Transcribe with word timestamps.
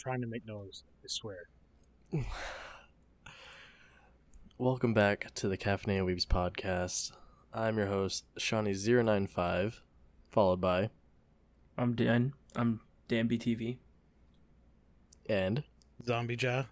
trying 0.00 0.22
to 0.22 0.26
make 0.26 0.46
noise. 0.46 0.82
I 1.04 1.08
swear. 1.08 1.50
Welcome 4.58 4.94
back 4.94 5.34
to 5.34 5.46
the 5.46 5.58
Caffeinated 5.58 6.06
Weebs 6.06 6.26
podcast. 6.26 7.12
I'm 7.52 7.76
your 7.76 7.88
host, 7.88 8.24
Seany095, 8.38 9.80
followed 10.30 10.58
by, 10.58 10.88
I'm 11.76 11.94
Dan. 11.94 12.32
I'm 12.56 12.80
Dan 13.08 13.28
BTV. 13.28 13.76
and, 15.28 15.64
Zombie 16.06 16.36
Jah. 16.36 16.68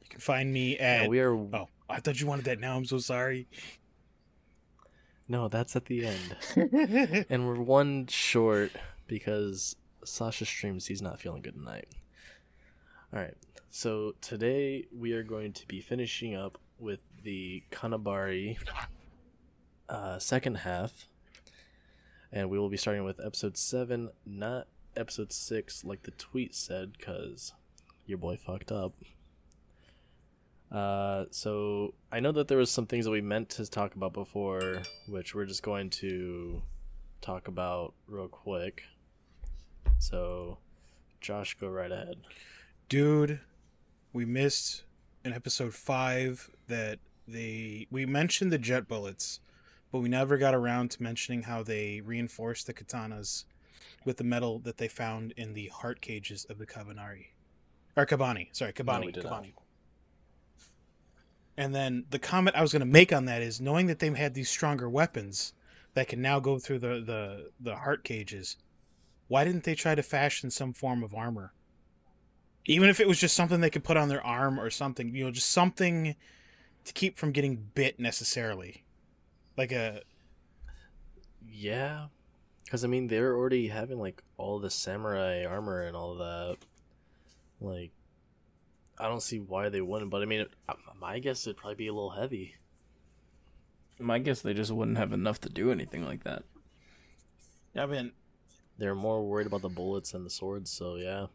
You 0.00 0.06
can 0.08 0.20
find 0.20 0.52
me 0.52 0.78
at. 0.78 1.00
and 1.00 1.10
we 1.10 1.18
are. 1.18 1.34
Oh, 1.34 1.68
I 1.88 1.98
thought 1.98 2.20
you 2.20 2.28
wanted 2.28 2.44
that 2.44 2.60
now. 2.60 2.76
I'm 2.76 2.84
so 2.84 2.98
sorry. 2.98 3.48
No, 5.26 5.48
that's 5.48 5.74
at 5.74 5.86
the 5.86 6.06
end. 6.06 7.26
and 7.28 7.48
we're 7.48 7.60
one 7.60 8.06
short 8.06 8.70
because 9.08 9.74
Sasha 10.04 10.44
streams 10.44 10.86
he's 10.86 11.02
not 11.02 11.20
feeling 11.20 11.42
good 11.42 11.54
tonight. 11.54 11.88
Alright, 13.12 13.34
so 13.70 14.14
today 14.20 14.86
we 14.96 15.14
are 15.14 15.24
going 15.24 15.52
to 15.54 15.66
be 15.66 15.80
finishing 15.80 16.36
up 16.36 16.58
with 16.78 17.00
the 17.24 17.64
Kanabari 17.72 18.56
uh, 19.88 20.20
second 20.20 20.58
half. 20.58 21.08
And 22.30 22.48
we 22.48 22.56
will 22.56 22.68
be 22.68 22.76
starting 22.76 23.02
with 23.02 23.18
episode 23.18 23.56
7, 23.56 24.10
not 24.24 24.68
episode 24.96 25.32
6 25.32 25.84
like 25.84 26.04
the 26.04 26.12
tweet 26.12 26.54
said, 26.54 26.92
because 26.96 27.52
your 28.06 28.18
boy 28.18 28.36
fucked 28.36 28.70
up. 28.70 28.94
Uh, 30.70 31.24
so 31.32 31.94
I 32.12 32.20
know 32.20 32.30
that 32.30 32.46
there 32.46 32.58
was 32.58 32.70
some 32.70 32.86
things 32.86 33.06
that 33.06 33.10
we 33.10 33.20
meant 33.20 33.48
to 33.50 33.68
talk 33.68 33.96
about 33.96 34.12
before, 34.12 34.82
which 35.08 35.34
we're 35.34 35.46
just 35.46 35.64
going 35.64 35.90
to 35.90 36.62
talk 37.22 37.48
about 37.48 37.92
real 38.06 38.28
quick. 38.28 38.84
So, 39.98 40.58
Josh, 41.20 41.54
go 41.54 41.66
right 41.66 41.90
ahead. 41.90 42.14
Dude, 42.90 43.38
we 44.12 44.24
missed 44.24 44.82
in 45.24 45.32
episode 45.32 45.74
five 45.74 46.50
that 46.66 46.98
they 47.28 47.86
we 47.88 48.04
mentioned 48.04 48.50
the 48.50 48.58
jet 48.58 48.88
bullets, 48.88 49.38
but 49.92 50.00
we 50.00 50.08
never 50.08 50.36
got 50.36 50.56
around 50.56 50.90
to 50.90 51.02
mentioning 51.02 51.42
how 51.42 51.62
they 51.62 52.00
reinforced 52.00 52.66
the 52.66 52.74
katanas 52.74 53.44
with 54.04 54.16
the 54.16 54.24
metal 54.24 54.58
that 54.58 54.78
they 54.78 54.88
found 54.88 55.32
in 55.36 55.54
the 55.54 55.68
heart 55.68 56.00
cages 56.00 56.44
of 56.46 56.58
the 56.58 56.66
Kabaneri. 56.66 57.26
Or 57.96 58.04
Kabane. 58.06 58.48
Sorry, 58.50 58.72
Kabane. 58.72 59.14
not. 59.22 59.24
Kabane. 59.24 59.52
And 61.56 61.72
then 61.72 62.06
the 62.10 62.18
comment 62.18 62.56
I 62.56 62.62
was 62.62 62.72
going 62.72 62.80
to 62.80 62.86
make 62.86 63.12
on 63.12 63.26
that 63.26 63.40
is 63.40 63.60
knowing 63.60 63.86
that 63.86 64.00
they 64.00 64.10
had 64.10 64.34
these 64.34 64.50
stronger 64.50 64.90
weapons 64.90 65.52
that 65.94 66.08
can 66.08 66.20
now 66.20 66.40
go 66.40 66.58
through 66.58 66.80
the, 66.80 67.04
the, 67.06 67.50
the 67.60 67.76
heart 67.76 68.02
cages, 68.02 68.56
why 69.28 69.44
didn't 69.44 69.62
they 69.62 69.76
try 69.76 69.94
to 69.94 70.02
fashion 70.02 70.50
some 70.50 70.72
form 70.72 71.04
of 71.04 71.14
armor? 71.14 71.52
Even 72.66 72.88
if 72.88 73.00
it 73.00 73.08
was 73.08 73.18
just 73.18 73.34
something 73.34 73.60
they 73.60 73.70
could 73.70 73.84
put 73.84 73.96
on 73.96 74.08
their 74.08 74.24
arm 74.24 74.60
or 74.60 74.70
something, 74.70 75.14
you 75.14 75.24
know, 75.24 75.30
just 75.30 75.50
something 75.50 76.14
to 76.84 76.92
keep 76.92 77.18
from 77.18 77.32
getting 77.32 77.56
bit 77.74 77.98
necessarily. 77.98 78.84
Like 79.56 79.72
a 79.72 80.02
Yeah, 81.48 82.06
because 82.64 82.84
I 82.84 82.88
mean 82.88 83.08
they're 83.08 83.34
already 83.36 83.68
having 83.68 83.98
like 83.98 84.22
all 84.36 84.58
the 84.58 84.70
samurai 84.70 85.44
armor 85.44 85.82
and 85.82 85.96
all 85.96 86.14
that. 86.16 86.58
Like, 87.60 87.92
I 88.98 89.08
don't 89.08 89.22
see 89.22 89.38
why 89.38 89.68
they 89.68 89.80
wouldn't. 89.80 90.10
But 90.10 90.22
I 90.22 90.26
mean, 90.26 90.46
uh, 90.68 90.74
my 90.98 91.18
guess 91.18 91.46
it'd 91.46 91.56
probably 91.56 91.74
be 91.76 91.88
a 91.88 91.92
little 91.92 92.10
heavy. 92.10 92.56
My 93.98 94.18
guess 94.18 94.40
they 94.40 94.54
just 94.54 94.70
wouldn't 94.72 94.96
have 94.98 95.12
enough 95.12 95.40
to 95.42 95.48
do 95.50 95.70
anything 95.70 96.04
like 96.04 96.24
that. 96.24 96.44
I 97.76 97.86
mean, 97.86 98.12
They're 98.78 98.94
more 98.94 99.22
worried 99.28 99.46
about 99.46 99.62
the 99.62 99.68
bullets 99.68 100.14
and 100.14 100.24
the 100.24 100.30
swords. 100.30 100.70
So 100.70 100.96
yeah. 100.96 101.26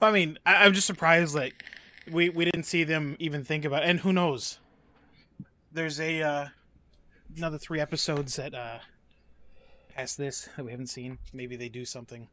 Well, 0.00 0.10
I 0.10 0.14
mean, 0.14 0.38
I, 0.44 0.64
I'm 0.64 0.74
just 0.74 0.86
surprised 0.86 1.34
like 1.34 1.64
we 2.10 2.28
we 2.28 2.44
didn't 2.44 2.64
see 2.64 2.84
them 2.84 3.16
even 3.18 3.44
think 3.44 3.64
about. 3.64 3.82
And 3.84 4.00
who 4.00 4.12
knows? 4.12 4.58
There's 5.72 6.00
a 6.00 6.22
uh, 6.22 6.46
another 7.36 7.58
three 7.58 7.80
episodes 7.80 8.36
that 8.36 8.54
uh, 8.54 8.78
past 9.94 10.18
this 10.18 10.48
that 10.56 10.64
we 10.64 10.70
haven't 10.70 10.88
seen. 10.88 11.18
Maybe 11.32 11.56
they 11.56 11.68
do 11.68 11.84
something 11.84 12.28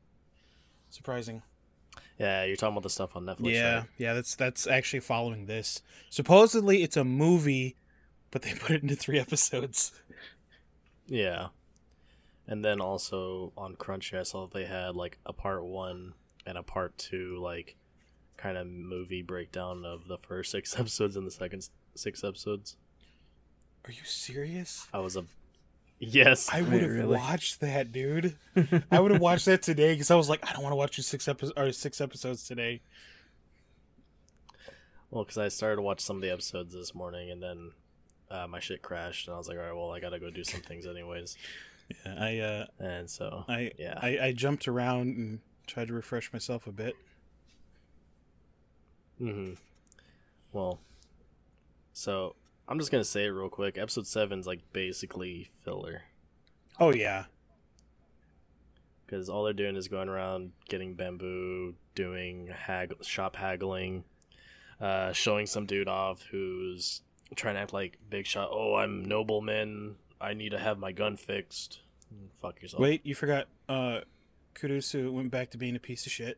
surprising. 0.90 1.42
Yeah, 2.18 2.44
you're 2.44 2.58
talking 2.58 2.74
about 2.74 2.84
the 2.84 2.90
stuff 2.90 3.16
on 3.16 3.26
Netflix. 3.26 3.54
yeah, 3.54 3.76
right? 3.76 3.86
yeah. 3.98 4.14
That's 4.14 4.36
that's 4.36 4.68
actually 4.68 5.00
following 5.00 5.46
this. 5.46 5.82
Supposedly, 6.10 6.84
it's 6.84 6.98
a 6.98 7.04
movie, 7.04 7.78
but 8.32 8.42
they 8.42 8.54
put 8.60 8.72
it 8.72 8.84
into 8.84 8.96
three 8.96 9.20
episodes. 9.20 9.94
Yeah. 11.08 11.48
And 12.48 12.66
then 12.66 12.82
also 12.82 13.54
on 13.56 13.76
Crunchy, 13.76 14.20
I 14.20 14.24
saw 14.24 14.48
that 14.48 14.54
they 14.54 14.66
had 14.66 14.96
like 14.96 15.20
a 15.26 15.34
part 15.34 15.64
one 15.64 16.14
and 16.50 16.58
a 16.58 16.64
part 16.64 16.98
two, 16.98 17.38
like 17.40 17.78
kind 18.36 18.58
of 18.58 18.66
movie 18.66 19.22
breakdown 19.22 19.86
of 19.86 20.08
the 20.08 20.18
first 20.18 20.52
six 20.52 20.78
episodes 20.78 21.16
and 21.16 21.26
the 21.26 21.32
second 21.32 21.70
six 21.96 22.24
episodes. 22.24 22.76
Are 23.86 23.92
you 23.92 24.04
serious? 24.04 24.88
I 24.92 25.00
was 25.00 25.16
a 25.16 25.26
yes. 26.00 26.50
I 26.52 26.62
would 26.64 26.82
have 26.82 26.92
really? 26.92 27.18
watched 27.18 27.62
that, 27.62 27.92
dude. 27.92 28.36
I 28.92 29.00
would 29.00 29.12
have 29.12 29.22
watched 29.22 29.46
that 29.46 29.62
today 29.62 29.94
because 29.94 30.12
I 30.12 30.16
was 30.16 30.28
like, 30.28 30.48
I 30.48 30.54
don't 30.54 30.64
want 30.64 30.74
to 30.74 30.78
watch 30.78 30.98
you 30.98 31.04
six 31.04 31.28
episodes 31.28 31.58
or 31.58 31.72
six 31.72 32.02
episodes 32.02 32.48
today. 32.48 32.82
Well, 35.12 35.24
because 35.24 35.38
I 35.38 35.48
started 35.48 35.78
to 35.78 35.82
watch 35.82 36.02
some 36.02 36.18
of 36.18 36.22
the 36.22 36.32
episodes 36.32 36.74
this 36.74 36.94
morning, 36.94 37.32
and 37.32 37.42
then 37.42 37.72
uh, 38.30 38.48
my 38.48 38.60
shit 38.60 38.82
crashed, 38.82 39.28
and 39.28 39.34
I 39.34 39.38
was 39.38 39.48
like, 39.48 39.58
all 39.58 39.64
right, 39.64 39.76
well, 39.76 39.92
I 39.92 40.00
gotta 40.00 40.20
go 40.20 40.30
do 40.30 40.44
some 40.44 40.62
things 40.62 40.86
anyways. 40.86 41.36
Yeah, 42.06 42.16
I 42.20 42.38
uh, 42.38 42.66
And 42.80 43.10
so 43.10 43.46
I 43.48 43.72
yeah, 43.78 43.98
I, 44.00 44.20
I 44.22 44.32
jumped 44.34 44.68
around 44.68 45.18
and 45.18 45.40
tried 45.70 45.88
to 45.88 45.94
refresh 45.94 46.32
myself 46.34 46.68
a 46.68 46.72
bit. 46.72 46.96
hmm 49.18 49.52
Well, 50.52 50.80
so 51.94 52.36
I'm 52.68 52.80
just 52.80 52.92
gonna 52.92 53.04
say 53.04 53.26
it 53.26 53.30
real 53.30 53.50
quick. 53.50 53.78
Episode 53.78 54.08
seven's 54.08 54.48
like 54.48 54.62
basically 54.74 55.50
filler. 55.64 56.04
Oh 56.80 56.94
yeah, 56.94 57.26
because 59.06 59.30
all 59.30 59.44
they're 59.44 59.54
doing 59.54 59.76
is 59.76 59.88
going 59.88 60.10
around 60.10 60.52
getting 60.70 60.94
bamboo, 60.96 61.76
doing 61.96 62.48
hag- 62.48 63.04
shop 63.04 63.36
haggling, 63.36 64.04
uh, 64.80 65.12
showing 65.12 65.46
some 65.46 65.66
dude 65.66 65.88
off 65.90 66.24
who's 66.32 67.02
trying 67.36 67.56
to 67.56 67.62
act 67.62 67.74
like 67.74 67.98
big 68.10 68.26
shot. 68.26 68.50
Oh, 68.52 68.76
I'm 68.76 69.04
nobleman. 69.04 69.96
I 70.22 70.34
need 70.34 70.50
to 70.50 70.60
have 70.60 70.78
my 70.80 70.92
gun 70.92 71.18
fixed. 71.18 71.80
Fuck 72.42 72.62
yourself. 72.62 72.82
wait, 72.82 73.06
you 73.06 73.14
forgot. 73.14 73.48
Uh, 73.68 74.00
Kurusu 74.62 75.12
went 75.12 75.32
back 75.32 75.50
to 75.52 75.58
being 75.58 75.76
a 75.76 75.80
piece 75.80 76.06
of 76.06 76.12
shit. 76.12 76.38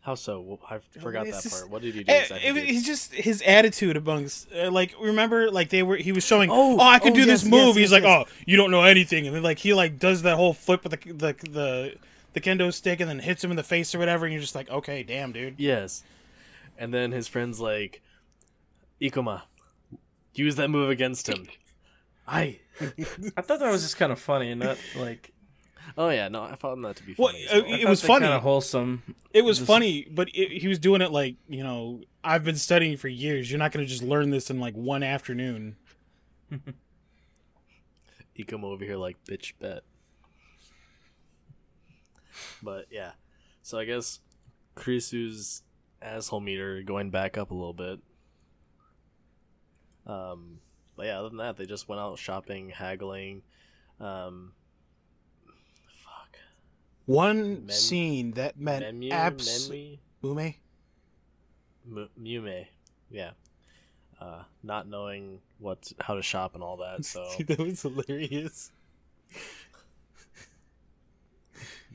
How 0.00 0.14
so? 0.14 0.60
I 0.70 0.78
forgot 1.00 1.26
that 1.26 1.42
just- 1.42 1.50
part. 1.50 1.70
What 1.70 1.82
did 1.82 1.94
he 1.94 2.04
do 2.04 2.12
Eh, 2.12 2.20
exactly? 2.22 2.48
it 2.48 2.52
was- 2.54 2.62
he's 2.62 2.86
just 2.86 3.12
his 3.12 3.42
attitude 3.42 3.96
amongst 3.96 4.52
uh, 4.52 4.70
like 4.70 4.94
remember 5.00 5.50
like 5.50 5.68
they 5.70 5.82
were 5.82 5.96
he 5.96 6.12
was 6.12 6.24
showing 6.24 6.48
Oh, 6.50 6.76
oh, 6.78 6.80
I 6.80 7.00
can 7.00 7.12
oh, 7.12 7.16
do 7.16 7.24
this 7.24 7.44
move 7.44 7.68
yes, 7.68 7.74
he's 7.76 7.82
yes, 7.82 7.90
like 7.92 8.02
yes. 8.04 8.26
oh 8.28 8.32
you 8.46 8.56
don't 8.56 8.70
know 8.70 8.84
anything 8.84 9.26
and 9.26 9.34
then 9.34 9.42
like 9.42 9.58
he 9.58 9.74
like 9.74 9.98
does 9.98 10.22
that 10.22 10.36
whole 10.36 10.54
flip 10.54 10.84
with 10.84 10.92
the 10.92 11.12
the 11.12 11.32
the, 11.50 11.94
the 12.34 12.40
kendo 12.40 12.72
stick 12.72 13.00
and 13.00 13.10
then 13.10 13.18
hits 13.18 13.42
him 13.42 13.50
in 13.50 13.56
the 13.56 13.64
face 13.64 13.94
or 13.96 13.98
whatever 13.98 14.26
and 14.26 14.32
you're 14.32 14.40
just 14.40 14.54
like 14.54 14.70
okay 14.70 15.02
damn 15.02 15.32
dude 15.32 15.54
yes. 15.58 16.04
And 16.78 16.92
then 16.92 17.10
his 17.10 17.26
friend's 17.26 17.58
like, 17.58 18.02
Ikoma, 19.00 19.40
use 20.34 20.56
that 20.56 20.68
move 20.68 20.90
against 20.90 21.26
him. 21.26 21.46
I. 22.26 22.58
I 23.36 23.40
thought 23.42 23.60
that 23.60 23.70
was 23.70 23.82
just 23.82 23.96
kind 23.96 24.12
of 24.12 24.18
funny 24.18 24.50
and 24.50 24.60
not 24.60 24.76
like. 24.96 25.32
Oh 25.96 26.08
yeah, 26.10 26.28
no, 26.28 26.42
I 26.42 26.56
found 26.56 26.84
that 26.84 26.96
to 26.96 27.02
be 27.04 27.14
Well, 27.16 27.28
funny. 27.32 27.46
uh, 27.48 27.56
as 27.56 27.62
well. 27.62 27.80
it 27.80 27.88
was 27.88 28.02
funny. 28.02 28.22
Kind 28.26 28.34
of 28.34 28.42
wholesome. 28.42 29.14
It 29.32 29.42
was 29.42 29.58
Just- 29.58 29.66
funny, 29.68 30.06
but 30.10 30.28
it, 30.34 30.60
he 30.60 30.68
was 30.68 30.78
doing 30.78 31.00
it 31.00 31.12
like 31.12 31.36
you 31.48 31.62
know 31.62 32.00
I've 32.24 32.44
been 32.44 32.56
studying 32.56 32.96
for 32.96 33.08
years. 33.08 33.50
You're 33.50 33.58
not 33.60 33.70
going 33.72 33.84
to 33.86 33.88
just 33.88 34.02
learn 34.02 34.30
this 34.30 34.50
in 34.50 34.58
like 34.60 34.74
one 34.74 35.02
afternoon. 35.04 35.76
you 38.34 38.44
come 38.44 38.64
over 38.64 38.84
here 38.84 38.96
like 38.96 39.16
bitch 39.24 39.52
bet. 39.60 39.82
But 42.62 42.86
yeah. 42.90 43.12
So 43.62 43.78
I 43.78 43.84
guess 43.84 44.20
Kurusu's 44.76 45.62
asshole 46.02 46.40
meter 46.40 46.82
going 46.82 47.10
back 47.10 47.38
up 47.38 47.50
a 47.50 47.54
little 47.54 47.72
bit. 47.72 48.00
Um 50.06 50.58
but 50.96 51.06
yeah, 51.06 51.18
other 51.18 51.28
than 51.28 51.38
that, 51.38 51.56
they 51.56 51.66
just 51.66 51.88
went 51.88 52.00
out 52.00 52.18
shopping, 52.18 52.70
haggling. 52.70 53.42
Um 54.00 54.52
fuck. 56.04 56.36
One 57.06 57.66
Men- 57.66 57.70
scene 57.70 58.32
that 58.32 58.58
meant 58.58 58.84
Memu, 58.84 59.10
abs. 59.12 59.68
Menmi? 59.68 59.98
Ume. 60.22 60.54
M- 61.88 62.08
Mume. 62.20 62.66
Yeah. 63.10 63.30
Uh 64.20 64.42
not 64.62 64.88
knowing 64.88 65.40
what 65.58 65.92
how 66.00 66.14
to 66.14 66.22
shop 66.22 66.54
and 66.54 66.62
all 66.62 66.78
that, 66.78 67.04
so 67.06 67.24
that 67.46 67.58
was 67.58 67.82
hilarious. 67.82 68.70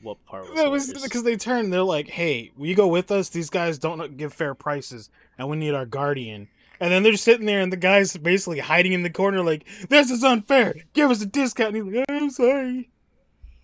what 0.02 0.24
part 0.26 0.48
was 0.48 0.58
That 0.58 0.70
was 0.70 0.92
because 1.02 1.22
they 1.22 1.36
turned. 1.36 1.72
They're 1.72 1.82
like, 1.82 2.08
"Hey, 2.08 2.50
will 2.56 2.66
you 2.66 2.74
go 2.74 2.88
with 2.88 3.10
us? 3.12 3.28
These 3.28 3.50
guys 3.50 3.78
don't 3.78 4.16
give 4.16 4.32
fair 4.32 4.54
prices, 4.54 5.10
and 5.38 5.48
we 5.48 5.56
need 5.56 5.74
our 5.74 5.86
guardian." 5.86 6.48
And 6.82 6.90
then 6.90 7.04
they're 7.04 7.16
sitting 7.16 7.46
there, 7.46 7.60
and 7.60 7.72
the 7.72 7.76
guy's 7.76 8.16
basically 8.16 8.58
hiding 8.58 8.92
in 8.92 9.04
the 9.04 9.10
corner, 9.10 9.40
like, 9.44 9.64
"This 9.88 10.10
is 10.10 10.24
unfair. 10.24 10.74
Give 10.94 11.10
us 11.12 11.22
a 11.22 11.26
discount." 11.26 11.76
And 11.76 11.86
he's 11.86 11.94
like, 11.96 12.04
"I'm 12.08 12.30
sorry." 12.30 12.88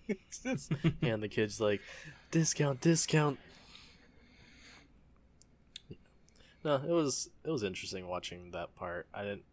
It's 0.07 0.39
just- 0.39 0.71
and 1.03 1.21
the 1.21 1.27
kid's 1.27 1.59
like, 1.59 1.81
discount, 2.31 2.79
discount. 2.81 3.37
No, 6.63 6.75
it 6.75 6.87
was 6.91 7.29
it 7.43 7.51
was 7.51 7.63
interesting 7.63 8.07
watching 8.07 8.51
that 8.51 8.75
part. 8.75 9.07
I 9.13 9.23
didn't, 9.23 9.43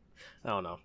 I 0.44 0.48
don't 0.48 0.64
know. 0.64 0.78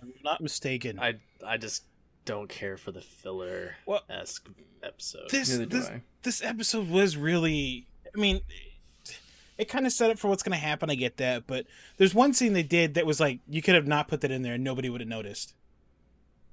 I'm 0.00 0.12
not 0.24 0.40
mistaken. 0.40 0.98
I 0.98 1.14
I 1.46 1.56
just 1.56 1.84
don't 2.24 2.48
care 2.48 2.76
for 2.76 2.92
the 2.92 3.00
filler 3.00 3.74
Well, 3.86 4.02
esque 4.08 4.48
episode. 4.82 5.30
this 5.30 5.48
this 5.68 5.86
I. 5.88 6.02
this 6.22 6.42
episode 6.42 6.88
was 6.88 7.16
really. 7.16 7.86
I 8.14 8.18
mean, 8.18 8.40
it 9.58 9.68
kind 9.68 9.86
of 9.86 9.92
set 9.92 10.10
up 10.10 10.18
for 10.18 10.28
what's 10.28 10.42
going 10.42 10.58
to 10.58 10.64
happen. 10.64 10.88
I 10.88 10.94
get 10.94 11.16
that, 11.18 11.46
but 11.46 11.66
there's 11.96 12.14
one 12.14 12.32
scene 12.32 12.52
they 12.52 12.62
did 12.62 12.94
that 12.94 13.04
was 13.04 13.18
like 13.20 13.40
you 13.48 13.60
could 13.60 13.74
have 13.74 13.86
not 13.86 14.08
put 14.08 14.20
that 14.22 14.30
in 14.30 14.42
there 14.42 14.54
and 14.54 14.64
nobody 14.64 14.88
would 14.88 15.00
have 15.00 15.08
noticed. 15.08 15.54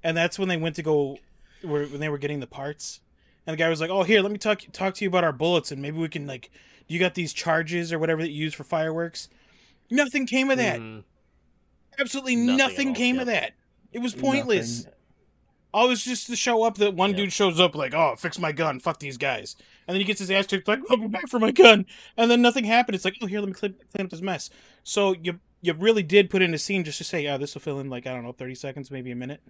And 0.02 0.16
that's 0.16 0.38
when 0.38 0.48
they 0.48 0.56
went 0.56 0.76
to 0.76 0.82
go, 0.82 1.18
where 1.62 1.86
when 1.86 2.00
they 2.00 2.08
were 2.08 2.18
getting 2.18 2.40
the 2.40 2.46
parts, 2.46 3.00
and 3.46 3.54
the 3.54 3.56
guy 3.56 3.68
was 3.68 3.80
like, 3.80 3.90
"Oh, 3.90 4.02
here, 4.02 4.20
let 4.20 4.30
me 4.32 4.38
talk 4.38 4.62
talk 4.72 4.94
to 4.94 5.04
you 5.04 5.08
about 5.08 5.24
our 5.24 5.32
bullets, 5.32 5.72
and 5.72 5.80
maybe 5.80 5.98
we 5.98 6.08
can 6.08 6.26
like, 6.26 6.50
you 6.88 6.98
got 6.98 7.14
these 7.14 7.32
charges 7.32 7.92
or 7.92 7.98
whatever 7.98 8.22
that 8.22 8.30
you 8.30 8.44
use 8.44 8.54
for 8.54 8.64
fireworks." 8.64 9.28
Nothing 9.90 10.26
came 10.26 10.50
of 10.50 10.58
that. 10.58 10.80
Mhm. 10.80 11.04
Absolutely 11.98 12.36
Nothing 12.36 12.56
nothing, 12.56 12.94
came 12.94 13.14
yep. 13.16 13.22
of 13.22 13.26
that. 13.28 13.52
It 13.92 14.00
was 14.00 14.14
pointless. 14.14 14.84
Nothing. 14.84 14.95
All 15.76 15.88
was 15.88 16.02
just 16.02 16.26
to 16.28 16.36
show 16.36 16.62
up 16.62 16.78
that 16.78 16.94
one 16.94 17.10
Yep. 17.10 17.16
dude 17.18 17.32
shows 17.34 17.60
up 17.60 17.74
like, 17.74 17.92
oh, 17.92 18.16
fix 18.16 18.38
my 18.38 18.50
gun, 18.50 18.80
fuck 18.80 18.98
these 18.98 19.18
guys, 19.18 19.56
and 19.86 19.94
then 19.94 20.00
he 20.00 20.06
gets 20.06 20.20
his 20.20 20.30
ass 20.30 20.46
kicked 20.46 20.66
like, 20.66 20.80
I'll 20.88 20.96
be 20.96 21.06
back 21.06 21.28
for 21.28 21.38
my 21.38 21.50
gun, 21.50 21.84
and 22.16 22.30
then 22.30 22.40
nothing 22.40 22.64
happened. 22.64 22.94
It's 22.94 23.04
like, 23.04 23.16
oh, 23.20 23.26
here, 23.26 23.40
let 23.40 23.48
me 23.48 23.52
clean, 23.52 23.74
clean 23.92 24.06
up 24.06 24.10
this 24.10 24.22
mess. 24.22 24.48
So 24.84 25.12
you 25.12 25.38
you 25.60 25.74
really 25.74 26.02
did 26.02 26.30
put 26.30 26.40
in 26.40 26.54
a 26.54 26.58
scene 26.58 26.82
just 26.84 26.96
to 26.98 27.04
say, 27.04 27.22
yeah, 27.24 27.36
this 27.36 27.54
will 27.54 27.60
fill 27.60 27.78
in 27.80 27.90
like 27.90 28.06
I 28.06 28.14
don't 28.14 28.24
know, 28.24 28.32
thirty 28.32 28.54
seconds, 28.54 28.90
maybe 28.90 29.10
a 29.10 29.16
minute. 29.16 29.42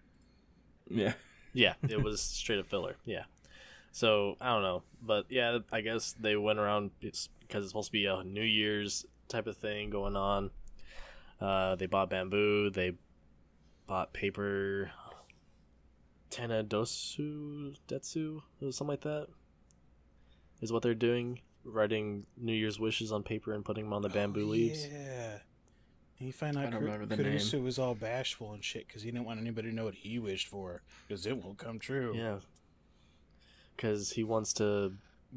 Yeah. 0.91 1.13
Yeah, 1.53 1.75
it 1.89 2.03
was 2.03 2.21
straight 2.41 2.59
up 2.59 2.67
filler. 2.67 2.97
Yeah. 3.05 3.25
So 3.93 4.37
I 4.41 4.49
don't 4.53 4.63
know, 4.63 4.83
but 5.01 5.27
yeah, 5.31 5.59
I 5.73 5.81
guess 5.81 6.15
they 6.19 6.37
went 6.37 6.59
around 6.59 6.91
it's 7.01 7.29
because 7.41 7.63
it's 7.65 7.71
supposed 7.71 7.89
to 7.89 7.93
be 7.93 8.07
a 8.07 8.25
New 8.25 8.43
Year's 8.43 9.07
type 9.29 9.47
of 9.47 9.57
thing 9.57 9.91
going 9.91 10.17
on. 10.17 10.51
Uh, 11.41 11.77
they 11.77 11.87
bought 11.87 12.11
bamboo. 12.11 12.71
They 12.71 12.93
bought 13.87 14.13
paper. 14.13 14.91
Tana 16.31 16.65
dosu 16.65 17.75
detsu 17.89 18.43
or 18.63 18.73
something 18.73 18.89
like 18.93 19.01
that. 19.03 19.29
Is 20.61 20.73
what 20.73 20.83
they're 20.83 20.95
doing, 20.95 21.41
writing 21.65 22.25
New 22.37 22.53
Year's 22.55 22.81
wishes 22.81 23.13
on 23.13 23.23
paper 23.23 23.53
and 23.53 23.65
putting 23.65 23.85
them 23.85 23.93
on 23.93 24.03
the 24.03 24.09
bamboo 24.09 24.45
Oh, 24.47 24.51
leaves. 24.51 24.87
Yeah. 24.87 25.39
And 26.19 26.27
you 26.27 26.33
find 26.33 26.57
out 26.57 26.71
don't 26.71 26.81
Kur- 26.81 26.87
remember 26.87 27.07
the 27.15 27.23
Kurusu 27.23 27.63
was 27.63 27.79
all 27.79 27.95
bashful 27.95 28.55
and 28.55 28.65
shit 28.65 28.87
because 28.89 29.03
he 29.03 29.11
didn't 29.11 29.27
want 29.27 29.39
anybody 29.39 29.69
to 29.69 29.75
know 29.75 29.85
what 29.85 29.95
he 29.97 30.19
wished 30.19 30.49
for 30.49 30.81
because 31.07 31.27
it 31.27 31.37
won't 31.37 31.59
come 31.59 31.79
true. 31.79 32.15
Yeah. 32.17 32.37
Because 33.77 34.13
he 34.13 34.25
wants 34.25 34.55
to 34.55 34.93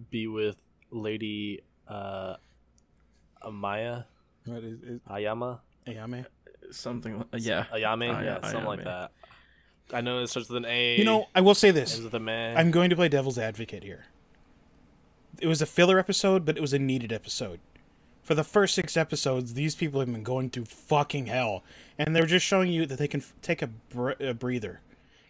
be 0.10 0.28
with 0.28 0.56
Lady 0.90 1.62
uh, 1.90 2.36
Amaya, 3.44 4.06
What 4.46 4.64
is, 4.64 4.82
is 4.82 5.00
Ayama, 5.10 5.60
Ayame? 5.86 6.26
Something. 6.72 7.18
Like, 7.18 7.44
yeah. 7.46 7.66
Ayame, 7.74 8.14
Ay- 8.16 8.24
yeah, 8.24 8.42
something 8.50 8.66
like 8.66 8.84
that. 8.86 9.12
I 9.94 10.02
know 10.02 10.20
it 10.20 10.28
starts 10.28 10.50
with 10.50 10.58
an 10.58 10.66
A. 10.70 10.98
You 10.98 11.06
know, 11.06 11.28
I 11.36 11.42
will 11.42 11.56
say 11.56 11.72
this. 11.72 11.98
ends 12.00 12.14
man. 12.14 12.58
I'm 12.58 12.72
going 12.72 12.90
to 12.90 12.96
play 12.96 13.10
devil's 13.10 13.38
advocate 13.38 13.84
here. 13.84 14.06
It 15.42 15.48
was 15.48 15.62
a 15.62 15.66
filler 15.66 16.00
episode, 16.00 16.46
but 16.46 16.58
it 16.58 16.62
was 16.62 16.74
a 16.74 16.80
needed 16.80 17.12
episode. 17.14 17.60
For 18.24 18.36
the 18.36 18.44
first 18.44 18.76
six 18.76 18.96
episodes, 18.98 19.54
these 19.54 19.74
people 19.76 20.00
have 20.02 20.12
been 20.12 20.22
going 20.24 20.50
through 20.50 20.66
fucking 20.66 21.28
hell, 21.28 21.64
and 21.98 22.16
they're 22.16 22.26
just 22.28 22.46
showing 22.46 22.72
you 22.72 22.86
that 22.86 23.00
they 23.00 23.08
can 23.08 23.22
f- 23.22 23.34
take 23.42 23.62
a, 23.62 23.68
br- 23.68 24.12
a 24.20 24.34
breather, 24.34 24.82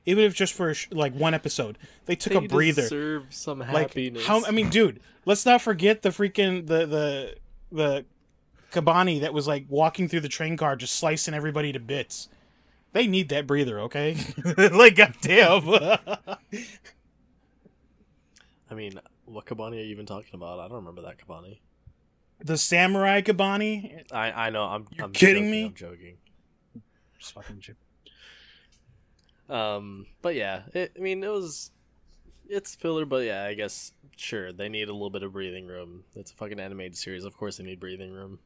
even 0.05 0.25
if 0.25 0.33
just 0.35 0.53
for 0.53 0.73
sh- 0.73 0.87
like 0.91 1.13
one 1.13 1.33
episode. 1.33 1.77
They 2.07 2.15
took 2.17 2.33
They 2.33 2.39
a 2.45 2.49
breather. 2.49 2.81
deserve 2.81 3.27
some 3.29 3.59
Like 3.59 3.69
happiness. 3.89 4.25
how? 4.25 4.43
I 4.45 4.51
mean, 4.51 4.69
dude, 4.69 4.99
let's 5.25 5.45
not 5.45 5.61
forget 5.61 6.01
the 6.01 6.09
freaking 6.09 6.67
the 6.67 6.85
the 6.85 7.35
the 7.71 8.05
Kabane 8.73 9.21
that 9.21 9.33
was 9.33 9.47
like 9.47 9.65
walking 9.69 10.09
through 10.09 10.21
the 10.21 10.27
train 10.29 10.57
car, 10.57 10.75
just 10.75 10.95
slicing 10.97 11.33
everybody 11.33 11.71
to 11.71 11.79
bits. 11.79 12.27
They 12.91 13.07
need 13.07 13.29
that 13.29 13.45
breather, 13.45 13.81
okay? 13.81 14.17
like, 14.57 14.95
goddamn. 14.95 15.63
I 18.71 18.73
mean, 18.75 18.99
what 19.25 19.45
Kabane 19.45 19.71
are 19.71 19.75
you 19.75 19.81
even 19.83 20.05
talking 20.05 20.33
about? 20.33 20.59
I 20.59 20.67
don't 20.67 20.77
remember 20.77 21.01
that 21.03 21.17
Kabane. 21.17 21.59
the 22.43 22.57
samurai 22.57 23.21
Kabane. 23.21 24.03
I 24.11 24.31
I 24.31 24.49
know. 24.49 24.63
I'm. 24.63 24.87
You're 24.91 25.05
I'm 25.05 25.11
kidding 25.13 25.43
joking, 25.43 25.51
me? 25.51 25.65
I'm 25.65 25.73
joking. 25.75 26.17
Just 27.19 27.33
fucking 27.33 27.59
joke. 27.59 27.75
Um, 29.49 30.05
but 30.21 30.35
yeah, 30.35 30.61
it, 30.73 30.91
I 30.95 30.99
mean, 30.99 31.23
it 31.23 31.31
was, 31.31 31.71
it's 32.47 32.75
filler, 32.75 33.05
but 33.05 33.25
yeah, 33.25 33.43
I 33.45 33.55
guess 33.55 33.93
sure 34.15 34.53
they 34.53 34.69
need 34.69 34.89
a 34.89 34.93
little 34.93 35.09
bit 35.09 35.23
of 35.23 35.33
breathing 35.33 35.65
room. 35.65 36.03
It's 36.15 36.31
a 36.31 36.35
fucking 36.35 36.59
animated 36.59 36.95
series, 36.95 37.23
of 37.23 37.35
course 37.35 37.57
they 37.57 37.63
need 37.63 37.79
breathing 37.79 38.11
room. 38.11 38.39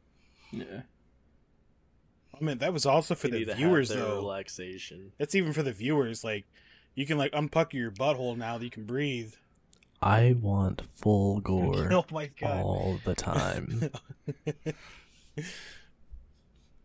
Yeah. 0.51 0.83
I 2.39 2.43
mean, 2.43 2.57
that 2.59 2.73
was 2.73 2.85
also 2.85 3.15
for 3.15 3.27
They 3.27 3.31
the 3.31 3.39
need 3.39 3.45
to 3.45 3.51
have 3.51 3.57
viewers, 3.57 3.89
though. 3.89 4.15
relaxation. 4.15 5.11
That's 5.17 5.35
even 5.35 5.53
for 5.53 5.63
the 5.63 5.71
viewers. 5.73 6.23
Like, 6.23 6.45
you 6.95 7.05
can 7.05 7.17
like 7.17 7.31
unpucker 7.31 7.73
your 7.73 7.91
butthole 7.91 8.35
now 8.37 8.57
that 8.57 8.63
you 8.63 8.71
can 8.71 8.85
breathe. 8.85 9.33
I 10.01 10.35
want 10.41 10.81
full 10.95 11.39
gore 11.39 11.87
oh 11.93 12.05
my 12.11 12.29
god! 12.39 12.61
all 12.61 12.99
the 13.05 13.15
time. 13.15 13.89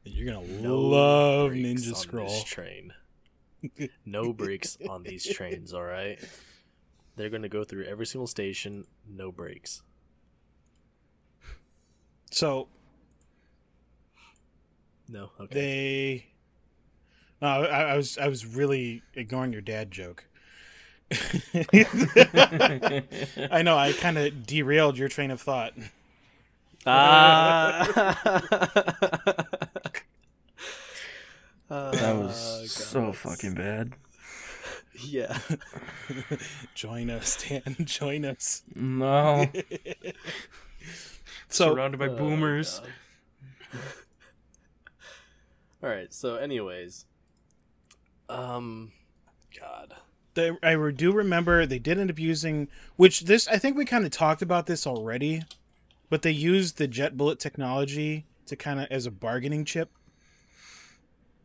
You're 0.04 0.32
gonna 0.32 0.46
No 0.46 0.78
love 0.78 1.52
Ninja 1.52 1.94
Scroll. 1.96 2.28
This 2.28 2.44
train. 2.44 2.92
No 4.06 4.32
breaks 4.32 4.78
on 4.88 5.02
these 5.02 5.26
trains. 5.34 5.74
All 5.74 5.82
right. 5.84 6.18
They're 7.16 7.30
gonna 7.30 7.48
go 7.48 7.64
through 7.64 7.84
every 7.84 8.06
single 8.06 8.26
station. 8.28 8.84
No 9.08 9.32
breaks. 9.32 9.82
So 12.30 12.68
No. 15.08 15.30
Okay. 15.40 15.54
they. 15.54 16.26
No, 17.40 17.48
I, 17.48 17.92
I 17.92 17.96
was 17.96 18.18
I 18.18 18.28
was 18.28 18.44
really 18.46 19.02
ignoring 19.14 19.52
your 19.52 19.62
dad 19.62 19.90
joke. 19.90 20.24
I 23.50 23.62
know 23.64 23.78
I 23.78 23.94
kind 23.98 24.18
of 24.18 24.46
derailed 24.46 24.98
your 24.98 25.08
train 25.08 25.30
of 25.30 25.40
thought. 25.40 25.72
Ah. 26.86 27.86
That 31.68 32.16
was 32.16 32.60
Oh, 32.62 32.66
so 32.66 33.12
fucking 33.12 33.54
bad. 33.54 33.92
Yeah. 35.00 35.38
join 36.74 37.10
us, 37.10 37.42
Dan. 37.46 37.76
Join 37.84 38.24
us. 38.24 38.62
No. 38.74 39.46
So 41.48 41.72
Surrounded 41.74 41.98
by 41.98 42.08
Oh, 42.08 42.16
boomers. 42.16 42.80
God. 45.80 45.86
All 45.88 45.94
right. 45.94 46.12
So, 46.12 46.36
anyways, 46.36 47.04
um, 48.28 48.92
God. 49.58 49.94
they, 50.34 50.50
I 50.62 50.74
do 50.90 51.12
remember 51.12 51.66
they 51.66 51.78
did 51.78 51.98
end 51.98 52.10
up 52.10 52.18
using, 52.18 52.68
which 52.96 53.22
this 53.22 53.48
I 53.48 53.58
think 53.58 53.76
we 53.76 53.84
kind 53.84 54.04
of 54.04 54.10
talked 54.10 54.42
about 54.42 54.66
this 54.66 54.86
already, 54.86 55.42
but 56.10 56.22
they 56.22 56.30
used 56.30 56.78
the 56.78 56.88
jet 56.88 57.16
bullet 57.16 57.38
technology 57.38 58.26
to 58.46 58.56
kind 58.56 58.80
of 58.80 58.86
as 58.90 59.06
a 59.06 59.10
bargaining 59.10 59.64
chip 59.64 59.90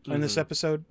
in 0.05 0.21
this 0.21 0.35
Mhm. 0.35 0.39
episode 0.39 0.85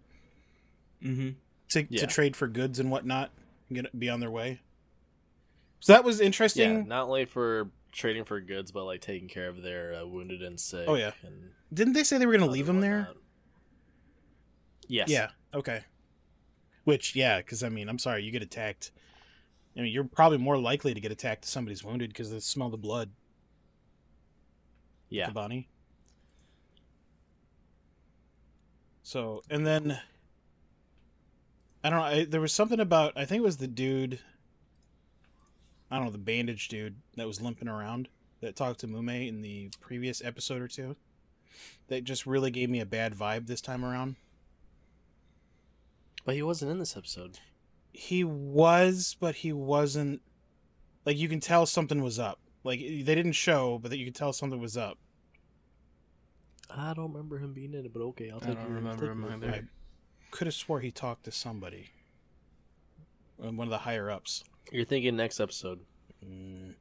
Mm-hmm. 1.02 1.30
to, 1.70 1.86
Yeah. 1.90 2.00
to 2.00 2.06
trade 2.06 2.36
for 2.36 2.46
goods 2.46 2.78
and 2.78 2.90
whatnot 2.90 3.30
and 3.68 3.76
get 3.82 3.98
be 3.98 4.08
on 4.08 4.20
their 4.20 4.30
way. 4.30 4.60
So 5.80 5.92
that 5.92 6.04
was 6.04 6.20
Yeah, 6.20 6.26
interesting. 6.26 6.86
not 6.86 7.04
only 7.08 7.24
for 7.24 7.70
trading 7.90 8.24
for 8.24 8.40
goods, 8.40 8.70
but 8.72 8.84
like 8.84 9.00
taking 9.00 9.28
care 9.28 9.48
of 9.48 9.62
their 9.62 9.94
uh, 9.94 10.06
wounded 10.06 10.42
and 10.42 10.58
sick. 10.60 10.84
Oh, 10.88 10.94
yeah. 10.94 11.10
and 11.22 11.50
Didn't 11.74 11.94
they 11.94 12.04
say 12.04 12.18
they 12.18 12.26
were 12.26 12.32
going 12.32 12.44
to 12.48 12.50
leave 12.52 12.66
them 12.66 12.80
there? 12.80 12.98
whatnot. 13.08 13.16
Yes. 14.92 15.08
Yeah. 15.08 15.30
Okay. 15.54 15.80
Which, 16.84 17.16
yeah, 17.16 17.38
because 17.38 17.62
I 17.62 17.70
mean, 17.70 17.88
I'm 17.88 17.98
sorry, 17.98 18.24
you 18.24 18.30
get 18.30 18.42
attacked. 18.42 18.90
I 19.74 19.80
mean, 19.80 19.90
you're 19.90 20.04
probably 20.04 20.36
more 20.36 20.58
likely 20.58 20.92
to 20.92 21.00
get 21.00 21.10
attacked 21.10 21.44
if 21.44 21.50
somebody's 21.50 21.82
wounded 21.82 22.10
because 22.10 22.30
they 22.30 22.40
smell 22.40 22.68
the 22.68 22.76
blood. 22.76 23.10
Yeah. 25.08 25.30
Bonnie. 25.30 25.70
So, 29.02 29.42
and 29.48 29.66
then 29.66 29.98
I 31.82 31.88
don't 31.88 31.98
know. 31.98 32.04
I, 32.04 32.24
there 32.24 32.40
was 32.42 32.52
something 32.52 32.80
about 32.80 33.14
I 33.16 33.24
think 33.24 33.40
it 33.40 33.44
was 33.44 33.56
the 33.56 33.66
dude. 33.66 34.18
I 35.90 35.96
don't 35.96 36.04
know 36.06 36.12
the 36.12 36.18
bandage 36.18 36.68
dude 36.68 36.96
that 37.16 37.26
was 37.26 37.40
limping 37.40 37.68
around 37.68 38.08
that 38.40 38.56
talked 38.56 38.80
to 38.80 38.86
Mume 38.86 39.26
in 39.26 39.40
the 39.40 39.70
previous 39.80 40.22
episode 40.22 40.60
or 40.60 40.68
two. 40.68 40.96
That 41.88 42.04
just 42.04 42.26
really 42.26 42.50
gave 42.50 42.68
me 42.68 42.80
a 42.80 42.86
bad 42.86 43.14
vibe 43.14 43.46
this 43.46 43.60
time 43.62 43.84
around. 43.84 44.16
But 46.24 46.34
he 46.34 46.42
wasn't 46.42 46.70
in 46.70 46.78
this 46.78 46.96
episode. 46.96 47.38
He 47.92 48.24
was, 48.24 49.16
but 49.18 49.36
he 49.36 49.52
wasn't. 49.52 50.22
Like 51.04 51.16
you 51.18 51.28
can 51.28 51.40
tell 51.40 51.66
something 51.66 52.02
was 52.02 52.18
up. 52.18 52.38
Like 52.64 52.80
they 52.80 53.14
didn't 53.14 53.32
show, 53.32 53.78
but 53.82 53.90
that 53.90 53.98
you 53.98 54.04
could 54.04 54.14
tell 54.14 54.32
something 54.32 54.60
was 54.60 54.76
up. 54.76 54.98
I 56.70 56.94
don't 56.94 57.12
remember 57.12 57.38
him 57.38 57.52
being 57.52 57.74
in 57.74 57.84
it, 57.84 57.92
but 57.92 58.00
okay, 58.00 58.30
I'll 58.30 58.40
take. 58.40 58.50
I 58.50 58.54
don't 58.54 58.66
your- 58.68 58.76
remember 58.76 59.10
him 59.10 59.24
either. 59.24 59.50
I 59.52 59.62
could 60.30 60.46
have 60.46 60.54
swore 60.54 60.80
he 60.80 60.90
talked 60.90 61.24
to 61.24 61.32
somebody. 61.32 61.90
one 63.36 63.58
of 63.60 63.68
the 63.70 63.78
higher 63.78 64.10
ups. 64.10 64.44
You're 64.70 64.84
thinking 64.84 65.16
next 65.16 65.40
episode. 65.40 65.80
Mm. 66.24 66.74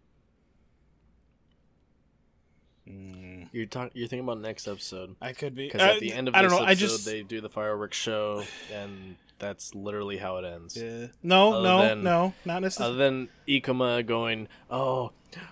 Mm. 2.88 3.50
You're 3.52 3.66
talking. 3.66 3.92
You're 3.94 4.08
thinking 4.08 4.26
about 4.28 4.40
next 4.40 4.68
episode 4.68 5.16
I 5.22 5.34
could 5.34 5.56
be. 5.56 5.66
because 5.68 5.82
uh, 5.82 5.94
at 5.94 6.00
the 6.00 6.14
end 6.14 6.28
of 6.28 6.36
I 6.36 6.42
this 6.44 6.52
don't 6.52 6.60
know. 6.62 6.66
I 6.68 6.72
episode, 6.72 6.88
just 6.88 7.06
they 7.06 7.24
do 7.24 7.42
the 7.42 7.50
fireworks 7.50 7.98
show, 7.98 8.44
and 8.74 9.16
that's 9.42 9.76
literally 9.76 10.18
how 10.18 10.38
it 10.38 10.46
ends. 10.46 10.78
Yeah. 10.78 11.08
No, 11.22 11.54
Other 11.56 11.64
no, 11.68 11.82
than- 11.82 12.04
no, 12.04 12.34
not 12.46 12.62
necessarily. 12.62 12.96
Other 12.96 13.04
than 13.04 13.30
Ikoma 13.48 14.06
going, 14.06 14.48
"Oh, 14.70 15.12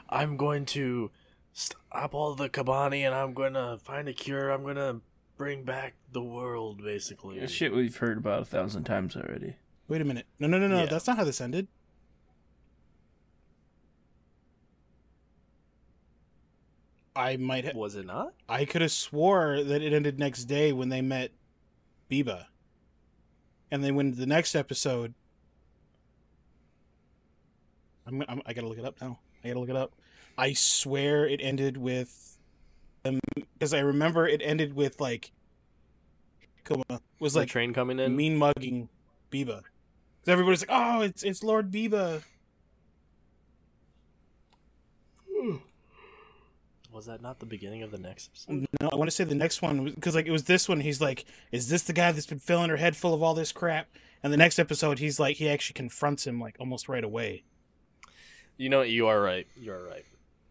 I'm 0.10 0.38
going 0.38 0.66
to 0.68 1.12
stop 1.52 2.14
all 2.14 2.36
the 2.36 2.48
Kabane, 2.50 3.06
and 3.06 3.14
I'm 3.14 3.34
going 3.34 3.54
to 3.54 3.80
find 3.84 4.08
a 4.08 4.14
cure. 4.14 4.52
I'm 4.52 4.64
going 4.64 4.76
to 4.78 5.02
bring 5.38 5.64
back 5.64 5.96
the 6.12 6.22
world." 6.24 6.82
Basically, 6.84 7.46
Shit 7.48 7.74
we've 7.74 7.98
heard 7.98 8.18
about 8.18 8.44
a 8.44 8.46
thousand 8.46 8.86
times 8.86 9.18
already. 9.18 9.56
Wait 9.90 10.00
a 10.02 10.06
minute. 10.06 10.28
No, 10.40 10.48
no, 10.48 10.60
no, 10.60 10.68
no. 10.68 10.82
Yeah. 10.82 10.86
That's 10.86 11.08
not 11.08 11.18
how 11.18 11.24
this 11.24 11.42
ended. 11.42 11.68
I 17.16 17.38
might 17.38 17.66
have. 17.66 17.76
was 17.76 17.96
it 17.96 18.06
not? 18.06 18.34
I 18.48 18.66
could 18.66 18.82
have 18.82 18.92
swore 18.92 19.64
that 19.64 19.82
it 19.82 19.94
ended 19.94 20.20
next 20.20 20.46
day 20.46 20.72
when 20.72 20.90
they 20.90 21.02
met 21.02 21.32
Biba, 22.10 22.46
and 23.72 23.84
then 23.84 23.96
when 23.96 24.16
the 24.16 24.26
next 24.26 24.56
episode. 24.56 25.14
I'm, 28.08 28.24
I'm 28.28 28.42
I 28.46 28.54
gotta 28.54 28.68
look 28.68 28.78
it 28.80 28.86
up 28.86 29.00
now. 29.02 29.20
I 29.44 29.50
gotta 29.50 29.60
look 29.60 29.70
it 29.70 29.76
up. 29.76 29.94
I 30.38 30.54
swear 30.54 31.28
it 31.28 31.42
ended 31.44 31.78
with, 31.78 32.38
um, 33.06 33.20
them 33.36 33.46
because 33.54 33.74
I 33.74 33.80
remember 33.80 34.28
it 34.28 34.42
ended 34.44 34.74
with 34.74 35.00
like. 35.00 35.32
Kuma 36.66 37.02
was 37.20 37.34
the 37.34 37.40
like 37.40 37.50
train 37.50 37.74
coming 37.74 38.00
in. 38.00 38.16
mean 38.16 38.36
mugging 38.36 38.90
Biba. 39.32 39.62
everybody's 40.28 40.62
like, 40.62 40.70
"Oh, 40.72 41.02
it's 41.02 41.24
it's 41.24 41.44
Lord 41.44 41.72
Biba." 41.72 42.24
Was 47.00 47.06
that 47.06 47.22
not 47.22 47.40
the 47.40 47.46
beginning 47.46 47.82
of 47.82 47.92
the 47.92 47.98
next 47.98 48.30
episode? 48.30 48.68
No, 48.82 48.90
I 48.92 48.96
want 48.96 49.10
to 49.10 49.16
say 49.16 49.24
the 49.24 49.34
next 49.36 49.62
one 49.62 49.86
because 49.86 50.16
like 50.16 50.26
it 50.26 50.32
was 50.32 50.44
this 50.44 50.68
one. 50.68 50.82
He's 50.82 51.00
like, 51.00 51.24
"Is 51.52 51.70
this 51.70 51.84
the 51.84 51.94
guy 51.94 52.12
that's 52.12 52.26
been 52.26 52.40
filling 52.40 52.70
her 52.70 52.76
head 52.78 52.96
full 52.98 53.14
of 53.14 53.24
all 53.24 53.34
this 53.34 53.52
crap?" 53.54 53.88
And 54.22 54.34
the 54.34 54.38
next 54.38 54.60
episode, 54.60 55.00
he's 55.00 55.18
like, 55.20 55.38
he 55.38 55.48
actually 55.50 55.76
confronts 55.76 56.28
him 56.28 56.42
like 56.42 56.58
almost 56.60 56.90
right 56.90 57.04
away. 57.06 57.44
You 58.58 58.68
know, 58.68 58.82
you 58.82 59.08
are 59.08 59.22
right. 59.22 59.48
You 59.56 59.72
are 59.72 59.82
right. 59.82 60.04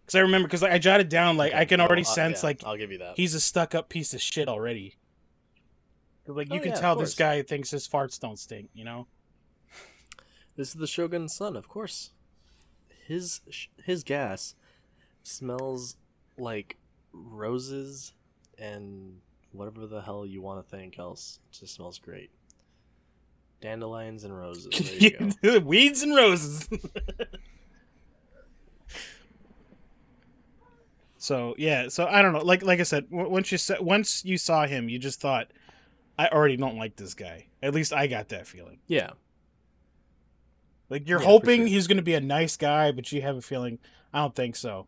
Because 0.06 0.14
I 0.14 0.20
remember, 0.20 0.48
because 0.48 0.62
like, 0.62 0.72
I 0.72 0.78
jotted 0.78 1.10
down 1.10 1.36
like 1.36 1.52
I 1.52 1.66
can 1.66 1.80
I'll- 1.80 1.86
already 1.86 2.04
I'll- 2.06 2.14
sense 2.14 2.42
yeah, 2.42 2.46
like 2.46 2.64
I'll 2.64 2.78
give 2.78 2.90
you 2.90 2.98
that. 2.98 3.16
he's 3.16 3.34
a 3.34 3.40
stuck 3.40 3.74
up 3.74 3.90
piece 3.90 4.14
of 4.14 4.22
shit 4.22 4.48
already. 4.48 4.96
Like 6.26 6.48
you 6.50 6.58
Oh, 6.60 6.62
can 6.62 6.72
yeah, 6.72 6.80
tell 6.80 6.96
this 6.96 7.14
guy 7.14 7.42
thinks 7.42 7.70
his 7.70 7.86
farts 7.86 8.18
don't 8.18 8.38
stink. 8.38 8.70
You 8.74 8.84
know. 8.84 9.06
This 10.56 10.68
is 10.68 10.74
the 10.74 10.86
Shogun's 10.86 11.34
son, 11.34 11.56
of 11.56 11.68
course. 11.68 12.10
His 13.06 13.40
sh- 13.50 13.66
his 13.84 14.02
gas 14.02 14.54
smells 15.22 15.96
like 16.38 16.76
roses 17.12 18.12
and 18.58 19.18
whatever 19.52 19.86
the 19.86 20.00
hell 20.02 20.26
you 20.26 20.40
want 20.42 20.64
to 20.64 20.76
think 20.76 20.98
else. 20.98 21.38
It 21.52 21.60
just 21.60 21.74
smells 21.74 21.98
great. 21.98 22.30
Dandelions 23.60 24.24
and 24.24 24.36
roses. 24.36 24.68
There 24.70 24.98
you 24.98 25.32
go. 25.42 25.58
Weeds 25.64 26.02
and 26.02 26.14
roses. 26.14 26.68
so 31.18 31.54
yeah, 31.58 31.88
so 31.88 32.06
I 32.06 32.22
don't 32.22 32.32
know. 32.32 32.40
Like 32.44 32.62
like 32.62 32.80
I 32.80 32.84
said, 32.84 33.06
once 33.10 33.50
you 33.50 33.58
sa- 33.58 33.80
once 33.80 34.24
you 34.24 34.38
saw 34.38 34.66
him, 34.66 34.88
you 34.88 34.98
just 34.98 35.20
thought, 35.20 35.48
I 36.18 36.28
already 36.28 36.56
don't 36.56 36.76
like 36.76 36.96
this 36.96 37.14
guy. 37.14 37.46
At 37.62 37.74
least 37.74 37.92
I 37.92 38.06
got 38.06 38.28
that 38.28 38.46
feeling. 38.46 38.78
yeah. 38.86 39.10
Like 40.90 41.06
you're 41.06 41.20
Yeah, 41.20 41.26
hoping 41.26 41.60
sure. 41.62 41.66
he's 41.68 41.86
going 41.86 41.98
to 41.98 42.02
be 42.02 42.14
a 42.14 42.20
nice 42.20 42.56
guy, 42.56 42.92
but 42.92 43.12
you 43.12 43.20
have 43.20 43.36
a 43.36 43.42
feeling 43.42 43.78
I 44.10 44.20
don't 44.20 44.34
think 44.34 44.56
so. 44.56 44.86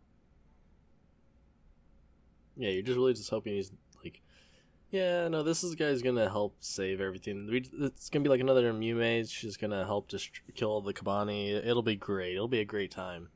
Yeah, 2.60 2.70
you're 2.70 2.82
just 2.82 2.98
really 2.98 3.14
just 3.14 3.30
hoping 3.30 3.54
he's 3.54 3.72
like, 4.04 4.20
yeah, 4.90 5.28
no, 5.28 5.42
this 5.42 5.64
is 5.64 5.74
guy's 5.74 6.02
gonna 6.02 6.28
help 6.28 6.56
save 6.60 7.00
everything. 7.00 7.48
We, 7.50 7.66
it's 7.80 8.10
gonna 8.10 8.22
be 8.22 8.28
like 8.28 8.40
another 8.40 8.72
Mume. 8.72 9.24
She's 9.26 9.56
gonna 9.56 9.86
help 9.86 10.08
just 10.08 10.30
kill 10.54 10.70
all 10.70 10.82
the 10.82 10.92
Kabane. 10.92 11.66
It'll 11.66 11.82
be 11.82 11.96
great. 11.96 12.34
It'll 12.34 12.48
be 12.48 12.60
a 12.60 12.64
great 12.66 12.90
time. 12.90 13.30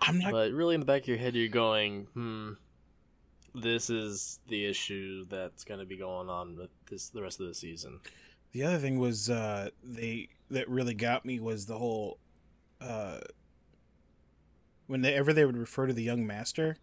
I'm 0.00 0.18
not. 0.18 0.32
But 0.32 0.52
really, 0.52 0.74
in 0.74 0.80
the 0.80 0.86
back 0.86 1.02
of 1.02 1.08
your 1.08 1.18
head, 1.18 1.36
you're 1.36 1.48
going, 1.48 2.06
hmm, 2.14 2.52
this 3.54 3.90
is 3.90 4.40
the 4.48 4.64
issue 4.64 5.26
that's 5.28 5.64
going 5.64 5.80
to 5.80 5.86
be 5.86 5.96
going 5.96 6.28
on 6.28 6.56
with 6.56 6.70
this 6.90 7.10
the 7.10 7.22
rest 7.22 7.40
of 7.40 7.46
the 7.46 7.54
season. 7.54 8.00
The 8.52 8.64
other 8.64 8.78
thing 8.78 8.98
was 8.98 9.28
uh, 9.28 9.70
they 9.84 10.28
that 10.50 10.68
really 10.68 10.94
got 10.94 11.24
me 11.24 11.38
was 11.38 11.66
the 11.66 11.78
whole 11.78 12.18
uh, 12.80 13.18
whenever 14.86 15.32
they 15.32 15.44
would 15.44 15.56
refer 15.56 15.86
to 15.86 15.92
the 15.92 16.02
young 16.02 16.26
master. 16.26 16.76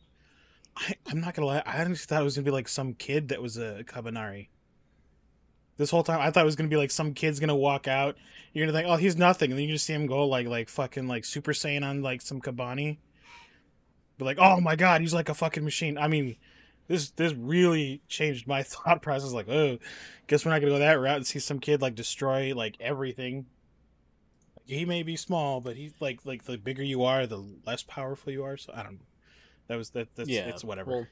I, 0.79 0.95
I'm 1.07 1.19
not 1.19 1.33
gonna 1.33 1.47
lie, 1.47 1.63
I 1.65 1.81
honestly 1.81 2.05
thought 2.07 2.21
it 2.21 2.25
was 2.25 2.35
gonna 2.35 2.45
be 2.45 2.51
like 2.51 2.69
some 2.69 2.93
kid 2.93 3.29
that 3.29 3.41
was 3.41 3.57
a 3.57 3.83
Kabaneri. 3.85 4.47
This 5.77 5.91
whole 5.91 6.03
time, 6.03 6.19
I 6.21 6.31
thought 6.31 6.43
it 6.43 6.45
was 6.45 6.55
gonna 6.55 6.69
be 6.69 6.77
like 6.77 6.91
some 6.91 7.13
kid's 7.13 7.39
gonna 7.39 7.55
walk 7.55 7.87
out. 7.87 8.15
You're 8.53 8.65
gonna 8.65 8.77
think, 8.77 8.89
oh, 8.89 8.95
he's 8.95 9.17
nothing, 9.17 9.51
and 9.51 9.59
then 9.59 9.67
you 9.67 9.73
just 9.73 9.85
see 9.85 9.93
him 9.93 10.07
go 10.07 10.25
like 10.25 10.47
like 10.47 10.69
fucking 10.69 11.07
like 11.07 11.25
Super 11.25 11.51
Saiyan 11.51 11.85
on 11.85 12.01
like 12.01 12.21
some 12.21 12.41
Kabane. 12.41 12.97
But 14.17 14.25
like, 14.25 14.37
oh 14.39 14.59
my 14.61 14.75
god, 14.75 15.01
he's 15.01 15.13
like 15.13 15.29
a 15.29 15.33
fucking 15.33 15.63
machine. 15.63 15.97
I 15.97 16.07
mean, 16.07 16.37
this 16.87 17.11
this 17.11 17.33
really 17.33 18.01
changed 18.07 18.47
my 18.47 18.63
thought 18.63 19.01
process. 19.01 19.31
Like, 19.33 19.49
oh, 19.49 19.79
guess 20.27 20.45
we're 20.45 20.51
not 20.51 20.59
gonna 20.59 20.73
go 20.73 20.79
that 20.79 20.93
route 20.93 21.17
and 21.17 21.27
see 21.27 21.39
some 21.39 21.59
kid 21.59 21.81
like 21.81 21.95
destroy 21.95 22.53
like 22.55 22.75
everything. 22.79 23.47
He 24.65 24.85
may 24.85 25.03
be 25.03 25.15
small, 25.15 25.61
but 25.61 25.75
he's 25.75 25.93
like 25.99 26.25
like 26.25 26.43
the 26.43 26.57
bigger 26.57 26.83
you 26.83 27.03
are, 27.03 27.27
the 27.27 27.43
less 27.65 27.83
powerful 27.83 28.31
you 28.31 28.43
are. 28.43 28.55
So 28.55 28.71
I 28.73 28.83
don't. 28.83 28.93
know. 28.93 28.99
That 29.69 29.77
was 29.77 29.91
that. 29.91 30.13
That's 30.15 30.27
yeah, 30.27 30.47
it's 30.47 30.63
whatever. 30.63 30.91
Well, 30.91 31.07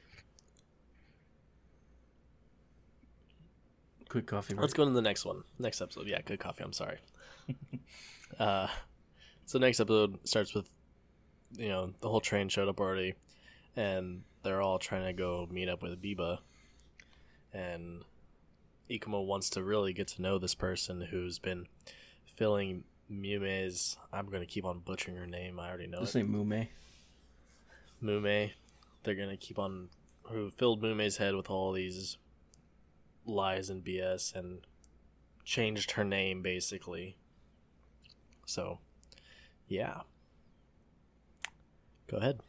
Quick 4.08 4.26
coffee 4.26 4.54
break. 4.54 4.62
let's 4.62 4.72
go 4.74 4.84
to 4.84 4.90
the 4.90 5.02
next 5.02 5.24
one. 5.24 5.44
Next 5.58 5.80
episode. 5.80 6.06
Yeah, 6.06 6.20
good 6.22 6.40
coffee. 6.40 6.64
I'm 6.64 6.72
sorry. 6.72 6.98
uh, 8.38 8.68
so 9.44 9.58
next 9.58 9.80
episode 9.80 10.18
starts 10.26 10.54
with, 10.54 10.68
you 11.56 11.68
know, 11.68 11.92
the 12.00 12.08
whole 12.08 12.20
train 12.20 12.48
showed 12.48 12.68
up 12.68 12.80
already, 12.80 13.14
and 13.76 14.22
they're 14.42 14.62
all 14.62 14.78
trying 14.78 15.04
to 15.04 15.12
go 15.12 15.46
meet 15.50 15.68
up 15.68 15.82
with 15.82 16.00
Biba, 16.02 16.38
and 17.52 18.02
Ikoma 18.90 19.24
wants 19.24 19.50
to 19.50 19.62
really 19.62 19.92
get 19.92 20.08
to 20.08 20.22
know 20.22 20.38
this 20.38 20.54
person 20.54 21.02
who's 21.02 21.38
been 21.38 21.66
filling 22.34 22.84
Mume's. 23.10 23.98
I'm 24.10 24.26
going 24.26 24.40
to 24.40 24.46
keep 24.46 24.64
on 24.64 24.78
butchering 24.80 25.18
her 25.18 25.26
name. 25.26 25.60
I 25.60 25.68
already 25.68 25.86
know 25.86 26.00
Just 26.00 26.16
it. 26.16 26.20
say 26.20 26.22
Mume. 26.22 26.68
Mume. 28.00 28.50
They're 29.02 29.14
gonna 29.14 29.36
keep 29.36 29.58
on 29.58 29.88
who 30.24 30.50
filled 30.50 30.82
Mume's 30.82 31.16
head 31.16 31.34
with 31.34 31.48
all 31.50 31.72
these 31.72 32.18
lies 33.24 33.70
and 33.70 33.84
BS 33.84 34.34
and 34.34 34.60
changed 35.44 35.92
her 35.92 36.04
name 36.04 36.42
basically. 36.42 37.16
So, 38.46 38.78
yeah. 39.66 40.00
Go 42.10 42.16
ahead. 42.18 42.40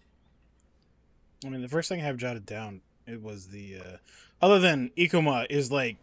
I 1.45 1.49
mean, 1.49 1.61
the 1.61 1.67
first 1.67 1.89
thing 1.89 2.01
I 2.01 2.05
have 2.05 2.17
jotted 2.17 2.45
down 2.45 2.81
it 3.07 3.21
was 3.21 3.47
the 3.47 3.77
uh, 3.77 3.97
other 4.41 4.59
than 4.59 4.91
Ikoma 4.97 5.47
is 5.49 5.71
like 5.71 5.97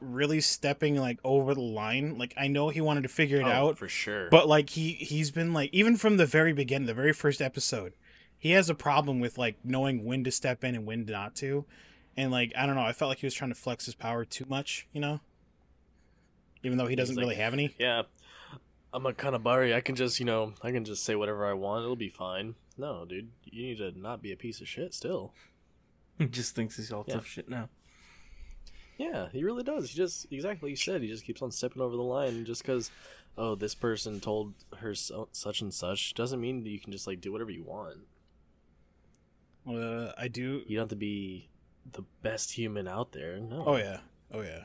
really 0.00 0.40
stepping 0.40 0.96
like 0.96 1.18
over 1.24 1.54
the 1.54 1.60
line. 1.60 2.18
Like 2.18 2.34
I 2.36 2.48
know 2.48 2.68
he 2.68 2.80
wanted 2.80 3.02
to 3.02 3.08
figure 3.08 3.40
it 3.40 3.46
Oh, 3.46 3.50
out, 3.50 3.78
for 3.78 3.88
sure. 3.88 4.28
but 4.30 4.48
like 4.48 4.70
he 4.70 4.92
he's 4.92 5.30
been 5.30 5.52
like 5.52 5.70
even 5.72 5.96
from 5.96 6.16
the 6.16 6.26
very 6.26 6.52
beginning, 6.52 6.86
the 6.86 6.94
very 6.94 7.12
first 7.12 7.40
episode, 7.40 7.94
he 8.38 8.50
has 8.52 8.68
a 8.70 8.74
problem 8.74 9.20
with 9.20 9.38
like 9.38 9.56
knowing 9.64 10.04
when 10.04 10.24
to 10.24 10.30
step 10.30 10.62
in 10.64 10.74
and 10.74 10.86
when 10.86 11.04
not 11.04 11.34
to. 11.36 11.64
And 12.16 12.30
like 12.30 12.52
I 12.56 12.66
don't 12.66 12.74
know, 12.76 12.82
I 12.82 12.92
felt 12.92 13.08
like 13.10 13.18
he 13.18 13.26
was 13.26 13.34
trying 13.34 13.50
to 13.50 13.54
flex 13.56 13.84
his 13.86 13.94
power 13.94 14.24
too 14.24 14.44
much, 14.48 14.86
you 14.92 15.00
know. 15.00 15.20
Even 16.62 16.78
though 16.78 16.86
he 16.86 16.96
doesn't 16.96 17.16
like- 17.16 17.22
really 17.22 17.34
have 17.36 17.52
any. 17.52 17.74
yeah, 17.78 18.02
I'm 18.92 19.04
a 19.06 19.12
kind 19.12 19.34
of 19.34 19.42
Kanabari. 19.42 19.74
I 19.74 19.80
can 19.80 19.94
just 19.96 20.18
you 20.18 20.26
know 20.26 20.54
I 20.62 20.70
can 20.72 20.84
just 20.84 21.04
say 21.04 21.14
whatever 21.14 21.46
I 21.46 21.52
want. 21.52 21.82
It'll 21.84 21.96
be 21.96 22.08
fine. 22.08 22.54
No, 22.78 23.04
dude, 23.04 23.30
you 23.44 23.66
need 23.68 23.78
to 23.78 23.98
not 23.98 24.22
be 24.22 24.32
a 24.32 24.36
piece 24.36 24.60
of 24.60 24.68
shit. 24.68 24.94
Still. 24.94 25.32
He 26.18 26.24
just 26.24 26.54
thinks 26.54 26.76
he's 26.78 26.90
all 26.92 27.04
Yeah. 27.06 27.16
tough 27.16 27.26
shit 27.26 27.46
now. 27.46 27.68
Yeah, 28.96 29.28
he 29.30 29.44
really 29.44 29.62
does. 29.62 29.90
He 29.90 29.96
just 29.98 30.26
exactly 30.32 30.68
like 30.68 30.70
you 30.70 30.76
said. 30.82 31.02
He 31.02 31.08
just 31.08 31.26
keeps 31.26 31.42
on 31.42 31.50
stepping 31.50 31.82
over 31.82 31.94
the 31.94 32.02
line 32.02 32.46
just 32.46 32.62
because, 32.62 32.90
oh, 33.36 33.54
this 33.54 33.74
person 33.74 34.18
told 34.20 34.54
her 34.78 34.94
so, 34.94 35.28
such 35.32 35.60
and 35.60 35.74
such 35.74 36.14
doesn't 36.14 36.40
mean 36.40 36.62
that 36.62 36.70
you 36.70 36.80
can 36.80 36.90
just 36.92 37.06
like 37.06 37.20
do 37.20 37.30
whatever 37.32 37.50
you 37.50 37.62
want. 37.64 37.98
Uh, 39.68 40.12
I 40.16 40.28
do. 40.28 40.62
You 40.66 40.76
don't 40.76 40.84
have 40.84 40.88
to 40.90 40.96
be 40.96 41.48
the 41.92 42.02
best 42.22 42.52
human 42.52 42.86
out 42.86 43.12
there. 43.12 43.38
No. 43.38 43.64
Oh 43.66 43.76
yeah. 43.76 43.98
Oh 44.32 44.42
yeah. 44.42 44.64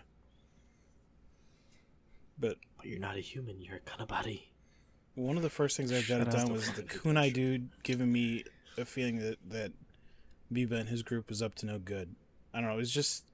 But 2.39 2.57
But 2.77 2.85
you're 2.87 2.99
not 2.99 3.17
a 3.17 3.19
human. 3.21 3.61
You're 3.61 3.77
a 3.77 3.79
kanabari. 3.79 4.43
One 5.15 5.37
of 5.37 5.43
the 5.43 5.49
first 5.49 5.75
things 5.77 5.91
I 5.91 6.01
jotted 6.01 6.29
down 6.29 6.51
was 6.51 6.71
the 6.73 6.83
kunai 6.83 7.33
dude 7.33 7.69
giving 7.83 8.11
me 8.11 8.43
a 8.77 8.85
feeling 8.85 9.17
that 9.19 9.37
that 9.49 9.71
Biba 10.51 10.73
and 10.73 10.89
his 10.89 11.03
group 11.03 11.29
was 11.29 11.41
up 11.41 11.55
to 11.55 11.65
no 11.65 11.79
good. 11.79 12.15
I 12.53 12.59
don't 12.59 12.69
know. 12.69 12.75
It 12.75 12.77
was 12.77 12.91
just 12.91 13.25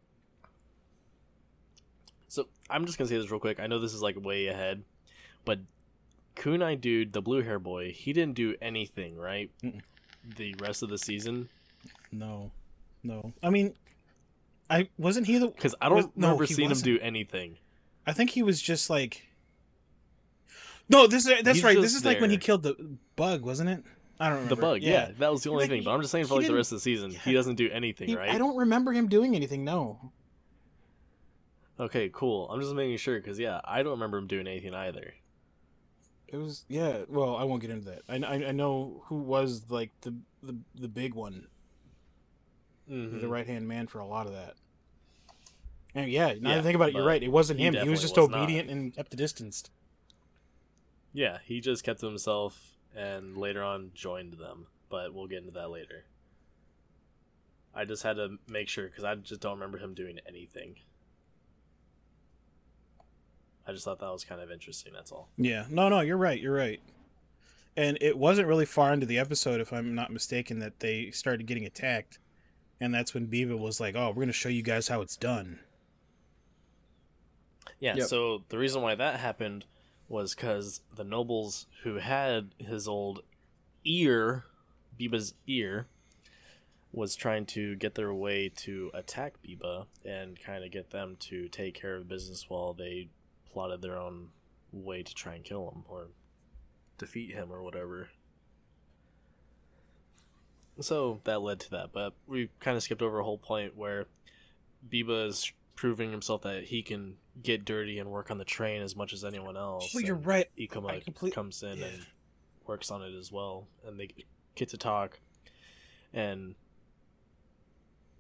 So 2.27 2.47
I'm 2.69 2.85
just 2.85 2.97
gonna 2.97 3.07
say 3.07 3.17
this 3.17 3.29
real 3.31 3.39
quick. 3.39 3.59
I 3.59 3.67
know 3.67 3.79
this 3.79 3.93
is 3.93 4.01
like 4.01 4.15
way 4.21 4.47
ahead, 4.47 4.83
but 5.45 5.59
Kunai 6.35 6.79
dude, 6.79 7.13
the 7.13 7.21
blue 7.21 7.41
hair 7.41 7.57
boy, 7.59 7.91
he 7.91 8.13
didn't 8.13 8.35
do 8.35 8.55
anything, 8.61 9.17
right? 9.17 9.49
Mm-mm. 9.63 9.81
The 10.35 10.55
rest 10.59 10.83
of 10.83 10.89
the 10.89 10.97
season, 10.97 11.49
No, 12.11 12.51
no. 13.03 13.33
I 13.43 13.49
mean, 13.49 13.73
I 14.69 14.89
wasn't 14.97 15.27
he 15.27 15.37
the? 15.37 15.47
because 15.47 15.75
I 15.81 15.89
don't 15.89 15.97
Was- 15.97 16.05
no, 16.15 16.27
remember 16.27 16.45
he 16.45 16.53
seeing 16.53 16.69
wasn't. 16.69 16.87
him 16.87 16.95
do 16.97 17.01
anything. 17.03 17.57
I 18.05 18.13
think 18.13 18.29
he 18.31 18.43
was 18.43 18.61
just 18.61 18.89
like. 18.89 19.23
No, 20.89 21.05
this 21.07 21.25
is 21.27 21.43
that's 21.43 21.57
He's 21.57 21.63
right. 21.63 21.79
This 21.79 21.95
is 21.95 22.05
like 22.05 22.21
when 22.21 22.29
he 22.29 22.37
killed 22.37 22.63
the 22.63 22.75
bug, 23.17 23.41
wasn't 23.43 23.69
it? 23.69 23.83
I 24.19 24.29
don't 24.29 24.35
remember. 24.37 24.55
The 24.55 24.61
bug, 24.61 24.81
yeah. 24.81 25.11
that 25.19 25.31
was 25.31 25.43
the 25.43 25.49
only 25.51 25.63
Like, 25.65 25.69
thing. 25.69 25.83
But 25.83 25.91
I'm 25.91 26.01
just 26.01 26.11
saying 26.11 26.25
for 26.25 26.35
like 26.37 26.47
the 26.47 26.53
rest 26.55 26.71
of 26.71 26.77
the 26.77 26.81
season, 26.81 27.11
he 27.11 27.33
doesn't 27.33 27.55
do 27.55 27.69
anything, 27.69 28.07
He- 28.07 28.15
right? 28.15 28.29
I 28.29 28.37
don't 28.37 28.55
remember 28.55 28.91
him 28.93 29.07
doing 29.09 29.35
anything. 29.35 29.63
No. 29.63 30.11
Okay, 31.79 32.09
cool. 32.11 32.49
I'm 32.49 32.59
just 32.59 32.73
making 32.73 32.97
sure 32.97 33.19
because 33.19 33.37
yeah, 33.37 33.61
I 33.63 33.83
don't 33.83 33.91
remember 33.93 34.17
him 34.17 34.27
doing 34.27 34.47
anything 34.47 34.73
either. 34.73 35.13
It 36.27 36.37
was 36.37 36.65
yeah. 36.67 37.03
Well, 37.07 37.35
I 37.35 37.43
won't 37.43 37.61
get 37.61 37.69
into 37.69 37.85
that. 37.91 38.01
I, 38.09 38.15
I, 38.15 38.47
I 38.47 38.51
know 38.51 39.03
who 39.05 39.17
was 39.17 39.69
like 39.69 39.91
the 40.01 40.15
the, 40.41 40.57
the 40.75 40.87
big 40.87 41.13
one, 41.13 41.47
Mhm. 42.89 43.21
the 43.21 43.27
right 43.27 43.45
hand 43.47 43.67
man 43.67 43.87
for 43.87 43.99
a 43.99 44.05
lot 44.07 44.25
of 44.27 44.33
that. 44.33 44.55
And 45.95 46.11
yeah, 46.11 46.27
now 46.27 46.33
that 46.33 46.41
Yeah, 46.43 46.57
I 46.57 46.61
think 46.61 46.75
about 46.75 46.89
it, 46.89 46.95
you're 46.95 47.05
right. 47.05 47.21
It 47.23 47.31
wasn't 47.31 47.59
he 47.59 47.65
him. 47.65 47.73
He 47.73 47.89
was 47.89 48.01
just 48.01 48.15
was 48.15 48.29
not. 48.29 48.39
obedient 48.43 48.69
and 48.69 48.93
kept 48.93 49.09
the 49.11 49.17
distance. 49.17 49.63
Yeah, 51.13 51.39
he 51.43 51.59
just 51.59 51.83
kept 51.83 51.99
to 52.01 52.05
himself 52.07 52.77
and 52.95 53.37
later 53.37 53.63
on 53.63 53.91
joined 53.93 54.33
them, 54.33 54.67
but 54.89 55.13
we'll 55.13 55.27
get 55.27 55.39
into 55.39 55.51
that 55.51 55.69
later. 55.69 56.05
I 57.73 57.85
just 57.85 58.03
had 58.03 58.15
to 58.17 58.37
make 58.47 58.69
sure 58.69 58.87
because 58.87 59.03
I 59.03 59.15
just 59.15 59.41
don't 59.41 59.53
remember 59.53 59.77
him 59.77 59.93
doing 59.93 60.19
anything. 60.27 60.75
I 63.65 63.71
just 63.73 63.83
thought 63.85 63.99
that 63.99 64.11
was 64.11 64.23
kind 64.23 64.39
of 64.41 64.49
interesting. 64.51 64.93
That's 64.93 65.11
all. 65.11 65.29
Yeah. 65.37 65.65
No, 65.69 65.89
no, 65.89 65.99
you're 65.99 66.17
right. 66.17 66.39
You're 66.39 66.55
right. 66.55 66.79
And 67.75 67.97
it 68.01 68.17
wasn't 68.17 68.47
really 68.47 68.65
far 68.65 68.93
into 68.93 69.05
the 69.05 69.19
episode, 69.19 69.59
if 69.61 69.71
I'm 69.73 69.93
not 69.93 70.11
mistaken, 70.11 70.59
that 70.59 70.79
they 70.79 71.11
started 71.11 71.45
getting 71.45 71.65
attacked. 71.65 72.17
And 72.79 72.93
that's 72.93 73.13
when 73.13 73.27
Biba 73.27 73.57
was 73.57 73.79
like, 73.79 73.95
"Oh, 73.95 74.09
we're 74.09 74.23
gonna 74.23 74.33
show 74.33 74.49
you 74.49 74.61
guys 74.61 74.87
how 74.87 75.01
it's 75.01 75.15
done." 75.15 75.59
Yeah. 77.79 77.95
Yep. 77.95 78.07
So 78.07 78.43
the 78.49 78.57
reason 78.57 78.81
why 78.81 78.95
that 78.95 79.19
happened 79.19 79.65
was 80.07 80.33
because 80.33 80.81
the 80.95 81.03
nobles 81.03 81.67
who 81.83 81.95
had 81.95 82.53
his 82.57 82.87
old 82.87 83.21
ear, 83.83 84.45
Biba's 84.99 85.33
ear, 85.47 85.87
was 86.91 87.15
trying 87.15 87.45
to 87.45 87.75
get 87.75 87.95
their 87.95 88.13
way 88.13 88.49
to 88.49 88.89
attack 88.93 89.35
Biba 89.45 89.85
and 90.05 90.39
kind 90.39 90.63
of 90.63 90.71
get 90.71 90.91
them 90.91 91.17
to 91.19 91.47
take 91.49 91.75
care 91.75 91.95
of 91.95 92.07
business 92.07 92.49
while 92.49 92.73
they 92.73 93.09
plotted 93.51 93.81
their 93.81 93.97
own 93.97 94.29
way 94.71 95.03
to 95.03 95.13
try 95.13 95.35
and 95.35 95.43
kill 95.43 95.69
him 95.69 95.83
or 95.87 96.07
defeat 96.97 97.33
him 97.33 97.51
or 97.51 97.61
whatever. 97.61 98.09
So 100.79 101.21
that 101.23 101.41
led 101.41 101.59
to 101.61 101.71
that, 101.71 101.91
but 101.91 102.13
we 102.27 102.49
kind 102.59 102.77
of 102.77 102.83
skipped 102.83 103.01
over 103.01 103.19
a 103.19 103.23
whole 103.23 103.37
point 103.37 103.75
where 103.75 104.05
Biba 104.87 105.27
is 105.27 105.51
proving 105.75 106.11
himself 106.11 106.43
that 106.43 106.65
he 106.65 106.83
can 106.83 107.15
get 107.41 107.65
dirty 107.65 107.99
and 107.99 108.09
work 108.09 108.29
on 108.29 108.37
the 108.37 108.45
train 108.45 108.81
as 108.81 108.95
much 108.95 109.13
as 109.13 109.23
anyone 109.23 109.57
else. 109.57 109.93
Oh, 109.95 109.99
you're 109.99 110.15
right. 110.15 110.47
Ikoma 110.57 111.03
complete- 111.03 111.33
comes 111.33 111.63
in 111.63 111.77
yeah. 111.77 111.85
and 111.85 112.05
works 112.65 112.91
on 112.91 113.01
it 113.01 113.15
as 113.15 113.31
well, 113.31 113.67
and 113.85 113.99
they 113.99 114.09
get 114.55 114.69
to 114.69 114.77
talk, 114.77 115.19
and 116.13 116.55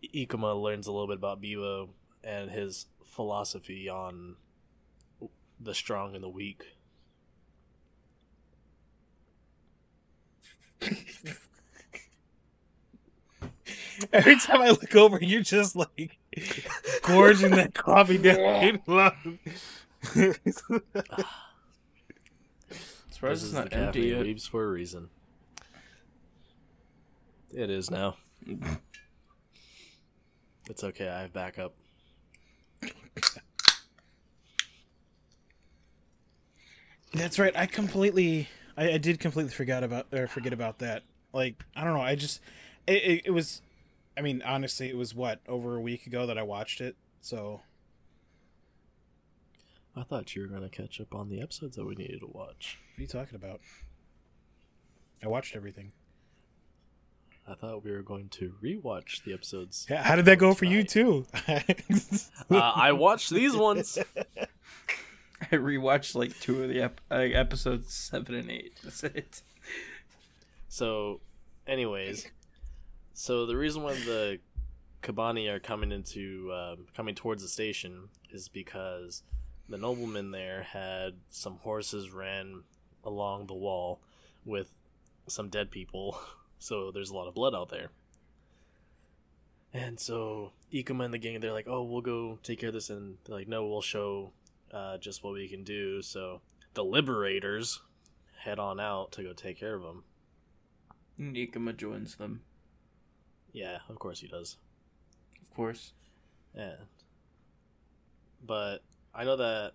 Ikoma 0.03 0.59
learns 0.61 0.87
a 0.87 0.91
little 0.91 1.07
bit 1.07 1.17
about 1.17 1.41
Biba 1.41 1.89
and 2.23 2.49
his 2.51 2.87
philosophy 3.03 3.89
on 3.89 4.35
the 5.59 5.73
strong 5.73 6.15
and 6.15 6.23
the 6.23 6.29
weak. 6.29 6.63
Every 14.17 14.39
time 14.39 14.61
I 14.61 14.69
look 14.69 14.95
over, 14.95 15.19
you're 15.21 15.41
just 15.41 15.75
like 15.75 16.17
gorging 17.03 17.51
that 17.51 17.75
coffee 17.75 18.17
down. 18.17 18.79
Surprised 23.11 23.41
This 23.41 23.43
it's 23.43 23.43
is 23.43 23.53
not 23.53 23.73
empty 23.73 24.09
caffeine 24.11 24.25
yet. 24.25 24.25
Weebs 24.25 24.49
for 24.49 24.63
a 24.63 24.67
reason. 24.67 25.09
It 27.53 27.69
is 27.69 27.91
now. 27.91 28.17
it's 30.67 30.83
okay. 30.83 31.07
I 31.07 31.21
have 31.21 31.33
backup. 31.33 31.73
That's 37.13 37.37
right. 37.37 37.55
I 37.55 37.67
completely, 37.67 38.47
I, 38.75 38.93
I 38.93 38.97
did 38.97 39.19
completely 39.19 39.51
forget 39.51 39.83
about 39.83 40.07
or 40.11 40.27
forget 40.27 40.53
about 40.53 40.79
that. 40.79 41.03
Like, 41.33 41.63
I 41.75 41.83
don't 41.83 41.93
know. 41.93 42.01
I 42.01 42.15
just, 42.15 42.41
it, 42.87 43.03
it, 43.03 43.21
it 43.25 43.31
was, 43.31 43.61
I 44.17 44.21
mean, 44.21 44.41
honestly, 44.45 44.89
it 44.89 44.97
was 44.97 45.13
what 45.13 45.41
over 45.47 45.75
a 45.75 45.81
week 45.81 46.07
ago 46.07 46.25
that 46.25 46.37
I 46.37 46.43
watched 46.43 46.81
it. 46.81 46.95
So 47.21 47.61
I 49.95 50.03
thought 50.03 50.35
you 50.35 50.41
were 50.41 50.47
going 50.47 50.67
to 50.67 50.69
catch 50.69 50.99
up 50.99 51.13
on 51.13 51.29
the 51.29 51.41
episodes 51.41 51.75
that 51.75 51.85
we 51.85 51.95
needed 51.95 52.21
to 52.21 52.27
watch. 52.27 52.77
what 52.93 52.99
are 52.99 53.01
you 53.01 53.07
talking 53.07 53.35
about? 53.35 53.61
I 55.23 55.27
watched 55.27 55.55
everything. 55.55 55.91
I 57.49 57.55
thought 57.55 57.83
we 57.83 57.91
were 57.91 58.01
going 58.01 58.27
to 58.29 58.53
rewatch 58.61 59.23
the 59.23 59.33
episodes. 59.33 59.87
Yeah, 59.89 60.03
how 60.03 60.15
did 60.17 60.25
that 60.25 60.37
go 60.37 60.53
for 60.53 60.65
you 60.65 60.83
too? 60.83 61.25
uh, 61.47 61.61
I 62.51 62.91
watched 62.91 63.29
these 63.29 63.55
ones. 63.55 63.97
I 65.41 65.55
rewatched 65.55 66.15
like 66.15 66.37
two 66.39 66.63
of 66.63 66.69
the 66.69 66.81
ep- 66.81 67.01
uh, 67.09 67.15
episodes 67.15 67.93
seven 67.93 68.35
and 68.35 68.51
eight. 68.51 68.73
That's 68.83 69.03
it. 69.03 69.41
So, 70.67 71.21
anyways, 71.65 72.27
so 73.19 73.47
the 73.47 73.57
reason 73.57 73.81
why 73.81 73.93
the 73.93 74.37
Kabane 75.01 75.49
are 75.49 75.59
coming 75.59 75.91
into 75.91 76.53
um, 76.53 76.85
coming 76.95 77.15
towards 77.15 77.41
the 77.41 77.49
station 77.49 78.09
is 78.29 78.47
because 78.47 79.23
the 79.67 79.77
nobleman 79.79 80.29
there 80.29 80.61
had 80.61 81.15
some 81.27 81.57
horses 81.57 82.11
ran 82.11 82.61
along 83.03 83.47
the 83.47 83.55
wall 83.55 84.01
with 84.45 84.71
some 85.25 85.49
dead 85.49 85.71
people, 85.71 86.19
so 86.59 86.91
there's 86.91 87.09
a 87.09 87.15
lot 87.15 87.27
of 87.27 87.33
blood 87.33 87.55
out 87.55 87.69
there. 87.69 87.89
And 89.73 89.99
so 89.99 90.51
Ikoma 90.71 91.05
and 91.05 91.13
the 91.13 91.17
gang, 91.17 91.39
they're 91.39 91.51
like, 91.51 91.67
"Oh, 91.67 91.81
we'll 91.81 92.01
go 92.01 92.37
take 92.43 92.59
care 92.59 92.69
of 92.69 92.75
this," 92.75 92.91
and 92.91 93.17
they're 93.25 93.35
like, 93.35 93.47
"No, 93.47 93.65
we'll 93.65 93.81
show 93.81 94.31
uh, 94.71 94.99
just 94.99 95.23
what 95.23 95.33
we 95.33 95.47
can 95.47 95.63
do." 95.63 96.03
So 96.03 96.41
the 96.75 96.83
Liberators 96.83 97.81
head 98.41 98.59
on 98.59 98.79
out 98.79 99.11
to 99.13 99.23
go 99.23 99.33
take 99.33 99.59
care 99.59 99.73
of 99.73 99.81
them. 99.81 100.03
Nikama 101.19 101.75
joins 101.75 102.17
them, 102.17 102.41
Yeah, 103.57 103.79
of 103.89 103.97
course 103.97 104.19
he 104.19 104.27
does. 104.27 104.55
of 105.41 105.49
course. 105.55 105.93
And 106.53 106.77
but 108.45 108.83
I 109.15 109.23
know 109.23 109.37
that 109.37 109.73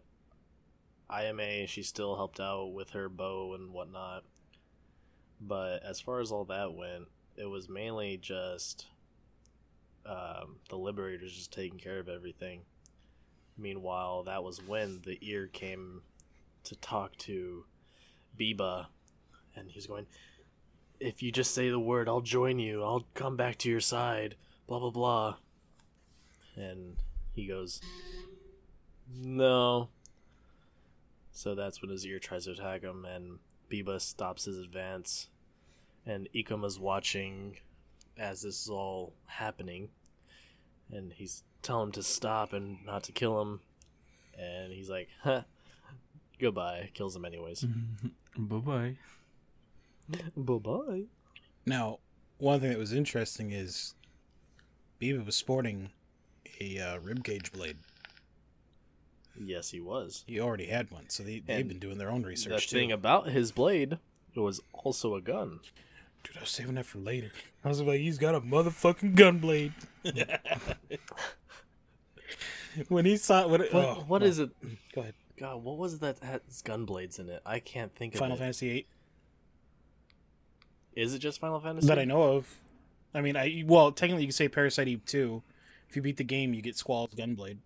IMA 1.10 1.66
she 1.66 1.82
still 1.82 2.14
helped 2.14 2.38
out 2.38 2.72
with 2.74 2.90
her 2.90 3.08
bow 3.08 3.54
and 3.54 3.72
whatnot. 3.72 4.22
But 5.40 5.82
as 5.82 6.00
far 6.00 6.20
as 6.20 6.30
all 6.30 6.44
that 6.44 6.74
went, 6.74 7.08
it 7.36 7.46
was 7.46 7.68
mainly 7.68 8.18
just 8.18 8.86
um, 10.06 10.60
the 10.68 10.76
liberators 10.76 11.34
just 11.34 11.52
taking 11.52 11.80
care 11.80 11.98
of 11.98 12.08
everything. 12.08 12.60
Meanwhile, 13.58 14.22
that 14.24 14.44
was 14.44 14.62
when 14.64 15.00
the 15.04 15.18
ear 15.22 15.48
came 15.48 16.02
to 16.62 16.76
talk 16.76 17.16
to 17.16 17.64
Biba, 18.38 18.86
and 19.56 19.68
he's 19.68 19.88
going, 19.88 20.06
"If 21.02 21.22
you 21.22 21.32
just 21.32 21.54
say 21.54 21.68
the 21.68 21.80
word, 21.80 22.08
I'll 22.08 22.20
join 22.20 22.58
you. 22.58 22.82
I'll 22.82 23.06
come 23.14 23.36
back 23.36 23.58
to 23.58 23.70
your 23.70 23.80
side." 23.80 24.36
Blah 24.66 24.78
blah 24.78 24.90
blah. 24.90 25.36
And 26.56 26.96
he 27.34 27.46
goes, 27.46 27.80
No. 29.14 29.88
So 31.32 31.54
that's 31.54 31.80
when 31.80 31.96
ear 32.04 32.18
tries 32.18 32.44
to 32.44 32.52
attack 32.52 32.82
him, 32.82 33.04
and 33.04 33.38
Biba 33.70 34.00
stops 34.00 34.44
his 34.44 34.58
advance. 34.58 35.28
And 36.04 36.28
Ikoma's 36.34 36.78
watching 36.78 37.56
as 38.18 38.42
this 38.42 38.62
is 38.62 38.68
all 38.68 39.14
happening. 39.26 39.88
And 40.90 41.12
he's 41.12 41.42
telling 41.62 41.88
him 41.88 41.92
to 41.92 42.02
stop 42.02 42.52
and 42.52 42.84
not 42.84 43.04
to 43.04 43.12
kill 43.12 43.40
him. 43.40 43.60
And 44.38 44.72
he's 44.72 44.90
like, 44.90 45.08
huh, 45.22 45.42
goodbye. 46.38 46.90
Kills 46.92 47.16
him 47.16 47.24
anyways. 47.24 47.64
bye 48.36 48.56
bye. 48.58 48.96
bye 50.36 50.58
bye. 50.58 51.02
now, 51.66 51.98
one 52.38 52.60
thing 52.60 52.70
that 52.70 52.78
was 52.78 52.92
interesting 52.92 53.52
is 53.52 53.94
Biba 55.00 55.24
was 55.24 55.36
sporting 55.36 55.90
a 56.60 56.78
uh, 56.78 56.98
ribcage 56.98 57.52
blade. 57.52 57.76
Yes, 59.42 59.70
he 59.70 59.80
was. 59.80 60.24
He 60.26 60.38
already 60.40 60.66
had 60.66 60.90
one, 60.90 61.08
so 61.08 61.22
they, 61.22 61.38
they've 61.40 61.66
been 61.66 61.78
doing 61.78 61.98
their 61.98 62.10
own 62.10 62.22
The 62.22 62.28
research 62.28 62.68
too. 62.68 62.76
thing 62.76 62.92
about 62.92 63.28
his 63.30 63.50
blade, 63.52 63.98
it 64.34 64.40
was 64.40 64.60
also 64.74 65.14
a 65.14 65.20
gun. 65.22 65.60
Dude, 66.22 66.36
I 66.36 66.40
was 66.40 66.50
saving 66.50 66.74
that 66.74 66.86
for 66.86 66.98
later. 66.98 67.30
I 67.64 67.68
was 67.68 67.80
like, 67.80 68.00
he's 68.00 68.18
got 68.18 68.34
a 68.34 68.40
motherfucking 68.40 69.14
gun 69.14 69.38
blade. 69.38 69.72
when 72.88 73.04
he 73.04 73.16
saw 73.16 73.42
it, 73.42 73.48
What, 73.50 73.74
oh, 73.74 74.04
what 74.06 74.20
no. 74.22 74.26
is 74.28 74.38
it? 74.38 74.50
Go 74.94 75.00
ahead. 75.00 75.14
God, 75.38 75.64
what 75.64 75.78
was 75.78 75.94
it 75.94 76.00
that 76.02 76.18
has 76.20 76.40
gunblades 76.64 77.18
in 77.18 77.28
it? 77.28 77.42
I 77.44 77.58
can't 77.58 77.94
think 77.94 78.14
of 78.14 78.20
Final. 78.20 78.36
Fantasy 78.36 78.68
VIII 78.68 78.86
Is 80.94 81.14
it 81.14 81.18
just 81.18 81.40
Final 81.40 81.61
Fantasy? 81.61 81.87
that 81.88 81.98
I 81.98 82.05
know 82.05 82.22
of. 82.22 82.61
I 83.14 83.20
mean, 83.20 83.37
I 83.37 83.64
well 83.66 83.92
technically 83.92 84.22
you 84.22 84.28
can 84.28 84.33
say 84.33 84.48
Parasite 84.48 84.88
Eve 84.88 85.05
two. 85.05 85.42
If 85.88 85.96
you 85.96 86.02
beat 86.02 86.16
the 86.16 86.24
game, 86.24 86.55
you 86.55 86.62
get 86.62 86.76
Squall's 86.76 87.14
Gunblade. 87.14 87.59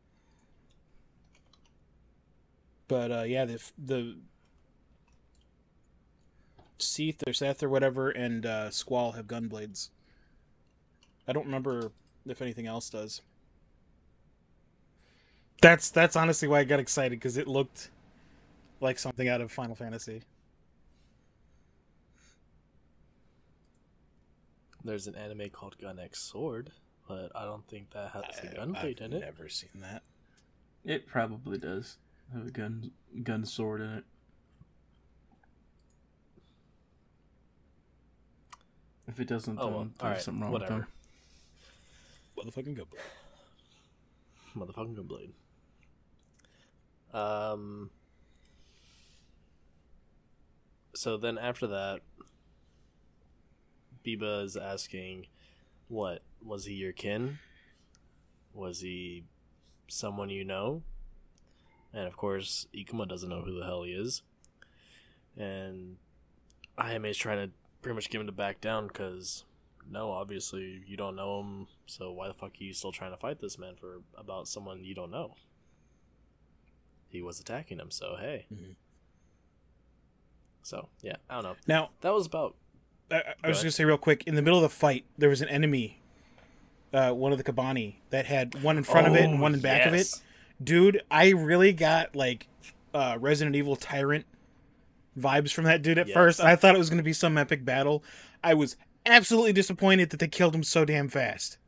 But 2.88 3.12
uh, 3.12 3.22
yeah, 3.22 3.44
the 3.44 3.62
the 3.78 4.16
Seath 6.78 7.22
or 7.26 7.32
Seth 7.32 7.62
or 7.62 7.68
whatever 7.68 8.10
and 8.10 8.44
uh, 8.44 8.70
Squall 8.70 9.12
have 9.12 9.26
gunblades. 9.26 9.88
I 11.26 11.32
don't 11.32 11.46
remember 11.46 11.90
if 12.26 12.42
anything 12.42 12.66
else 12.66 12.90
does. 12.90 13.22
That's 15.62 15.90
that's 15.90 16.16
honestly 16.16 16.48
why 16.48 16.60
I 16.60 16.64
got 16.64 16.80
excited 16.80 17.18
because 17.18 17.36
it 17.36 17.48
looked 17.48 17.90
like 18.80 18.98
something 18.98 19.28
out 19.28 19.40
of 19.40 19.50
Final 19.50 19.74
Fantasy. 19.74 20.22
There's 24.86 25.06
an 25.08 25.16
anime 25.16 25.50
called 25.50 25.76
Gun 25.78 25.98
X 25.98 26.20
Sword, 26.22 26.70
but 27.08 27.30
I 27.34 27.44
don't 27.44 27.66
think 27.66 27.90
that 27.90 28.10
has 28.12 28.22
the 28.40 28.48
gunblade 28.56 29.00
in 29.00 29.12
it. 29.12 29.16
I've 29.16 29.22
never 29.36 29.48
seen 29.48 29.70
that. 29.80 30.02
It 30.84 31.06
probably 31.06 31.58
does 31.58 31.98
have 32.32 32.46
a 32.46 32.50
gun 32.50 32.92
gun 33.24 33.44
sword 33.44 33.80
in 33.80 33.90
it. 33.94 34.04
If 39.08 39.20
it 39.20 39.28
doesn't, 39.28 39.58
Oh, 39.60 39.64
then 39.66 39.74
well, 39.74 39.84
there's 39.84 40.00
alright, 40.02 40.22
something 40.22 40.42
wrong 40.42 40.52
whatever. 40.52 40.88
with 42.36 42.46
Motherfucking 42.54 42.76
Gunblade. 42.76 43.00
Motherfucking 44.56 44.96
gunblade. 47.12 47.18
Um. 47.52 47.90
So 50.94 51.16
then 51.16 51.38
after 51.38 51.66
that, 51.68 52.00
Biba 54.06 54.44
is 54.44 54.56
asking, 54.56 55.26
"What 55.88 56.22
was 56.40 56.66
he 56.66 56.74
your 56.74 56.92
kin? 56.92 57.38
Was 58.54 58.80
he 58.80 59.24
someone 59.88 60.30
you 60.30 60.44
know?" 60.44 60.82
And 61.92 62.06
of 62.06 62.16
course, 62.16 62.68
Ikoma 62.74 63.08
doesn't 63.08 63.28
know 63.28 63.42
who 63.42 63.58
the 63.58 63.64
hell 63.64 63.82
he 63.82 63.92
is. 63.92 64.22
And 65.36 65.96
Ayame's 66.78 67.16
trying 67.16 67.48
to 67.48 67.54
pretty 67.82 67.94
much 67.94 68.10
get 68.10 68.20
him 68.20 68.26
to 68.26 68.32
back 68.32 68.60
down 68.60 68.86
because 68.88 69.44
no, 69.88 70.10
obviously 70.10 70.82
you 70.86 70.96
don't 70.96 71.16
know 71.16 71.40
him, 71.40 71.68
so 71.86 72.12
why 72.12 72.28
the 72.28 72.34
fuck 72.34 72.52
are 72.60 72.64
you 72.64 72.72
still 72.72 72.92
trying 72.92 73.12
to 73.12 73.16
fight 73.16 73.40
this 73.40 73.58
man 73.58 73.76
for 73.76 74.02
about 74.16 74.48
someone 74.48 74.84
you 74.84 74.94
don't 74.94 75.10
know? 75.10 75.34
He 77.08 77.22
was 77.22 77.40
attacking 77.40 77.78
him, 77.78 77.90
so 77.90 78.16
hey. 78.18 78.46
Mhm. 78.52 78.74
So 80.62 80.88
yeah, 81.02 81.16
I 81.30 81.34
don't 81.34 81.44
know. 81.44 81.56
Now, 81.66 81.90
That 82.00 82.12
was 82.12 82.26
about 82.26 82.56
I, 83.10 83.22
I 83.44 83.48
was 83.48 83.58
just 83.58 83.62
gonna 83.64 83.70
say 83.72 83.84
real 83.84 83.98
quick. 83.98 84.24
In 84.26 84.34
the 84.34 84.42
middle 84.42 84.58
of 84.58 84.62
the 84.62 84.76
fight, 84.76 85.04
there 85.16 85.28
was 85.28 85.40
an 85.40 85.48
enemy, 85.48 86.00
uh, 86.92 87.12
one 87.12 87.32
of 87.32 87.38
the 87.38 87.44
Kabane 87.44 87.96
that 88.10 88.26
had 88.26 88.62
one 88.62 88.76
in 88.76 88.84
front 88.84 89.06
of 89.06 89.14
it 89.14 89.24
and 89.24 89.40
one 89.40 89.54
in 89.54 89.60
back 89.60 89.86
of 89.86 89.94
it. 89.94 90.08
Dude, 90.62 91.02
I 91.10 91.30
really 91.30 91.72
got 91.72 92.16
like 92.16 92.48
uh, 92.94 93.16
Resident 93.20 93.54
Evil 93.56 93.76
Tyrant 93.76 94.24
vibes 95.18 95.52
from 95.52 95.64
that 95.64 95.82
dude 95.82 95.98
at 95.98 96.08
Yes. 96.08 96.14
first. 96.14 96.40
I 96.40 96.56
thought 96.56 96.74
it 96.74 96.78
was 96.78 96.90
gonna 96.90 97.02
be 97.02 97.12
some 97.12 97.38
epic 97.38 97.64
battle. 97.64 98.02
I 98.42 98.54
was 98.54 98.76
absolutely 99.04 99.52
disappointed 99.52 100.10
that 100.10 100.18
they 100.20 100.28
killed 100.28 100.54
him 100.54 100.62
so 100.62 100.84
damn 100.84 101.08
fast. 101.08 101.58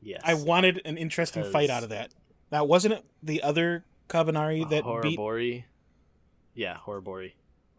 Yes. 0.00 0.20
I 0.24 0.34
wanted 0.34 0.80
an 0.84 0.96
interesting 0.96 1.44
fight 1.44 1.70
out 1.70 1.82
of 1.84 1.88
that. 1.90 2.12
Now, 2.50 2.64
wasn't 2.64 2.94
it 2.94 3.04
the 3.22 3.42
other 3.42 3.84
Kabaneri 4.08 4.68
that 4.70 4.84
beat? 5.02 5.18
Horibori. 5.18 5.64
Yeah, 6.54 6.76
Horibori. 6.84 7.32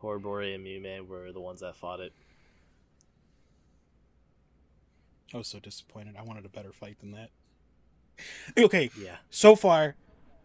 Horibori 0.04 0.54
and 0.54 0.64
Mime 0.64 1.08
were 1.08 1.32
the 1.32 1.40
ones 1.42 1.62
that 1.62 1.76
fought 1.76 2.00
it. 2.02 2.12
I 5.34 5.38
was 5.38 5.48
so 5.48 5.60
disappointed. 5.60 6.16
I 6.18 6.22
wanted 6.24 6.46
a 6.46 6.50
better 6.50 6.72
fight 6.72 7.00
than 7.00 7.12
that. 7.12 7.30
Okay, 8.58 8.92
Yeah. 9.02 9.18
so 9.32 9.56
far, 9.56 9.96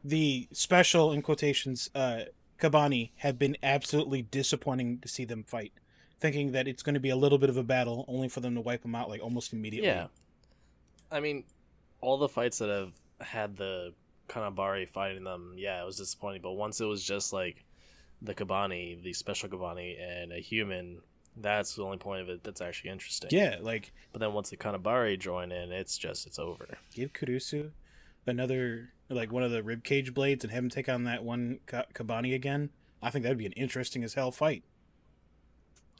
the 0.02 0.48
special 0.52 1.12
in 1.12 1.20
quotations 1.20 1.90
uh, 1.94 2.20
Kabane 2.58 3.10
have 3.16 3.38
been 3.38 3.56
absolutely 3.62 4.22
disappointing 4.22 5.00
to 5.00 5.08
see 5.08 5.24
them 5.26 5.44
fight. 5.44 5.72
Thinking 6.18 6.52
that 6.52 6.66
it's 6.66 6.82
going 6.82 6.94
to 6.94 7.00
be 7.00 7.10
a 7.10 7.16
little 7.16 7.38
bit 7.38 7.50
of 7.50 7.56
a 7.58 7.62
battle, 7.62 8.04
only 8.08 8.28
for 8.28 8.40
them 8.40 8.54
to 8.54 8.60
wipe 8.60 8.82
them 8.82 8.94
out 8.94 9.08
like 9.10 9.22
almost 9.22 9.52
immediately. 9.52 9.88
Yeah. 9.90 10.06
I 11.12 11.20
mean, 11.20 11.44
all 12.00 12.16
the 12.18 12.28
fights 12.28 12.58
that 12.58 12.68
have 12.70 12.92
had 13.20 13.56
the 13.56 13.92
Kanabari 14.28 14.88
fighting 14.88 15.24
them, 15.24 15.54
yeah, 15.56 15.80
it 15.82 15.86
was 15.86 15.96
disappointing. 15.98 16.42
But 16.42 16.52
once 16.52 16.80
it 16.80 16.86
was 16.86 17.04
just 17.04 17.32
like 17.32 17.64
the 18.22 18.34
Kabane, 18.34 19.02
the 19.02 19.12
special 19.12 19.48
Kabane, 19.48 19.96
and 20.00 20.32
a 20.32 20.38
human, 20.38 20.98
that's 21.36 21.74
the 21.76 21.82
only 21.84 21.98
point 21.98 22.22
of 22.22 22.28
it 22.28 22.42
that's 22.42 22.60
actually 22.60 22.90
interesting. 22.90 23.30
yeah. 23.32 23.56
Like 23.60 23.92
But 24.12 24.20
then 24.20 24.32
once 24.32 24.50
the 24.50 24.56
Kanabari 24.56 25.18
join 25.18 25.52
in, 25.52 25.70
it's 25.72 25.96
just, 25.96 26.26
it's 26.26 26.38
over. 26.38 26.66
give 26.94 27.12
Kurusu 27.12 27.70
another 28.26 28.90
like 29.08 29.32
one 29.32 29.42
of 29.42 29.50
the 29.50 29.62
rib 29.62 29.82
cage 29.84 30.12
blades 30.12 30.44
and 30.44 30.52
have 30.52 30.62
him 30.64 30.68
take 30.68 30.88
on 30.88 31.04
that 31.04 31.24
one 31.24 31.60
Kabane 31.66 32.34
again. 32.34 32.70
I 33.02 33.10
think 33.10 33.22
that'd 33.22 33.38
be 33.38 33.46
an 33.46 33.52
interesting 33.52 34.02
as 34.04 34.14
hell 34.14 34.30
fight. 34.32 34.64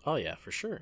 Oh, 0.05 0.17
yeah, 0.17 0.35
for 0.35 0.51
sure. 0.51 0.81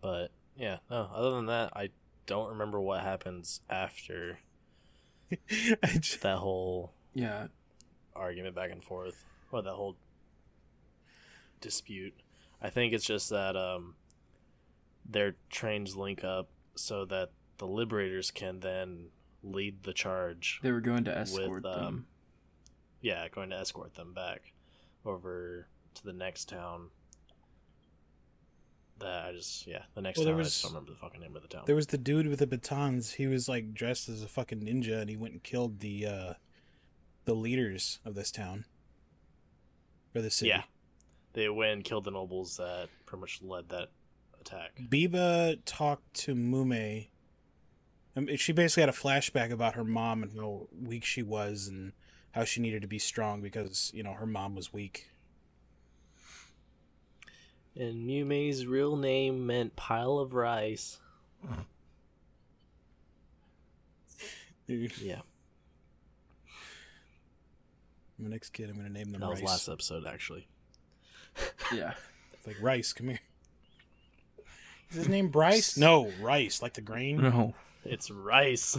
But, 0.00 0.30
yeah, 0.56 0.78
no, 0.90 1.08
other 1.14 1.30
than 1.30 1.46
that, 1.46 1.72
I 1.74 1.90
don't 2.26 2.48
remember 2.50 2.80
what 2.80 3.02
happens 3.02 3.60
after 3.68 4.38
just- 5.48 6.20
that 6.22 6.38
whole 6.38 6.92
Yeah, 7.14 7.46
argument 8.16 8.54
back 8.54 8.70
and 8.70 8.82
forth 8.82 9.24
or 9.52 9.62
that 9.62 9.72
whole 9.72 9.96
dispute. 11.60 12.14
I 12.60 12.70
think 12.70 12.92
it's 12.92 13.04
just 13.04 13.30
that 13.30 13.56
um 13.56 13.94
their 15.08 15.36
trains 15.50 15.96
link 15.96 16.24
up 16.24 16.48
so 16.74 17.04
that 17.06 17.30
the 17.58 17.66
liberators 17.66 18.30
can 18.30 18.60
then 18.60 19.06
lead 19.42 19.84
the 19.84 19.92
charge. 19.92 20.60
they 20.62 20.72
were 20.72 20.80
going 20.80 21.04
to 21.04 21.16
escort 21.16 21.64
um, 21.64 21.72
them. 21.72 22.06
Yeah, 23.00 23.28
going 23.28 23.50
to 23.50 23.56
escort 23.56 23.94
them 23.94 24.12
back 24.12 24.52
over 25.04 25.68
to 25.94 26.04
the 26.04 26.12
next 26.12 26.48
town. 26.48 26.88
That 28.98 29.26
I 29.26 29.32
just 29.32 29.66
yeah, 29.66 29.82
the 29.94 30.00
next 30.00 30.18
Well, 30.18 30.24
there 30.24 30.34
town 30.34 30.40
I 30.40 30.44
just 30.44 30.62
don't 30.62 30.72
remember 30.72 30.92
the 30.92 30.98
fucking 30.98 31.20
name 31.20 31.36
of 31.36 31.42
the 31.42 31.48
town. 31.48 31.64
There 31.66 31.76
was 31.76 31.88
the 31.88 31.98
dude 31.98 32.28
with 32.28 32.38
the 32.38 32.46
batons. 32.46 33.12
He 33.12 33.26
was 33.26 33.48
like 33.48 33.74
dressed 33.74 34.08
as 34.08 34.22
a 34.22 34.28
fucking 34.28 34.60
ninja, 34.60 35.00
and 35.00 35.10
he 35.10 35.16
went 35.16 35.34
and 35.34 35.42
killed 35.42 35.80
the 35.80 36.06
uh, 36.06 36.32
the 37.26 37.34
leaders 37.34 38.00
of 38.04 38.14
this 38.14 38.30
town 38.30 38.64
or 40.14 40.22
the 40.22 40.30
city. 40.30 40.48
Yeah. 40.48 40.62
They 41.34 41.50
went 41.50 41.72
and 41.72 41.84
killed 41.84 42.04
the 42.04 42.10
nobles 42.10 42.56
that 42.56 42.88
pretty 43.04 43.20
much 43.20 43.42
led 43.42 43.68
that 43.68 43.88
attack. 44.40 44.80
Biba 44.80 45.58
talked 45.66 46.14
to 46.14 46.34
Mume. 46.34 47.08
Um, 48.16 48.34
she 48.36 48.52
basically 48.52 48.80
had 48.80 48.88
a 48.88 48.92
flashback 48.92 49.52
about 49.52 49.74
her 49.74 49.84
mom 49.84 50.22
and 50.22 50.32
how 50.32 50.68
weak 50.82 51.04
she 51.04 51.22
was, 51.22 51.68
and 51.68 51.92
how 52.30 52.44
she 52.44 52.62
needed 52.62 52.80
to 52.80 52.88
be 52.88 52.98
strong 52.98 53.42
because 53.42 53.90
you 53.94 54.02
know 54.02 54.14
her 54.14 54.24
mom 54.24 54.54
was 54.54 54.72
weak. 54.72 55.10
And 57.78 58.08
Mume's 58.08 58.64
real 58.66 58.96
name 58.96 59.46
meant 59.46 59.76
pile 59.76 60.18
of 60.18 60.32
rice. 60.32 60.98
Dude, 64.66 64.98
Yeah, 64.98 65.20
my 68.18 68.28
next 68.28 68.50
kid, 68.50 68.70
I'm 68.70 68.76
gonna 68.76 68.88
name 68.88 69.10
them 69.10 69.20
that 69.20 69.30
was 69.30 69.42
last 69.42 69.68
episode 69.68 70.06
actually. 70.06 70.46
Yeah, 71.72 71.92
It's 72.34 72.46
like 72.46 72.56
Rice, 72.60 72.92
come 72.92 73.08
here. 73.08 73.20
Is 74.90 74.96
his 74.96 75.08
name 75.08 75.28
Bryce? 75.28 75.76
No, 75.78 76.10
Rice, 76.20 76.62
like 76.62 76.74
the 76.74 76.80
grain. 76.80 77.18
no, 77.20 77.54
It's 77.84 78.10
rice. 78.10 78.76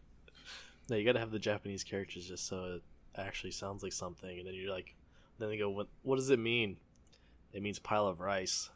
no, 0.88 0.96
you 0.96 1.04
gotta 1.04 1.18
have 1.18 1.32
the 1.32 1.38
Japanese 1.38 1.84
characters 1.84 2.26
just 2.26 2.46
so 2.46 2.74
it 2.76 2.82
actually 3.16 3.50
sounds 3.50 3.82
like 3.82 3.92
something, 3.92 4.38
and 4.38 4.46
then 4.46 4.54
you're 4.54 4.72
like, 4.72 4.94
then 5.38 5.48
they 5.48 5.58
go, 5.58 5.68
what? 5.70 5.88
What 6.02 6.16
does 6.16 6.30
it 6.30 6.38
mean? 6.38 6.76
It 7.52 7.62
means 7.62 7.78
pile 7.78 8.06
of 8.06 8.20
rice. 8.20 8.70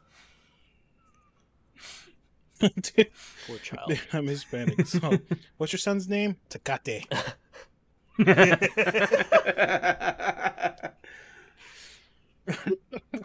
Poor 2.59 3.57
child. 3.61 3.93
I'm 4.13 4.27
Hispanic. 4.27 4.87
So, 4.87 5.19
what's 5.57 5.73
your 5.73 5.79
son's 5.79 6.07
name? 6.07 6.37
Tecate. 6.49 7.05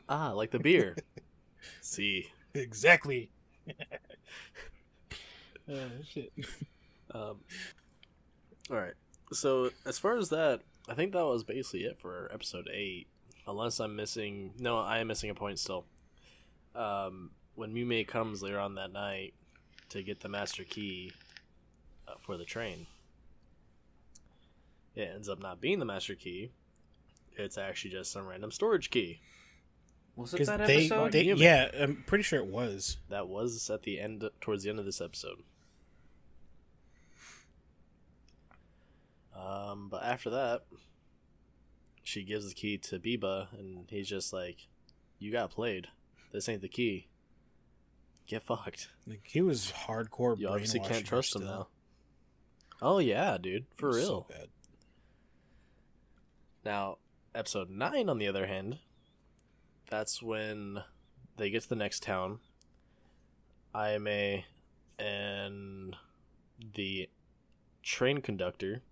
ah, 0.08 0.32
like 0.32 0.50
the 0.50 0.58
beer. 0.58 0.96
See. 1.80 2.30
Exactly. 2.54 3.30
oh, 5.70 5.88
shit. 6.08 6.32
Um, 7.12 7.38
all 8.70 8.76
right. 8.76 8.94
So 9.32 9.70
as 9.86 9.98
far 9.98 10.16
as 10.16 10.30
that, 10.30 10.60
I 10.88 10.94
think 10.94 11.12
that 11.12 11.24
was 11.24 11.44
basically 11.44 11.84
it 11.84 11.98
for 12.00 12.30
episode 12.32 12.68
eight. 12.72 13.06
Unless 13.46 13.80
I'm 13.80 13.96
missing, 13.96 14.52
no, 14.58 14.78
I 14.78 14.98
am 14.98 15.06
missing 15.06 15.30
a 15.30 15.34
point 15.34 15.58
still. 15.58 15.84
Um, 16.74 17.30
when 17.54 17.72
Mume 17.72 18.06
comes 18.06 18.42
later 18.42 18.58
on 18.58 18.74
that 18.76 18.92
night 18.92 19.34
to 19.90 20.02
get 20.02 20.20
the 20.20 20.28
master 20.28 20.62
key, 20.64 21.12
uh, 22.06 22.14
for 22.20 22.36
the 22.36 22.44
train. 22.44 22.86
It 24.94 25.10
ends 25.14 25.28
up 25.28 25.40
not 25.40 25.60
being 25.60 25.78
the 25.78 25.84
master 25.84 26.14
key. 26.14 26.50
It's 27.36 27.56
actually 27.58 27.92
just 27.92 28.12
some 28.12 28.26
random 28.26 28.50
storage 28.50 28.90
key. 28.90 29.20
Was 30.16 30.34
it 30.34 30.46
that 30.46 30.66
they, 30.66 30.86
episode? 30.86 31.12
they 31.12 31.24
Human. 31.24 31.42
yeah, 31.42 31.70
I'm 31.78 32.02
pretty 32.06 32.24
sure 32.24 32.40
it 32.40 32.46
was. 32.46 32.98
That 33.08 33.28
was 33.28 33.70
at 33.70 33.82
the 33.82 34.00
end, 34.00 34.28
towards 34.40 34.64
the 34.64 34.70
end 34.70 34.78
of 34.78 34.84
this 34.84 35.00
episode. 35.00 35.38
Um, 39.34 39.88
but 39.90 40.02
after 40.02 40.30
that, 40.30 40.62
she 42.02 42.24
gives 42.24 42.48
the 42.48 42.54
key 42.54 42.76
to 42.78 42.98
Biba, 42.98 43.46
and 43.58 43.86
he's 43.88 44.08
just 44.08 44.32
like, 44.32 44.66
"You 45.18 45.32
got 45.32 45.50
played. 45.50 45.88
This 46.32 46.48
ain't 46.48 46.60
the 46.62 46.68
key. 46.68 47.08
Get 48.26 48.42
fucked. 48.42 48.88
Like 49.06 49.22
he 49.24 49.40
was 49.40 49.72
hardcore. 49.86 50.38
You 50.38 50.48
obviously 50.48 50.80
can't 50.80 51.06
trust 51.06 51.34
him 51.34 51.42
still. 51.42 51.50
now." 51.52 51.68
Oh 52.82 52.98
yeah, 52.98 53.38
dude, 53.38 53.66
for 53.76 53.90
real. 53.90 54.06
So 54.06 54.26
bad. 54.28 54.48
Now, 56.64 56.98
episode 57.34 57.70
9, 57.70 58.08
on 58.08 58.18
the 58.18 58.28
other 58.28 58.46
hand, 58.46 58.78
that's 59.88 60.22
when 60.22 60.82
they 61.36 61.50
get 61.50 61.62
to 61.62 61.68
the 61.68 61.76
next 61.76 62.02
town. 62.02 62.40
IMA 63.74 64.42
and 64.98 65.96
the 66.74 67.08
train 67.82 68.20
conductor. 68.20 68.82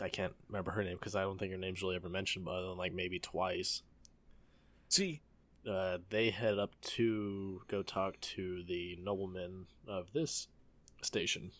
I 0.00 0.08
can't 0.08 0.32
remember 0.48 0.72
her 0.72 0.82
name 0.82 0.96
because 0.98 1.14
I 1.14 1.22
don't 1.22 1.38
think 1.38 1.52
her 1.52 1.58
name's 1.58 1.82
really 1.82 1.96
ever 1.96 2.08
mentioned, 2.08 2.44
but 2.44 2.52
other 2.52 2.68
than 2.68 2.78
like 2.78 2.92
maybe 2.92 3.18
twice. 3.18 3.82
See, 4.88 5.20
Uh, 5.64 5.98
they 6.10 6.30
head 6.30 6.58
up 6.58 6.72
to 6.80 7.62
go 7.68 7.84
talk 7.84 8.18
to 8.20 8.64
the 8.64 8.98
nobleman 9.00 9.66
of 9.86 10.12
this 10.12 10.48
station. 11.02 11.52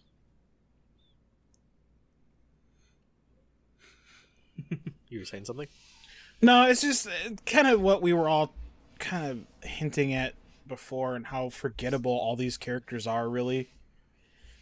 You 5.09 5.19
were 5.19 5.25
saying 5.25 5.45
something? 5.45 5.69
no, 6.41 6.67
it's 6.67 6.81
just 6.83 7.07
uh, 7.07 7.11
kind 7.47 7.67
of 7.69 7.81
what 7.81 8.03
we 8.03 8.13
were 8.13 8.29
all 8.29 8.53
kind 8.99 9.31
of 9.63 9.69
hinting 9.69 10.13
at 10.15 10.35
before, 10.67 11.15
and 11.17 11.27
how 11.27 11.49
forgettable 11.51 12.13
all 12.13 12.37
these 12.37 12.57
characters 12.57 13.07
are. 13.07 13.29
Really, 13.29 13.71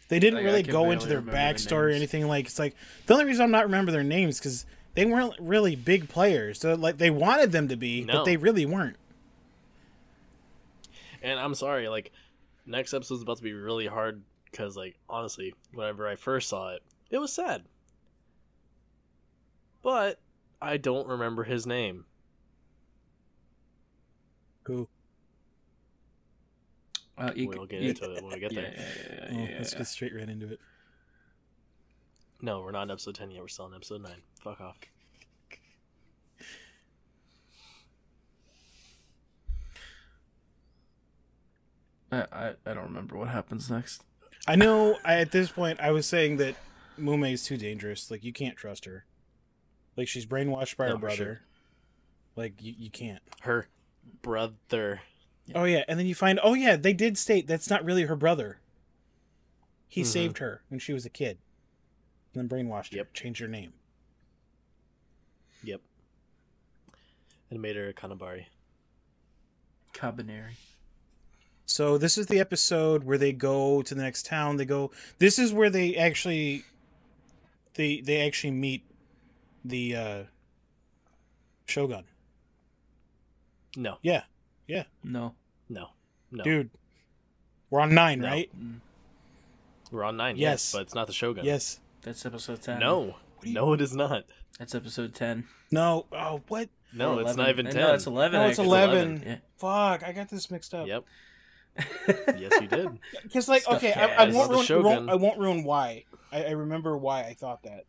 they 0.09 0.19
didn't 0.19 0.35
Like, 0.37 0.45
really 0.45 0.63
go 0.63 0.91
into 0.91 1.07
their 1.07 1.19
remember 1.19 1.37
their 1.37 1.53
backstory 1.53 1.87
or 1.87 1.89
anything. 1.89 2.27
Like 2.27 2.45
it's 2.45 2.59
like 2.59 2.75
the 3.05 3.13
only 3.13 3.25
reason 3.25 3.43
I'm 3.43 3.51
not 3.51 3.65
remember 3.65 3.91
their 3.91 4.03
names 4.03 4.39
because 4.39 4.65
they 4.93 5.05
weren't 5.05 5.33
really 5.39 5.75
big 5.75 6.09
players. 6.09 6.59
So 6.59 6.73
like 6.75 6.97
they 6.97 7.09
wanted 7.09 7.51
them 7.51 7.67
to 7.69 7.75
be, 7.77 8.03
No. 8.03 8.13
but 8.13 8.25
they 8.25 8.37
really 8.37 8.65
weren't. 8.65 8.97
And 11.21 11.39
I'm 11.39 11.55
sorry, 11.55 11.87
like 11.87 12.11
next 12.65 12.93
episode's 12.93 13.21
about 13.21 13.37
to 13.37 13.43
be 13.43 13.53
really 13.53 13.87
hard 13.87 14.23
because, 14.45 14.75
like, 14.75 14.97
honestly, 15.09 15.53
whenever 15.73 16.07
I 16.07 16.15
first 16.15 16.49
saw 16.49 16.73
it, 16.73 16.81
it 17.09 17.19
was 17.19 17.31
sad. 17.31 17.63
But 19.81 20.19
I 20.61 20.77
don't 20.77 21.07
remember 21.07 21.43
his 21.43 21.65
name. 21.65 22.05
Who? 24.63 24.87
Uh, 27.17 27.31
you 27.35 27.47
We'll 27.47 27.65
get 27.65 27.81
you- 27.81 27.89
into 27.89 28.11
it 28.13 28.23
when 28.23 28.33
we 28.33 28.39
get 28.39 28.51
yeah, 28.51 28.61
there. 28.61 28.73
yeah, 28.75 28.83
yeah, 28.83 29.27
Oh, 29.29 29.33
yeah, 29.43 29.49
yeah, 29.49 29.57
let's 29.57 29.71
yeah. 29.73 29.77
get 29.79 29.87
straight 29.87 30.15
right 30.15 30.29
into 30.29 30.51
it. 30.51 30.59
No, 32.41 32.61
we're 32.61 32.71
not 32.71 32.83
in 32.83 32.91
episode 32.91 33.15
ten 33.15 33.29
yet. 33.31 33.41
We're 33.41 33.47
still 33.47 33.67
in 33.67 33.73
episode 33.75 34.01
nine. 34.01 34.21
Fuck 34.43 34.61
off. 34.61 34.77
I, 42.11 42.25
I 42.31 42.47
I 42.65 42.73
don't 42.73 42.83
remember 42.85 43.17
what 43.17 43.29
happens 43.29 43.69
next. 43.69 44.03
I 44.47 44.55
know. 44.55 44.97
I, 45.05 45.15
at 45.15 45.31
this 45.31 45.51
point, 45.51 45.79
I 45.79 45.91
was 45.91 46.05
saying 46.07 46.37
that 46.37 46.55
Mume 46.97 47.25
is 47.31 47.43
too 47.43 47.57
dangerous. 47.57 48.09
Like 48.09 48.23
you 48.23 48.33
can't 48.33 48.57
trust 48.57 48.85
her. 48.85 49.05
Like 49.97 50.07
she's 50.07 50.25
brainwashed 50.25 50.77
by 50.77 50.85
No, 50.87 50.91
her 50.91 50.95
for 50.97 50.99
brother. 51.01 51.15
sure. 51.15 51.41
Like 52.35 52.53
you, 52.61 52.73
you 52.77 52.89
can't. 52.89 53.21
Her 53.41 53.67
brother. 54.21 55.01
Oh 55.53 55.65
yeah, 55.65 55.83
and 55.87 55.99
then 55.99 56.05
you 56.07 56.15
find 56.15 56.39
oh 56.43 56.53
yeah, 56.53 56.75
they 56.77 56.93
did 56.93 57.17
state 57.17 57.47
that's 57.47 57.69
not 57.69 57.83
really 57.83 58.03
her 58.03 58.15
brother. 58.15 58.59
He 59.87 60.01
Mhm. 60.03 60.05
saved 60.05 60.37
her 60.37 60.61
when 60.69 60.79
she 60.79 60.93
was 60.93 61.05
a 61.05 61.09
kid, 61.09 61.37
and 62.33 62.49
then 62.49 62.49
brainwashed 62.65 62.91
her, 62.91 62.97
Yep. 62.97 63.13
changed 63.13 63.41
her 63.41 63.47
name. 63.47 63.73
Yep. 65.63 65.81
And 67.49 67.61
made 67.61 67.75
her 67.75 67.89
a 67.89 67.93
Kanabari. 67.93 68.45
Kabaneri. 69.93 70.55
So 71.65 71.97
this 71.97 72.17
is 72.17 72.27
the 72.27 72.39
episode 72.39 73.03
where 73.03 73.17
they 73.17 73.33
go 73.33 73.81
to 73.81 73.93
the 73.95 74.01
next 74.01 74.25
town. 74.25 74.57
They 74.57 74.65
go. 74.65 74.91
This 75.19 75.37
is 75.37 75.53
where 75.53 75.69
they 75.69 75.95
actually, 75.95 76.63
they 77.75 77.99
they 78.01 78.25
actually 78.25 78.51
meet 78.51 78.83
the 79.63 79.95
uh, 79.95 80.23
Shogun. 81.65 82.03
No, 83.77 83.97
Yeah, 84.01 84.23
Yeah. 84.67 84.83
No. 85.03 85.35
no, 85.69 85.89
no. 86.31 86.43
dude. 86.43 86.69
We're 87.69 87.79
on 87.79 87.93
nine, 87.95 88.19
No. 88.19 88.27
right? 88.27 88.49
Mm, 88.59 88.79
We're 89.91 90.03
on 90.03 90.17
nine. 90.17 90.35
Yes. 90.35 90.51
Yes, 90.51 90.71
but 90.73 90.81
it's 90.81 90.95
not 90.95 91.07
the 91.07 91.13
Shogun. 91.13 91.45
Yes. 91.45 91.79
That's 92.01 92.25
episode 92.25 92.61
ten. 92.61 92.79
No, 92.79 93.15
you- 93.43 93.53
no, 93.53 93.71
it 93.73 93.79
is 93.81 93.95
not. 93.95 94.25
That's 94.59 94.75
episode 94.75 95.13
ten. 95.15 95.47
No. 95.71 96.05
Oh, 96.11 96.41
what? 96.49 96.69
No, 96.93 97.13
Or 97.13 97.21
it's 97.21 97.31
11. 97.35 97.37
not 97.37 97.49
even 97.49 97.65
ten. 97.67 97.75
No, 97.75 97.93
it's 97.93 98.05
eleven. 98.07 98.41
No, 98.41 98.47
it's 98.47 98.59
actually. 98.59 98.67
11. 98.77 99.23
Yeah. 99.25 99.35
Fuck! 99.57 100.03
I 100.03 100.11
got 100.11 100.27
this 100.29 100.51
mixed 100.51 100.73
up. 100.73 100.87
Yep. 100.87 101.05
Yes, 102.37 102.51
you 102.59 102.67
did. 102.67 102.89
Because 103.23 103.47
like, 103.47 103.61
Stuff 103.61 103.77
okay, 103.77 103.93
I, 103.93 104.25
I 104.25 104.31
won't 104.31 104.67
the 104.67 104.75
ruin. 104.75 104.85
I 104.85 104.95
won't, 104.97 105.09
I 105.11 105.15
won't 105.15 105.39
ruin 105.39 105.63
why. 105.63 106.03
I, 106.33 106.43
I 106.45 106.51
remember 106.51 106.97
why 106.97 107.21
I 107.23 107.33
thought 107.35 107.63
that. 107.63 107.85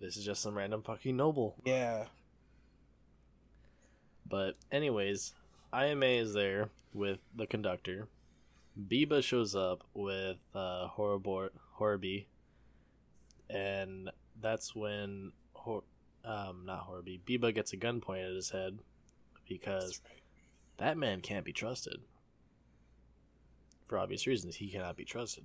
This 0.00 0.16
is 0.16 0.24
just 0.24 0.42
some 0.42 0.56
random 0.56 0.82
fucking 0.82 1.16
noble. 1.16 1.56
Yeah. 1.64 2.04
But 4.28 4.56
anyways, 4.70 5.32
IMA 5.72 6.06
is 6.06 6.34
there 6.34 6.68
with 6.92 7.18
the 7.34 7.46
conductor. 7.46 8.08
Biba 8.88 9.22
shows 9.22 9.56
up 9.56 9.82
with 9.94 10.36
uh, 10.54 10.86
Horribor 10.88 11.50
Horby, 11.72 12.28
and 13.50 14.10
that's 14.40 14.74
when 14.74 15.32
Hor- 15.54 15.82
um 16.24 16.62
not 16.64 16.80
Horby 16.80 17.20
Biba 17.26 17.54
gets 17.54 17.72
a 17.72 17.76
gun 17.76 18.00
pointed 18.00 18.30
at 18.30 18.34
his 18.36 18.50
head 18.50 18.78
because 19.48 20.00
that 20.76 20.96
man 20.96 21.20
can't 21.20 21.44
be 21.44 21.52
trusted. 21.52 21.98
For 23.86 23.98
obvious 23.98 24.26
reasons, 24.26 24.56
he 24.56 24.68
cannot 24.68 24.96
be 24.96 25.04
trusted. 25.04 25.44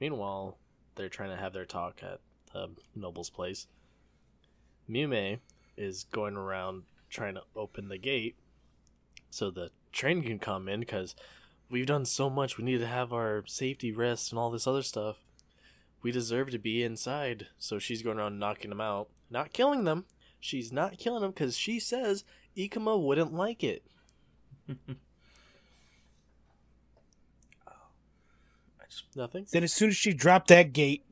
Meanwhile, 0.00 0.56
they're 0.94 1.08
trying 1.08 1.30
to 1.30 1.36
have 1.36 1.52
their 1.52 1.64
talk 1.64 2.00
at 2.02 2.20
the 2.54 2.68
noble's 2.94 3.30
place. 3.30 3.66
Mume 4.88 5.40
is 5.76 6.04
going 6.04 6.36
around 6.36 6.84
trying 7.10 7.34
to 7.34 7.42
open 7.54 7.88
the 7.88 7.98
gate 7.98 8.36
so 9.30 9.50
the 9.50 9.70
train 9.92 10.22
can 10.22 10.38
come 10.38 10.68
in 10.68 10.80
because 10.80 11.14
we've 11.70 11.86
done 11.86 12.04
so 12.04 12.30
much. 12.30 12.56
We 12.56 12.64
need 12.64 12.78
to 12.78 12.86
have 12.86 13.12
our 13.12 13.44
safety 13.46 13.92
rest 13.92 14.30
and 14.30 14.38
all 14.38 14.50
this 14.50 14.66
other 14.66 14.82
stuff. 14.82 15.16
We 16.02 16.12
deserve 16.12 16.50
to 16.50 16.58
be 16.58 16.82
inside. 16.82 17.48
So 17.58 17.78
she's 17.78 18.02
going 18.02 18.18
around 18.18 18.38
knocking 18.38 18.70
them 18.70 18.80
out, 18.80 19.08
not 19.30 19.52
killing 19.52 19.84
them. 19.84 20.04
She's 20.38 20.72
not 20.72 20.98
killing 20.98 21.22
them 21.22 21.30
because 21.30 21.56
she 21.56 21.80
says 21.80 22.24
Ikoma 22.56 23.02
wouldn't 23.02 23.32
like 23.32 23.64
it. 23.64 23.82
I 24.68 24.74
just 28.88 29.16
Nothing. 29.16 29.46
Then 29.50 29.64
as 29.64 29.72
soon 29.72 29.88
as 29.88 29.96
she 29.96 30.12
dropped 30.12 30.48
that 30.48 30.72
gate, 30.72 31.04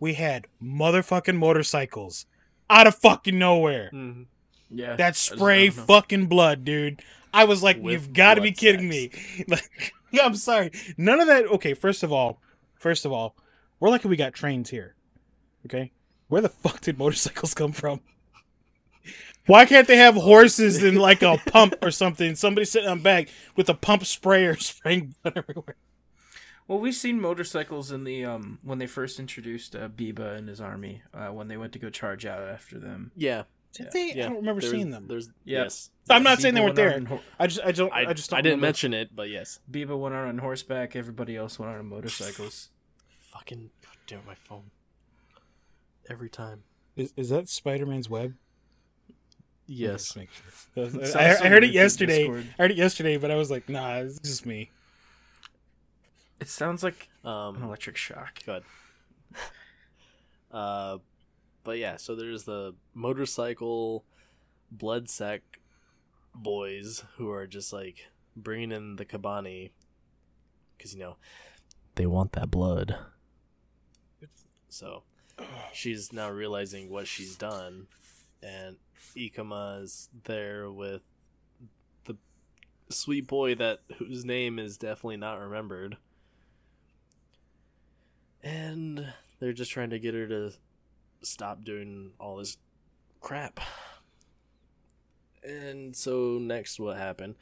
we 0.00 0.14
had 0.14 0.46
motherfucking 0.62 1.36
motorcycles 1.36 2.26
out 2.70 2.86
of 2.86 2.94
fucking 2.94 3.38
nowhere. 3.38 3.90
Mm-hmm. 3.92 4.22
yeah. 4.70 4.96
That 4.96 5.16
spray 5.16 5.70
fucking 5.70 6.26
blood, 6.26 6.64
dude. 6.64 7.02
I 7.32 7.44
was 7.44 7.62
like, 7.62 7.78
With 7.80 7.92
you've 7.92 8.12
got 8.12 8.34
to 8.34 8.40
be 8.40 8.52
kidding 8.52 8.90
sex. 8.90 9.16
me. 9.38 9.44
Like, 9.48 9.92
yeah, 10.10 10.22
I'm 10.26 10.34
sorry. 10.36 10.70
None 10.96 11.20
of 11.20 11.26
that. 11.26 11.46
Okay, 11.46 11.74
first 11.74 12.02
of 12.02 12.12
all, 12.12 12.40
first 12.76 13.04
of 13.04 13.12
all, 13.12 13.36
we're 13.80 13.90
lucky 13.90 14.08
we 14.08 14.16
got 14.16 14.32
trains 14.34 14.70
here. 14.70 14.94
Okay, 15.66 15.92
where 16.28 16.40
the 16.40 16.48
fuck 16.48 16.80
did 16.80 16.98
motorcycles 16.98 17.54
come 17.54 17.72
from? 17.72 18.00
Why 19.46 19.64
can't 19.64 19.88
they 19.88 19.96
have 19.96 20.14
horses 20.14 20.82
and 20.82 20.98
like 20.98 21.22
a 21.22 21.38
pump 21.46 21.74
or 21.80 21.90
something? 21.90 22.34
Somebody 22.34 22.66
sitting 22.66 22.88
on 22.88 23.00
back 23.00 23.28
with 23.56 23.68
a 23.70 23.74
pump 23.74 24.04
sprayer 24.04 24.56
spraying 24.58 25.14
blood 25.22 25.38
everywhere. 25.38 25.76
Well, 26.68 26.78
we've 26.78 26.94
seen 26.94 27.20
motorcycles 27.20 27.90
in 27.90 28.04
the 28.04 28.24
um 28.24 28.58
when 28.62 28.78
they 28.78 28.86
first 28.86 29.18
introduced 29.18 29.74
uh, 29.74 29.88
Biba 29.88 30.36
and 30.36 30.48
his 30.48 30.60
army 30.60 31.02
uh, 31.14 31.28
when 31.28 31.48
they 31.48 31.56
went 31.56 31.72
to 31.72 31.78
go 31.78 31.88
charge 31.90 32.24
out 32.26 32.42
after 32.46 32.78
them. 32.78 33.10
Yeah. 33.16 33.44
Did 33.72 33.84
Yeah. 33.86 33.90
they? 33.92 34.12
Yeah. 34.14 34.24
I 34.24 34.28
don't 34.28 34.36
remember 34.36 34.60
There's- 34.60 34.72
seeing 34.74 34.90
them. 34.90 35.06
There's 35.08 35.28
Yeah. 35.44 35.62
yes. 35.64 35.90
I'm 36.10 36.22
not 36.22 36.38
Biba 36.38 36.42
saying 36.42 36.54
they 36.54 36.60
weren't 36.60 36.76
there. 36.76 36.94
on 36.94 37.20
I 37.38 37.46
just, 37.46 37.60
I 37.64 37.72
don't, 37.72 37.92
I, 37.92 38.06
I, 38.10 38.12
just 38.14 38.30
don't 38.30 38.38
I 38.38 38.40
didn't 38.42 38.52
remember. 38.58 38.66
mention 38.66 38.94
it, 38.94 39.14
but 39.14 39.28
yes. 39.30 39.60
Biba 39.70 39.98
went 39.98 40.14
out 40.14 40.26
on 40.28 40.38
horseback. 40.38 40.94
Everybody 40.96 41.36
else 41.36 41.58
went 41.58 41.72
out 41.72 41.78
on 41.78 41.86
motorcycles. 41.86 42.70
Fucking 43.32 43.70
goddamn 43.82 44.26
my 44.26 44.34
phone. 44.34 44.70
Every 46.08 46.30
time. 46.30 46.62
Is, 46.96 47.12
is 47.16 47.28
that 47.28 47.48
Spider 47.50 47.84
Man's 47.86 48.08
web? 48.08 48.34
Yes. 49.66 50.04
Just 50.04 50.16
make 50.16 50.30
sure. 50.74 50.86
I, 51.20 51.36
I 51.44 51.48
heard 51.48 51.62
it 51.64 51.70
yesterday. 51.72 52.20
Discord. 52.20 52.46
I 52.58 52.62
heard 52.62 52.70
it 52.70 52.76
yesterday, 52.78 53.18
but 53.18 53.30
I 53.30 53.34
was 53.36 53.50
like, 53.50 53.68
nah, 53.68 53.96
it's 53.98 54.18
just 54.20 54.46
me. 54.46 54.70
It 56.40 56.48
sounds 56.48 56.82
like 56.82 57.08
an 57.24 57.30
Um, 57.30 57.62
electric 57.62 57.96
shock. 57.96 58.42
Good. 58.44 58.62
uh, 60.50 60.98
but 61.64 61.78
yeah, 61.78 61.96
so 61.96 62.14
there's 62.14 62.44
the 62.44 62.74
motorcycle 62.94 64.04
blood 64.70 65.08
sack 65.10 65.42
boys 66.34 67.04
who 67.16 67.30
are 67.30 67.46
just 67.46 67.72
like 67.72 68.06
bringing 68.36 68.70
in 68.72 68.96
the 68.96 69.04
Kabane 69.04 69.70
because 70.76 70.94
you 70.94 71.00
know 71.00 71.16
they 71.96 72.06
want 72.06 72.32
that 72.32 72.50
blood. 72.50 72.96
So 74.68 75.02
she's 75.72 76.12
now 76.12 76.30
realizing 76.30 76.88
what 76.90 77.08
she's 77.08 77.36
done, 77.36 77.88
and 78.42 78.76
Ikoma's 79.16 80.08
there 80.24 80.70
with 80.70 81.02
the 82.04 82.16
sweet 82.90 83.26
boy 83.26 83.54
that 83.56 83.80
whose 83.96 84.24
name 84.24 84.58
is 84.58 84.76
definitely 84.76 85.16
not 85.16 85.40
remembered 85.40 85.96
and 88.42 89.12
they're 89.40 89.52
just 89.52 89.70
trying 89.70 89.90
to 89.90 89.98
get 89.98 90.14
her 90.14 90.26
to 90.28 90.52
stop 91.22 91.64
doing 91.64 92.12
all 92.20 92.36
this 92.36 92.56
crap. 93.20 93.60
And 95.42 95.94
so 95.96 96.38
next 96.40 96.78
what 96.80 96.96
happened 96.96 97.36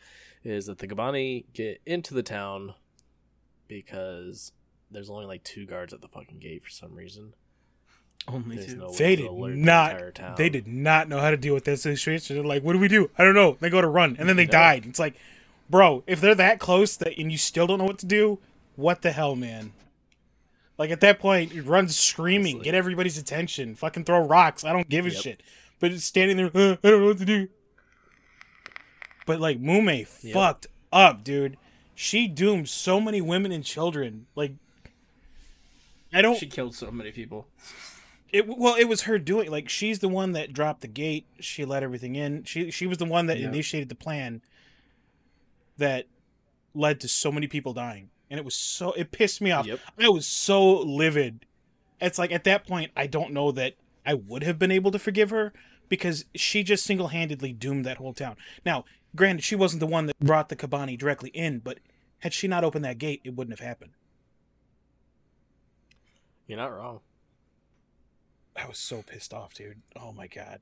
is 0.44 0.66
that 0.66 0.78
the 0.78 0.86
Kabane 0.88 1.44
get 1.52 1.80
into 1.86 2.14
the 2.14 2.22
town 2.22 2.74
because 3.68 4.52
there's 4.90 5.10
only 5.10 5.26
like 5.26 5.42
two 5.42 5.66
guards 5.66 5.92
at 5.92 6.00
the 6.02 6.08
fucking 6.08 6.38
gate 6.38 6.62
for 6.64 6.70
some 6.70 6.94
reason. 6.94 7.34
Only 8.28 8.56
There's 8.56 8.72
two. 8.74 8.78
no 8.78 8.92
They 8.92 9.16
did 9.16 9.26
alert 9.26 9.50
the 9.54 9.56
not- 9.56 10.36
They 10.36 10.48
did 10.48 10.66
not 10.66 11.08
know 11.08 11.20
how 11.20 11.30
to 11.30 11.36
deal 11.36 11.54
with 11.54 11.64
this 11.64 11.82
situation. 11.82 12.34
They're 12.36 12.44
like, 12.44 12.64
"What 12.64 12.72
do 12.72 12.80
we 12.80 12.88
do? 12.88 13.08
I 13.16 13.22
don't 13.24 13.34
know." 13.36 13.56
They 13.60 13.70
go 13.70 13.80
to 13.80 13.86
run, 13.86 14.16
and 14.18 14.28
then 14.28 14.34
they 14.36 14.46
No. 14.46 14.50
died. 14.52 14.84
It's 14.86 14.98
like, 14.98 15.14
bro, 15.70 16.02
if 16.08 16.20
they're 16.20 16.34
that 16.34 16.58
close 16.58 16.96
that 16.96 17.16
and 17.18 17.30
you 17.30 17.38
still 17.38 17.68
don't 17.68 17.78
know 17.78 17.84
what 17.84 17.98
to 18.00 18.06
do, 18.06 18.40
what 18.74 19.02
the 19.02 19.12
hell, 19.12 19.36
man? 19.36 19.72
Like 20.78 20.90
at 20.90 21.00
that 21.00 21.18
point, 21.18 21.52
it 21.54 21.62
runs 21.62 21.96
screaming, 21.98 22.56
Honestly. 22.56 22.64
get 22.64 22.74
everybody's 22.74 23.16
attention, 23.18 23.74
fucking 23.76 24.04
throw 24.04 24.20
rocks. 24.26 24.62
I 24.64 24.72
don't 24.72 24.88
give 24.88 25.06
a 25.06 25.10
Yep. 25.10 25.22
shit. 25.22 25.42
But 25.80 25.92
it's 25.92 26.04
standing 26.04 26.36
there, 26.36 26.50
"Uh, 26.54 26.76
I 26.84 26.90
don't 26.90 27.00
know 27.00 27.06
what 27.06 27.18
to 27.18 27.24
do. 27.24 27.48
But 29.26 29.40
like 29.40 29.60
Mumei 29.60 30.06
Yep. 30.22 30.32
fucked 30.34 30.66
up, 30.92 31.24
dude. 31.24 31.56
She 31.94 32.28
doomed 32.28 32.68
so 32.68 33.00
many 33.00 33.20
women 33.20 33.52
and 33.52 33.64
children. 33.64 34.26
Like, 34.34 34.52
I 36.12 36.22
don't. 36.22 36.38
She 36.38 36.46
killed 36.46 36.74
so 36.74 36.90
many 36.90 37.10
people. 37.10 37.48
It 38.32 38.46
well, 38.46 38.74
it 38.74 38.84
was 38.84 39.02
her 39.02 39.18
doing. 39.18 39.50
Like 39.50 39.68
she's 39.68 40.00
the 40.00 40.08
one 40.08 40.32
that 40.32 40.52
dropped 40.52 40.82
the 40.82 40.88
gate. 40.88 41.26
She 41.40 41.64
let 41.64 41.82
everything 41.82 42.16
in. 42.16 42.44
She 42.44 42.70
she 42.70 42.86
was 42.86 42.98
the 42.98 43.04
one 43.06 43.26
that 43.26 43.38
Yeah. 43.40 43.48
initiated 43.48 43.88
the 43.88 43.94
plan 43.94 44.42
that 45.78 46.06
led 46.74 47.00
to 47.00 47.08
so 47.08 47.32
many 47.32 47.46
people 47.46 47.72
dying, 47.72 48.10
and 48.30 48.38
it 48.38 48.44
was 48.44 48.54
so 48.54 48.92
it 48.92 49.10
pissed 49.12 49.40
me 49.40 49.50
off. 49.50 49.66
Yep. 49.66 49.80
I 49.98 50.08
was 50.08 50.26
so 50.26 50.80
livid. 50.80 51.46
It's 52.00 52.18
like 52.18 52.32
at 52.32 52.44
that 52.44 52.66
point, 52.66 52.92
I 52.96 53.06
don't 53.06 53.32
know 53.32 53.52
that 53.52 53.74
I 54.04 54.14
would 54.14 54.42
have 54.42 54.58
been 54.58 54.70
able 54.70 54.90
to 54.90 54.98
forgive 54.98 55.30
her 55.30 55.52
because 55.88 56.24
she 56.34 56.62
just 56.62 56.84
single 56.84 57.08
handedly 57.08 57.52
doomed 57.52 57.84
that 57.84 57.96
whole 57.96 58.12
town. 58.12 58.36
Now, 58.64 58.84
granted, 59.14 59.44
she 59.44 59.56
wasn't 59.56 59.80
the 59.80 59.86
one 59.86 60.06
that 60.06 60.18
brought 60.18 60.48
the 60.48 60.56
Kabane 60.56 60.98
directly 60.98 61.30
in, 61.30 61.60
but 61.60 61.78
had 62.20 62.32
she 62.32 62.48
not 62.48 62.64
opened 62.64 62.84
that 62.84 62.98
gate, 62.98 63.20
it 63.24 63.34
wouldn't 63.34 63.58
have 63.58 63.66
happened. 63.66 63.92
You're 66.46 66.58
not 66.58 66.76
wrong. 66.76 67.00
I 68.56 68.66
was 68.66 68.78
so 68.78 69.02
pissed 69.02 69.34
off, 69.34 69.54
dude. 69.54 69.82
Oh 69.96 70.12
my 70.12 70.26
god. 70.26 70.60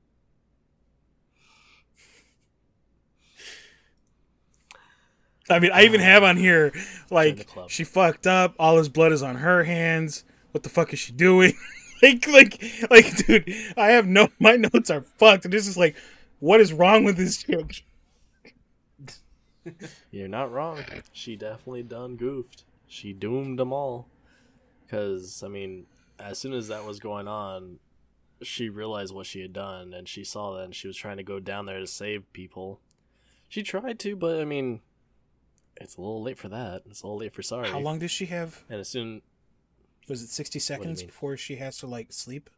I 5.49 5.59
mean, 5.59 5.71
I 5.73 5.83
even 5.83 6.01
oh. 6.01 6.03
have 6.03 6.23
on 6.23 6.37
here 6.37 6.73
like 7.11 7.47
she 7.67 7.83
fucked 7.83 8.27
up. 8.27 8.55
All 8.57 8.77
his 8.77 8.89
blood 8.89 9.11
is 9.11 9.23
on 9.23 9.35
her 9.35 9.63
hands. 9.63 10.23
What 10.51 10.63
the 10.63 10.69
fuck 10.69 10.93
is 10.93 10.99
she 10.99 11.11
doing? 11.11 11.53
like, 12.01 12.27
like, 12.27 12.63
like, 12.89 13.17
dude. 13.17 13.53
I 13.77 13.87
have 13.87 14.07
no. 14.07 14.29
My 14.39 14.55
notes 14.55 14.89
are 14.89 15.01
fucked. 15.01 15.45
And 15.45 15.53
this 15.53 15.67
is 15.67 15.77
like, 15.77 15.95
what 16.39 16.61
is 16.61 16.73
wrong 16.73 17.03
with 17.03 17.17
this 17.17 17.43
chick? 17.43 17.83
You're 20.11 20.27
not 20.27 20.51
wrong. 20.51 20.83
She 21.11 21.35
definitely 21.35 21.83
done 21.83 22.15
goofed. 22.15 22.63
She 22.87 23.13
doomed 23.13 23.59
them 23.59 23.73
all. 23.73 24.07
Because, 24.85 25.43
I 25.43 25.47
mean, 25.47 25.87
as 26.19 26.37
soon 26.37 26.53
as 26.53 26.67
that 26.67 26.85
was 26.85 26.99
going 26.99 27.27
on, 27.27 27.79
she 28.41 28.69
realized 28.69 29.13
what 29.13 29.25
she 29.25 29.41
had 29.41 29.53
done 29.53 29.93
and 29.93 30.07
she 30.07 30.23
saw 30.23 30.53
that 30.55 30.65
and 30.65 30.75
she 30.75 30.87
was 30.87 30.97
trying 30.97 31.17
to 31.17 31.23
go 31.23 31.39
down 31.39 31.65
there 31.65 31.79
to 31.79 31.87
save 31.87 32.31
people. 32.33 32.79
She 33.49 33.63
tried 33.63 33.99
to, 33.99 34.15
but 34.15 34.39
I 34.39 34.45
mean, 34.45 34.81
it's 35.77 35.97
a 35.97 36.01
little 36.01 36.21
late 36.21 36.37
for 36.37 36.49
that. 36.49 36.83
It's 36.89 37.01
a 37.01 37.07
little 37.07 37.19
late 37.19 37.33
for 37.33 37.41
sorry. 37.41 37.69
How 37.69 37.79
long 37.79 37.99
does 37.99 38.11
she 38.11 38.27
have? 38.27 38.63
And 38.69 38.79
as 38.79 38.89
soon. 38.89 39.21
Was 40.07 40.21
it 40.21 40.29
sixty 40.29 40.59
seconds 40.59 41.01
before 41.01 41.35
she 41.35 41.55
has 41.55 41.77
to 41.79 41.87
like 41.87 42.13
sleep? 42.13 42.49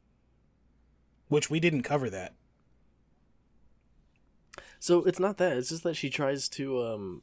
Which 1.30 1.50
we 1.50 1.60
didn't 1.60 1.84
cover 1.84 2.10
that. 2.10 2.34
So 4.80 5.04
it's 5.04 5.20
not 5.20 5.38
that. 5.38 5.58
It's 5.58 5.70
just 5.70 5.84
that 5.84 5.96
she 5.96 6.10
tries 6.10 6.50
to 6.50 6.84
um 6.84 7.22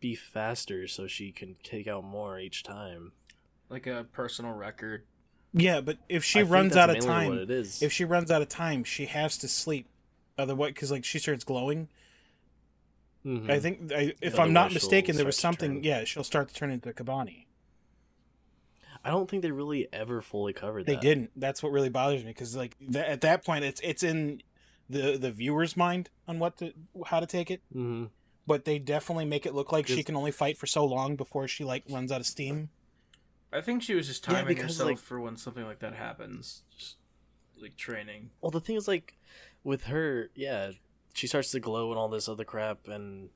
be 0.00 0.14
faster 0.14 0.86
so 0.86 1.06
she 1.06 1.32
can 1.32 1.56
take 1.62 1.86
out 1.86 2.04
more 2.04 2.38
each 2.38 2.62
time. 2.62 3.12
Like 3.68 3.86
a 3.86 4.06
personal 4.10 4.52
record. 4.52 5.04
Yeah, 5.52 5.80
but 5.80 5.98
if 6.08 6.24
she 6.24 6.40
I 6.40 6.42
runs 6.42 6.76
out 6.76 6.90
of 6.90 7.00
time, 7.00 7.30
What 7.30 7.38
it 7.38 7.50
is. 7.50 7.82
if 7.82 7.92
she 7.92 8.04
runs 8.04 8.30
out 8.30 8.42
of 8.42 8.48
time, 8.48 8.84
she 8.84 9.06
has 9.06 9.36
to 9.38 9.48
sleep. 9.48 9.86
Otherwise, 10.38 10.72
because 10.72 10.90
like 10.90 11.04
she 11.04 11.18
starts 11.18 11.44
glowing. 11.44 11.88
Mhm. 13.26 13.50
I 13.50 13.58
think, 13.60 13.92
I, 13.92 14.14
if 14.22 14.38
I'm 14.38 14.52
not 14.52 14.72
mistaken, 14.72 15.16
there 15.16 15.26
was 15.26 15.36
something. 15.36 15.82
Yeah, 15.84 16.04
she'll 16.04 16.24
start 16.24 16.48
to 16.48 16.54
turn 16.54 16.70
into 16.70 16.92
Kabane. 16.92 17.44
I 19.04 19.10
don't 19.10 19.28
think 19.30 19.42
they 19.42 19.50
really 19.50 19.88
ever 19.92 20.20
fully 20.22 20.52
covered 20.52 20.82
that. 20.82 20.86
They 20.86 20.94
that. 20.94 21.02
didn't. 21.02 21.30
That's 21.36 21.62
what 21.62 21.72
really 21.72 21.88
bothers 21.88 22.22
me 22.24 22.30
because 22.30 22.56
like 22.56 22.76
th- 22.78 22.96
at 22.96 23.20
that 23.22 23.44
point, 23.44 23.64
it's 23.64 23.80
it's 23.82 24.02
in 24.02 24.42
the 24.90 25.16
the 25.16 25.30
viewer's 25.30 25.76
mind 25.76 26.10
on 26.26 26.38
what 26.38 26.56
to 26.58 26.72
how 27.06 27.20
to 27.20 27.26
take 27.26 27.50
it. 27.50 27.62
hmm 27.72 28.06
But 28.46 28.64
they 28.64 28.78
definitely 28.78 29.24
make 29.24 29.46
it 29.46 29.54
look 29.54 29.72
like 29.72 29.86
she 29.86 30.02
can 30.02 30.16
only 30.16 30.32
fight 30.32 30.58
for 30.58 30.66
so 30.66 30.84
long 30.84 31.16
before 31.16 31.46
she 31.48 31.64
like 31.64 31.84
runs 31.88 32.10
out 32.10 32.20
of 32.20 32.26
steam. 32.26 32.70
I 33.52 33.60
think 33.62 33.82
she 33.82 33.94
was 33.94 34.06
just 34.08 34.26
Yeah, 34.26 34.34
timing 34.34 34.48
because, 34.48 34.72
herself 34.72 34.88
like- 34.88 34.98
for 34.98 35.20
when 35.20 35.36
something 35.36 35.64
like 35.64 35.78
that 35.78 35.94
happens. 35.94 36.62
Just 36.76 36.96
like 37.60 37.76
training. 37.76 38.30
Well, 38.40 38.50
the 38.50 38.60
thing 38.60 38.76
is, 38.76 38.86
like, 38.86 39.16
with 39.64 39.84
her, 39.84 40.30
yeah, 40.34 40.72
she 41.18 41.26
starts 41.26 41.50
to 41.50 41.60
glow 41.60 41.90
and 41.90 41.98
all 41.98 42.08
this 42.08 42.28
other 42.28 42.44
crap, 42.44 42.86
and 42.86 43.28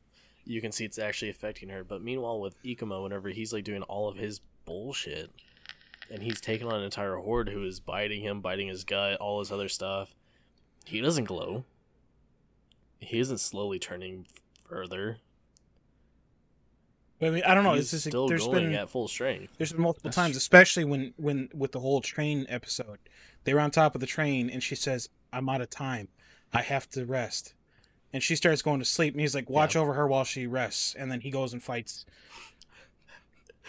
you 0.45 0.61
can 0.61 0.71
see 0.71 0.85
it's 0.85 1.01
actually 1.01 1.31
affecting 1.31 1.69
her. 1.69 1.83
But 1.83 2.01
meanwhile, 2.01 2.41
with 2.41 2.63
Ikoma, 2.63 3.03
whenever 3.03 3.29
he's 3.31 3.53
like 3.53 3.65
doing 3.65 3.83
all 3.83 4.09
of 4.09 4.17
his 4.17 4.41
bullshit, 4.65 5.31
and 6.09 6.23
he's 6.23 6.41
taking 6.41 6.69
on 6.69 6.77
an 6.77 6.85
entire 6.85 7.17
horde 7.17 7.49
who 7.49 7.65
is 7.65 7.81
biting 7.81 8.23
him, 8.23 8.41
biting 8.41 8.69
his 8.69 8.85
gut, 8.85 9.19
all 9.21 9.41
his 9.41 9.51
other 9.51 9.69
stuff, 9.69 10.15
he 10.85 11.01
doesn't 11.01 11.25
glow. 11.25 11.65
He 13.01 13.19
isn't 13.19 13.39
slowly 13.39 13.81
turning 13.81 14.27
further. 14.65 15.19
I 17.21 17.31
mean, 17.31 17.43
I 17.45 17.55
don't 17.55 17.65
know. 17.65 17.75
He's 17.75 17.93
It's 17.93 18.05
just 18.05 18.05
still 18.07 18.29
there's 18.29 18.47
going 18.47 18.67
been 18.67 18.75
at 18.75 18.91
full 18.91 19.09
strength. 19.09 19.55
There's 19.59 19.73
been 19.73 19.83
multiple 19.83 20.09
That's 20.09 20.17
times, 20.17 20.37
especially 20.37 20.85
when 20.85 21.15
when 21.17 21.49
with 21.53 21.73
the 21.73 21.81
whole 21.81 22.01
train 22.01 22.47
episode. 22.49 22.99
They 23.43 23.55
were 23.55 23.61
on 23.61 23.73
top 23.73 23.97
of 23.97 24.01
the 24.01 24.07
train, 24.07 24.49
and 24.51 24.63
she 24.63 24.77
says, 24.77 25.09
"I'm 25.33 25.49
out 25.49 25.61
of 25.61 25.71
time. 25.71 26.09
I 26.53 26.63
have 26.63 26.89
to 26.91 27.05
rest." 27.05 27.55
And 28.13 28.23
she 28.23 28.37
starts 28.37 28.61
going 28.63 28.79
to 28.79 28.85
sleep, 28.85 29.15
and 29.15 29.21
he's 29.21 29.35
like, 29.35 29.49
"Watch 29.49 29.75
over 29.77 29.95
her 29.95 30.07
while 30.07 30.25
she 30.25 30.47
rests." 30.47 30.95
And 30.95 31.11
then 31.11 31.21
he 31.21 31.31
goes 31.31 31.53
and 31.53 31.63
fights. 31.63 32.05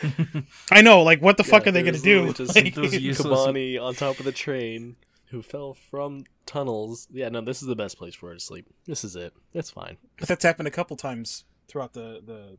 I 0.71 0.81
know, 0.81 1.01
like, 1.01 1.21
what 1.21 1.37
the 1.37 1.43
fuck 1.43 1.67
are 1.67 1.71
they 1.71 1.83
gonna 1.83 1.97
do? 1.99 2.33
just 2.33 2.55
Like- 2.55 2.73
those 2.75 2.93
useless- 2.99 3.39
Kabane 3.47 3.81
on 3.81 3.93
top 3.95 4.19
of 4.19 4.25
the 4.25 4.31
train 4.31 4.95
who 5.27 5.41
fell 5.41 5.73
from 5.73 6.25
tunnels. 6.45 7.07
Yeah, 7.11 7.29
no, 7.29 7.41
this 7.41 7.61
is 7.61 7.67
the 7.67 7.75
best 7.75 7.97
place 7.97 8.15
for 8.15 8.29
her 8.29 8.33
to 8.35 8.39
sleep. 8.39 8.67
This 8.85 9.03
is 9.03 9.15
it. 9.15 9.33
It's 9.53 9.69
fine. 9.71 9.97
but 10.19 10.27
that's 10.27 10.43
happened 10.43 10.67
a 10.67 10.71
couple 10.71 10.97
times 10.97 11.45
throughout 11.67 11.93
the 11.93 12.21
the 12.25 12.57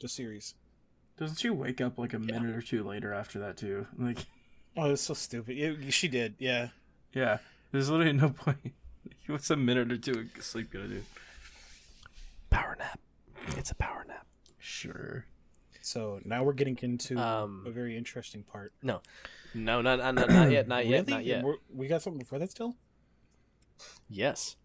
the 0.00 0.08
series. 0.08 0.54
Doesn't 1.16 1.36
she 1.38 1.50
wake 1.50 1.80
up 1.80 1.98
like 1.98 2.12
a 2.12 2.18
minute 2.18 2.54
or 2.56 2.62
two 2.62 2.82
later 2.82 3.12
after 3.12 3.38
that 3.40 3.56
too? 3.56 3.86
Like, 3.98 4.18
Oh, 4.76 4.90
it's 4.90 5.02
so 5.02 5.14
stupid. 5.14 5.56
Yeah, 5.56 5.72
she 5.90 6.08
did, 6.08 6.34
yeah. 6.40 6.70
yeah, 7.12 7.38
there's 7.70 7.88
literally 7.88 8.12
no 8.12 8.30
point. 8.30 8.72
What's 9.26 9.50
a 9.50 9.56
minute 9.56 9.90
or 9.92 9.96
two 9.96 10.28
of 10.36 10.44
sleep 10.44 10.70
gonna 10.70 10.88
do? 10.88 11.02
Power 12.50 12.76
nap. 12.78 12.98
It's 13.56 13.70
a 13.70 13.74
power 13.74 14.04
nap. 14.06 14.26
Sure. 14.58 15.26
So 15.80 16.20
now 16.24 16.42
we're 16.44 16.52
getting 16.54 16.78
into 16.82 17.18
Um, 17.18 17.64
a 17.66 17.70
very 17.70 17.96
interesting 17.96 18.42
part. 18.42 18.72
No, 18.82 19.00
not, 19.54 19.82
not, 19.82 19.98
not, 20.14 20.28
not 20.30 20.50
yet. 20.50 20.66
Not 20.68 20.86
yet. 20.86 21.06
Not 21.08 21.24
yet. 21.24 21.44
We're- 21.44 21.58
we 21.72 21.86
got 21.88 22.00
something 22.02 22.18
before 22.20 22.38
that 22.38 22.50
still. 22.50 22.76
Yes. 24.08 24.56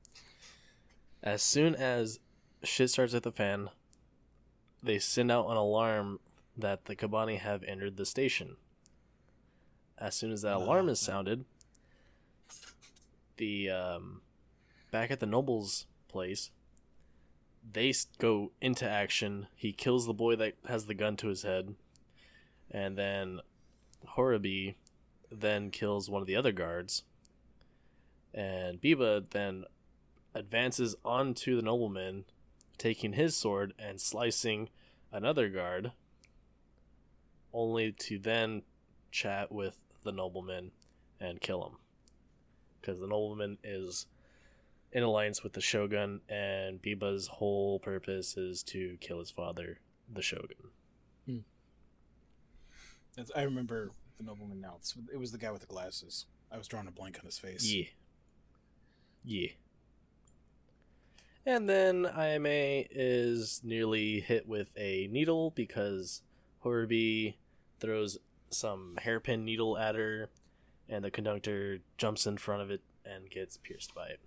As 1.21 1.41
soon 1.43 1.75
as 1.75 2.19
shit 2.63 2.89
starts 2.89 3.13
at 3.13 3.23
the 3.23 3.31
fan, 3.31 3.69
they 4.81 4.99
send 4.99 5.29
out 5.31 5.49
an 5.49 5.57
alarm 5.57 6.19
that 6.57 6.85
the 6.85 6.95
Kabane 6.95 7.37
have 7.39 7.63
entered 7.63 7.97
the 7.97 8.05
station. 8.05 8.55
As 9.97 10.15
soon 10.15 10.31
as 10.31 10.43
that 10.43 10.55
alarm 10.55 10.87
is 10.87 10.99
sounded, 11.01 11.43
the 13.37 13.69
um, 13.69 14.21
back 14.91 15.11
at 15.11 15.19
the 15.19 15.25
noble's 15.25 15.85
place, 16.07 16.51
they 17.71 17.93
go 18.17 18.51
into 18.61 18.89
action. 18.89 19.47
He 19.55 19.71
kills 19.71 20.05
the 20.05 20.13
boy 20.13 20.35
that 20.37 20.55
has 20.67 20.85
the 20.85 20.93
gun 20.93 21.15
to 21.17 21.27
his 21.27 21.43
head, 21.43 21.75
and 22.71 22.97
then 22.97 23.39
Horobi 24.15 24.75
then 25.31 25.69
kills 25.69 26.09
one 26.09 26.21
of 26.21 26.27
the 26.27 26.35
other 26.35 26.51
guards, 26.51 27.03
and 28.33 28.81
Biba 28.81 29.29
then 29.29 29.65
advances 30.33 30.95
onto 31.03 31.55
the 31.55 31.61
nobleman, 31.61 32.25
taking 32.77 33.13
his 33.13 33.35
sword 33.35 33.73
and 33.77 33.99
slicing 33.99 34.69
another 35.11 35.49
guard, 35.49 35.91
only 37.51 37.91
to 37.91 38.17
then 38.17 38.61
chat 39.11 39.51
with 39.51 39.77
the 40.03 40.11
nobleman 40.11 40.71
and 41.19 41.41
kill 41.41 41.65
him. 41.65 41.77
Because 42.79 42.99
the 42.99 43.07
nobleman 43.07 43.57
is 43.63 44.05
in 44.91 45.03
alliance 45.03 45.43
with 45.43 45.53
the 45.53 45.61
shogun, 45.61 46.21
and 46.29 46.81
Biba's 46.81 47.27
whole 47.27 47.79
purpose 47.79 48.37
is 48.37 48.63
to 48.63 48.97
kill 49.01 49.19
his 49.19 49.29
father, 49.29 49.79
the 50.11 50.21
shogun. 50.21 50.71
Hmm. 51.25 51.37
That's- 53.15 53.31
I 53.35 53.43
remember 53.43 53.91
the 54.17 54.23
nobleman 54.23 54.61
now. 54.61 54.79
It 55.13 55.17
was 55.17 55.31
the 55.31 55.37
guy 55.37 55.51
with 55.51 55.61
the 55.61 55.67
glasses. 55.67 56.25
I 56.51 56.57
was 56.57 56.67
drawing 56.67 56.87
a 56.87 56.91
blank 56.91 57.19
on 57.19 57.25
his 57.25 57.37
face. 57.37 57.71
Yeah. 57.71 57.85
Yeah. 59.23 59.49
And 61.45 61.69
then 61.69 62.05
IMA 62.05 62.85
is 62.91 63.61
nearly 63.63 64.19
hit 64.19 64.47
with 64.47 64.69
a 64.77 65.07
needle 65.07 65.51
because 65.51 66.21
Horobi 66.63 67.35
throws 67.79 68.17
some 68.49 68.97
hairpin 69.01 69.45
needle 69.45 69.77
at 69.77 69.95
her, 69.95 70.29
and 70.87 71.03
the 71.03 71.11
conductor 71.11 71.79
jumps 71.97 72.25
in 72.25 72.37
front 72.37 72.61
of 72.63 72.71
it 72.71 72.81
and 73.05 73.29
gets 73.29 73.57
pierced 73.57 73.93
by 73.95 74.07
it. 74.07 74.19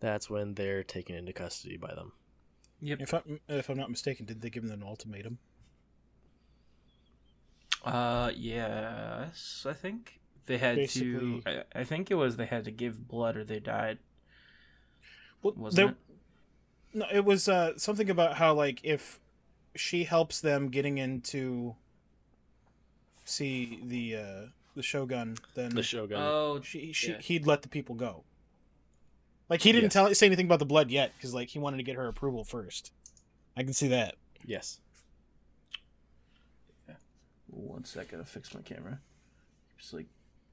That's 0.00 0.28
when 0.28 0.54
they're 0.54 0.82
taken 0.82 1.14
into 1.14 1.32
custody 1.32 1.76
by 1.76 1.94
them. 1.94 2.12
Yep. 2.80 3.00
If 3.00 3.14
I'm 3.14 3.40
if 3.48 3.68
I'm 3.70 3.78
not 3.78 3.90
mistaken, 3.90 4.26
did 4.26 4.42
they 4.42 4.50
give 4.50 4.62
them 4.62 4.72
an 4.72 4.86
ultimatum? 4.86 5.38
Uh, 7.84 8.30
yes, 8.36 9.64
I 9.68 9.72
think 9.72 10.20
they 10.46 10.58
had 10.58 10.76
Basically- 10.76 11.40
to. 11.40 11.42
I, 11.74 11.80
I 11.80 11.84
think 11.84 12.10
it 12.10 12.14
was 12.16 12.36
they 12.36 12.46
had 12.46 12.64
to 12.64 12.70
give 12.70 13.06
blood 13.08 13.36
or 13.36 13.44
they 13.44 13.60
died. 13.60 13.98
Well, 15.42 15.54
Wasn't 15.56 15.90
it? 15.90 15.96
No, 16.94 17.06
it 17.12 17.24
was 17.24 17.48
uh, 17.48 17.76
something 17.78 18.10
about 18.10 18.36
how 18.36 18.54
like 18.54 18.80
if 18.82 19.20
she 19.74 20.04
helps 20.04 20.40
them 20.40 20.68
getting 20.68 20.98
into 20.98 21.76
see 23.24 23.78
the 23.84 24.16
uh, 24.16 24.46
the 24.74 24.82
shogun, 24.82 25.36
then 25.54 25.74
The 25.74 25.82
shogun. 25.82 26.18
Oh, 26.20 26.60
she, 26.62 26.92
she 26.92 27.12
yeah. 27.12 27.18
he'd 27.20 27.46
let 27.46 27.62
the 27.62 27.68
people 27.68 27.94
go. 27.94 28.24
Like 29.48 29.62
he 29.62 29.70
didn't 29.72 29.84
Yes. 29.86 29.92
tell 29.92 30.14
say 30.14 30.26
anything 30.26 30.46
about 30.46 30.58
the 30.58 30.66
blood 30.66 30.90
yet 30.90 31.12
because 31.16 31.32
like 31.34 31.48
he 31.48 31.58
wanted 31.58 31.76
to 31.78 31.82
get 31.82 31.96
her 31.96 32.08
approval 32.08 32.44
first. 32.44 32.92
I 33.56 33.62
can 33.62 33.72
see 33.72 33.88
that. 33.88 34.16
yes. 34.44 34.80
One 37.48 37.84
sec, 37.84 38.10
gotta 38.10 38.24
fix 38.24 38.52
my 38.54 38.60
camera. 38.60 39.00
Just 39.78 39.94
like 39.94 40.06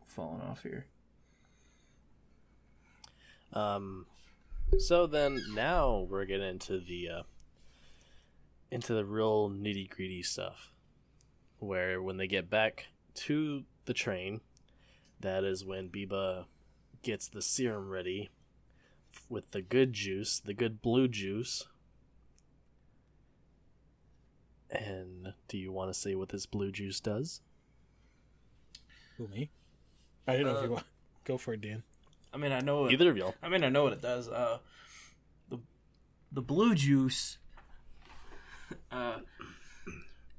falling 0.05 0.41
off 0.41 0.63
here. 0.63 0.85
Um, 3.51 4.05
so 4.77 5.05
then 5.07 5.41
now 5.53 6.07
we're 6.09 6.25
getting 6.25 6.47
into 6.47 6.79
the 6.79 7.09
uh, 7.09 7.23
into 8.71 8.93
the 8.93 9.05
real 9.05 9.49
nitty 9.49 9.89
gritty 9.89 10.23
stuff, 10.23 10.71
where 11.59 12.01
when 12.01 12.17
they 12.17 12.27
get 12.27 12.49
back 12.49 12.87
to 13.15 13.63
the 13.85 13.93
train, 13.93 14.41
that 15.19 15.43
is 15.43 15.65
when 15.65 15.89
Biba 15.89 16.45
gets 17.01 17.27
the 17.27 17.41
serum 17.41 17.89
ready 17.89 18.29
with 19.29 19.51
the 19.51 19.61
good 19.61 19.93
juice, 19.93 20.39
the 20.39 20.53
good 20.53 20.81
blue 20.81 21.07
juice. 21.07 21.63
And 24.69 25.33
do 25.47 25.57
you 25.57 25.71
want 25.71 25.93
to 25.93 25.99
say 25.99 26.15
what 26.15 26.29
this 26.29 26.45
blue 26.45 26.71
juice 26.71 26.99
does? 26.99 27.41
Who 29.17 29.27
me? 29.27 29.51
I 30.27 30.33
didn't 30.37 30.47
know 30.47 30.57
if 30.57 30.63
you 30.63 30.69
Uh, 30.69 30.73
want 30.73 30.85
go 31.25 31.37
for 31.37 31.53
it, 31.53 31.61
Dan. 31.61 31.83
I 32.33 32.37
mean, 32.37 32.51
I 32.51 32.59
know. 32.61 32.87
It, 32.87 32.93
Either 32.93 33.11
of 33.11 33.17
y'all. 33.17 33.35
I 33.43 33.49
mean, 33.49 33.63
I 33.63 33.69
know 33.69 33.83
what 33.83 33.93
it 33.93 34.01
does. 34.01 34.27
Uh, 34.27 34.57
the 35.49 35.59
the 36.31 36.41
blue 36.41 36.73
juice, 36.73 37.37
uh, 38.91 39.19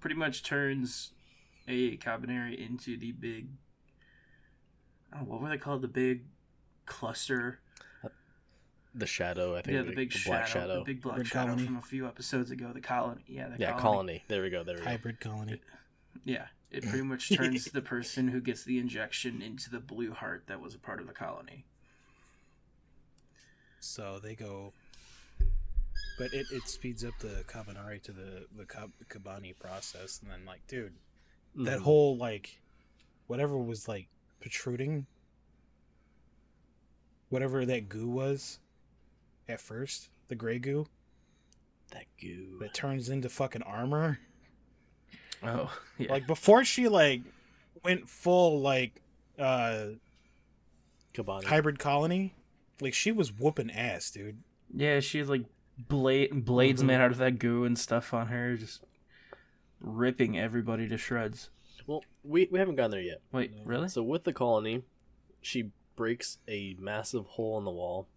pretty 0.01 0.17
much 0.17 0.43
turns 0.43 1.13
a 1.69 1.97
Kabaneri 1.99 2.59
into 2.59 2.97
the 2.99 3.13
big. 3.13 3.49
I 5.13 5.19
don't 5.19 5.29
know 5.29 5.35
what 5.35 5.43
were 5.43 5.49
they 5.49 5.59
called? 5.59 5.83
The 5.83 5.89
big 5.89 6.25
cluster. 6.87 7.61
The 8.97 9.07
shadow, 9.07 9.57
I 9.57 9.63
think. 9.63 9.75
Yeah, 9.77 9.83
the 9.83 9.93
big 9.95 10.13
shadow, 10.13 10.37
black 10.37 10.47
shadow. 10.47 10.79
the 10.79 10.85
big 10.85 11.03
black 11.03 11.17
Red 11.19 11.27
shadow 11.27 11.47
colony. 11.49 11.67
from 11.67 11.77
a 11.79 11.83
few 11.83 12.07
episodes 12.07 12.51
ago. 12.53 12.71
The 12.73 12.81
colony. 12.81 13.25
Yeah, 13.27 13.49
the 13.49 13.57
yeah, 13.59 13.71
colony. 13.73 13.83
colony. 13.83 14.25
There 14.29 14.43
we 14.43 14.51
go. 14.51 14.63
There 14.63 14.77
we 14.77 14.81
go. 14.83 14.87
Hybrid 14.89 15.21
colony. 15.21 15.61
Yeah, 16.25 16.47
it 16.71 16.85
pretty 16.89 17.03
much 17.03 17.35
turns 17.35 17.65
the 17.67 17.83
person 17.83 18.29
who 18.29 18.41
gets 18.41 18.63
the 18.63 18.79
injection 18.79 19.43
into 19.43 19.69
the 19.69 19.81
blue 19.81 20.13
heart 20.13 20.45
that 20.47 20.61
was 20.61 20.75
a 20.75 20.79
part 20.79 21.01
of 21.01 21.07
the 21.09 21.13
colony. 21.13 21.65
So 23.81 24.19
they 24.23 24.35
go, 24.35 24.73
but 26.19 26.33
it, 26.33 26.47
it 26.53 26.69
speeds 26.69 27.05
up 27.05 27.15
the 27.19 27.45
Kabaneri 27.49 28.01
to 28.05 28.13
the 28.13 28.47
the 28.57 28.65
Kab- 28.65 28.93
Kabane 29.11 29.59
process, 29.59 30.21
and 30.23 30.31
then 30.31 30.45
like, 30.47 30.67
dude, 30.69 30.95
that 31.57 31.81
Mhm. 31.81 31.83
whole 31.83 32.17
like, 32.17 32.61
whatever 33.27 33.59
was 33.59 33.87
like 33.89 34.07
protruding, 34.41 35.07
whatever 37.29 37.67
that 37.67 37.89
goo 37.89 38.09
was, 38.09 38.59
at 39.49 39.61
first, 39.61 40.09
the 40.29 40.35
gray 40.35 40.59
goo 40.59 40.87
that 41.91 42.05
goo. 42.21 42.59
that 42.61 42.75
turns 42.75 43.09
into 43.09 43.29
fucking 43.29 43.63
armor. 43.63 44.19
Oh, 45.43 45.73
yeah. 45.99 46.11
Like 46.11 46.27
before 46.27 46.65
she 46.65 46.89
like 46.89 47.21
went 47.85 48.09
full 48.09 48.61
like 48.61 49.01
uh 49.39 49.87
Kabane. 51.15 51.45
hybrid 51.45 51.79
colony, 51.79 52.35
like 52.81 52.95
she 52.95 53.13
was 53.13 53.33
whooping 53.33 53.71
ass, 53.71 54.11
dude. 54.11 54.39
Yeah, 54.75 55.01
she 55.01 55.19
had 55.19 55.29
like 55.29 55.45
blade 55.79 56.45
blades 56.45 56.83
Mhm. 56.83 56.87
made 56.87 57.01
out 57.01 57.11
of 57.13 57.19
that 57.19 57.39
goo 57.39 57.65
and 57.65 57.79
stuff 57.79 58.13
on 58.15 58.29
her, 58.29 58.57
just 58.57 58.83
ripping 59.81 60.39
everybody 60.39 60.89
to 60.89 60.97
shreds. 60.97 61.51
Well, 61.87 62.03
we, 62.23 62.49
we 62.51 62.59
haven't 62.59 62.77
gotten 62.77 62.93
there 62.93 63.01
yet. 63.01 63.21
Wait, 63.31 63.55
No. 63.55 63.63
really? 63.65 63.89
So 63.89 64.03
with 64.03 64.25
the 64.25 64.33
colony, 64.33 64.83
she 65.43 65.71
breaks 65.97 66.39
a 66.49 66.75
massive 66.79 67.27
hole 67.27 67.59
in 67.59 67.65
the 67.65 67.71
wall 67.71 68.09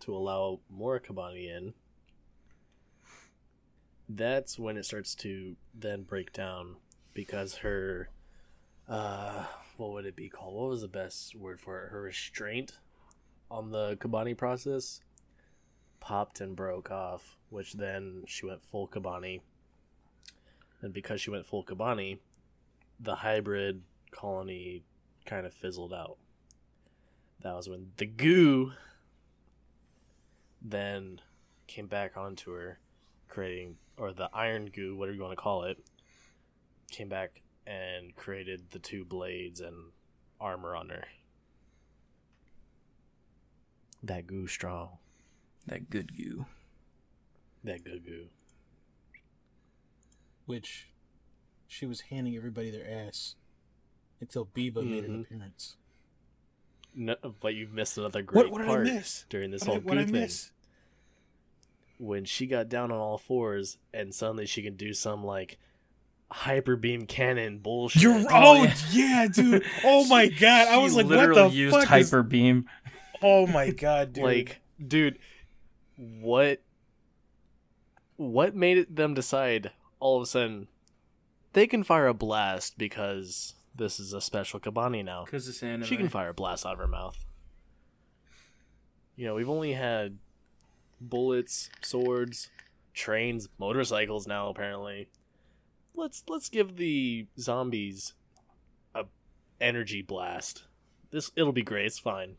to 0.00 0.14
allow 0.14 0.60
more 0.70 1.00
Kabane 1.00 1.56
in. 1.56 1.74
That's 4.08 4.58
when 4.58 4.76
it 4.76 4.84
starts 4.84 5.14
to 5.16 5.56
then 5.74 6.02
break 6.02 6.32
down 6.32 6.76
because 7.12 7.56
her 7.56 8.08
uh 8.88 9.46
what 9.76 9.92
would 9.92 10.06
it 10.06 10.16
be 10.16 10.28
called? 10.28 10.54
What 10.54 10.68
was 10.68 10.82
the 10.82 10.88
best 10.88 11.34
word 11.34 11.60
for 11.60 11.82
it? 11.82 11.90
Her 11.90 12.02
restraint 12.02 12.78
on 13.50 13.70
the 13.70 13.96
Kabane 13.96 14.36
process 14.36 15.00
popped 16.00 16.40
and 16.40 16.54
broke 16.54 16.90
off, 16.90 17.36
which 17.50 17.74
then 17.74 18.24
she 18.26 18.46
went 18.46 18.62
full 18.62 18.86
Kabane. 18.86 19.40
And 20.82 20.92
because 20.92 21.20
she 21.20 21.30
went 21.30 21.46
full 21.46 21.64
Kabane, 21.64 22.18
the 23.00 23.16
hybrid 23.16 23.82
colony 24.10 24.84
kind 25.24 25.46
of 25.46 25.52
fizzled 25.52 25.92
out. 25.92 26.16
That 27.42 27.54
was 27.54 27.68
when 27.68 27.92
the 27.96 28.06
goo 28.06 28.72
then 30.62 31.20
came 31.66 31.86
back 31.86 32.16
onto 32.16 32.52
her, 32.52 32.78
creating, 33.28 33.76
or 33.96 34.12
the 34.12 34.28
iron 34.32 34.66
goo, 34.66 34.96
whatever 34.96 35.14
you 35.16 35.22
want 35.22 35.32
to 35.36 35.42
call 35.42 35.64
it, 35.64 35.78
came 36.90 37.08
back 37.08 37.42
and 37.66 38.14
created 38.14 38.70
the 38.70 38.78
two 38.78 39.04
blades 39.04 39.60
and 39.60 39.92
armor 40.40 40.76
on 40.76 40.88
her. 40.88 41.04
That 44.02 44.26
goo 44.26 44.46
strong. 44.46 44.98
That 45.66 45.90
good 45.90 46.16
goo. 46.16 46.46
That 47.64 47.84
goo 47.84 47.98
goo. 47.98 48.28
which 50.44 50.92
she 51.66 51.86
was 51.86 52.02
handing 52.02 52.36
everybody 52.36 52.70
their 52.70 52.88
ass 52.88 53.34
until 54.20 54.46
Biba 54.46 54.88
made 54.88 55.02
an 55.04 55.10
Mhm. 55.18 55.20
appearance. 55.24 55.76
No, 56.98 57.14
but 57.40 57.54
you've 57.54 57.72
missed 57.74 57.98
another 57.98 58.22
great 58.22 58.50
What, 58.50 58.60
what 58.60 58.66
part 58.66 58.84
miss? 58.86 59.26
during 59.28 59.50
this 59.50 59.64
whole 59.64 59.80
goo 59.80 60.06
thing. 60.06 60.28
when 61.98 62.24
she 62.24 62.46
got 62.46 62.68
down 62.70 62.90
on 62.90 62.98
all 62.98 63.18
fours 63.18 63.76
and 63.92 64.14
suddenly 64.14 64.46
she 64.46 64.62
can 64.62 64.76
do 64.76 64.92
some 64.94 65.22
like 65.24 65.58
hyper 66.30 66.74
beam 66.74 67.04
cannon 67.06 67.58
bullshit. 67.58 68.00
You're 68.02 68.14
Oh, 68.20 68.24
oh, 68.30 68.62
yeah. 68.64 68.74
yeah. 68.92 69.26
dude. 69.32 69.64
Oh 69.84 70.06
my 70.06 70.28
god, 70.28 70.68
I 70.68 70.78
was 70.78 70.94
like, 70.96 71.06
what 71.06 71.16
literally 71.18 71.50
the 71.50 71.54
used 71.54 71.74
fuck? 71.74 71.82
is- 71.84 71.88
hyper 71.88 72.22
beam. 72.22 72.68
Oh 73.22 73.46
my 73.46 73.70
god, 73.70 74.12
dude. 74.12 74.24
like, 74.24 74.60
dude, 74.86 75.18
what? 75.96 76.60
What 78.16 78.54
made 78.54 78.94
them 78.94 79.14
decide 79.14 79.70
all 80.00 80.16
of 80.18 80.22
a 80.22 80.26
sudden 80.26 80.68
they 81.54 81.66
can 81.66 81.82
fire 81.82 82.06
a 82.06 82.14
blast 82.14 82.76
because 82.76 83.54
this 83.76 84.00
is 84.00 84.12
a 84.12 84.20
special 84.20 84.60
Kabane 84.60 85.04
now? 85.04 85.24
Because 85.24 85.48
it's 85.48 85.62
anime. 85.62 85.84
She 85.84 85.96
can 85.96 86.08
fire 86.08 86.30
a 86.30 86.34
blast 86.34 86.66
out 86.66 86.74
of 86.74 86.78
her 86.78 86.86
mouth. 86.86 87.24
You 89.16 89.26
know, 89.26 89.34
we've 89.34 89.48
only 89.48 89.72
had 89.72 90.18
bullets, 91.00 91.70
swords, 91.82 92.50
trains, 92.94 93.48
motorcycles 93.58 94.26
now 94.26 94.48
apparently. 94.48 95.08
Let's 95.94 96.22
let's 96.28 96.48
give 96.48 96.76
the 96.76 97.26
zombies 97.38 98.14
a 98.94 99.04
energy 99.60 100.02
blast. 100.02 100.64
This 101.10 101.30
it'll 101.36 101.52
be 101.52 101.62
great. 101.62 101.86
It's 101.86 101.98
fine. 101.98 102.36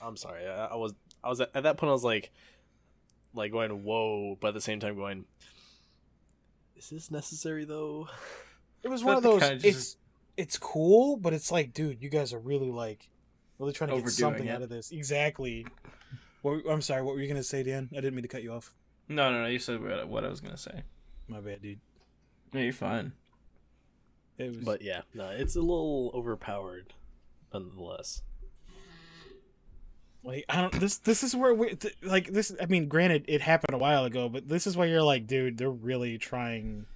I'm 0.00 0.16
sorry. 0.16 0.46
I, 0.46 0.66
I 0.66 0.76
was 0.76 0.94
I 1.22 1.28
was 1.28 1.40
at, 1.40 1.50
at 1.54 1.62
that 1.64 1.76
point 1.76 1.90
I 1.90 1.92
was 1.92 2.04
like 2.04 2.30
like 3.34 3.52
going 3.52 3.70
whoa, 3.84 4.38
but 4.40 4.48
at 4.48 4.54
the 4.54 4.60
same 4.60 4.80
time 4.80 4.96
going 4.96 5.24
is 6.76 6.90
this 6.90 7.10
necessary 7.10 7.64
though? 7.64 8.08
It 8.84 8.88
was 8.90 9.02
one 9.02 9.16
of 9.16 9.22
those. 9.22 9.40
kinda 9.40 9.54
It's 9.56 9.62
just- 9.64 9.98
it's 10.36 10.58
cool, 10.58 11.16
but 11.16 11.32
it's 11.32 11.50
like, 11.50 11.72
dude, 11.72 12.02
you 12.02 12.08
guys 12.10 12.32
are 12.32 12.38
really 12.38 12.70
like 12.70 13.08
really 13.58 13.72
trying 13.72 13.90
to 13.90 14.00
get 14.00 14.10
something 14.10 14.46
it. 14.46 14.50
out 14.50 14.62
of 14.62 14.68
this. 14.68 14.90
Exactly. 14.92 15.66
What, 16.42 16.62
I'm 16.68 16.82
sorry. 16.82 17.02
What 17.02 17.14
were 17.14 17.20
you 17.22 17.28
gonna 17.28 17.42
say, 17.42 17.62
Dan? 17.62 17.88
I 17.92 17.96
didn't 17.96 18.14
mean 18.14 18.22
to 18.22 18.28
cut 18.28 18.42
you 18.42 18.52
off. 18.52 18.74
No, 19.08 19.30
no, 19.32 19.42
no. 19.42 19.46
You 19.48 19.58
said 19.58 19.80
what 19.82 20.08
what 20.08 20.24
I 20.24 20.28
was 20.28 20.40
gonna 20.40 20.56
say. 20.56 20.82
My 21.28 21.40
bad, 21.40 21.62
dude. 21.62 21.80
No, 22.52 22.60
you're 22.60 22.72
fine. 22.72 23.12
It 24.38 24.48
was, 24.48 24.56
But 24.64 24.82
yeah, 24.82 25.02
no, 25.14 25.30
it's 25.30 25.54
a 25.56 25.60
little 25.60 26.10
overpowered 26.14 26.92
nonetheless. 27.52 28.22
like 30.22 30.44
I 30.48 30.60
don't. 30.62 30.72
This 30.80 30.98
this 30.98 31.22
is 31.22 31.36
where 31.36 31.54
we 31.54 31.74
th- 31.76 31.94
like 32.02 32.28
this. 32.32 32.54
I 32.60 32.66
mean, 32.66 32.88
granted, 32.88 33.24
it 33.28 33.40
happened 33.40 33.74
a 33.74 33.78
while 33.78 34.04
ago, 34.04 34.28
but 34.28 34.48
this 34.48 34.66
is 34.66 34.76
where 34.76 34.88
you're 34.88 35.02
like, 35.02 35.26
dude, 35.26 35.58
they're 35.58 35.70
really 35.70 36.18
trying 36.18 36.86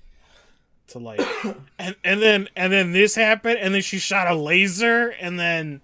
to 0.89 0.99
like, 0.99 1.21
and 1.79 1.97
and 2.05 2.23
then 2.23 2.49
and 2.57 2.73
then 2.73 2.93
this 2.93 3.15
happened, 3.15 3.59
and 3.59 3.75
then 3.75 3.83
she 3.83 3.99
shot 3.99 4.31
a 4.31 4.35
laser, 4.35 5.09
and 5.09 5.39
then 5.39 5.81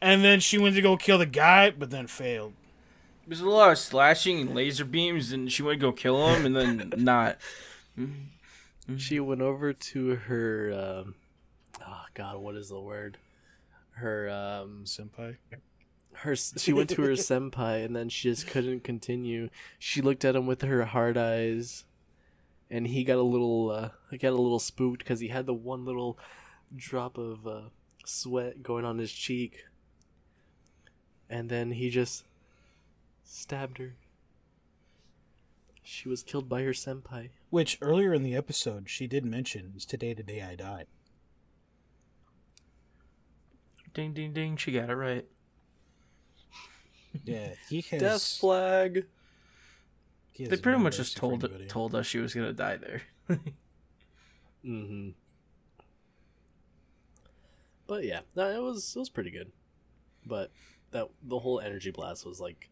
and 0.00 0.24
then 0.24 0.40
she 0.40 0.58
went 0.58 0.74
to 0.74 0.82
go 0.82 0.96
kill 0.96 1.18
the 1.18 1.26
guy, 1.26 1.70
but 1.70 1.90
then 1.90 2.06
failed. 2.06 2.54
There's 3.26 3.40
a 3.40 3.48
lot 3.48 3.70
of 3.70 3.78
slashing 3.78 4.40
and 4.40 4.54
laser 4.54 4.84
beams, 4.84 5.32
and 5.32 5.50
she 5.50 5.62
went 5.62 5.80
to 5.80 5.86
go 5.86 5.92
kill 5.92 6.28
him, 6.28 6.44
and 6.44 6.56
then 6.56 6.92
not. 6.96 7.38
She 8.96 9.20
went 9.20 9.40
over 9.40 9.72
to 9.72 10.16
her 10.16 10.72
um 10.72 11.14
oh 11.86 12.04
god, 12.14 12.38
what 12.38 12.56
is 12.56 12.68
the 12.68 12.80
word? 12.80 13.18
Her 13.92 14.28
um 14.28 14.82
Senpai. 14.84 15.36
her 16.14 16.34
she 16.34 16.72
went 16.72 16.90
to 16.90 17.02
her 17.02 17.10
senpai 17.12 17.84
and 17.84 17.94
then 17.94 18.08
she 18.08 18.28
just 18.28 18.46
couldn't 18.46 18.82
continue. 18.82 19.50
She 19.78 20.00
looked 20.02 20.24
at 20.24 20.34
him 20.34 20.46
with 20.46 20.62
her 20.62 20.84
hard 20.84 21.16
eyes 21.16 21.84
and 22.72 22.86
he 22.86 23.04
got 23.04 23.18
a 23.18 23.22
little 23.22 23.70
uh 23.70 23.90
got 24.16 24.30
a 24.30 24.42
little 24.42 24.58
spooked 24.58 25.04
cuz 25.04 25.20
he 25.20 25.28
had 25.28 25.46
the 25.46 25.54
one 25.54 25.84
little 25.84 26.18
drop 26.74 27.18
of 27.18 27.46
uh 27.46 27.68
sweat 28.04 28.62
going 28.62 28.84
on 28.84 28.98
his 28.98 29.12
cheek. 29.12 29.66
And 31.28 31.48
then 31.48 31.70
he 31.72 31.88
just 31.88 32.24
stabbed 33.22 33.78
her. 33.78 33.94
She 35.82 36.08
was 36.08 36.22
killed 36.22 36.48
by 36.48 36.62
her 36.62 36.72
senpai. 36.72 37.30
Which 37.50 37.78
earlier 37.80 38.14
in 38.14 38.22
the 38.22 38.34
episode 38.34 38.88
she 38.88 39.06
did 39.06 39.24
mention 39.24 39.74
is 39.76 39.84
today 39.84 40.14
the 40.14 40.22
day 40.22 40.42
I 40.42 40.54
died. 40.56 40.86
Ding, 43.94 44.14
ding, 44.14 44.32
ding. 44.32 44.56
She 44.56 44.72
got 44.72 44.88
it 44.88 44.94
right. 44.94 45.26
Yeah, 47.24 47.54
he 47.68 47.82
has. 47.82 48.00
Death 48.00 48.22
flag. 48.40 49.06
They 50.38 50.46
pretty 50.56 50.78
no 50.78 50.84
much 50.84 50.96
just 50.96 51.16
told 51.16 51.48
told 51.68 51.94
us 51.94 52.06
she 52.06 52.18
was 52.18 52.34
gonna 52.34 52.52
die 52.52 52.76
there. 52.76 53.02
Mm-hmm. 54.64 55.10
But 57.86 58.04
yeah, 58.04 58.20
no, 58.36 58.48
it 58.48 58.62
was 58.62 58.94
it 58.96 58.98
was 58.98 59.10
pretty 59.10 59.30
good. 59.30 59.50
But 60.24 60.50
that 60.92 61.08
the 61.22 61.38
whole 61.38 61.60
energy 61.60 61.90
blast 61.90 62.24
was 62.24 62.40
like 62.40 62.70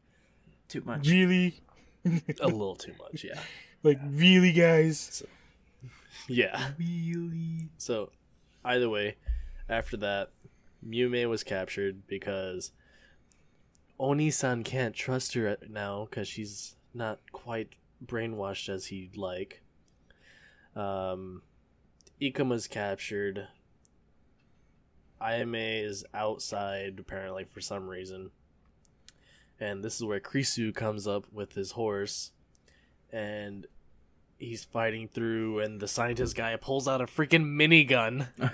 Too 0.68 0.82
much. 0.84 1.08
Really, 1.08 1.60
a 2.04 2.46
little 2.46 2.76
too 2.76 2.94
much. 2.98 3.24
Yeah, 3.24 3.40
like 3.82 3.98
really, 4.02 4.52
guys. 4.52 5.22
yeah. 6.28 6.70
Really? 6.78 7.68
So 7.78 8.10
either 8.64 8.88
way, 8.88 9.16
after 9.68 9.96
that, 9.98 10.30
Mumei 10.86 11.28
was 11.28 11.42
captured 11.42 12.06
because 12.06 12.72
Oni-san 13.98 14.62
can't 14.64 14.94
trust 14.94 15.34
her 15.34 15.56
now 15.68 16.06
because 16.08 16.28
she's 16.28 16.76
not 16.94 17.18
quite 17.32 17.74
brainwashed 18.04 18.68
as 18.68 18.86
he'd 18.86 19.16
like. 19.16 19.62
Um, 20.74 21.42
Ikoma's 22.20 22.66
captured. 22.66 23.48
Ima 25.20 25.58
is 25.58 26.04
outside 26.14 26.98
apparently 26.98 27.44
for 27.44 27.60
some 27.60 27.88
reason. 27.88 28.30
And 29.58 29.84
this 29.84 29.96
is 29.96 30.04
where 30.04 30.20
Kurusu 30.20 30.74
comes 30.74 31.06
up 31.06 31.26
with 31.32 31.54
his 31.54 31.72
horse 31.72 32.32
and 33.12 33.66
he's 34.38 34.64
fighting 34.64 35.06
through 35.08 35.60
and 35.60 35.80
the 35.80 35.88
scientist 35.88 36.34
guy 36.34 36.56
pulls 36.56 36.88
out 36.88 37.02
a 37.02 37.06
freaking 37.06 37.44
minigun. 37.44 38.28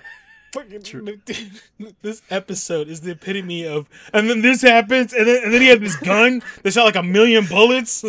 Fucking- 0.52 1.20
this 2.02 2.22
episode 2.30 2.88
is 2.88 3.00
the 3.02 3.10
epitome 3.12 3.66
of, 3.66 3.88
and 4.12 4.28
then 4.30 4.42
this 4.42 4.62
happens, 4.62 5.12
and 5.12 5.26
then 5.26 5.44
and 5.44 5.52
then 5.52 5.60
he 5.60 5.68
had 5.68 5.80
this 5.80 5.96
gun 5.96 6.42
that 6.62 6.72
shot 6.72 6.84
like 6.84 6.96
a 6.96 7.02
million 7.02 7.44
bullets. 7.46 8.04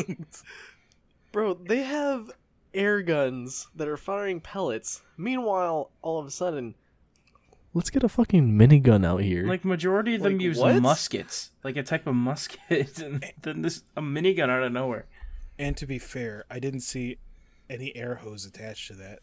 Bro, 1.31 1.55
they 1.65 1.83
have 1.83 2.31
air 2.73 3.01
guns 3.01 3.67
that 3.75 3.87
are 3.87 3.97
firing 3.97 4.39
pellets. 4.39 5.01
Meanwhile, 5.17 5.91
all 6.01 6.19
of 6.19 6.25
a 6.25 6.31
sudden, 6.31 6.75
let's 7.73 7.89
get 7.89 8.03
a 8.03 8.09
fucking 8.09 8.51
minigun 8.57 9.05
out 9.05 9.21
here. 9.21 9.45
Like 9.45 9.65
majority 9.65 10.15
of 10.15 10.21
them 10.21 10.33
Like, 10.33 10.41
use 10.41 10.57
what? 10.57 10.81
muskets, 10.81 11.51
like 11.63 11.75
a 11.75 11.83
type 11.83 12.07
of 12.07 12.15
musket, 12.15 12.97
and 12.99 13.23
then 13.41 13.61
this 13.61 13.83
a 13.95 14.01
minigun 14.01 14.49
out 14.49 14.63
of 14.63 14.71
nowhere. 14.71 15.05
and 15.59 15.75
to 15.77 15.85
be 15.85 15.99
fair, 15.99 16.45
I 16.49 16.59
didn't 16.59 16.81
see 16.81 17.17
any 17.69 17.95
air 17.95 18.15
hose 18.15 18.45
attached 18.45 18.87
to 18.87 18.93
that. 18.93 19.19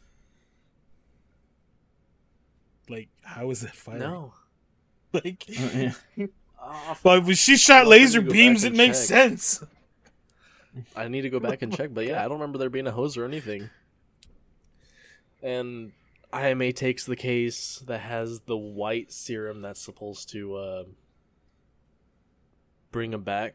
Like, 2.89 3.09
how 3.23 3.51
is 3.51 3.61
that 3.61 3.75
firing? 3.75 4.01
no. 4.01 4.33
Like, 5.13 5.45
yeah. 5.49 5.93
Oh, 6.61 6.99
but 7.05 7.25
when 7.25 7.37
she 7.37 7.57
shot 7.57 7.73
I'll 7.75 7.79
have 7.83 7.85
to 7.85 7.91
laser 7.91 8.21
beams, 8.21 8.65
it 8.65 8.75
makes 8.75 8.99
check. 8.99 9.07
sense. 9.07 9.63
I 10.97 11.07
need 11.07 11.23
to 11.23 11.31
go 11.31 11.39
back 11.39 11.63
and 11.63 11.73
check, 11.73 11.95
but 11.95 12.05
yeah, 12.05 12.19
I 12.19 12.23
don't 12.25 12.33
remember 12.33 12.59
there 12.59 12.69
being 12.69 12.89
a 12.89 12.91
hose 12.91 13.17
or 13.17 13.25
anything. 13.25 13.71
And 15.41 15.93
IMA 16.33 16.73
takes 16.73 17.07
the 17.07 17.15
case 17.15 17.83
that 17.87 18.01
has 18.01 18.41
the 18.41 18.57
white 18.57 19.13
serum 19.13 19.63
that's 19.63 19.81
supposed 19.81 20.31
to 20.31 20.57
uh, 20.57 20.85
bring 22.91 23.13
him 23.13 23.23
back, 23.23 23.55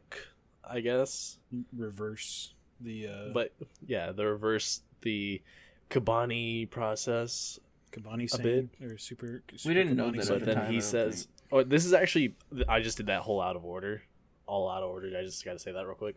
I 0.63 0.79
guess. 0.79 1.39
Reverse 1.75 2.53
the 2.79 3.07
uh, 3.07 3.33
But 3.33 3.53
yeah, 3.85 4.11
the 4.13 4.25
reverse 4.25 4.81
the 5.01 5.41
Kabane 5.89 6.69
process 6.69 7.59
Kabane 7.91 8.25
a 8.25 8.27
saying 8.27 8.69
or 8.83 8.97
super. 8.97 9.43
super 9.55 9.73
didn't 9.73 9.95
know 9.95 10.11
Kabane 10.11 10.17
that 10.17 10.25
saying. 10.25 10.39
but 10.39 10.39
the 10.39 10.45
then 10.45 10.63
time, 10.63 10.71
he 10.71 10.79
don't 10.79 10.87
says, 10.87 11.27
"Oh, 11.51 11.63
this 11.63 11.85
is 11.85 11.93
actually 11.93 12.35
I 12.67 12.79
just 12.79 12.97
did 12.97 13.07
that 13.07 13.21
whole 13.21 13.41
out 13.41 13.55
of 13.55 13.65
order, 13.65 14.03
all 14.45 14.69
out 14.69 14.83
of 14.83 14.89
order. 14.89 15.11
I 15.17 15.23
just 15.23 15.43
got 15.43 15.53
to 15.53 15.59
say 15.59 15.71
that 15.71 15.85
real 15.85 15.95
quick 15.95 16.15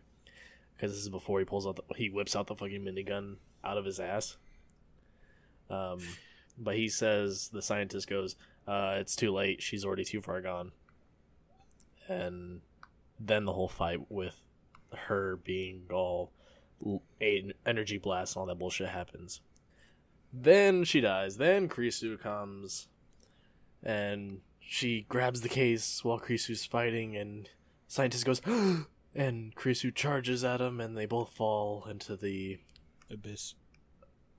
because 0.76 0.92
this 0.92 1.00
is 1.00 1.08
before 1.08 1.38
he 1.38 1.44
pulls 1.44 1.66
out 1.66 1.76
the, 1.76 1.82
he 1.96 2.10
whips 2.10 2.34
out 2.36 2.46
the 2.46 2.54
fucking 2.56 2.82
minigun 2.82 3.36
out 3.64 3.78
of 3.78 3.84
his 3.84 4.00
ass." 4.00 4.36
Um, 5.70 6.00
but 6.58 6.76
he 6.76 6.88
says 6.88 7.48
the 7.52 7.62
scientist 7.62 8.08
goes, 8.08 8.36
uh, 8.66 8.96
"It's 8.98 9.16
too 9.16 9.32
late. 9.32 9.62
She's 9.62 9.84
already 9.84 10.04
too 10.04 10.20
far 10.20 10.40
gone." 10.40 10.72
And 12.08 12.60
then 13.18 13.44
the 13.44 13.52
whole 13.52 13.68
fight 13.68 14.10
with 14.10 14.40
her 14.92 15.36
being 15.36 15.84
all 15.90 16.32
energy 17.64 17.98
blast 17.98 18.34
and 18.36 18.40
all 18.40 18.46
that 18.46 18.58
bullshit 18.58 18.88
happens. 18.88 19.40
Then 20.32 20.84
she 20.84 21.00
dies. 21.00 21.36
Then 21.36 21.68
Kurusu 21.68 22.18
comes 22.20 22.88
and 23.82 24.40
she 24.60 25.04
grabs 25.08 25.40
the 25.42 25.48
case 25.48 26.02
while 26.04 26.18
Kurusu's 26.18 26.64
fighting, 26.64 27.16
and 27.16 27.48
scientist 27.88 28.24
goes, 28.24 28.40
and 29.14 29.54
Kurusu 29.54 29.94
charges 29.94 30.44
at 30.44 30.60
him, 30.60 30.80
and 30.80 30.96
they 30.96 31.04
both 31.06 31.30
fall 31.34 31.86
into 31.90 32.16
the 32.16 32.58
Abyss. 33.10 33.54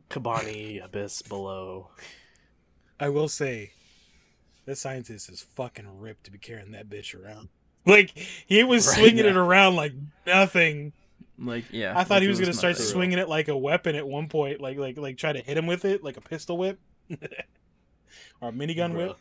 Kabane 0.10 0.84
abyss 0.84 1.22
below. 1.24 1.89
I 3.00 3.10
will 3.10 3.28
say, 3.28 3.72
that 4.66 4.78
scientist 4.78 5.30
is 5.30 5.41
fucking 5.41 6.00
ripped 6.00 6.26
to 6.26 6.32
be 6.32 6.38
carrying 6.38 6.72
that 6.72 6.89
bitch 6.89 7.20
around. 7.20 7.50
Like 7.86 8.12
he 8.46 8.64
was 8.64 8.88
Right, 8.88 8.96
swinging 8.98 9.26
yeah. 9.26 9.32
it 9.32 9.38
around 9.38 9.76
like 9.76 9.94
nothing. 10.26 10.94
Like 11.39 11.65
yeah. 11.71 11.97
I 11.97 12.03
thought 12.03 12.15
like 12.15 12.21
he 12.21 12.27
it 12.27 12.29
was 12.31 12.39
gonna 12.39 12.53
start 12.53 12.73
nothing. 12.73 12.86
swinging 12.86 13.19
it 13.19 13.27
like 13.27 13.47
a 13.47 13.57
weapon 13.57 13.95
at 13.95 14.07
one 14.07 14.27
point, 14.27 14.61
like 14.61 14.77
like 14.77 14.97
like 14.97 15.17
try 15.17 15.34
to 15.34 15.39
hit 15.39 15.57
him 15.57 15.65
with 15.67 15.84
it, 15.86 16.03
like 16.03 16.17
a 16.17 16.21
pistol 16.21 16.57
whip, 16.57 16.79
or 18.41 18.49
a 18.49 18.51
minigun 18.51 18.93
whip. 18.95 19.17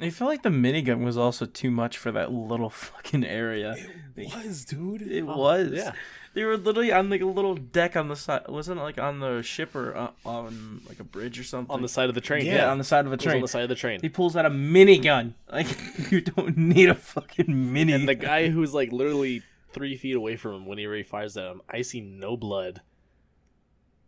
I 0.00 0.10
feel 0.10 0.26
like 0.26 0.42
the 0.42 0.48
minigun 0.48 1.04
was 1.04 1.16
also 1.16 1.46
too 1.46 1.70
much 1.70 1.96
for 1.96 2.10
that 2.12 2.32
little 2.32 2.70
fucking 2.70 3.24
area. 3.24 3.76
It 4.16 4.34
was, 4.34 4.64
dude. 4.64 5.02
It 5.02 5.22
Oh, 5.22 5.36
was. 5.38 5.70
yeah. 5.72 5.92
They 6.34 6.44
were 6.44 6.56
literally 6.58 6.92
on 6.92 7.08
like 7.08 7.22
a 7.22 7.26
little 7.26 7.54
deck 7.54 7.96
on 7.96 8.08
the 8.08 8.16
side. 8.16 8.42
Wasn't 8.48 8.78
it 8.78 8.82
like 8.82 8.98
on 8.98 9.20
the 9.20 9.40
ship 9.42 9.74
or 9.74 9.96
uh, 9.96 10.10
on 10.26 10.82
like 10.86 11.00
a 11.00 11.04
bridge 11.04 11.38
or 11.38 11.44
something? 11.44 11.72
On 11.72 11.80
the 11.80 11.88
side 11.88 12.10
of 12.10 12.14
the 12.14 12.20
train. 12.20 12.44
yeah, 12.44 12.70
on 12.70 12.76
the 12.78 12.84
side 12.84 13.06
of 13.06 13.12
a 13.12 13.16
train. 13.16 13.36
on 13.36 13.40
the 13.42 13.48
side 13.48 13.62
of 13.62 13.68
the 13.70 13.74
train. 13.74 14.00
He 14.02 14.10
pulls 14.10 14.36
out 14.36 14.44
a 14.44 14.50
minigun. 14.50 15.32
Like 15.50 15.68
you 16.12 16.20
don't 16.20 16.58
need 16.58 16.90
a 16.90 16.94
fucking 16.94 17.72
mini. 17.72 17.92
And 17.94 18.06
the 18.08 18.14
guy 18.16 18.48
who's 18.48 18.74
like 18.74 18.92
literally 18.92 19.42
three 19.76 19.96
feet 19.96 20.16
away 20.16 20.36
from 20.36 20.54
him 20.54 20.66
when 20.66 20.78
he 20.78 21.02
fires 21.02 21.36
at 21.36 21.50
him. 21.50 21.60
I 21.68 21.82
see 21.82 22.00
no 22.00 22.34
blood, 22.34 22.80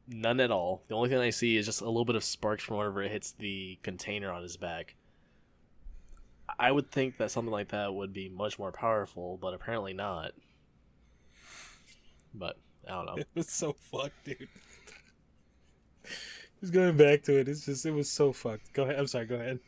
none 0.08 0.40
at 0.40 0.50
all. 0.50 0.82
The 0.88 0.94
only 0.94 1.10
thing 1.10 1.18
I 1.18 1.28
see 1.28 1.58
is 1.58 1.66
just 1.66 1.82
a 1.82 1.86
little 1.86 2.06
bit 2.06 2.16
of 2.16 2.24
sparks 2.24 2.64
from 2.64 2.78
whenever 2.78 3.02
it 3.02 3.12
hits 3.12 3.32
the 3.32 3.78
container 3.82 4.32
on 4.32 4.42
his 4.42 4.56
back. 4.56 4.96
I 6.58 6.72
would 6.72 6.90
think 6.90 7.18
that 7.18 7.30
something 7.30 7.52
like 7.52 7.68
that 7.68 7.94
would 7.94 8.14
be 8.14 8.30
much 8.30 8.58
more 8.58 8.72
powerful, 8.72 9.36
but 9.36 9.52
apparently 9.52 9.92
not. 9.92 10.32
But 12.34 12.56
I 12.88 12.92
don't 12.92 13.06
know. 13.06 13.16
It 13.18 13.26
was 13.34 13.50
so 13.50 13.76
fucked, 13.78 14.24
dude. 14.24 14.48
Just 16.60 16.72
going 16.72 16.96
back 16.96 17.22
to 17.24 17.38
it, 17.38 17.46
it's 17.46 17.66
just 17.66 17.84
it 17.84 17.90
was 17.90 18.10
so 18.10 18.32
fucked. 18.32 18.72
Go 18.72 18.84
ahead. 18.84 18.98
I'm 18.98 19.06
sorry. 19.06 19.26
Go 19.26 19.34
ahead. 19.34 19.60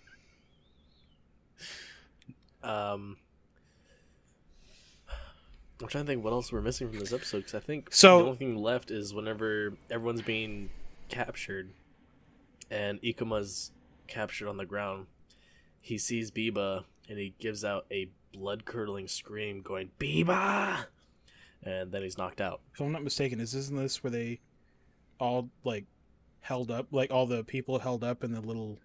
Um, 2.62 3.18
I'm 5.80 5.88
trying 5.88 6.04
to 6.04 6.12
think 6.12 6.22
what 6.24 6.32
else 6.32 6.52
we're 6.52 6.60
missing 6.60 6.88
from 6.90 6.98
this 6.98 7.12
episode 7.12 7.38
because 7.38 7.54
I 7.54 7.60
think 7.60 7.88
So- 7.92 8.18
the 8.18 8.24
only 8.26 8.36
thing 8.38 8.56
left 8.56 8.90
is 8.90 9.14
whenever 9.14 9.74
everyone's 9.90 10.22
being 10.22 10.70
captured 11.08 11.70
and 12.70 13.00
Ikoma's 13.02 13.72
captured 14.06 14.48
on 14.48 14.56
the 14.56 14.66
ground, 14.66 15.06
he 15.80 15.96
sees 15.98 16.30
Biba 16.30 16.84
and 17.08 17.18
he 17.18 17.34
gives 17.38 17.64
out 17.64 17.86
a 17.90 18.08
blood 18.32 18.64
curdling 18.64 19.08
scream, 19.08 19.62
going 19.62 19.90
Biba, 19.98 20.84
and 21.62 21.90
then 21.90 22.02
he's 22.02 22.18
knocked 22.18 22.40
out. 22.40 22.60
If 22.74 22.80
I'm 22.80 22.92
not 22.92 23.02
mistaken, 23.02 23.40
is 23.40 23.54
isn't 23.54 23.76
this 23.76 24.02
where 24.04 24.10
they 24.10 24.40
all 25.18 25.48
like 25.64 25.86
held 26.40 26.70
up, 26.70 26.86
like 26.92 27.10
all 27.10 27.26
the 27.26 27.42
people 27.42 27.78
held 27.78 28.04
up 28.04 28.22
in 28.22 28.32
the 28.32 28.40
little 28.40 28.78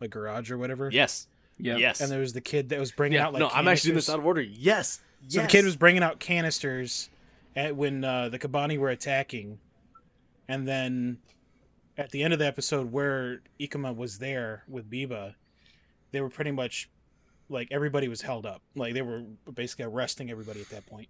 like 0.00 0.10
garage 0.10 0.50
or 0.50 0.58
whatever? 0.58 0.88
Yes, 0.90 1.28
Yep. 1.58 1.78
yes. 1.78 2.00
And 2.00 2.10
there 2.10 2.20
was 2.20 2.32
the 2.32 2.40
kid 2.40 2.70
that 2.70 2.80
was 2.80 2.90
bringing 2.92 3.16
yeah, 3.18 3.26
out 3.26 3.34
like 3.34 3.40
no, 3.40 3.48
I'm 3.50 3.68
actually 3.68 3.88
doing 3.90 3.96
this 3.96 4.08
out 4.10 4.18
of 4.18 4.24
order. 4.26 4.40
Yes. 4.40 5.00
So 5.28 5.42
the 5.42 5.48
kid 5.48 5.64
was 5.64 5.76
bringing 5.76 6.02
out 6.02 6.18
canisters 6.18 7.10
at 7.54 7.76
when 7.76 8.04
uh, 8.04 8.28
the 8.30 8.38
Kabane 8.38 8.78
were 8.78 8.88
attacking, 8.90 9.58
and 10.48 10.66
then 10.66 11.18
at 11.98 12.10
the 12.10 12.22
end 12.22 12.32
of 12.32 12.38
the 12.38 12.46
episode 12.46 12.90
where 12.92 13.42
Ikoma 13.60 13.94
was 13.94 14.18
there 14.18 14.64
with 14.68 14.90
Biba, 14.90 15.34
they 16.12 16.20
were 16.20 16.30
pretty 16.30 16.50
much 16.52 16.88
like 17.48 17.68
everybody 17.70 18.08
was 18.08 18.22
held 18.22 18.46
up, 18.46 18.62
like 18.74 18.94
they 18.94 19.02
were 19.02 19.22
basically 19.52 19.84
arresting 19.84 20.30
everybody 20.30 20.60
at 20.60 20.68
that 20.70 20.86
point. 20.86 21.08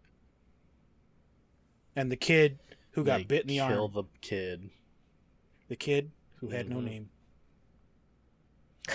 And 1.95 2.11
the 2.11 2.17
kid 2.17 2.59
who 2.93 3.05
got 3.05 3.19
They 3.19 3.25
bit 3.25 3.43
in 3.43 3.49
the 3.49 3.57
kill 3.59 3.83
arm, 3.85 3.93
the 3.95 4.05
kid. 4.21 4.71
the 5.69 5.77
kid 5.77 6.11
who 6.41 6.49
had 6.49 6.69
no 6.69 6.77
Mhm. 6.77 6.85
name. 6.85 7.11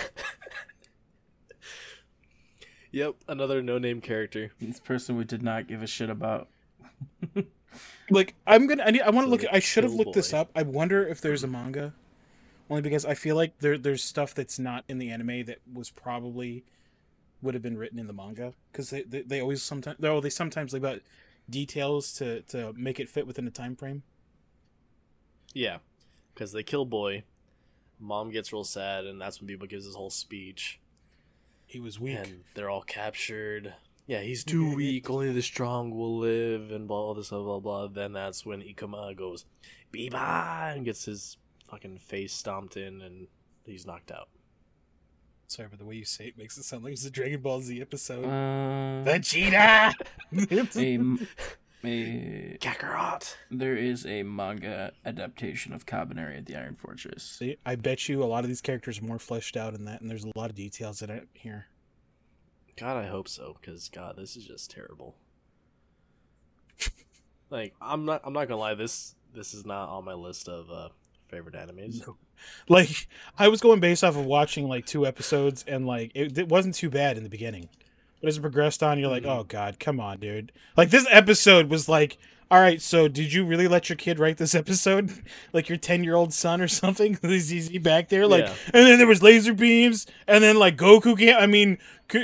Yep, 2.96 3.16
another 3.28 3.60
no-name 3.60 4.00
character. 4.00 4.52
This 4.58 4.80
person 4.80 5.18
we 5.18 5.24
did 5.24 5.42
not 5.42 5.68
give 5.68 5.82
a 5.82 5.86
shit 5.86 6.08
about. 6.08 6.48
Like 8.08 8.34
I'm 8.46 8.66
gonna, 8.66 8.84
I, 8.84 8.90
need, 8.90 9.02
I 9.02 9.10
want 9.10 9.26
to 9.26 9.30
look. 9.30 9.44
I 9.52 9.58
should 9.58 9.84
have 9.84 9.92
Kill 9.92 9.98
looked 9.98 10.14
this 10.14 10.32
up. 10.32 10.50
I 10.56 10.62
wonder 10.62 11.06
if 11.06 11.20
there's 11.20 11.44
a 11.44 11.46
manga, 11.46 11.92
only 12.70 12.80
because 12.80 13.04
I 13.04 13.12
feel 13.12 13.36
like 13.36 13.58
there 13.58 13.76
there's 13.76 14.02
stuff 14.02 14.32
that's 14.32 14.58
not 14.58 14.84
in 14.88 14.96
the 14.96 15.10
anime 15.10 15.44
that 15.44 15.58
was 15.70 15.90
probably 15.90 16.64
would 17.42 17.52
have 17.52 17.62
been 17.62 17.76
written 17.76 17.98
in 17.98 18.06
the 18.06 18.14
manga 18.14 18.54
because 18.72 18.88
they, 18.88 19.02
they 19.02 19.20
they 19.22 19.40
always 19.40 19.62
sometimes 19.62 19.98
though 20.00 20.20
they 20.22 20.30
sometimes 20.30 20.72
leave 20.72 20.86
out 20.86 21.00
details 21.50 22.14
to 22.14 22.40
to 22.42 22.72
make 22.74 22.98
it 22.98 23.10
fit 23.10 23.26
within 23.26 23.44
the 23.44 23.50
time 23.50 23.76
frame. 23.76 24.04
Yeah, 25.52 25.78
because 26.32 26.52
they 26.52 26.62
kill 26.62 26.86
boy. 26.86 27.24
Mom 28.00 28.30
gets 28.30 28.54
real 28.54 28.64
sad, 28.64 29.04
and 29.04 29.20
that's 29.20 29.42
when 29.42 29.50
Biba 29.50 29.68
gives 29.68 29.84
his 29.84 29.96
whole 29.96 30.10
speech. 30.10 30.80
He 31.66 31.80
was 31.80 31.98
weak. 32.00 32.18
And 32.18 32.44
they're 32.54 32.70
all 32.70 32.82
captured. 32.82 33.74
Yeah, 34.06 34.20
he's 34.20 34.44
too 34.44 34.74
weak. 34.74 35.10
Only 35.10 35.32
the 35.32 35.42
strong 35.42 35.90
will 35.90 36.18
live, 36.18 36.70
and 36.70 36.86
blah, 36.86 36.96
all 36.96 37.14
this, 37.14 37.30
blah, 37.30 37.42
blah, 37.42 37.58
blah. 37.58 37.86
Then 37.88 38.12
that's 38.12 38.46
when 38.46 38.62
Ikoma 38.62 39.16
goes, 39.16 39.44
Biba! 39.92 40.72
And 40.72 40.84
gets 40.84 41.06
his 41.06 41.38
fucking 41.68 41.98
face 41.98 42.32
stomped 42.32 42.76
in, 42.76 43.02
and 43.02 43.26
he's 43.64 43.84
knocked 43.84 44.12
out. 44.12 44.28
Sorry, 45.48 45.68
but 45.68 45.78
the 45.78 45.84
way 45.84 45.96
you 45.96 46.04
say 46.04 46.26
it 46.26 46.38
makes 46.38 46.56
it 46.56 46.64
sound 46.64 46.84
like 46.84 46.92
it's 46.92 47.04
a 47.04 47.10
Dragon 47.10 47.40
Ball 47.40 47.60
Z 47.60 47.80
episode. 47.80 48.24
Uh, 48.24 49.04
Vegeta. 49.04 49.92
a, 51.84 51.88
a, 51.88 52.58
Kakarot! 52.60 53.36
there 53.50 53.76
is 53.76 54.06
a 54.06 54.22
manga 54.22 54.92
adaptation 55.04 55.72
of 55.72 55.86
Kabaneri 55.86 56.38
at 56.38 56.46
the 56.46 56.56
Iron 56.56 56.76
Fortress. 56.76 57.22
See, 57.22 57.56
I 57.64 57.76
bet 57.76 58.08
you 58.08 58.22
a 58.22 58.26
lot 58.26 58.44
of 58.44 58.48
these 58.48 58.60
characters 58.60 59.00
are 59.00 59.04
more 59.04 59.18
fleshed 59.18 59.56
out 59.56 59.74
in 59.74 59.84
that, 59.84 60.00
and 60.00 60.10
there's 60.10 60.24
a 60.24 60.32
lot 60.34 60.50
of 60.50 60.56
details 60.56 61.02
in 61.02 61.10
it 61.10 61.28
here. 61.32 61.66
God, 62.76 62.96
I 62.96 63.08
hope 63.08 63.28
so, 63.28 63.56
because 63.60 63.88
God, 63.88 64.16
this 64.16 64.36
is 64.36 64.44
just 64.44 64.70
terrible. 64.70 65.16
like, 67.50 67.74
I'm 67.80 68.04
not, 68.04 68.22
I'm 68.24 68.32
not 68.32 68.48
gonna 68.48 68.60
lie. 68.60 68.74
This, 68.74 69.14
this 69.34 69.54
is 69.54 69.64
not 69.64 69.88
on 69.88 70.04
my 70.04 70.14
list 70.14 70.48
of 70.48 70.70
uh, 70.70 70.88
favorite 71.28 71.54
animes. 71.54 72.02
like 72.68 73.08
I 73.38 73.48
was 73.48 73.60
going 73.60 73.80
based 73.80 74.04
off 74.04 74.16
of 74.16 74.24
watching 74.24 74.68
like 74.68 74.86
two 74.86 75.06
episodes 75.06 75.64
and 75.66 75.86
like 75.86 76.12
it, 76.14 76.36
it 76.38 76.48
wasn't 76.48 76.74
too 76.74 76.90
bad 76.90 77.16
in 77.16 77.22
the 77.22 77.30
beginning. 77.30 77.68
But 78.20 78.28
as 78.28 78.38
it 78.38 78.40
progressed 78.40 78.82
on, 78.82 78.98
you're 78.98 79.10
like, 79.10 79.24
Mhm. 79.24 79.38
oh 79.40 79.44
god, 79.44 79.78
come 79.78 80.00
on, 80.00 80.18
dude. 80.20 80.52
Like 80.76 80.90
this 80.90 81.06
episode 81.10 81.68
was 81.70 81.88
like, 81.88 82.16
all 82.50 82.60
right, 82.60 82.80
so 82.80 83.08
did 83.08 83.32
you 83.32 83.44
really 83.44 83.66
let 83.68 83.88
your 83.88 83.96
kid 83.96 84.18
write 84.20 84.36
this 84.38 84.54
episode? 84.54 85.10
like 85.52 85.68
your 85.68 85.78
ten 85.78 86.02
year 86.04 86.14
old 86.14 86.32
son 86.32 86.60
or 86.60 86.68
something? 86.82 87.18
Is 87.22 87.48
he 87.50 87.78
back 87.78 88.08
there? 88.08 88.26
Like, 88.26 88.44
Yeah. 88.46 88.54
and 88.72 88.86
then 88.86 88.98
there 88.98 89.06
was 89.06 89.22
laser 89.22 89.52
beams, 89.52 90.06
and 90.26 90.42
then 90.42 90.56
like 90.56 90.76
Goku 90.76 91.18
can't. 91.18 91.40
I 91.42 91.46
mean, 91.46 91.78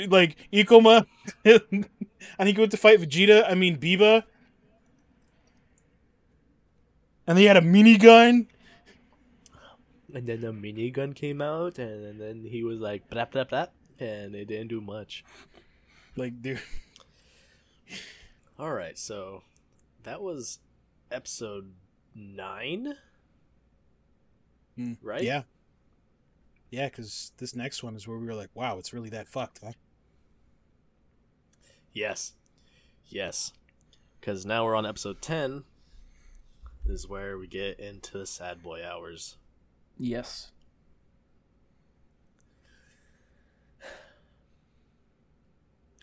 like 0.08 0.36
Ikoma, 0.52 1.06
and 1.44 2.48
he 2.48 2.54
went 2.58 2.70
to 2.70 2.76
fight 2.76 3.00
Vegeta. 3.00 3.44
I 3.50 3.54
mean 3.54 3.76
Biba, 3.78 4.22
and 7.26 7.38
he 7.38 7.44
had 7.44 7.56
a 7.56 7.60
minigun. 7.62 8.46
And 10.14 10.26
then 10.26 10.40
the 10.42 10.52
minigun 10.52 11.14
came 11.14 11.40
out, 11.40 11.78
and 11.78 12.20
then 12.20 12.44
he 12.44 12.62
was 12.62 12.78
like, 12.80 13.08
blah, 13.08 13.24
blah, 13.24 13.44
blah, 13.44 13.66
and 13.98 14.34
it 14.34 14.44
didn't 14.46 14.68
do 14.68 14.80
much. 14.82 15.24
Like, 16.16 16.42
dude. 16.42 16.60
All 18.58 18.72
right, 18.72 18.98
so 18.98 19.42
that 20.02 20.22
was 20.22 20.58
episode 21.10 21.72
nine, 22.14 22.94
Mm, 24.78 24.96
right? 25.02 25.22
Yeah. 25.22 25.42
Yeah, 26.70 26.86
because 26.86 27.32
this 27.36 27.54
next 27.54 27.82
one 27.82 27.94
is 27.94 28.08
where 28.08 28.16
we 28.16 28.26
were 28.26 28.34
like, 28.34 28.48
wow, 28.54 28.78
it's 28.78 28.94
really 28.94 29.10
that 29.10 29.28
fucked, 29.28 29.60
huh? 29.62 29.72
Yes. 31.92 32.32
Yes. 33.06 33.52
Because 34.18 34.46
now 34.46 34.64
we're 34.64 34.74
on 34.74 34.86
episode 34.86 35.20
10. 35.20 35.64
This 36.86 37.00
is 37.00 37.08
where 37.08 37.36
we 37.36 37.46
get 37.46 37.78
into 37.78 38.16
the 38.16 38.26
sad 38.26 38.62
boy 38.62 38.82
hours. 38.82 39.36
Yes. 39.98 40.50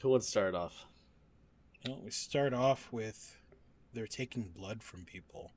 Who 0.01 0.09
wants 0.09 0.27
to 0.27 0.31
start 0.31 0.55
off? 0.55 0.85
Well, 1.85 1.99
we 2.03 2.11
start 2.11 2.53
off 2.53 2.89
with 2.91 3.37
they're 3.93 4.07
taking 4.07 4.49
blood 4.55 4.83
from 4.83 5.05
people. 5.05 5.51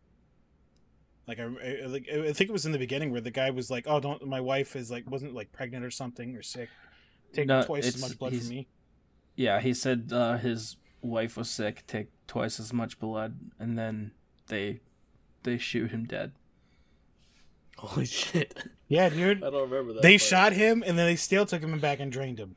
Like 1.26 1.38
I, 1.38 1.44
I, 1.44 1.86
like 1.86 2.08
I 2.12 2.32
think 2.32 2.50
it 2.50 2.52
was 2.52 2.66
in 2.66 2.72
the 2.72 2.78
beginning 2.78 3.12
where 3.12 3.20
the 3.20 3.30
guy 3.30 3.50
was 3.50 3.70
like, 3.70 3.84
"Oh, 3.86 4.00
don't 4.00 4.26
my 4.26 4.40
wife 4.40 4.74
is 4.74 4.90
like 4.90 5.08
wasn't 5.08 5.34
like 5.34 5.52
pregnant 5.52 5.84
or 5.84 5.90
something 5.90 6.36
or 6.36 6.42
sick, 6.42 6.68
take 7.32 7.46
No, 7.46 7.62
twice 7.62 7.86
as 7.86 8.00
much 8.00 8.18
blood 8.18 8.36
from 8.36 8.48
me." 8.48 8.68
Yeah, 9.36 9.60
he 9.60 9.72
said 9.72 10.10
uh, 10.12 10.36
his 10.38 10.76
wife 11.00 11.36
was 11.36 11.48
sick, 11.48 11.86
take 11.86 12.08
twice 12.26 12.58
as 12.58 12.72
much 12.72 12.98
blood, 12.98 13.38
and 13.58 13.78
then 13.78 14.12
they 14.48 14.80
they 15.44 15.58
shoot 15.58 15.90
him 15.92 16.04
dead. 16.04 16.32
Holy 17.78 18.06
shit. 18.06 18.56
Yeah, 18.88 19.08
dude. 19.08 19.42
I 19.42 19.50
don't 19.50 19.70
remember 19.70 19.94
that. 19.94 20.02
They 20.02 20.18
part. 20.18 20.22
shot 20.22 20.52
him 20.52 20.82
and 20.86 20.98
then 20.98 21.06
they 21.06 21.16
still 21.16 21.46
took 21.46 21.62
him 21.62 21.78
back 21.78 22.00
and 22.00 22.12
drained 22.12 22.38
him. 22.38 22.56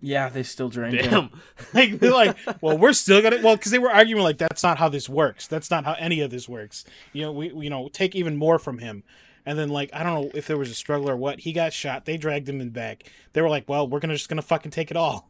Yeah, 0.00 0.28
they 0.28 0.44
still 0.44 0.68
drained 0.68 1.00
him. 1.00 1.10
Damn. 1.10 1.30
Like 1.74 1.98
they're 1.98 2.12
like, 2.12 2.36
well, 2.60 2.78
we're 2.78 2.92
still 2.92 3.20
gonna 3.20 3.40
well, 3.42 3.56
because 3.56 3.72
they 3.72 3.78
were 3.78 3.90
arguing 3.90 4.22
like 4.22 4.38
that's 4.38 4.62
not 4.62 4.78
how 4.78 4.88
this 4.88 5.08
works. 5.08 5.46
That's 5.46 5.70
not 5.70 5.84
how 5.84 5.94
any 5.94 6.20
of 6.20 6.30
this 6.30 6.48
works. 6.48 6.84
You 7.12 7.22
know, 7.22 7.32
we 7.32 7.52
you 7.52 7.70
know 7.70 7.88
take 7.88 8.14
even 8.14 8.36
more 8.36 8.58
from 8.58 8.78
him, 8.78 9.02
and 9.44 9.58
then 9.58 9.68
like 9.68 9.90
I 9.92 10.02
don't 10.04 10.22
know 10.22 10.30
if 10.34 10.46
there 10.46 10.56
was 10.56 10.70
a 10.70 10.74
struggle 10.74 11.10
or 11.10 11.16
what. 11.16 11.40
He 11.40 11.52
got 11.52 11.72
shot. 11.72 12.04
They 12.04 12.16
dragged 12.16 12.48
him 12.48 12.60
in 12.60 12.70
back. 12.70 13.10
They 13.32 13.42
were 13.42 13.48
like, 13.48 13.68
well, 13.68 13.88
we're 13.88 14.00
gonna 14.00 14.14
just 14.14 14.28
gonna 14.28 14.42
fucking 14.42 14.70
take 14.70 14.90
it 14.90 14.96
all. 14.96 15.28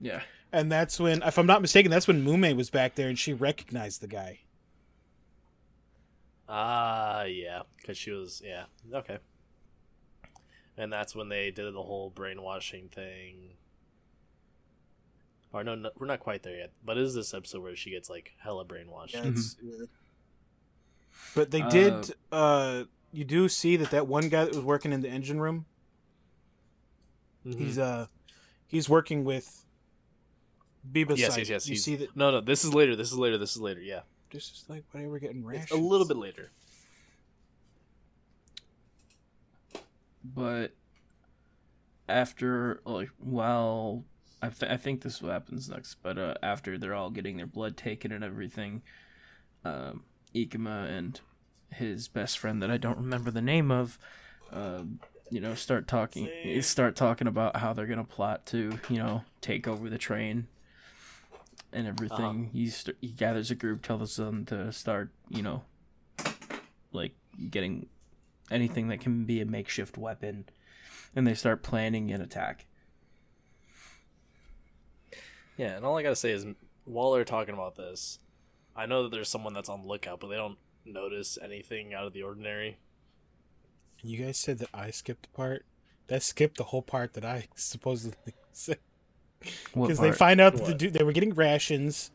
Yeah. 0.00 0.22
And 0.52 0.70
that's 0.70 0.98
when, 1.00 1.22
if 1.22 1.38
I'm 1.38 1.46
not 1.46 1.60
mistaken, 1.60 1.90
that's 1.90 2.06
when 2.08 2.24
Mumei 2.24 2.56
was 2.56 2.70
back 2.70 2.94
there 2.94 3.08
and 3.08 3.18
she 3.18 3.32
recognized 3.32 4.00
the 4.00 4.06
guy. 4.06 4.40
Ah, 6.48 7.24
yeah. 7.24 7.62
Because 7.76 7.98
she 7.98 8.12
was, 8.12 8.40
yeah. 8.44 8.64
Okay. 8.94 9.18
And 10.78 10.92
that's 10.92 11.14
when 11.14 11.28
they 11.28 11.50
did 11.50 11.72
the 11.74 11.82
whole 11.82 12.10
brainwashing 12.10 12.88
thing. 12.88 13.54
Or 15.52 15.64
no, 15.64 15.74
no 15.74 15.90
we're 15.98 16.06
not 16.06 16.20
quite 16.20 16.42
there 16.42 16.56
yet. 16.56 16.72
But 16.84 16.98
is 16.98 17.14
this 17.14 17.32
episode 17.32 17.62
where 17.62 17.74
she 17.76 17.90
gets 17.90 18.10
like 18.10 18.32
hella 18.38 18.64
brainwashed? 18.64 19.14
it's- 19.14 19.56
But 21.34 21.50
they 21.50 21.62
did. 21.62 22.14
Uh, 22.30 22.84
you 23.12 23.24
do 23.24 23.48
see 23.48 23.76
that 23.76 23.90
that 23.90 24.06
one 24.06 24.28
guy 24.28 24.44
that 24.44 24.54
was 24.54 24.64
working 24.64 24.92
in 24.92 25.00
the 25.00 25.08
engine 25.08 25.40
room. 25.40 25.64
Mhm. 27.46 27.58
He's 27.58 27.78
uh, 27.78 28.06
he's 28.66 28.88
working 28.88 29.24
with 29.24 29.64
Biba's 30.92 31.18
yes, 31.20 31.38
yes, 31.38 31.48
yes. 31.48 31.66
You 31.66 31.72
he's- 31.72 31.84
see 31.84 31.96
that 31.96 32.14
No, 32.16 32.30
no. 32.30 32.40
This 32.42 32.64
is 32.64 32.74
later. 32.74 32.94
This 32.96 33.10
is 33.12 33.16
later. 33.18 33.38
This 33.38 33.54
is 33.56 33.62
later. 33.62 33.80
Yeah, 33.80 34.00
this 34.30 34.44
is 34.50 34.64
like 34.68 34.84
when 34.90 35.04
they 35.04 35.08
were 35.08 35.20
getting 35.20 35.42
rations. 35.44 35.70
it's 35.70 35.72
a 35.72 35.76
little 35.82 36.06
bit 36.06 36.16
later. 36.18 36.50
But 40.34 40.72
after 42.08 42.80
like 42.84 43.10
while 43.18 44.04
I, 44.42 44.48
th- 44.48 44.70
I 44.70 44.76
think 44.76 45.02
this 45.02 45.20
what 45.20 45.32
happens 45.32 45.68
next 45.68 45.96
but 46.02 46.18
uh, 46.18 46.34
after 46.42 46.78
they're 46.78 46.94
all 46.94 47.10
getting 47.10 47.36
their 47.36 47.46
blood 47.46 47.76
taken 47.76 48.12
and 48.12 48.22
everything 48.24 48.82
um, 49.64 50.04
and 50.34 51.20
his 51.70 52.08
best 52.08 52.38
friend 52.38 52.62
that 52.62 52.70
I 52.70 52.76
don't 52.76 52.98
remember 52.98 53.30
the 53.30 53.42
name 53.42 53.70
of 53.70 53.98
um, 54.52 55.00
you 55.30 55.40
know 55.40 55.54
start 55.54 55.88
talking 55.88 56.28
start 56.62 56.94
talking 56.94 57.26
about 57.26 57.56
how 57.56 57.72
they're 57.72 57.86
gonna 57.86 58.04
plot 58.04 58.46
to 58.46 58.78
you 58.88 58.98
know 58.98 59.22
take 59.40 59.66
over 59.66 59.88
the 59.90 59.98
train 59.98 60.46
and 61.72 61.86
everything. 61.86 62.50
He, 62.52 62.68
st- 62.68 62.96
he 63.00 63.08
gathers 63.08 63.50
a 63.50 63.54
group 63.54 63.82
tells 63.82 64.16
them 64.16 64.44
to 64.46 64.70
start 64.72 65.10
you 65.28 65.42
know 65.42 65.62
like 66.92 67.12
getting 67.50 67.86
anything 68.50 68.88
that 68.88 69.00
can 69.00 69.24
be 69.24 69.40
a 69.40 69.46
makeshift 69.46 69.98
weapon 69.98 70.44
and 71.14 71.26
they 71.26 71.34
start 71.34 71.62
planning 71.62 72.10
an 72.10 72.20
attack 72.20 72.66
Yeah, 75.56 75.76
and 75.76 75.84
all 75.84 75.96
I 75.96 76.02
gotta 76.02 76.16
say 76.16 76.32
is, 76.32 76.46
while 76.84 77.12
they're 77.12 77.24
talking 77.24 77.54
about 77.54 77.76
this, 77.76 78.18
I 78.74 78.86
know 78.86 79.04
that 79.04 79.10
there's 79.10 79.28
someone 79.28 79.54
that's 79.54 79.68
on 79.68 79.82
the 79.82 79.88
lookout, 79.88 80.20
but 80.20 80.28
they 80.28 80.36
don't 80.36 80.58
notice 80.84 81.38
anything 81.42 81.94
out 81.94 82.04
of 82.06 82.12
the 82.12 82.22
ordinary. 82.22 82.78
You 84.02 84.22
guys 84.22 84.38
said 84.38 84.58
that 84.58 84.68
I 84.74 84.90
skipped 84.90 85.26
a 85.26 85.36
part. 85.36 85.64
That 86.08 86.22
skipped 86.22 86.58
the 86.58 86.64
whole 86.64 86.82
part 86.82 87.14
that 87.14 87.24
I 87.24 87.48
supposedly 87.56 88.34
said. 88.52 88.78
Because 89.74 89.98
they 89.98 90.12
find 90.12 90.40
out 90.40 90.56
that 90.56 90.66
the 90.66 90.74
dude 90.74 90.92
they 90.92 91.04
were 91.04 91.12
getting 91.12 91.34
rations. 91.34 92.10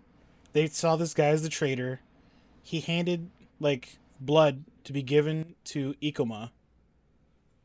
They 0.54 0.68
saw 0.68 0.96
this 0.96 1.14
guy 1.14 1.28
as 1.28 1.44
the 1.44 1.50
traitor. 1.50 2.02
He 2.62 2.82
handed 2.82 3.30
like 3.60 3.98
blood 4.22 4.64
to 4.86 4.94
be 4.94 5.02
given 5.04 5.56
to 5.66 5.94
Ikoma. 6.02 6.52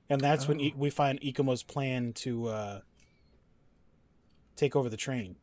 And 0.09 0.21
that's 0.21 0.49
when 0.49 0.61
Oh. 0.61 0.65
I- 0.65 0.73
we 0.77 0.91
find 0.91 1.21
Ikoma's 1.21 1.63
plan 1.63 2.13
to 2.15 2.49
uh, 2.49 2.81
take 4.57 4.75
over 4.75 4.89
the 4.89 4.97
train. 4.97 5.37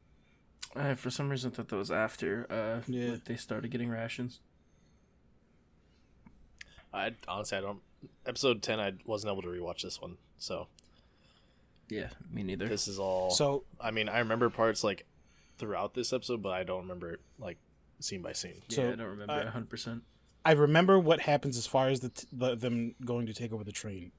I, 0.75 0.95
for 0.95 1.09
some 1.11 1.29
reason 1.29 1.51
thought 1.51 1.67
that 1.69 1.75
was 1.75 1.91
after 1.91 2.47
uh 2.51 2.81
Yeah. 2.87 3.17
they 3.25 3.35
started 3.35 3.69
getting 3.69 3.89
rations 3.89 4.39
I 6.93 7.11
honestly, 7.27 7.57
I 7.57 7.61
don't. 7.61 7.79
Episode 8.25 8.61
ten, 8.61 8.79
I 8.79 8.93
wasn't 9.05 9.31
able 9.31 9.41
to 9.43 9.47
rewatch 9.47 9.81
this 9.81 10.01
one, 10.01 10.17
so 10.37 10.67
yeah 11.89 12.09
me 12.31 12.43
neither 12.43 12.67
this 12.67 12.87
is 12.87 12.97
all. 12.99 13.29
So 13.31 13.63
I 13.79 13.91
mean, 13.91 14.09
I 14.09 14.19
remember 14.19 14.49
parts 14.49 14.83
like 14.83 15.05
throughout 15.57 15.93
this 15.93 16.11
episode, 16.13 16.41
but 16.41 16.53
I 16.53 16.63
don't 16.63 16.81
remember 16.81 17.13
it 17.13 17.19
like 17.39 17.57
scene 17.99 18.21
by 18.21 18.33
scene. 18.33 18.61
yeah 18.69 18.75
so, 18.75 18.83
I 18.91 18.95
don't 18.95 19.07
remember 19.07 19.33
uh, 19.33 19.47
a 19.47 19.51
100% 19.51 20.01
I 20.45 20.51
remember 20.51 20.99
what 20.99 21.21
happens 21.21 21.57
as 21.57 21.67
far 21.67 21.87
as 21.87 22.01
the, 22.01 22.09
t- 22.09 22.27
the 22.31 22.55
them 22.55 22.95
going 23.05 23.25
to 23.27 23.33
take 23.33 23.53
over 23.53 23.63
the 23.63 23.71
train. 23.71 24.11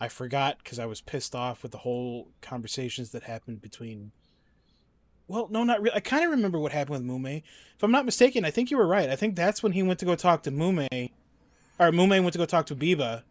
I 0.00 0.08
forgot 0.08 0.58
because 0.58 0.78
I 0.78 0.86
was 0.86 1.00
pissed 1.00 1.34
off 1.34 1.62
with 1.62 1.72
the 1.72 1.78
whole 1.78 2.28
conversations 2.40 3.10
that 3.10 3.24
happened 3.24 3.62
between. 3.62 4.12
Well, 5.26 5.48
no, 5.50 5.64
not 5.64 5.80
really. 5.80 5.96
I 5.96 6.00
kind 6.00 6.24
of 6.24 6.30
remember 6.30 6.58
what 6.58 6.72
happened 6.72 7.08
with 7.08 7.22
Mumei. 7.22 7.42
If 7.76 7.82
I'm 7.82 7.90
not 7.90 8.04
mistaken, 8.04 8.44
I 8.44 8.50
think 8.50 8.70
you 8.70 8.76
were 8.76 8.86
right. 8.86 9.08
I 9.08 9.16
think 9.16 9.34
that's 9.34 9.62
when 9.62 9.72
he 9.72 9.82
went 9.82 9.98
to 10.00 10.04
go 10.04 10.14
talk 10.14 10.42
to 10.42 10.50
Mumei, 10.50 11.10
or 11.78 11.90
Mumei 11.90 12.20
went 12.20 12.32
to 12.32 12.38
go 12.38 12.44
talk 12.44 12.66
to 12.66 12.76
Biba, 12.76 13.22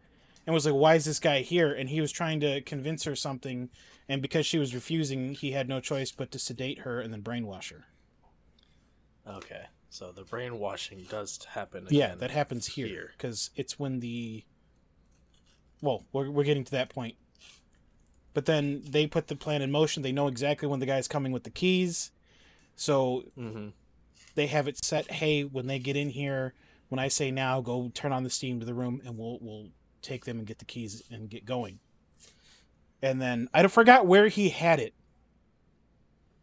and 0.46 0.54
was 0.54 0.66
like, 0.66 0.74
"Why 0.74 0.96
is 0.96 1.04
this 1.04 1.20
guy 1.20 1.42
here?" 1.42 1.72
And 1.72 1.88
he 1.88 2.00
was 2.00 2.10
trying 2.10 2.40
to 2.40 2.60
convince 2.62 3.04
her 3.04 3.14
something, 3.14 3.70
and 4.08 4.20
because 4.20 4.44
she 4.44 4.58
was 4.58 4.74
refusing, 4.74 5.34
he 5.34 5.52
had 5.52 5.68
no 5.68 5.80
choice 5.80 6.10
but 6.10 6.32
to 6.32 6.38
sedate 6.38 6.80
her 6.80 7.00
and 7.00 7.12
then 7.12 7.22
brainwash 7.22 7.70
her. 7.70 7.84
Okay, 9.26 9.66
so 9.94 10.10
the 10.10 10.24
brainwashing 10.24 11.06
does 11.08 11.38
happen. 11.50 11.86
Yeah, 11.88 12.16
that 12.16 12.32
happens 12.32 12.66
here 12.66 13.12
because 13.16 13.50
it's 13.54 13.78
when 13.78 14.00
the. 14.00 14.42
Well, 15.80 16.02
we're 16.12 16.30
we're 16.30 16.42
getting 16.42 16.64
to 16.64 16.70
that 16.72 16.88
point. 16.88 17.14
But 18.32 18.46
then 18.46 18.82
they 18.84 19.06
put 19.06 19.28
the 19.28 19.36
plan 19.36 19.62
in 19.62 19.70
motion. 19.70 20.02
They 20.02 20.10
know 20.10 20.26
exactly 20.26 20.66
when 20.66 20.80
the 20.80 20.86
guy's 20.86 21.06
coming 21.06 21.30
with 21.30 21.44
the 21.44 21.50
keys, 21.50 22.10
so 22.74 23.22
Mm-hmm. 23.38 23.68
they 24.34 24.48
have 24.48 24.66
it 24.66 24.84
set. 24.84 25.08
Hey, 25.12 25.44
when 25.44 25.68
they 25.68 25.78
get 25.78 25.94
in 25.96 26.08
here, 26.10 26.54
when 26.88 26.98
I 26.98 27.06
say 27.06 27.30
now, 27.30 27.60
go 27.60 27.92
turn 27.94 28.10
on 28.12 28.24
the 28.24 28.30
steam 28.30 28.58
to 28.58 28.66
the 28.66 28.74
room, 28.74 29.00
and 29.06 29.16
we'll 29.16 29.38
we'll 29.40 29.68
take 30.02 30.24
them 30.24 30.38
and 30.38 30.46
get 30.46 30.58
the 30.58 30.64
keys 30.64 31.04
and 31.08 31.30
get 31.30 31.44
going. 31.44 31.78
And 33.00 33.22
then 33.22 33.48
I 33.54 33.64
forgot 33.68 34.08
where 34.08 34.26
he 34.26 34.48
had 34.48 34.80
it, 34.80 34.92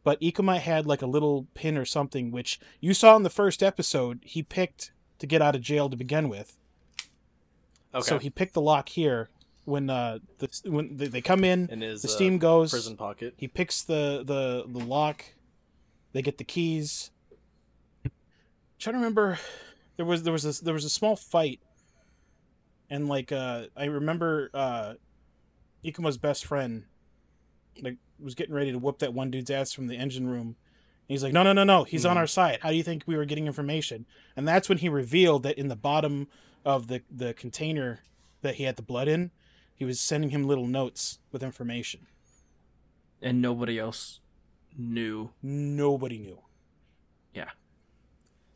but 0.03 0.19
Ikoma 0.21 0.59
had 0.59 0.85
like 0.85 1.01
a 1.01 1.07
little 1.07 1.47
pin 1.53 1.77
or 1.77 1.85
something, 1.85 2.31
which 2.31 2.59
you 2.79 2.93
saw 2.93 3.15
in 3.15 3.23
the 3.23 3.29
first 3.29 3.61
episode. 3.61 4.19
He 4.23 4.43
picked 4.43 4.91
to 5.19 5.27
get 5.27 5.41
out 5.41 5.55
of 5.55 5.61
jail 5.61 5.89
to 5.89 5.95
begin 5.95 6.29
with. 6.29 6.57
Okay. 7.93 8.07
So 8.07 8.19
he 8.19 8.29
picked 8.29 8.53
the 8.53 8.61
lock 8.61 8.89
here 8.89 9.29
when 9.65 9.89
uh 9.89 10.19
the 10.39 10.49
when 10.65 10.97
they 10.97 11.21
come 11.21 11.43
in, 11.43 11.69
in 11.69 11.81
his 11.81 12.01
the 12.01 12.07
uh, 12.07 12.11
steam 12.11 12.37
goes, 12.37 12.71
prison 12.71 12.97
pocket. 12.97 13.33
he 13.37 13.47
picks 13.47 13.83
the 13.83 14.23
the 14.25 14.65
the 14.67 14.83
lock. 14.83 15.25
They 16.13 16.21
get 16.21 16.37
the 16.37 16.43
keys. 16.43 17.11
trying 18.79 18.93
to 18.93 18.99
remember, 18.99 19.39
there 19.97 20.05
was 20.05 20.23
there 20.23 20.33
was 20.33 20.45
a, 20.45 20.63
there 20.63 20.73
was 20.73 20.85
a 20.85 20.89
small 20.89 21.15
fight, 21.15 21.59
and 22.89 23.07
like 23.07 23.31
uh, 23.31 23.65
I 23.77 23.85
remember 23.85 24.49
uh, 24.53 24.93
Ikoma's 25.85 26.17
best 26.17 26.45
friend, 26.45 26.85
like 27.81 27.97
was 28.23 28.35
getting 28.35 28.53
ready 28.55 28.71
to 28.71 28.77
whoop 28.79 28.99
that 28.99 29.13
one 29.13 29.31
dude's 29.31 29.49
ass 29.51 29.71
from 29.73 29.87
the 29.87 29.95
engine 29.97 30.27
room. 30.27 30.47
And 30.47 30.55
he's 31.07 31.23
like, 31.23 31.33
no, 31.33 31.43
no, 31.43 31.53
no, 31.53 31.63
no. 31.63 31.83
He's 31.83 32.05
on 32.05 32.15
Mhm. 32.15 32.19
our 32.19 32.27
side. 32.27 32.59
How 32.61 32.69
do 32.69 32.75
you 32.75 32.83
think 32.83 33.03
we 33.05 33.15
were 33.15 33.25
getting 33.25 33.47
information? 33.47 34.05
And 34.35 34.47
that's 34.47 34.69
when 34.69 34.77
he 34.79 34.89
revealed 34.89 35.43
that 35.43 35.57
in 35.57 35.67
the 35.67 35.75
bottom 35.75 36.27
of 36.63 36.87
the 36.87 37.01
the 37.09 37.33
container 37.33 38.01
that 38.41 38.55
he 38.55 38.63
had 38.63 38.75
the 38.75 38.81
blood 38.81 39.07
in, 39.07 39.31
he 39.75 39.83
was 39.85 39.99
sending 39.99 40.29
him 40.29 40.43
little 40.43 40.67
notes 40.67 41.19
with 41.31 41.43
information. 41.43 42.07
and 43.23 43.39
nobody 43.41 43.77
else 43.77 44.19
knew 44.75 45.31
Nobody 45.43 46.17
knew. 46.17 46.39
Yeah. 47.35 47.51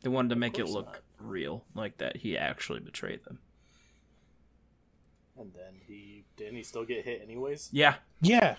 They 0.00 0.08
wanted 0.08 0.30
to 0.30 0.36
make 0.36 0.58
it 0.58 0.66
look 0.68 0.86
not. 0.86 1.00
real 1.20 1.64
like 1.74 1.98
that 1.98 2.16
he 2.18 2.36
actually 2.36 2.80
betrayed 2.80 3.22
them 3.24 3.38
And 5.38 5.52
then 5.54 5.80
he 5.86 6.24
didn't 6.36 6.56
he 6.56 6.62
still 6.62 6.84
get 6.84 7.04
hit 7.04 7.20
anyways? 7.22 7.68
yeah 7.72 7.96
Yeah, 8.20 8.56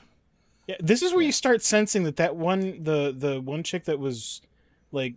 yeah. 0.68 0.76
This 0.80 1.01
is 1.01 1.13
where 1.13 1.22
you 1.22 1.32
start 1.32 1.63
sensing 1.63 2.03
that 2.03 2.18
that 2.18 2.36
one 2.36 2.84
the 2.84 3.13
the 3.18 3.41
one 3.41 3.63
chick 3.63 3.86
that 3.86 3.99
was 3.99 4.41
like 4.91 5.15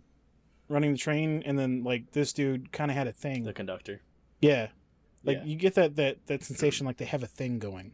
running 0.69 0.93
the 0.93 0.97
train, 0.97 1.43
and 1.45 1.59
then 1.59 1.83
like 1.83 2.11
this 2.11 2.33
dude 2.33 2.71
kind 2.71 2.89
of 2.89 2.97
had 2.97 3.07
a 3.07 3.13
thing. 3.13 3.43
The 3.43 3.53
conductor. 3.53 4.01
yeah, 4.39 4.69
like 5.23 5.37
yeah. 5.37 5.43
you 5.43 5.55
get 5.55 5.75
that 5.75 5.95
that 5.97 6.25
that 6.27 6.43
sensation 6.43 6.85
like 6.85 6.97
they 6.97 7.05
have 7.05 7.23
a 7.23 7.27
thing 7.27 7.59
going. 7.59 7.93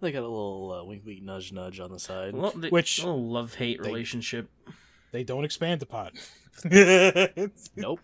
They 0.00 0.10
got 0.10 0.20
a 0.20 0.22
little 0.22 0.72
uh, 0.72 0.84
wink, 0.84 1.06
wink, 1.06 1.22
nudge, 1.22 1.52
nudge 1.52 1.78
on 1.78 1.92
the 1.92 2.00
side. 2.00 2.34
well, 2.34 2.50
they, 2.56 2.70
Which- 2.70 2.98
a 2.98 3.06
little 3.06 3.24
love 3.24 3.54
hate 3.54 3.78
relationship 3.78 4.50
They 5.12 5.22
don't 5.22 5.44
expand 5.44 5.80
upon. 5.82 6.10
nope. 7.76 8.00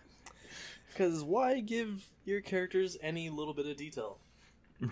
Because 0.87 1.23
why 1.23 1.59
give 1.59 2.05
your 2.23 2.39
characters 2.39 2.97
any 3.01 3.29
little 3.29 3.53
bit 3.53 3.65
of 3.65 3.75
detail? 3.75 4.19
Why 4.79 4.87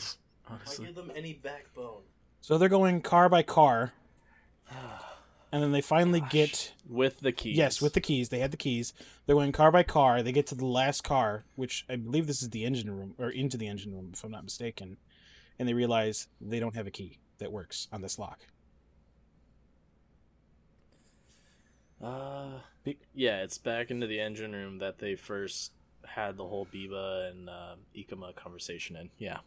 honestly 0.49 0.85
give 0.85 0.95
them 0.95 1.11
any 1.15 1.33
backbone? 1.33 2.01
So 2.47 2.57
they're 2.57 2.69
going 2.69 3.01
car 3.01 3.27
by 3.27 3.43
car, 3.43 3.91
and 5.51 5.61
then 5.61 5.73
they 5.73 5.81
finally 5.81 6.21
get 6.29 6.71
With 6.87 7.19
the 7.19 7.33
keys. 7.33 7.57
yes 7.57 7.81
with 7.81 7.91
the 7.91 7.99
keys. 7.99 8.29
They 8.29 8.39
had 8.39 8.51
the 8.51 8.55
keys. 8.55 8.93
They're 9.25 9.35
going 9.35 9.51
car 9.51 9.69
by 9.69 9.83
car. 9.83 10.23
They 10.23 10.31
get 10.31 10.47
to 10.47 10.55
the 10.55 10.65
last 10.65 11.03
car, 11.03 11.43
which 11.57 11.85
I 11.89 11.97
believe 11.97 12.25
this 12.25 12.41
is 12.41 12.51
the 12.51 12.63
engine 12.63 12.89
room 12.89 13.15
or 13.17 13.31
into 13.31 13.57
the 13.57 13.67
engine 13.67 13.93
room, 13.93 14.11
if 14.13 14.23
I'm 14.23 14.31
not 14.31 14.45
mistaken, 14.45 14.95
and 15.59 15.67
they 15.67 15.73
realize 15.73 16.29
they 16.39 16.61
don't 16.61 16.73
have 16.73 16.87
a 16.87 16.89
key 16.89 17.19
that 17.39 17.51
works 17.51 17.89
on 17.91 18.01
this 18.01 18.17
lock. 18.17 18.39
Uh, 22.01 22.59
yeah, 23.13 23.43
it's 23.43 23.57
back 23.57 23.91
into 23.91 24.07
the 24.07 24.21
engine 24.21 24.53
room 24.53 24.77
that 24.77 24.99
they 24.99 25.15
first 25.15 25.73
had 26.05 26.37
the 26.37 26.47
whole 26.47 26.65
Biba 26.65 27.29
and 27.29 27.49
uh, 27.49 27.75
Ikoma 27.93 28.33
conversation 28.37 28.95
in. 28.95 29.09
Yeah. 29.17 29.39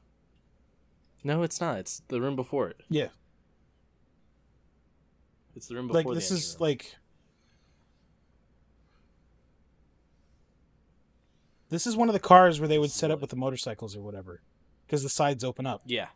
No, 1.22 1.42
it's 1.42 1.60
not. 1.60 1.78
It's 1.78 2.02
the 2.08 2.20
room 2.20 2.36
before 2.36 2.68
it. 2.70 2.80
Yeah. 2.88 3.08
It's 5.54 5.66
the 5.66 5.74
room 5.74 5.88
before 5.88 6.00
like 6.00 6.06
the 6.08 6.14
this 6.14 6.30
is 6.30 6.56
room. 6.58 6.68
like 6.68 6.96
this 11.68 11.86
is 11.86 11.96
one 11.96 12.08
of 12.08 12.12
the 12.14 12.18
cars 12.20 12.60
where 12.60 12.68
they 12.68 12.78
would 12.78 12.90
set 12.90 13.10
up 13.10 13.20
with 13.20 13.30
the 13.30 13.36
motorcycles 13.36 13.94
or 13.96 14.00
whatever 14.00 14.40
because 14.86 15.02
the 15.02 15.08
sides 15.08 15.44
open 15.44 15.66
up 15.66 15.82
Yeah. 15.84 16.08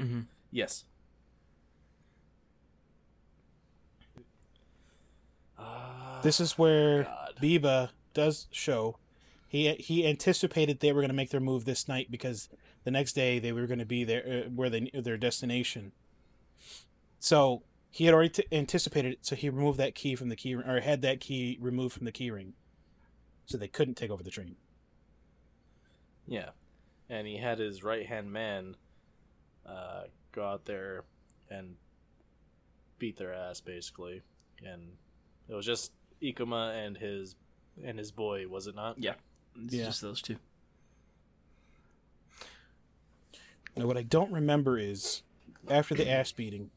Mm-hmm. 0.00 0.20
Yes. 0.50 0.84
Uh, 5.58 6.20
this 6.22 6.40
is 6.40 6.56
where 6.56 7.04
God. 7.04 7.34
biba 7.42 7.90
does 8.14 8.46
show 8.50 8.98
he 9.48 9.72
he 9.74 10.06
anticipated 10.06 10.80
they 10.80 10.92
were 10.92 11.00
going 11.00 11.10
to 11.10 11.14
make 11.16 11.30
their 11.30 11.40
move 11.40 11.64
this 11.64 11.88
night 11.88 12.10
because 12.10 12.48
the 12.88 12.92
next 12.92 13.12
day 13.12 13.38
they 13.38 13.52
were 13.52 13.66
going 13.66 13.78
to 13.78 13.84
be 13.98 14.02
there 14.02 14.44
uh, 14.46 14.48
where 14.48 14.70
they 14.70 14.90
their 14.94 15.18
destination 15.18 15.92
so 17.18 17.62
he 17.90 18.04
had 18.06 18.14
already 18.14 18.30
t- 18.30 18.44
anticipated 18.52 19.12
it, 19.14 19.18
so 19.26 19.34
he 19.36 19.50
removed 19.50 19.78
that 19.78 19.94
key 19.94 20.14
from 20.14 20.28
the 20.30 20.36
key 20.36 20.54
or 20.54 20.80
had 20.80 21.02
that 21.02 21.20
key 21.20 21.58
removed 21.60 21.94
from 21.94 22.04
the 22.04 22.12
key 22.12 22.30
ring, 22.30 22.52
so 23.46 23.56
they 23.58 23.66
couldn't 23.68 23.96
take 23.96 24.10
over 24.10 24.22
the 24.22 24.30
train. 24.30 24.56
Yeah, 26.26 26.50
and 27.08 27.26
he 27.26 27.36
had 27.38 27.58
his 27.58 27.82
right 27.82 28.06
hand 28.06 28.30
man 28.32 28.76
uh, 29.66 30.02
go 30.32 30.46
out 30.46 30.64
there 30.66 31.04
and 31.50 31.76
beat 32.98 33.16
their 33.16 33.34
ass 33.34 33.60
basically, 33.60 34.22
and 34.64 34.92
it 35.48 35.54
was 35.54 35.66
just 35.66 35.92
Ikoma 36.22 36.86
and 36.86 36.96
his 36.96 37.34
and 37.84 37.98
his 37.98 38.12
boy, 38.12 38.46
was 38.48 38.66
it 38.66 38.74
not? 38.74 38.98
Yeah. 38.98 39.14
It's 39.64 39.74
Yeah. 39.74 39.84
just 39.86 40.02
those 40.02 40.20
two. 40.22 40.36
Now, 43.78 43.86
what 43.86 43.96
I 43.96 44.02
don't 44.02 44.32
remember 44.32 44.76
is 44.78 45.22
after 45.68 45.94
the 45.94 46.10
ass 46.10 46.32
beating, 46.32 46.70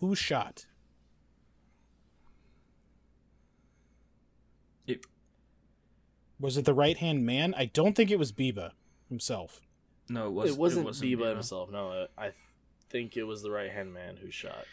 who 0.00 0.14
shot? 0.14 0.66
It- 4.86 5.06
Was 6.38 6.56
it 6.56 6.64
the 6.64 6.74
right 6.74 6.96
hand 6.96 7.24
man? 7.24 7.54
I 7.56 7.66
don't 7.66 7.94
think 7.94 8.10
it 8.10 8.18
was 8.18 8.32
Biba 8.32 8.72
himself. 9.08 9.62
No, 10.08 10.26
it, 10.26 10.32
was, 10.32 10.50
it 10.50 10.58
wasn't, 10.58 10.86
wasn't 10.86 11.10
Biba 11.10 11.18
Biba. 11.22 11.34
himself. 11.34 11.70
No, 11.70 12.06
I 12.18 12.32
think 12.90 13.16
it 13.16 13.22
was 13.22 13.42
the 13.42 13.50
right 13.50 13.70
hand 13.70 13.94
man 13.94 14.16
who 14.16 14.30
shot. 14.30 14.66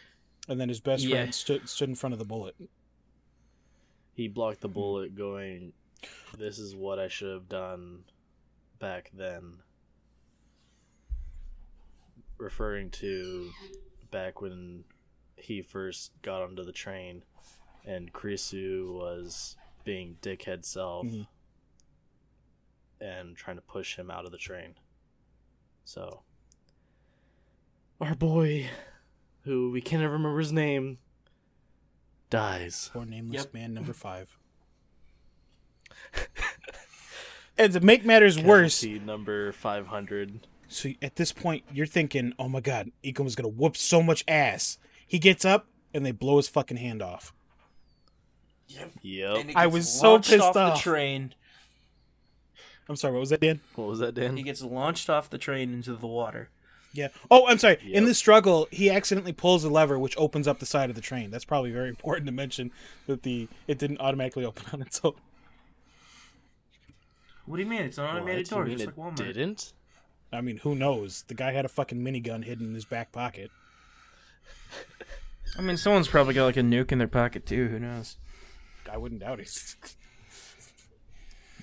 And 0.48 0.60
then 0.60 0.68
his 0.68 0.80
best 0.80 1.04
Yeah. 1.04 1.18
friend 1.18 1.36
stood 1.36 1.70
stood 1.70 1.90
in 1.90 1.96
front 1.96 2.14
of 2.14 2.20
the 2.20 2.26
bullet. 2.26 2.56
He 4.16 4.28
blocked 4.28 4.62
the 4.62 4.68
bullet, 4.68 5.16
going, 5.16 5.72
"This 6.38 6.58
is 6.60 6.76
what 6.76 7.00
I 7.00 7.08
should 7.08 7.32
have 7.32 7.48
done 7.48 8.04
back 8.80 9.12
then." 9.14 9.60
Referring 12.40 12.90
to 12.92 13.52
back 14.12 14.42
when 14.42 14.86
he 15.36 15.62
first 15.62 16.12
got 16.22 16.42
onto 16.42 16.64
the 16.64 16.72
train, 16.72 17.24
and 17.86 18.12
Kurusu 18.14 18.94
was 18.98 19.58
being 19.84 20.18
dickhead 20.22 20.64
self 20.66 21.06
Mhm. 21.06 21.28
and 23.02 23.36
trying 23.36 23.58
to 23.58 23.62
push 23.62 23.98
him 23.98 24.10
out 24.10 24.26
of 24.26 24.32
the 24.32 24.38
train. 24.38 24.76
So, 25.84 26.24
our 28.00 28.16
boy, 28.16 28.70
who 29.44 29.70
we 29.72 29.82
can't 29.82 30.02
ever 30.04 30.14
remember 30.14 30.40
his 30.40 30.54
name, 30.54 31.00
dies. 32.30 32.90
Poor 32.94 33.06
nameless 33.06 33.44
Yep. 33.46 33.54
man 33.54 33.74
number 33.74 33.94
five. 33.94 34.38
and 37.58 37.74
to 37.74 37.80
make 37.82 38.06
matters 38.06 38.40
worse, 38.42 38.82
number 38.84 39.52
five 39.52 39.88
hundred. 39.88 40.48
So 40.70 40.90
at 41.02 41.16
this 41.16 41.32
point 41.34 41.64
you're 41.74 41.86
thinking, 41.88 42.34
"Oh 42.40 42.48
my 42.48 42.62
god, 42.62 42.92
Ikoma's 43.04 43.36
gonna 43.36 43.48
whoop 43.50 43.76
so 43.76 44.02
much 44.02 44.24
ass." 44.28 44.78
He 45.06 45.20
gets 45.20 45.44
up 45.44 45.68
and 45.94 46.06
they 46.06 46.12
blow 46.12 46.38
his 46.38 46.48
fucking 46.48 46.78
hand 46.78 47.02
off. 47.02 47.34
Yep. 48.68 48.92
Yep. 49.02 49.36
And 49.38 49.52
I 49.56 49.66
was 49.68 49.92
so 49.92 50.20
pissed 50.20 50.40
off 50.40 50.56
off. 50.56 50.76
the 50.78 50.82
train. 50.82 51.34
I'm 52.88 52.96
sorry, 52.96 53.14
what 53.14 53.20
was 53.20 53.30
that, 53.32 53.42
Dan? 53.42 53.60
What 53.76 53.88
was 53.88 54.00
that, 54.00 54.14
Dan? 54.16 54.38
He 54.38 54.44
gets 54.44 54.62
launched 54.62 55.10
off 55.10 55.30
the 55.30 55.38
train 55.40 55.74
into 55.74 55.94
the 55.96 56.08
water. 56.08 56.50
Yeah. 56.94 57.10
Oh, 57.30 57.46
I'm 57.48 57.60
sorry. 57.60 57.78
In 57.84 57.90
Yep. 58.04 58.06
the 58.06 58.14
struggle, 58.16 58.68
he 58.72 58.90
accidentally 58.90 59.32
pulls 59.34 59.64
a 59.64 59.70
lever, 59.70 59.98
which 60.00 60.18
opens 60.18 60.48
up 60.48 60.60
the 60.60 60.66
side 60.66 60.90
of 60.90 60.96
the 60.96 61.02
train. 61.02 61.30
That's 61.30 61.46
probably 61.46 61.72
very 61.72 61.90
important 61.96 62.26
to 62.28 62.32
mention 62.32 62.72
that 63.08 63.24
the 63.24 63.48
it 63.68 63.78
didn't 63.80 64.00
automatically 64.02 64.46
open 64.46 64.66
on 64.74 64.82
its 64.82 65.02
own. 65.04 65.14
What 67.46 67.58
do 67.58 67.64
you 67.64 67.70
mean? 67.70 67.82
It's 67.82 67.98
an 67.98 68.06
automated 68.06 68.38
What? 68.38 68.52
You 68.52 68.56
door, 68.58 68.66
mean 68.66 68.78
just 68.78 68.90
it 68.90 68.98
like 68.98 69.14
Walmart. 69.16 69.18
didn't? 69.18 69.74
I 70.32 70.42
mean, 70.42 70.58
who 70.58 70.76
knows? 70.76 71.24
The 71.28 71.34
guy 71.34 71.52
had 71.52 71.66
a 71.66 71.70
fucking 71.70 72.00
minigun 72.00 72.44
hidden 72.44 72.68
in 72.68 72.74
his 72.76 72.86
back 72.86 73.12
pocket. 73.12 73.50
I 75.58 75.62
mean, 75.62 75.78
someone's 75.78 76.08
probably 76.08 76.34
got 76.36 76.46
like 76.46 76.58
a 76.58 76.62
nuke 76.62 76.92
in 76.92 77.00
their 77.00 77.08
pocket 77.08 77.46
too. 77.46 77.68
Who 77.70 77.80
knows? 77.80 78.18
I 78.92 78.98
wouldn't 78.98 79.22
doubt 79.22 79.40
it. 79.40 79.76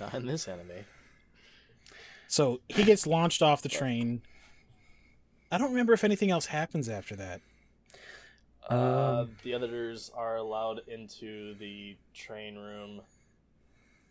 Not 0.01 0.15
in 0.15 0.27
this 0.27 0.49
anime. 0.49 0.85
So 2.29 2.61
he 2.69 2.83
gets 2.85 3.07
launched 3.07 3.41
off 3.43 3.63
the 3.63 3.69
train. 3.69 4.23
I 5.51 5.59
don't 5.59 5.71
remember 5.71 5.93
if 5.93 6.03
anything 6.05 6.31
else 6.31 6.47
happens 6.47 6.89
after 6.89 7.15
that. 7.17 7.41
Uh, 8.69 9.21
Um, 9.23 9.31
the 9.45 9.55
others 9.55 10.11
are 10.15 10.37
allowed 10.37 10.81
into 10.89 11.55
the 11.55 11.97
train 12.15 12.57
room 12.57 13.01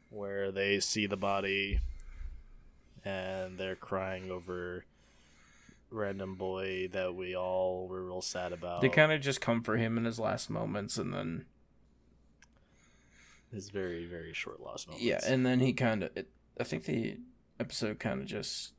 where 0.10 0.52
they 0.52 0.80
see 0.80 1.06
the 1.08 1.18
body 1.18 1.82
and 3.06 3.58
they're 3.58 3.76
crying 3.76 4.32
over 4.32 4.84
random 5.92 6.36
boy 6.36 6.90
that 6.92 7.16
we 7.16 7.36
all 7.36 7.88
were 7.88 8.04
real 8.04 8.22
sad 8.22 8.52
about. 8.52 8.82
They 8.82 8.90
kind 8.90 9.12
of 9.12 9.22
just 9.22 9.40
come 9.40 9.62
for 9.62 9.78
him 9.78 9.98
in 9.98 10.04
his 10.06 10.20
last 10.20 10.50
moments, 10.50 10.98
and 10.98 11.14
then 11.14 11.46
his 13.54 13.70
very 13.70 14.06
very 14.06 14.34
short 14.34 14.60
lost 14.60 14.88
moments. 14.88 15.06
yeah, 15.06 15.20
and 15.26 15.46
then 15.46 15.60
he 15.60 15.74
kind 15.74 16.04
of. 16.04 16.10
I 16.60 16.64
think 16.64 16.84
the 16.86 17.18
episode 17.60 18.00
kind 18.00 18.22
of 18.22 18.28
just 18.28 18.74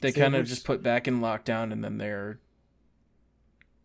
they 0.00 0.12
kind 0.12 0.34
of 0.34 0.46
just 0.46 0.64
put 0.64 0.82
back 0.82 1.06
in 1.08 1.20
lockdown, 1.20 1.72
and 1.72 1.82
then 1.84 1.98
they're. 1.98 2.38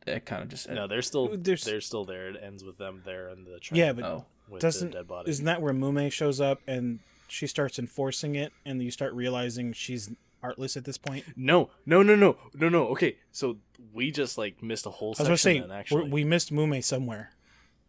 It 0.07 0.25
kind 0.25 0.41
of 0.41 0.49
just 0.49 0.67
no, 0.69 0.87
they're 0.87 1.01
still 1.03 1.37
There's- 1.37 1.63
they're 1.63 1.81
still 1.81 2.05
there. 2.05 2.29
It 2.29 2.37
ends 2.41 2.63
with 2.63 2.77
them 2.77 3.01
there 3.05 3.29
in 3.29 3.43
the 3.43 3.59
train. 3.59 3.77
Yeah, 3.79 3.93
but 3.93 4.03
oh 4.05 4.25
with 4.49 4.61
doesn't 4.61 4.91
the 4.91 4.97
dead 4.97 5.07
body. 5.07 5.29
isn't 5.29 5.45
that 5.45 5.61
where 5.61 5.73
Mumei 5.73 6.11
shows 6.11 6.41
up 6.41 6.59
and 6.67 6.99
she 7.31 7.47
starts 7.47 7.79
enforcing 7.79 8.35
it, 8.35 8.51
and 8.65 8.81
you 8.83 8.91
start 8.91 9.13
realizing 9.13 9.71
she's 9.73 10.11
artless 10.43 10.75
at 10.75 10.83
this 10.85 10.97
point? 10.97 11.23
No, 11.35 11.69
no, 11.85 12.03
no, 12.03 12.15
no, 12.15 12.35
no, 12.53 12.67
no. 12.69 12.87
Okay, 12.89 13.17
so 13.31 13.57
we 13.93 14.11
just 14.11 14.37
like 14.37 14.61
missed 14.61 14.85
a 14.85 14.89
whole 14.89 15.09
I 15.09 15.09
was 15.11 15.17
section. 15.17 15.27
going 15.27 15.35
to 15.35 15.37
say 15.37 15.59
then, 15.61 15.69
we're, 15.69 15.75
actually, 15.75 16.09
we 16.09 16.23
missed 16.25 16.51
Mumei 16.53 16.83
somewhere. 16.83 17.31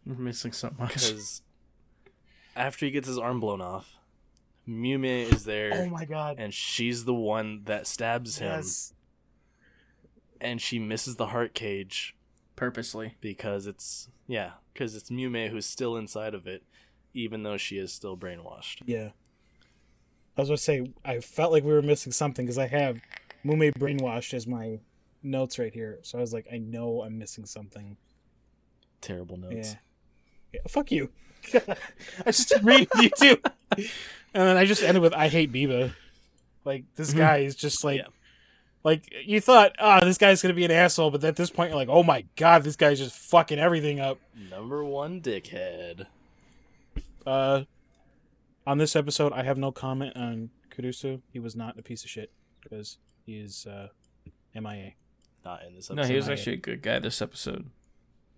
we're 0.07 0.15
missing 0.15 0.53
so 0.53 0.71
much. 0.79 0.95
because 0.95 1.43
after 2.55 2.87
he 2.87 2.93
gets 2.93 3.09
his 3.09 3.19
arm 3.19 3.41
blown 3.41 3.61
off, 3.61 3.97
Mumei 4.69 5.33
is 5.33 5.45
there, 5.45 5.73
Oh 5.75 5.87
my 5.91 6.05
god! 6.05 6.37
and 6.39 6.55
she's 6.55 7.05
the 7.05 7.15
one 7.15 7.63
that 7.65 7.87
stabs 7.89 8.39
him, 8.39 8.53
Yes. 8.57 8.93
and 10.41 10.61
she 10.61 10.79
misses 10.79 11.17
the 11.17 11.27
heart 11.29 11.53
cage 11.55 12.15
Purposely. 12.55 13.17
because 13.21 13.67
it's 13.67 14.09
yeah, 14.29 14.53
because 14.73 14.95
it's 14.95 15.11
Mumei 15.11 15.49
who's 15.51 15.67
still 15.67 15.97
inside 15.97 16.33
of 16.35 16.47
it, 16.47 16.63
even 17.13 17.43
though 17.43 17.57
she 17.57 17.77
is 17.77 17.93
still 17.93 18.17
brainwashed. 18.17 18.83
Yeah. 18.87 19.11
I 20.37 20.41
was 20.41 20.49
going 20.49 20.57
to 20.57 20.63
say 20.63 20.93
I 21.05 21.21
felt 21.21 21.53
like 21.53 21.65
we 21.65 21.73
were 21.73 21.83
missing 21.83 22.13
something 22.13 22.45
because 22.47 22.59
I 22.59 22.67
have 22.67 22.99
Mumei 23.45 23.73
brainwashed 23.77 24.33
as 24.35 24.47
my 24.47 24.79
notes 25.23 25.59
right 25.59 25.73
here. 25.73 25.99
So 26.03 26.19
I 26.19 26.21
was 26.21 26.33
like, 26.33 26.47
I 26.53 26.59
know 26.59 27.03
I'm 27.03 27.19
missing 27.19 27.45
something. 27.45 27.97
Terrible 29.01 29.37
notes. 29.37 29.73
Yeah. 29.73 29.75
yeah. 30.55 30.61
Fuck 30.69 30.91
you. 30.93 31.11
I 31.55 32.27
just 32.27 32.53
read 32.63 32.89
you 33.01 33.11
too. 33.11 33.37
And 33.77 33.89
then 34.49 34.57
I 34.57 34.65
just 34.65 34.83
ended 34.83 35.03
with 35.03 35.13
I 35.13 35.29
hate 35.29 35.53
Biba. 35.53 35.93
Like 36.65 36.85
this 36.95 37.13
Mhm. 37.13 37.19
guy 37.19 37.37
is 37.39 37.55
just 37.57 37.83
like 37.85 37.99
Yeah. 37.99 38.07
like 38.85 39.13
you 39.27 39.41
thought, 39.41 39.73
oh, 39.81 40.05
this 40.05 40.19
guy's 40.19 40.41
gonna 40.41 40.55
be 40.55 40.65
an 40.65 40.71
asshole, 40.71 41.11
but 41.11 41.23
at 41.25 41.35
this 41.37 41.51
point 41.51 41.71
you're 41.71 41.77
like, 41.79 41.89
oh 41.89 42.03
my 42.05 42.25
god, 42.37 42.63
this 42.63 42.77
guy's 42.77 42.99
just 43.01 43.15
fucking 43.17 43.59
everything 43.59 43.99
up. 44.01 44.19
Number 44.51 44.85
one 44.85 45.21
dickhead. 45.21 46.07
Uh 47.27 47.65
on 48.67 48.79
this 48.79 48.95
episode 48.97 49.33
I 49.33 49.43
have 49.43 49.59
no 49.59 49.73
comment 49.73 50.17
on 50.17 50.51
Kurusu. 50.71 51.21
He 51.33 51.39
was 51.39 51.55
not 51.57 51.79
a 51.79 51.83
piece 51.83 52.05
of 52.05 52.11
shit 52.11 52.31
because 52.63 52.99
he 53.27 53.37
is 53.39 53.67
uh 53.67 53.89
MIA. 54.55 54.93
Not 55.45 55.65
in 55.67 55.75
this 55.75 55.91
No, 55.91 56.03
episode. 56.03 56.11
he 56.11 56.17
was 56.17 56.27
not 56.29 56.33
actually 56.35 56.53
a 56.55 56.59
good 56.59 56.83
guy 56.83 56.99
this 57.01 57.21
episode. 57.21 57.71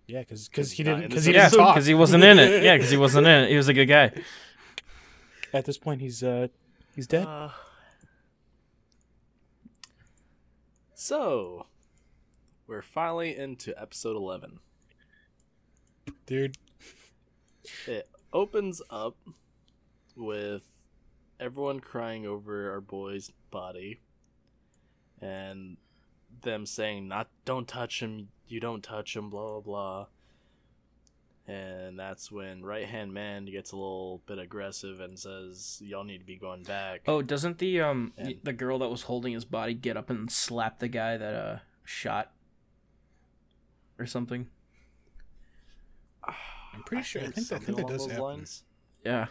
Yeah, 0.07 0.19
because 0.19 0.47
because 0.49 0.71
he 0.71 0.83
didn't 0.83 1.07
because 1.09 1.25
he 1.25 1.31
didn't 1.31 1.45
episode. 1.45 1.57
talk. 1.57 1.75
because 1.75 1.85
he 1.87 1.93
wasn't 1.93 2.23
in 2.23 2.39
it. 2.39 2.63
Yeah, 2.63 2.75
because 2.75 2.91
he 2.91 2.97
wasn't 2.97 3.27
in 3.27 3.43
it. 3.45 3.49
He 3.49 3.57
was 3.57 3.67
a 3.67 3.73
good 3.73 3.85
guy. 3.87 4.11
At 5.53 5.65
this 5.65 5.77
point 5.77 6.01
he's 6.01 6.21
uh 6.23 6.47
he's 6.95 7.07
dead. 7.07 7.25
Uh, 7.27 7.49
so, 10.93 11.67
we're 12.67 12.81
finally 12.81 13.35
into 13.37 13.79
episode 13.79 14.15
11. 14.15 14.59
Dude. 16.25 16.57
It 17.85 18.07
opens 18.31 18.81
up 18.89 19.17
with 20.15 20.61
everyone 21.39 21.79
crying 21.79 22.25
over 22.25 22.71
our 22.71 22.81
boy's 22.81 23.31
body 23.51 23.99
and 25.21 25.77
them 26.41 26.65
saying 26.65 27.07
not 27.07 27.27
don't 27.45 27.67
touch 27.67 28.01
him 28.01 28.29
you 28.47 28.59
don't 28.59 28.83
touch 28.83 29.15
him 29.15 29.29
blah 29.29 29.47
blah 29.47 29.59
blah 29.59 30.05
and 31.47 31.97
that's 31.99 32.31
when 32.31 32.63
right 32.63 32.87
hand 32.87 33.13
man 33.13 33.45
gets 33.45 33.71
a 33.71 33.75
little 33.75 34.21
bit 34.25 34.39
aggressive 34.39 34.99
and 34.99 35.17
says 35.19 35.81
y'all 35.83 36.03
need 36.03 36.17
to 36.19 36.25
be 36.25 36.35
going 36.37 36.63
back 36.63 37.01
Oh, 37.07 37.21
doesn't 37.21 37.57
the 37.59 37.81
um 37.81 38.13
And- 38.17 38.35
the 38.43 38.53
girl 38.53 38.79
that 38.79 38.89
was 38.89 39.03
holding 39.03 39.33
his 39.33 39.45
body 39.45 39.73
get 39.73 39.97
up 39.97 40.09
and 40.09 40.31
slap 40.31 40.79
the 40.79 40.87
guy 40.87 41.17
that 41.17 41.33
uh 41.33 41.57
shot 41.83 42.31
or 43.99 44.05
something? 44.05 44.47
I'm 46.27 46.83
pretty 46.85 47.03
sure 47.03 47.21
I 47.21 47.27
think, 47.27 47.47
that, 47.47 47.55
I 47.55 47.59
think 47.59 47.77
that 47.77 47.87
does 47.87 48.01
those 48.01 48.11
happen. 48.11 48.23
lines. 48.23 48.63
Yeah. 49.05 49.27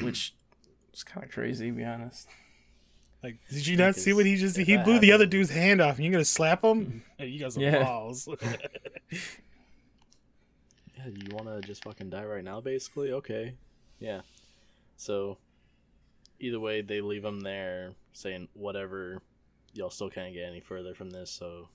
Which 0.00 0.34
is 0.92 1.02
kind 1.04 1.24
of 1.24 1.30
crazy, 1.32 1.70
to 1.70 1.76
be 1.76 1.84
honest. 1.84 2.28
Like, 3.22 3.38
did 3.50 3.66
you 3.66 3.76
not 3.76 3.94
see 3.96 4.12
what 4.12 4.26
he 4.26 4.36
just? 4.36 4.58
if 4.58 4.66
He 4.66 4.76
that 4.76 4.84
blew 4.84 4.98
the 4.98 5.12
other 5.12 5.26
dude's 5.26 5.50
hand 5.50 5.80
off, 5.80 5.96
and 5.96 6.04
you're 6.04 6.12
gonna 6.12 6.24
slap 6.24 6.62
him? 6.64 7.02
Hey, 7.18 7.28
you 7.28 7.40
got 7.40 7.52
some 7.52 7.62
Yeah. 7.62 7.82
balls. 7.82 8.28
Yeah, 10.96 11.08
you 11.08 11.34
want 11.34 11.46
to 11.48 11.60
just 11.66 11.82
fucking 11.82 12.10
die 12.10 12.24
right 12.24 12.42
now, 12.44 12.60
basically? 12.60 13.12
Okay. 13.12 13.54
Yeah. 13.98 14.22
So, 14.96 15.36
either 16.40 16.58
way, 16.58 16.80
they 16.80 17.00
leave 17.02 17.24
him 17.24 17.40
there 17.40 17.92
saying, 18.12 18.48
whatever, 18.54 19.20
y'all 19.74 19.90
still 19.90 20.08
can't 20.08 20.32
get 20.32 20.44
any 20.48 20.60
further 20.60 20.94
from 20.94 21.10
this, 21.10 21.30
so 21.30 21.68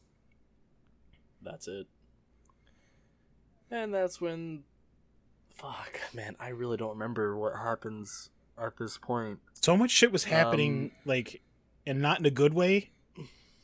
that's 1.42 1.68
it. 1.68 1.86
And 3.70 3.94
that's 3.94 4.20
when. 4.20 4.64
Fuck, 5.56 6.00
man, 6.14 6.36
I 6.40 6.50
really 6.50 6.78
don't 6.78 6.90
remember 6.92 7.38
what 7.38 7.56
happens 7.56 8.30
at 8.58 8.78
this 8.78 8.98
point. 8.98 9.40
so 9.54 9.76
much 9.78 9.92
shit 9.92 10.12
was 10.12 10.24
happening, 10.26 10.86
Um, 10.86 10.92
like, 11.06 11.42
and 11.86 12.02
not 12.02 12.20
in 12.20 12.26
a 12.26 12.32
good 12.32 12.54
way. 12.54 12.92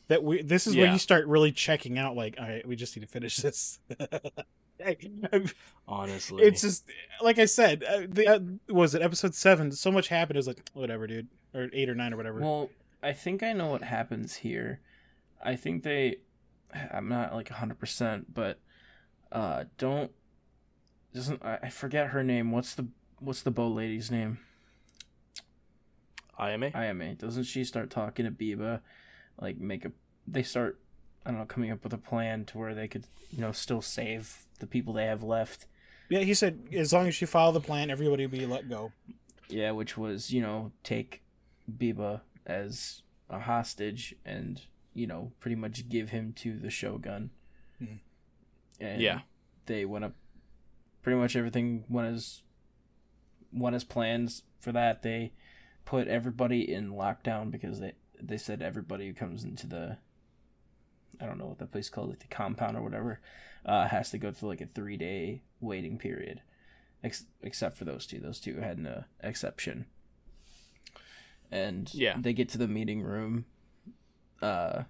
That 0.10 0.24
we. 0.24 0.42
This 0.42 0.68
is 0.68 0.76
when 0.76 0.86
Yeah. 0.86 0.94
you 0.94 1.00
start 1.00 1.26
really 1.28 1.52
checking 1.52 1.98
out. 1.98 2.16
Like, 2.16 2.36
all 2.40 2.48
right, 2.48 2.66
we 2.66 2.78
just 2.78 2.96
need 2.96 3.02
to 3.02 3.08
finish 3.12 3.36
this. 3.38 3.80
Honestly. 5.88 6.44
it's 6.44 6.62
just 6.62 6.86
like 7.22 7.40
I 7.40 7.46
said. 7.46 7.84
Uh, 7.84 8.02
the, 8.08 8.28
uh, 8.28 8.40
was 8.74 8.94
it 8.96 9.02
episode 9.02 9.34
seven? 9.36 9.72
So 9.72 9.92
much 9.92 10.08
happened. 10.10 10.38
It 10.38 10.40
was 10.40 10.48
like 10.48 10.62
whatever, 10.74 11.08
dude, 11.08 11.28
or 11.54 11.70
eight 11.74 11.90
or 11.90 11.96
nine 11.96 12.14
or 12.14 12.18
whatever. 12.18 12.40
Well, 12.40 12.70
I 13.04 13.14
think 13.14 13.44
I 13.44 13.54
know 13.54 13.68
what 13.68 13.84
happens 13.84 14.36
here. 14.36 14.80
I 15.44 15.56
think 15.56 15.84
they. 15.84 16.18
I'm 16.92 17.08
not 17.08 17.34
like 17.34 17.50
100%, 17.50 18.26
but 18.34 18.60
uh, 19.32 19.66
don't. 19.78 20.12
Doesn't 21.18 21.44
I, 21.44 21.58
I 21.64 21.70
forget 21.70 22.10
her 22.10 22.24
name? 22.24 22.52
What's 22.52 22.76
the 22.76 22.86
what's 23.20 23.42
the 23.42 23.50
bow 23.50 23.68
lady's 23.68 24.12
name? 24.12 24.38
IMA? 26.40 26.68
IMA. 26.76 27.16
Doesn't 27.16 27.46
she 27.46 27.64
start 27.64 27.90
talking 27.90 28.26
to 28.26 28.32
Biba? 28.32 28.82
Like 29.42 29.58
make 29.58 29.84
a. 29.84 29.92
They 30.28 30.44
start. 30.44 30.80
I 31.26 31.32
don't 31.32 31.40
know, 31.40 31.46
coming 31.46 31.72
up 31.72 31.84
with 31.84 31.92
a 31.94 31.98
plan 31.98 32.46
to 32.46 32.58
where 32.60 32.76
they 32.76 32.88
could, 32.88 33.06
you 33.32 33.42
know, 33.42 33.52
still 33.52 33.82
save 33.82 34.46
the 34.60 34.68
people 34.68 34.94
they 34.94 35.06
have 35.08 35.24
left. 35.24 35.66
yeah, 36.10 36.20
he 36.20 36.34
said 36.36 36.68
as 36.72 36.94
long 36.94 37.08
as 37.08 37.20
you 37.20 37.26
follow 37.28 37.52
the 37.52 37.60
plan, 37.60 37.90
everybody 37.90 38.26
will 38.28 38.38
be 38.38 38.46
let 38.46 38.70
go. 38.70 38.92
Yeah, 39.50 39.72
which 39.72 39.98
was, 39.98 40.32
you 40.32 40.40
know, 40.42 40.72
take 40.84 41.24
Biba 41.70 42.22
as 42.46 43.02
a 43.30 43.40
hostage 43.40 44.16
and, 44.24 44.62
you 44.94 45.06
know, 45.08 45.32
pretty 45.42 45.56
much 45.56 45.90
give 45.90 46.12
him 46.12 46.32
to 46.38 46.58
the 46.58 46.70
Shogun. 46.70 47.32
Mhm. 47.82 48.00
And 48.80 49.02
Yeah. 49.02 49.22
They 49.66 49.84
went 49.84 50.06
up 50.06 50.14
pretty 51.08 51.22
much 51.22 51.38
everything 51.38 51.86
went 51.88 52.14
as 52.14 52.42
went 53.54 53.74
as 53.78 53.86
plans 53.86 54.42
for 54.60 54.74
that. 54.74 55.04
They 55.04 55.32
put 55.86 56.10
everybody 56.10 56.70
in 56.70 56.92
lockdown 56.92 57.50
because 57.50 57.80
they 57.80 57.94
they 58.22 58.36
said 58.36 58.62
everybody 58.62 59.08
who 59.08 59.14
comes 59.14 59.46
into 59.46 59.68
the 59.68 60.00
I 61.22 61.26
don't 61.26 61.38
know 61.38 61.46
what 61.46 61.60
that 61.60 61.72
place 61.72 61.88
called, 61.88 62.10
like 62.10 62.20
the 62.20 62.28
compound 62.28 62.76
or 62.76 62.82
whatever, 62.84 63.22
uh, 63.66 63.88
has 63.88 64.12
to 64.12 64.18
go 64.18 64.34
through 64.34 64.50
like 64.50 64.60
a 64.60 64.66
three 64.66 64.98
day 64.98 65.44
waiting 65.62 65.98
period. 65.98 66.42
Ex- 67.02 67.24
except 67.42 67.78
for 67.78 67.86
those 67.86 68.06
two. 68.06 68.20
Those 68.20 68.42
two 68.42 68.58
had 68.58 68.78
an 68.78 68.88
uh, 68.88 69.04
exception. 69.24 69.86
And 71.50 71.90
Yeah. 71.94 72.18
they 72.20 72.34
get 72.34 72.50
to 72.50 72.58
the 72.58 72.68
meeting 72.68 73.02
room. 73.02 73.46
Uh, 74.42 74.84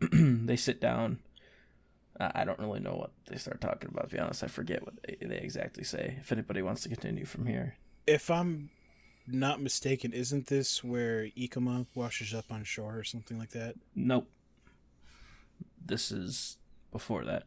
they 0.12 0.56
sit 0.56 0.80
down. 0.80 1.18
I 2.20 2.44
don't 2.44 2.58
really 2.58 2.80
know 2.80 2.94
what 2.96 3.12
they 3.28 3.36
start 3.36 3.60
talking 3.60 3.90
about. 3.90 4.10
To 4.10 4.16
be 4.16 4.20
honest, 4.20 4.42
I 4.42 4.48
forget 4.48 4.84
what 4.84 4.94
they, 5.06 5.36
exactly 5.36 5.84
say. 5.84 6.16
If 6.20 6.32
anybody 6.32 6.62
wants 6.62 6.82
to 6.82 6.88
continue 6.88 7.24
from 7.24 7.46
here, 7.46 7.76
If 8.06 8.30
I'm 8.30 8.70
not 9.26 9.60
mistaken, 9.60 10.12
isn't 10.12 10.46
this 10.48 10.82
where 10.82 11.28
Ikoma 11.36 11.86
washes 11.94 12.34
up 12.34 12.46
on 12.50 12.64
shore 12.64 12.96
or 12.98 13.04
something 13.04 13.38
like 13.38 13.50
that? 13.50 13.74
nope. 13.94 14.28
This 15.84 16.10
is 16.12 16.58
before 16.92 17.24
that. 17.24 17.44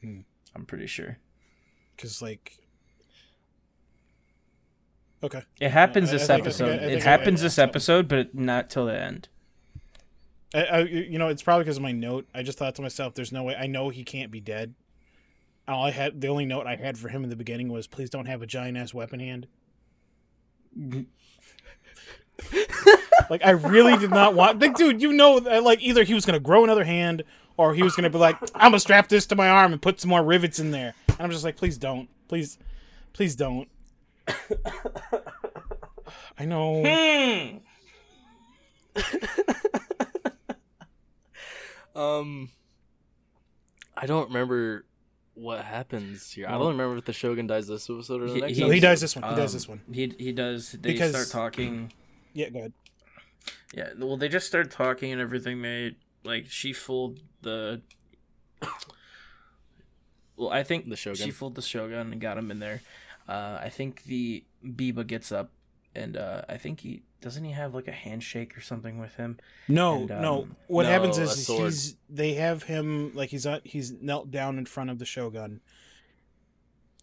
Hmm. 0.00 0.20
I'm 0.54 0.64
pretty 0.64 0.86
sure. 0.86 1.18
Because 1.96 2.22
like, 2.22 2.58
okay, 5.22 5.42
It 5.60 5.70
happens 5.70 6.08
I- 6.10 6.12
this 6.12 6.30
I 6.30 6.34
episode. 6.38 6.70
I- 6.70 6.74
I 6.74 6.78
think 6.78 6.92
it 6.92 7.02
happens 7.02 7.40
this 7.42 7.58
episode, 7.58 8.08
but 8.08 8.34
not 8.34 8.70
till 8.70 8.86
the 8.86 8.98
end. 9.00 9.28
I, 10.54 10.62
I 10.64 10.78
you 10.80 11.18
know 11.18 11.28
it's 11.28 11.42
probably 11.42 11.64
because 11.64 11.76
of 11.76 11.82
my 11.82 11.92
note. 11.92 12.26
I 12.34 12.42
just 12.42 12.58
thought 12.58 12.74
to 12.76 12.82
myself, 12.82 13.14
"There's 13.14 13.32
no 13.32 13.42
way. 13.42 13.56
I 13.56 13.66
know 13.66 13.88
he 13.88 14.04
can't 14.04 14.30
be 14.30 14.40
dead." 14.40 14.74
All 15.68 15.84
I 15.84 15.92
had, 15.92 16.20
the 16.20 16.28
only 16.28 16.44
note 16.44 16.66
I 16.66 16.74
had 16.76 16.98
for 16.98 17.08
him 17.08 17.22
in 17.24 17.30
the 17.30 17.36
beginning 17.36 17.68
was, 17.68 17.86
"Please 17.86 18.10
don't 18.10 18.26
have 18.26 18.42
a 18.42 18.46
giant 18.46 18.76
ass 18.76 18.92
weapon 18.92 19.20
hand." 19.20 19.46
like 23.30 23.44
I 23.44 23.50
really 23.50 23.96
did 23.96 24.10
not 24.10 24.34
want, 24.34 24.60
like, 24.60 24.74
dude. 24.74 25.00
You 25.00 25.12
know, 25.12 25.34
like 25.34 25.80
either 25.82 26.02
he 26.04 26.14
was 26.14 26.26
gonna 26.26 26.40
grow 26.40 26.64
another 26.64 26.84
hand, 26.84 27.22
or 27.56 27.74
he 27.74 27.82
was 27.82 27.94
gonna 27.94 28.10
be 28.10 28.18
like, 28.18 28.36
"I'm 28.54 28.72
gonna 28.72 28.80
strap 28.80 29.08
this 29.08 29.26
to 29.26 29.36
my 29.36 29.48
arm 29.48 29.72
and 29.72 29.80
put 29.80 30.00
some 30.00 30.10
more 30.10 30.22
rivets 30.22 30.58
in 30.58 30.70
there." 30.70 30.94
And 31.08 31.20
I'm 31.20 31.30
just 31.30 31.44
like, 31.44 31.56
"Please 31.56 31.78
don't, 31.78 32.08
please, 32.28 32.58
please 33.12 33.36
don't." 33.36 33.68
I 36.38 36.44
know. 36.44 36.82
Hmm. 36.84 37.58
Um, 41.94 42.50
I 43.96 44.06
don't 44.06 44.28
remember 44.28 44.84
what 45.34 45.64
happens 45.64 46.30
here. 46.32 46.46
I 46.48 46.52
don't 46.52 46.68
remember 46.68 46.96
if 46.98 47.04
the 47.04 47.12
Shogun 47.12 47.46
dies 47.46 47.66
this 47.68 47.88
episode 47.88 48.22
or 48.22 48.26
the 48.28 48.34
He- 48.34 48.40
next. 48.40 48.54
he- 48.56 48.60
No, 48.60 48.66
he 48.70 48.78
episode. 48.78 48.88
does 48.88 49.00
this 49.00 49.16
one. 49.16 49.24
He 49.30 49.36
does 49.36 49.50
Um, 49.52 49.56
this 49.56 49.68
one. 49.68 49.80
He 49.92 50.14
he 50.18 50.32
does. 50.32 50.72
They 50.72 50.92
Because- 50.92 51.10
start 51.10 51.28
talking. 51.28 51.92
Yeah, 52.34 52.48
go 52.48 52.60
ahead. 52.60 52.72
Yeah, 53.74 53.90
well, 53.98 54.16
they 54.16 54.28
just 54.30 54.46
start 54.46 54.70
talking 54.70 55.12
and 55.12 55.20
everything. 55.20 55.60
They 55.60 55.96
like 56.24 56.46
she 56.50 56.72
fooled 56.72 57.20
the. 57.42 57.82
Well, 60.36 60.50
I 60.50 60.62
think 60.62 60.88
The 60.88 60.96
Shogun. 60.96 61.24
She 61.26 61.30
fooled 61.30 61.54
the 61.54 61.62
Shogun 61.62 62.10
and 62.12 62.20
got 62.20 62.38
him 62.38 62.50
in 62.50 62.58
there. 62.58 62.80
Uh, 63.28 63.58
I 63.60 63.68
think 63.68 64.04
the 64.04 64.44
Biba 64.64 65.06
gets 65.06 65.30
up, 65.30 65.50
and 65.94 66.16
uh, 66.16 66.42
I 66.48 66.56
think 66.56 66.80
he 66.80 67.02
doesn't 67.22 67.44
he 67.44 67.52
have 67.52 67.74
like 67.74 67.88
a 67.88 67.92
handshake 67.92 68.56
or 68.56 68.60
something 68.60 68.98
with 68.98 69.14
him. 69.14 69.38
No, 69.68 70.00
And, 70.00 70.08
no. 70.08 70.42
um, 70.42 70.56
What 70.66 70.82
no, 70.82 70.90
happens 70.90 71.18
a 71.18 71.22
is 71.22 71.46
he's 71.46 71.96
they 72.10 72.34
have 72.34 72.64
him 72.64 73.12
like 73.14 73.30
he's 73.30 73.46
on, 73.46 73.60
he's 73.64 73.92
knelt 73.92 74.30
down 74.30 74.58
in 74.58 74.66
front 74.66 74.90
of 74.90 74.98
the 74.98 75.04
shogun. 75.06 75.60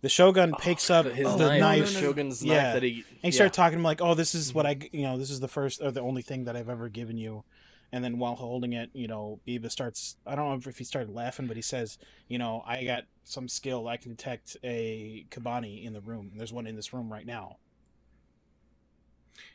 The 0.01 0.09
shogun 0.09 0.53
ah, 0.53 0.57
picks 0.57 0.89
up 0.89 1.05
his 1.07 1.27
the 1.35 1.57
knife, 1.57 1.59
knife. 1.59 1.93
the 1.93 1.99
Shogun's 1.99 2.43
Yeah. 2.43 2.63
knife 2.63 2.73
that 2.75 2.83
he. 2.83 2.89
And 2.89 3.05
he 3.21 3.27
yeah. 3.27 3.31
started 3.31 3.53
talking 3.53 3.73
to 3.73 3.79
him 3.79 3.83
like, 3.83 4.01
"Oh, 4.01 4.13
this 4.13 4.33
is 4.33 4.53
what 4.53 4.65
mm-hmm. 4.65 4.83
I, 4.83 4.89
you 4.97 5.03
know, 5.03 5.17
this 5.17 5.29
is 5.29 5.39
the 5.39 5.47
first 5.47 5.81
or 5.81 5.91
the 5.91 6.01
only 6.01 6.21
thing 6.21 6.45
that 6.45 6.55
I've 6.55 6.69
ever 6.69 6.87
given 6.89 7.17
you." 7.17 7.43
And 7.91 8.03
then 8.03 8.19
while 8.19 8.35
holding 8.35 8.73
it, 8.73 8.91
you 8.93 9.07
know, 9.07 9.39
Biba 9.47 9.69
starts. 9.71 10.15
I 10.25 10.35
don't 10.35 10.47
know 10.47 10.69
if 10.69 10.77
he 10.77 10.83
started 10.83 11.13
laughing, 11.13 11.47
but 11.47 11.55
he 11.57 11.61
says, 11.61 11.97
"You 12.27 12.37
know, 12.37 12.63
I 12.65 12.83
got 12.85 13.05
some 13.23 13.49
skill. 13.49 13.87
I 13.87 13.97
can 13.97 14.11
detect 14.11 14.55
a 14.63 15.25
Kabane 15.31 15.83
in 15.83 15.93
the 15.93 16.01
room. 16.01 16.31
There's 16.35 16.53
one 16.53 16.67
in 16.67 16.75
this 16.75 16.93
room 16.93 17.11
right 17.11 17.25
now." 17.25 17.57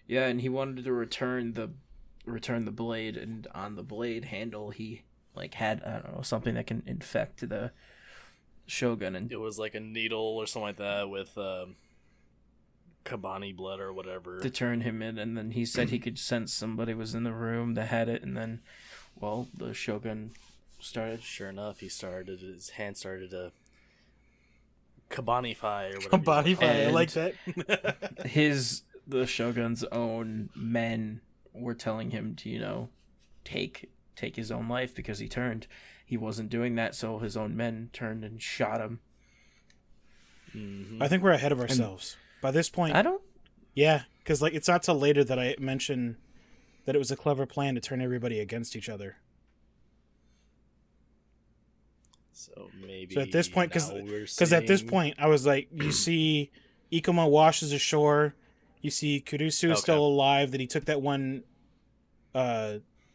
Yeah, 0.06 0.26
and 0.26 0.40
he 0.40 0.48
wanted 0.48 0.84
to 0.84 0.92
return 0.92 1.52
the 1.54 1.70
return 2.26 2.64
the 2.64 2.70
blade, 2.70 3.16
and 3.16 3.46
on 3.54 3.76
the 3.76 3.82
blade 3.82 4.26
handle 4.26 4.70
he 4.70 5.02
like 5.34 5.54
had 5.54 5.82
I 5.82 6.00
don't 6.00 6.16
know 6.16 6.22
something 6.22 6.54
that 6.54 6.66
can 6.66 6.82
infect 6.86 7.48
the 7.48 7.72
Shogun, 8.66 9.14
and 9.14 9.30
It 9.30 9.40
was 9.40 9.58
like 9.58 9.74
a 9.74 9.80
needle 9.80 10.36
or 10.38 10.46
something 10.46 10.68
like 10.68 10.76
that 10.76 11.10
with 11.10 11.36
um, 11.36 11.76
Kabane 13.04 13.54
blood 13.54 13.80
or 13.80 13.92
whatever. 13.92 14.40
to 14.40 14.50
turn 14.50 14.80
him 14.80 15.02
in, 15.02 15.18
and 15.18 15.36
then 15.36 15.50
he 15.50 15.66
said 15.66 15.90
he 15.90 15.98
could 15.98 16.18
sense 16.18 16.52
somebody 16.52 16.94
was 16.94 17.14
in 17.14 17.24
the 17.24 17.32
room 17.32 17.74
that 17.74 17.88
had 17.88 18.08
it, 18.08 18.22
and 18.22 18.36
then, 18.36 18.60
well, 19.20 19.48
the 19.54 19.74
Shogun 19.74 20.30
started. 20.80 21.22
Sure 21.22 21.48
enough, 21.50 21.80
he 21.80 21.88
started. 21.88 22.40
His 22.40 22.70
hand 22.70 22.96
started 22.96 23.30
to 23.32 23.52
Kabanify 25.10 25.92
or 25.92 25.96
whatever. 25.96 26.18
Kabane, 26.18 26.46
you 26.48 26.56
wanna 26.56 26.72
I 26.72 26.90
like 26.90 27.10
that. 27.12 27.34
His 28.26 28.82
the 29.06 29.26
Shogun's 29.26 29.84
own 29.84 30.50
men 30.54 31.20
were 31.52 31.74
telling 31.74 32.10
him 32.10 32.34
to 32.36 32.48
you 32.48 32.58
know 32.58 32.88
take 33.44 33.90
take 34.16 34.36
his 34.36 34.50
own 34.50 34.68
life 34.68 34.94
because 34.94 35.18
he 35.18 35.28
turned. 35.28 35.66
He 36.06 36.16
wasn't 36.16 36.50
doing 36.50 36.74
that, 36.74 36.94
so 36.94 37.18
his 37.18 37.36
own 37.36 37.56
men 37.56 37.90
turned 37.92 38.24
and 38.24 38.40
shot 38.40 38.80
him. 38.80 39.00
Mhm. 40.54 41.02
I 41.02 41.08
think 41.08 41.22
we're 41.22 41.32
ahead 41.32 41.52
of 41.52 41.60
ourselves 41.60 42.16
by 42.40 42.50
this 42.50 42.68
point. 42.68 42.94
I 42.94 43.02
don't. 43.02 43.22
Yeah, 43.74 44.02
because 44.18 44.40
like 44.40 44.54
it's 44.54 44.68
not 44.68 44.82
till 44.82 44.94
later 44.96 45.24
that 45.24 45.38
I 45.38 45.56
mention 45.58 46.16
that 46.84 46.94
it 46.94 46.98
was 46.98 47.10
a 47.10 47.16
clever 47.16 47.46
plan 47.46 47.74
to 47.74 47.80
turn 47.80 48.00
everybody 48.00 48.38
against 48.38 48.76
each 48.76 48.88
other. 48.88 49.16
So 52.32 52.70
maybe. 52.80 53.14
So 53.14 53.20
at 53.22 53.32
this 53.32 53.48
point, 53.48 53.70
because 53.72 53.90
because 53.90 54.52
at 54.52 54.66
this 54.66 54.82
point 54.82 55.16
I 55.18 55.26
was 55.28 55.46
like, 55.46 55.68
you 55.72 55.92
see, 55.92 56.50
Ikoma 56.92 57.28
washes 57.28 57.72
ashore. 57.72 58.34
You 58.84 58.90
see, 58.90 59.22
Kurusu 59.24 59.46
is 59.48 59.64
Okay. 59.64 59.74
still 59.80 60.04
alive. 60.04 60.50
That 60.50 60.60
he 60.60 60.66
took 60.66 60.84
that 60.84 61.00
one, 61.00 61.42
uh, 62.34 62.74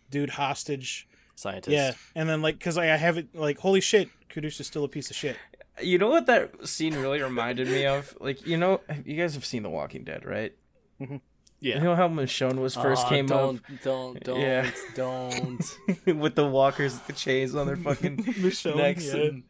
dude 0.09 0.31
hostage. 0.31 1.07
scientist. 1.35 1.71
Yeah, 1.71 1.93
and 2.15 2.27
then 2.27 2.41
like 2.41 2.57
because 2.57 2.77
I, 2.77 2.91
I 2.93 2.97
have 2.97 3.17
it 3.17 3.33
like 3.35 3.59
holy 3.59 3.79
shit, 3.81 4.09
Kurusu's 4.29 4.67
still 4.67 4.83
a 4.83 4.89
piece 4.89 5.09
of 5.09 5.15
shit. 5.15 5.37
You 5.81 5.97
know 5.97 6.09
what 6.09 6.25
that 6.25 6.67
scene 6.67 6.95
really 6.95 7.21
reminded 7.21 7.67
me 7.69 7.85
of? 7.85 8.17
Like 8.19 8.45
you 8.47 8.57
know, 8.57 8.81
you 9.05 9.15
guys 9.15 9.35
have 9.35 9.45
seen 9.45 9.63
The 9.63 9.69
Walking 9.69 10.03
Dead, 10.03 10.25
right? 10.25 10.53
Mhm. 10.99 11.21
You 11.61 11.73
Yeah. 11.73 11.83
know 11.83 11.95
how 11.95 12.07
Michonne 12.09 12.55
was 12.57 12.73
first 12.75 13.05
Aw, 13.05 13.09
came 13.09 13.25
don't, 13.27 13.61
Don't, 13.83 14.19
don't, 14.23 14.39
Yeah. 14.41 14.69
don't. 14.95 15.63
with 16.07 16.35
the 16.35 16.47
walkers, 16.47 16.93
with 16.95 17.07
the 17.07 17.13
chains 17.13 17.53
on 17.55 17.67
their 17.67 17.77
fucking 17.77 18.17
Michonne, 18.43 18.75
necks. 18.77 19.05
yeah. 19.05 19.15
and- 19.21 19.43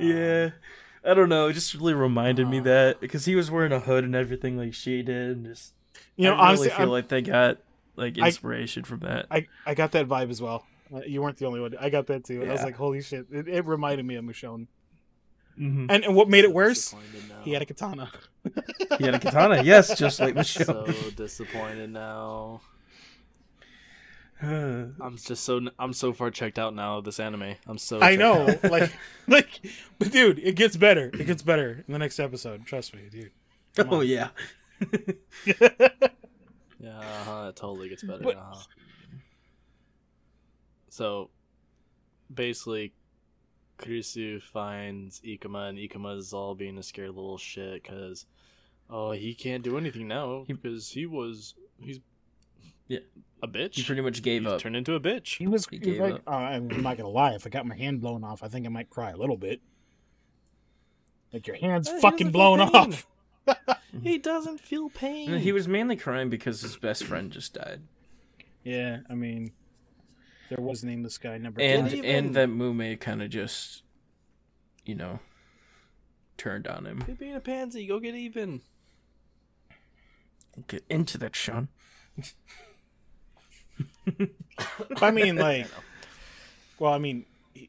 yeah. 0.00 0.50
I 1.04 1.14
don't 1.14 1.28
know. 1.28 1.48
It 1.48 1.52
just 1.54 1.74
really 1.74 1.94
reminded 1.94 2.48
me 2.48 2.60
Ah. 2.60 2.64
that 2.64 3.00
because 3.00 3.24
he 3.24 3.34
was 3.36 3.50
wearing 3.50 3.72
a 3.72 3.80
hood 3.80 4.04
and 4.04 4.14
everything 4.14 4.56
like 4.58 4.74
she 4.74 5.02
did. 5.02 5.36
And 5.36 5.46
just, 5.46 5.72
You 6.16 6.24
know, 6.24 6.34
I 6.34 6.36
really 6.36 6.48
honestly, 6.48 6.68
feel 6.70 6.78
I'm- 6.80 6.88
like 6.90 7.08
they 7.08 7.22
got 7.22 7.58
like 7.96 8.18
I- 8.20 8.26
inspiration 8.26 8.84
from 8.84 9.00
that. 9.00 9.26
I, 9.30 9.46
I 9.66 9.74
got 9.74 9.92
that 9.92 10.06
vibe 10.08 10.30
as 10.30 10.40
well. 10.42 10.66
Uh, 10.94 11.00
You 11.06 11.20
weren't 11.22 11.36
the 11.36 11.46
only 11.46 11.60
one. 11.60 11.74
I 11.80 11.90
got 11.90 12.06
that 12.08 12.24
too. 12.24 12.44
I 12.44 12.52
was 12.52 12.62
like, 12.62 12.76
holy 12.76 13.02
shit. 13.02 13.26
It, 13.30 13.48
it 13.48 13.64
reminded 13.66 14.06
me 14.06 14.14
of 14.16 14.24
Michonne. 14.24 14.66
Mhm. 15.58 15.86
And, 15.90 16.04
and 16.04 16.14
what 16.14 16.28
made 16.28 16.44
it 16.44 16.52
worse? 16.52 16.94
He 17.42 17.52
had 17.52 17.62
a 17.62 17.66
katana. 17.66 18.10
He 18.98 19.04
had 19.04 19.14
a 19.16 19.18
katana, 19.18 19.62
yes, 19.64 19.98
just 19.98 20.20
like 20.20 20.34
Michonne. 20.36 20.64
so 20.94 21.10
disappointed 21.16 21.90
now. 21.90 22.60
I'm 24.42 25.16
just 25.16 25.44
so 25.44 25.60
I'm 25.78 25.92
so 25.92 26.12
far 26.12 26.30
checked 26.30 26.58
out 26.58 26.74
now 26.74 26.98
of 26.98 27.04
this 27.04 27.18
anime. 27.18 27.54
I'm 27.66 27.78
so. 27.78 28.00
I 28.00 28.16
know. 28.16 28.48
out. 28.48 28.64
like, 28.70 28.92
like, 29.26 29.60
but 29.98 30.12
dude, 30.12 30.38
it 30.38 30.54
gets 30.54 30.76
better. 30.76 31.10
It 31.12 31.26
gets 31.26 31.42
better 31.42 31.84
in 31.86 31.92
the 31.92 31.98
next 31.98 32.20
episode. 32.20 32.64
Trust 32.66 32.94
me, 32.94 33.02
dude. 33.10 33.32
Come 33.76 33.88
oh 33.90 34.00
on. 34.00 34.06
yeah. 34.06 34.28
Yeah, 36.80 36.98
uh-huh, 36.98 37.46
it 37.48 37.56
totally 37.56 37.88
gets 37.88 38.02
better 38.04 38.22
But- 38.22 38.36
now. 38.36 38.58
So, 40.90 41.30
basically, 42.32 42.92
Kurusu 43.78 44.42
finds 44.42 45.20
Ikoma, 45.20 45.68
and 45.68 45.78
Ikoma's 45.78 46.32
all 46.32 46.54
being 46.54 46.78
a 46.78 46.82
scared 46.82 47.14
little 47.14 47.38
shit 47.38 47.82
because, 47.82 48.26
oh, 48.90 49.12
he 49.12 49.34
can't 49.34 49.62
do 49.62 49.76
anything 49.78 50.08
now 50.08 50.44
because 50.46 50.90
he 50.90 51.06
was 51.06 51.54
he's 51.80 52.00
Yeah. 52.88 52.98
a 53.42 53.46
bitch. 53.48 53.74
He 53.76 53.84
pretty 53.84 54.00
much 54.02 54.22
gave 54.22 54.42
He's 54.42 54.52
up. 54.52 54.60
turned 54.60 54.74
into 54.76 54.94
a 54.94 55.00
bitch. 55.00 55.36
He 55.38 55.46
was, 55.46 55.66
He 55.70 55.78
he 55.78 55.90
was 56.00 56.12
like, 56.12 56.22
oh, 56.26 56.32
I'm 56.32 56.66
not 56.82 56.96
gonna 56.96 57.08
lie. 57.08 57.32
If 57.34 57.46
I 57.46 57.50
got 57.50 57.66
my 57.66 57.76
hand 57.76 58.00
blown 58.00 58.24
off, 58.24 58.42
I 58.42 58.48
think 58.48 58.66
I 58.66 58.68
might 58.70 58.90
cry 58.90 59.10
a 59.10 59.16
little 59.16 59.36
bit. 59.36 59.60
Like 61.32 61.46
your 61.46 61.56
hand's 61.56 61.90
he 61.90 62.00
fucking 62.00 62.30
blown 62.32 62.60
off. 62.60 63.06
He 64.02 64.18
doesn't 64.18 64.60
feel 64.60 64.90
pain. 64.90 65.30
And 65.32 65.40
he 65.40 65.52
was 65.52 65.66
mainly 65.66 65.96
crying 65.96 66.28
because 66.28 66.60
his 66.60 66.76
best 66.76 67.04
friend 67.04 67.30
just 67.32 67.54
died, 67.54 67.80
Yeah, 68.62 68.98
I 69.08 69.14
mean, 69.14 69.52
there 70.50 70.60
was 70.62 70.84
nameless 70.84 71.16
guy 71.16 71.38
number 71.38 71.62
and 71.62 71.88
four. 71.88 71.96
even- 71.96 72.10
and 72.10 72.34
that 72.36 72.50
Mumei 72.50 73.00
kind 73.00 73.22
of 73.22 73.30
just, 73.30 73.82
you 74.84 74.94
know, 74.94 75.20
turned 76.36 76.66
on 76.66 76.84
him. 76.84 77.00
Quit 77.00 77.18
being 77.18 77.34
a 77.34 77.40
pansy. 77.40 77.86
Go 77.86 77.98
get 77.98 78.14
even. 78.14 78.60
Get 80.66 80.84
into 80.90 81.16
that, 81.18 81.34
Sean. 81.34 81.68
I 85.00 85.10
mean, 85.10 85.36
like, 85.36 85.66
well, 86.78 86.92
I 86.92 86.98
mean, 86.98 87.24
he, 87.54 87.68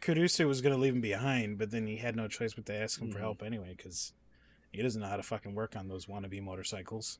Kurusu 0.00 0.46
was 0.46 0.60
gonna 0.60 0.76
leave 0.76 0.94
him 0.94 1.00
behind, 1.00 1.58
but 1.58 1.70
then 1.70 1.86
he 1.86 1.96
had 1.96 2.14
no 2.16 2.28
choice 2.28 2.54
but 2.54 2.66
to 2.66 2.74
ask 2.74 3.00
him 3.00 3.10
for 3.10 3.18
Mhm. 3.18 3.22
help 3.22 3.42
anyway, 3.42 3.74
because 3.76 4.12
he 4.72 4.82
doesn't 4.82 5.00
know 5.00 5.08
how 5.08 5.16
to 5.16 5.22
fucking 5.22 5.54
work 5.54 5.74
on 5.76 5.88
those 5.88 6.06
wannabe 6.06 6.42
motorcycles. 6.42 7.18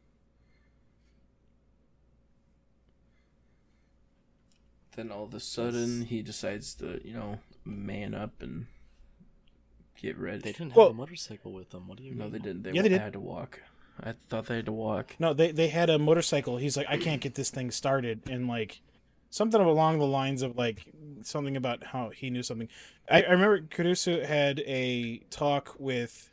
Then 4.96 5.10
all 5.12 5.24
of 5.24 5.34
a 5.34 5.40
sudden 5.40 6.02
he 6.06 6.22
decides 6.22 6.74
to, 6.76 7.00
you 7.06 7.14
know, 7.14 7.38
man 7.64 8.14
up 8.14 8.42
and 8.42 8.66
get 9.96 10.18
ready. 10.18 10.38
They 10.38 10.52
didn't 10.52 10.70
have 10.70 10.76
Well- 10.76 10.88
a 10.88 10.94
motorcycle 10.94 11.52
with 11.52 11.70
them. 11.70 11.86
What 11.88 11.98
do 11.98 12.04
you 12.04 12.14
No, 12.14 12.24
mean? 12.24 12.32
they 12.32 12.38
didn't. 12.38 12.62
They, 12.64 12.72
Yeah, 12.72 12.82
they 12.82 12.88
did. 12.88 13.00
had 13.00 13.12
to 13.12 13.20
walk. 13.20 13.62
I 14.02 14.14
thought 14.28 14.46
they 14.46 14.56
had 14.56 14.66
to 14.66 14.72
walk. 14.72 15.16
No, 15.18 15.32
they 15.34 15.50
they 15.50 15.68
had 15.68 15.90
a 15.90 15.98
motorcycle. 15.98 16.56
He's 16.56 16.76
like, 16.76 16.86
I 16.88 16.96
can't 16.96 17.20
get 17.20 17.34
this 17.34 17.50
thing 17.50 17.70
started, 17.70 18.22
and 18.30 18.46
like 18.48 18.80
something 19.30 19.60
along 19.60 19.98
the 19.98 20.06
lines 20.06 20.42
of 20.42 20.56
like 20.56 20.86
something 21.22 21.56
about 21.56 21.84
how 21.84 22.10
he 22.10 22.30
knew 22.30 22.42
something. 22.42 22.68
I, 23.10 23.22
I 23.22 23.30
remember 23.30 23.60
Kurusu 23.60 24.24
had 24.24 24.60
a 24.60 25.18
talk 25.30 25.74
with 25.78 26.30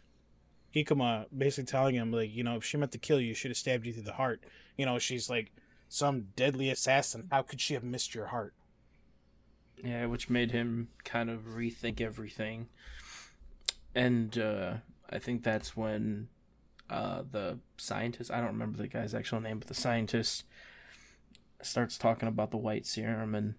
Ikoma, 0.75 1.25
basically 1.35 1.65
telling 1.65 1.95
him 1.95 2.11
like, 2.11 2.33
you 2.33 2.43
know, 2.43 2.57
if 2.57 2.63
she 2.63 2.77
meant 2.77 2.91
to 2.93 2.97
kill 2.97 3.19
you, 3.19 3.33
she 3.33 3.41
should 3.41 3.51
have 3.51 3.57
stabbed 3.57 3.85
you 3.85 3.93
through 3.93 4.03
the 4.03 4.13
heart. 4.13 4.43
You 4.77 4.85
know, 4.85 4.99
she's 4.99 5.29
like 5.29 5.51
some 5.89 6.27
deadly 6.35 6.69
assassin. 6.69 7.27
How 7.31 7.41
could 7.41 7.61
she 7.61 7.73
have 7.73 7.83
missed 7.83 8.13
your 8.13 8.27
heart? 8.27 8.53
Yeah, 9.83 10.05
which 10.05 10.29
made 10.29 10.51
him 10.51 10.89
kind 11.03 11.29
of 11.29 11.41
rethink 11.55 12.01
everything. 12.01 12.67
And 13.93 14.37
uh, 14.37 14.75
I 15.09 15.19
think 15.19 15.43
that's 15.43 15.77
when 15.77 16.27
uh, 16.89 17.23
the 17.29 17.59
scientist, 17.77 18.31
I 18.31 18.37
don't 18.37 18.47
remember 18.47 18.77
the 18.77 18.87
guy's 18.87 19.13
actual 19.13 19.39
name, 19.41 19.59
but 19.59 19.67
the 19.67 19.73
scientist 19.73 20.43
starts 21.61 21.97
talking 21.97 22.27
about 22.27 22.51
the 22.51 22.57
white 22.57 22.85
serum 22.85 23.33
and 23.33 23.55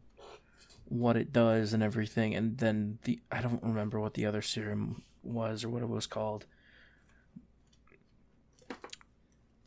what 0.85 1.17
it 1.17 1.33
does 1.33 1.73
and 1.73 1.83
everything. 1.83 2.35
And 2.35 2.59
then 2.59 2.99
the, 3.05 3.21
I 3.31 3.41
don't 3.41 3.63
remember 3.63 4.01
what 4.01 4.15
the 4.15 4.27
other 4.27 4.43
serum 4.43 5.03
was 5.23 5.65
or 5.65 5.69
what 5.69 5.83
it 5.83 5.89
was 5.89 6.07
called. 6.07 6.47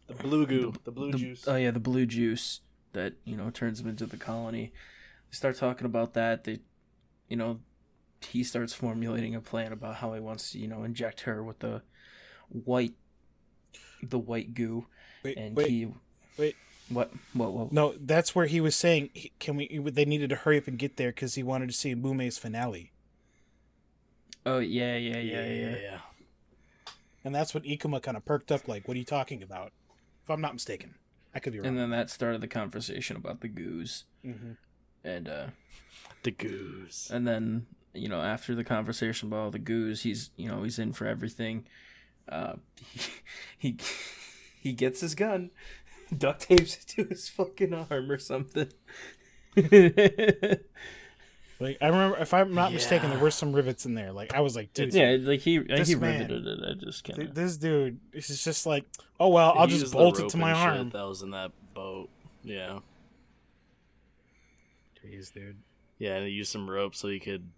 The 0.08 0.16
blue 0.16 0.46
goo. 0.48 0.74
The 0.84 0.92
blue 0.92 1.12
the- 1.12 1.18
juice. 1.18 1.48
Oh 1.48 1.56
yeah, 1.56 1.72
the 1.72 1.80
blue 1.80 2.06
juice 2.06 2.62
that 2.94 3.14
you 3.26 3.38
know 3.38 3.50
turns 3.52 3.80
them 3.80 3.90
into 3.90 4.06
the 4.06 4.18
colony. 4.18 4.72
They 5.30 5.36
start 5.36 5.58
talking 5.58 5.86
about 5.86 6.14
that. 6.16 6.46
They, 6.46 6.60
you 7.28 7.36
know, 7.38 7.60
he 8.22 8.44
starts 8.44 8.74
formulating 8.74 9.36
a 9.36 9.42
plan 9.42 9.72
about 9.72 9.96
how 9.96 10.14
he 10.14 10.20
wants 10.20 10.52
to, 10.52 10.60
you 10.60 10.68
know, 10.68 10.84
inject 10.84 11.22
her 11.22 11.44
with 11.44 11.60
the 11.60 11.84
white, 12.50 12.96
the 14.04 14.20
white 14.20 14.54
goo, 14.54 14.86
Wait, 15.24 15.38
and 15.38 15.56
wait, 15.56 15.68
he. 15.70 15.88
wait. 16.38 16.56
What? 16.90 17.12
What? 17.34 17.54
What? 17.54 17.72
No, 17.72 17.94
that's 18.00 18.34
where 18.34 18.46
he 18.48 18.60
was 18.62 18.76
saying, 18.76 19.10
can 19.40 19.56
we? 19.56 19.68
They 19.78 20.06
needed 20.06 20.30
to 20.32 20.36
hurry 20.38 20.58
up 20.58 20.68
and 20.68 20.78
get 20.80 20.98
there 20.98 21.10
because 21.10 21.36
he 21.36 21.44
wanted 21.44 21.68
to 21.70 21.74
see 21.76 21.94
Mumei's 21.94 22.38
finale, 22.38 22.92
Oh 24.46 24.60
yeah, 24.60 24.96
yeah, 24.98 25.18
yeah, 25.20 25.46
yeah. 25.46 25.76
yeah. 25.82 25.98
and 27.24 27.36
that's 27.36 27.54
what 27.54 27.64
Ikoma 27.64 28.02
kind 28.02 28.18
of 28.18 28.26
perked 28.26 28.52
up. 28.52 28.68
Like, 28.68 28.88
what 28.88 28.96
are 28.96 29.00
you 29.00 29.06
talking 29.06 29.44
about? 29.44 29.72
If 30.24 30.30
I'm 30.30 30.42
not 30.42 30.54
mistaken, 30.54 30.96
I 31.36 31.40
could 31.40 31.54
be 31.54 31.60
wrong. 31.60 31.68
And 31.68 31.78
then 31.78 31.90
that 31.92 32.10
started 32.10 32.42
the 32.42 32.48
conversation 32.48 33.16
about 33.18 33.42
the 33.42 33.48
goos, 33.50 34.06
hmm 34.24 34.54
and 35.04 35.30
uh, 35.30 35.48
The 36.24 36.32
goose. 36.32 37.10
and 37.14 37.28
then 37.28 37.68
you 37.94 38.08
know 38.10 38.22
after 38.22 38.56
the 38.56 38.64
conversation 38.64 39.28
about 39.28 39.38
all 39.40 39.52
the 39.52 39.60
goos, 39.60 40.02
he's 40.02 40.32
you 40.38 40.48
know 40.50 40.64
he's 40.64 40.80
in 40.80 40.94
for 40.94 41.06
everything. 41.06 41.66
Uh, 42.30 42.54
he 42.92 43.00
he, 43.58 43.78
he 44.62 44.74
gets 44.74 45.02
his 45.02 45.16
gun, 45.16 45.52
duct 46.18 46.42
tapes 46.42 46.76
it 46.76 46.88
to 46.90 47.06
his 47.06 47.30
fucking 47.30 47.74
arm 47.74 48.12
or 48.12 48.20
something. 48.20 48.70
Like 51.62 51.78
I 51.82 51.88
remember, 51.88 52.18
if 52.20 52.34
I'm 52.34 52.54
not 52.56 52.72
mistaken, 52.72 53.10
there 53.10 53.20
were 53.20 53.32
some 53.32 53.52
rivets 53.52 53.86
in 53.86 53.94
there. 53.94 54.14
Like 54.14 54.34
I 54.34 54.40
was 54.40 54.56
like, 54.56 54.74
dude, 54.74 54.94
yeah, 54.94 55.18
like 55.20 55.42
he 55.42 55.58
This 55.58 55.90
he 55.90 55.96
man. 55.96 56.22
riveted 56.22 56.48
it. 56.48 56.60
I 56.66 56.74
just 56.86 57.04
can't. 57.04 57.36
this 57.36 57.58
dude 57.58 58.00
is 58.14 58.42
just 58.44 58.66
like, 58.66 58.86
oh 59.20 59.28
well, 59.28 59.54
I'll 59.58 59.68
He 59.68 59.78
just 59.78 59.92
bolt 59.92 60.20
it 60.20 60.30
to 60.30 60.38
my 60.38 60.54
arm. 60.54 60.90
That 60.92 61.04
was 61.04 61.22
in 61.22 61.32
that 61.32 61.52
boat. 61.74 62.10
Yeah. 62.44 62.80
Jeez, 65.04 65.34
dude. 65.34 65.58
Yeah, 65.98 66.16
and 66.16 66.28
he 66.28 66.32
used 66.32 66.52
some 66.52 66.70
rope 66.70 66.96
so 66.96 67.10
he 67.10 67.20
could 67.20 67.50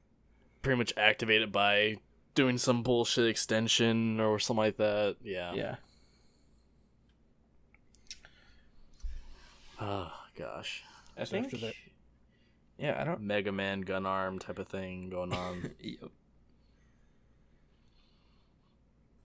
pretty 0.64 0.80
much 0.80 0.94
activate 0.98 1.44
it 1.44 1.52
by 1.52 1.98
doing 2.36 2.58
some 2.58 2.84
bullshit 2.84 3.28
extension 3.28 4.20
or 4.20 4.40
something 4.40 4.58
like 4.64 4.78
that. 4.78 5.18
Yeah. 5.24 5.53
Yeah, 5.53 5.76
Oh 9.80 10.12
gosh. 10.38 10.84
I 11.18 11.24
So 11.24 11.32
think. 11.32 11.45
after 11.45 11.58
that- 11.58 11.74
Yeah, 12.78 12.99
I 12.99 13.03
don't. 13.03 13.22
Mega 13.22 13.52
Man 13.52 13.82
gun 13.82 14.06
arm 14.06 14.40
type 14.40 14.60
of 14.60 14.68
thing 14.68 15.10
going 15.10 15.34
on. 15.34 15.72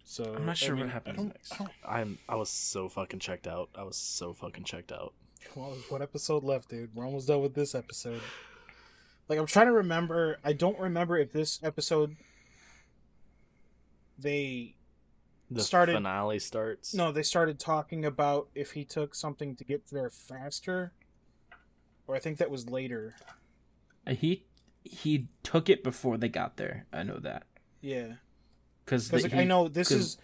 So 0.09 0.35
I'm 0.37 0.47
not 0.47 0.57
sure 0.57 0.77
I 0.77 0.79
what 0.79 0.83
mean, 0.85 0.93
happens 0.93 1.15
I 1.15 1.17
don't, 1.17 1.29
next. 1.29 1.53
I 1.53 1.57
don't, 1.59 1.71
I'm 1.85 2.19
I 2.29 2.37
was 2.37 2.49
so 2.49 2.89
fucking 2.89 3.19
checked 3.19 3.49
out. 3.49 3.71
I 3.75 3.83
was 3.83 3.97
so 3.97 4.33
fucking 4.33 4.63
checked 4.63 4.93
out. 4.93 5.13
well, 5.57 5.73
there's 5.73 5.91
one 5.91 6.01
episode 6.01 6.45
left, 6.45 6.69
dude. 6.71 6.95
We're 6.95 7.05
almost 7.05 7.27
done 7.27 7.41
with 7.43 7.55
this 7.55 7.75
episode. 7.75 8.21
Like 9.29 9.39
I'm 9.41 9.47
trying 9.47 9.67
to 9.67 9.73
remember. 9.73 10.39
I 10.45 10.53
don't 10.53 10.79
remember 10.79 11.19
if 11.19 11.33
this 11.33 11.59
episode 11.65 12.15
they 14.19 14.75
The 15.51 15.63
Started- 15.63 15.93
finale 15.95 16.39
starts. 16.41 16.93
no 16.95 17.13
they 17.13 17.23
started 17.23 17.59
talking 17.61 18.05
about 18.05 18.49
if 18.55 18.73
he 18.73 18.85
took 18.85 19.15
something 19.15 19.55
to 19.57 19.65
get 19.65 19.87
there 19.89 20.11
faster, 20.11 20.93
or 22.07 22.17
I 22.17 22.19
think 22.19 22.39
that 22.39 22.51
was 22.51 22.69
later. 22.69 23.15
Uh, 24.07 24.15
He 24.15 24.45
he 24.83 25.27
took 25.43 25.69
it 25.69 25.83
before 25.83 26.17
they 26.17 26.29
got 26.29 26.57
there. 26.57 26.87
I 26.93 27.03
know 27.03 27.19
that 27.19 27.47
Yeah. 27.81 28.17
because 28.85 29.09
Because 29.09 29.25
like, 29.25 29.35
I 29.35 29.45
know 29.45 29.69
this 29.69 29.89
'cause- 29.89 29.99
is 29.99 30.19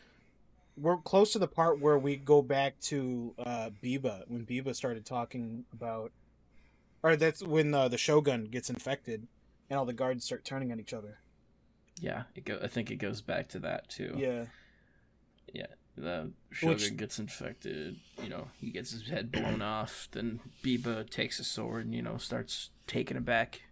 we're 0.76 0.96
close 0.96 1.32
to 1.32 1.38
the 1.38 1.48
part 1.48 1.80
where 1.80 1.98
we 1.98 2.16
go 2.16 2.40
back 2.42 2.80
to 2.80 3.34
uh, 3.38 3.70
Biba 3.82 4.24
when 4.28 4.46
Biba 4.46 4.74
started 4.74 5.04
talking 5.04 5.66
about, 5.72 6.12
or 7.02 7.14
that's 7.16 7.42
when 7.42 7.74
uh, 7.74 7.88
the 7.88 7.98
Shogun 7.98 8.46
gets 8.46 8.70
infected 8.70 9.26
and 9.68 9.78
all 9.78 9.84
the 9.84 9.92
guards 9.92 10.24
start 10.24 10.44
turning 10.44 10.72
on 10.72 10.80
each 10.80 10.94
other. 10.94 11.18
Yeah, 12.02 12.24
it 12.34 12.44
go. 12.44 12.58
I 12.62 12.66
think 12.66 12.90
it 12.90 12.96
goes 12.96 13.20
back 13.22 13.48
to 13.50 13.58
that 13.60 13.88
too. 13.88 14.14
Yeah, 14.18 14.44
Yeah. 15.52 15.66
The 15.96 16.32
Shogun 16.50 16.74
Which- 16.76 16.96
gets 16.96 17.18
infected. 17.18 17.96
You 18.22 18.28
know, 18.30 18.48
he 18.58 18.70
gets 18.70 18.90
his 18.92 19.08
head 19.08 19.30
blown 19.30 19.60
off. 19.62 20.08
Then 20.12 20.40
Biba 20.64 21.08
takes 21.08 21.38
a 21.38 21.44
sword 21.44 21.84
and 21.84 21.94
you 21.94 22.02
know 22.02 22.16
starts 22.16 22.70
taking 22.86 23.16
it 23.16 23.24
back. 23.24 23.62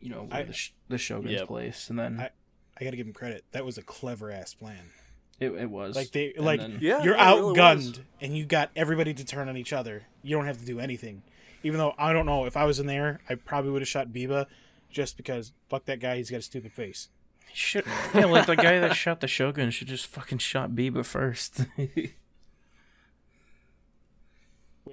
You 0.00 0.10
know, 0.10 0.24
where 0.24 0.40
I- 0.40 0.42
the, 0.44 0.52
sh- 0.52 0.72
the 0.88 0.98
Shogun's 0.98 1.32
Yep. 1.32 1.46
place, 1.46 1.88
and 1.90 1.98
then 1.98 2.20
I- 2.20 2.30
I 2.78 2.84
gotta 2.84 2.96
give 2.96 3.06
him 3.06 3.12
credit. 3.12 3.44
That 3.52 3.64
was 3.64 3.78
a 3.78 3.82
clever 3.82 4.30
ass 4.32 4.54
plan. 4.54 4.90
it, 5.40 5.50
it 5.50 5.68
was 5.70 5.94
Like 5.96 6.10
they 6.12 6.32
and 6.34 6.44
like 6.44 6.60
then- 6.60 6.78
Yeah, 6.80 7.02
you're 7.02 7.14
yeah, 7.16 7.32
it 7.32 7.36
really 7.36 7.54
outgunned 7.58 8.00
and 8.20 8.36
you 8.36 8.44
got 8.46 8.70
everybody 8.76 9.12
to 9.14 9.24
turn 9.24 9.48
on 9.48 9.56
each 9.56 9.72
other. 9.72 10.04
You 10.22 10.36
don't 10.36 10.46
have 10.46 10.58
to 10.58 10.64
do 10.64 10.80
anything. 10.80 11.22
Even 11.62 11.78
though 11.78 11.94
I 11.98 12.12
don't 12.12 12.24
know 12.26 12.44
if 12.46 12.56
I 12.56 12.64
was 12.64 12.78
in 12.80 12.86
there, 12.86 13.20
I 13.28 13.34
probably 13.36 13.70
would 13.72 13.82
have 13.82 13.88
shot 13.88 14.08
Biba, 14.08 14.46
just 14.94 15.16
because 15.16 15.52
fuck 15.68 15.84
that 15.84 16.00
guy. 16.00 16.16
He's 16.16 16.30
got 16.30 16.38
a 16.38 16.42
stupid 16.42 16.72
face. 16.72 17.08
Should 17.52 17.84
yeah, 18.14 18.24
like 18.24 18.46
the 18.46 18.56
guy 18.56 18.80
that 18.80 18.96
shot 18.96 19.20
the 19.20 19.28
Shogun 19.28 19.70
should 19.70 19.88
just 19.88 20.06
fucking 20.06 20.38
shot 20.38 20.70
Biba 20.70 21.04
first. 21.04 21.66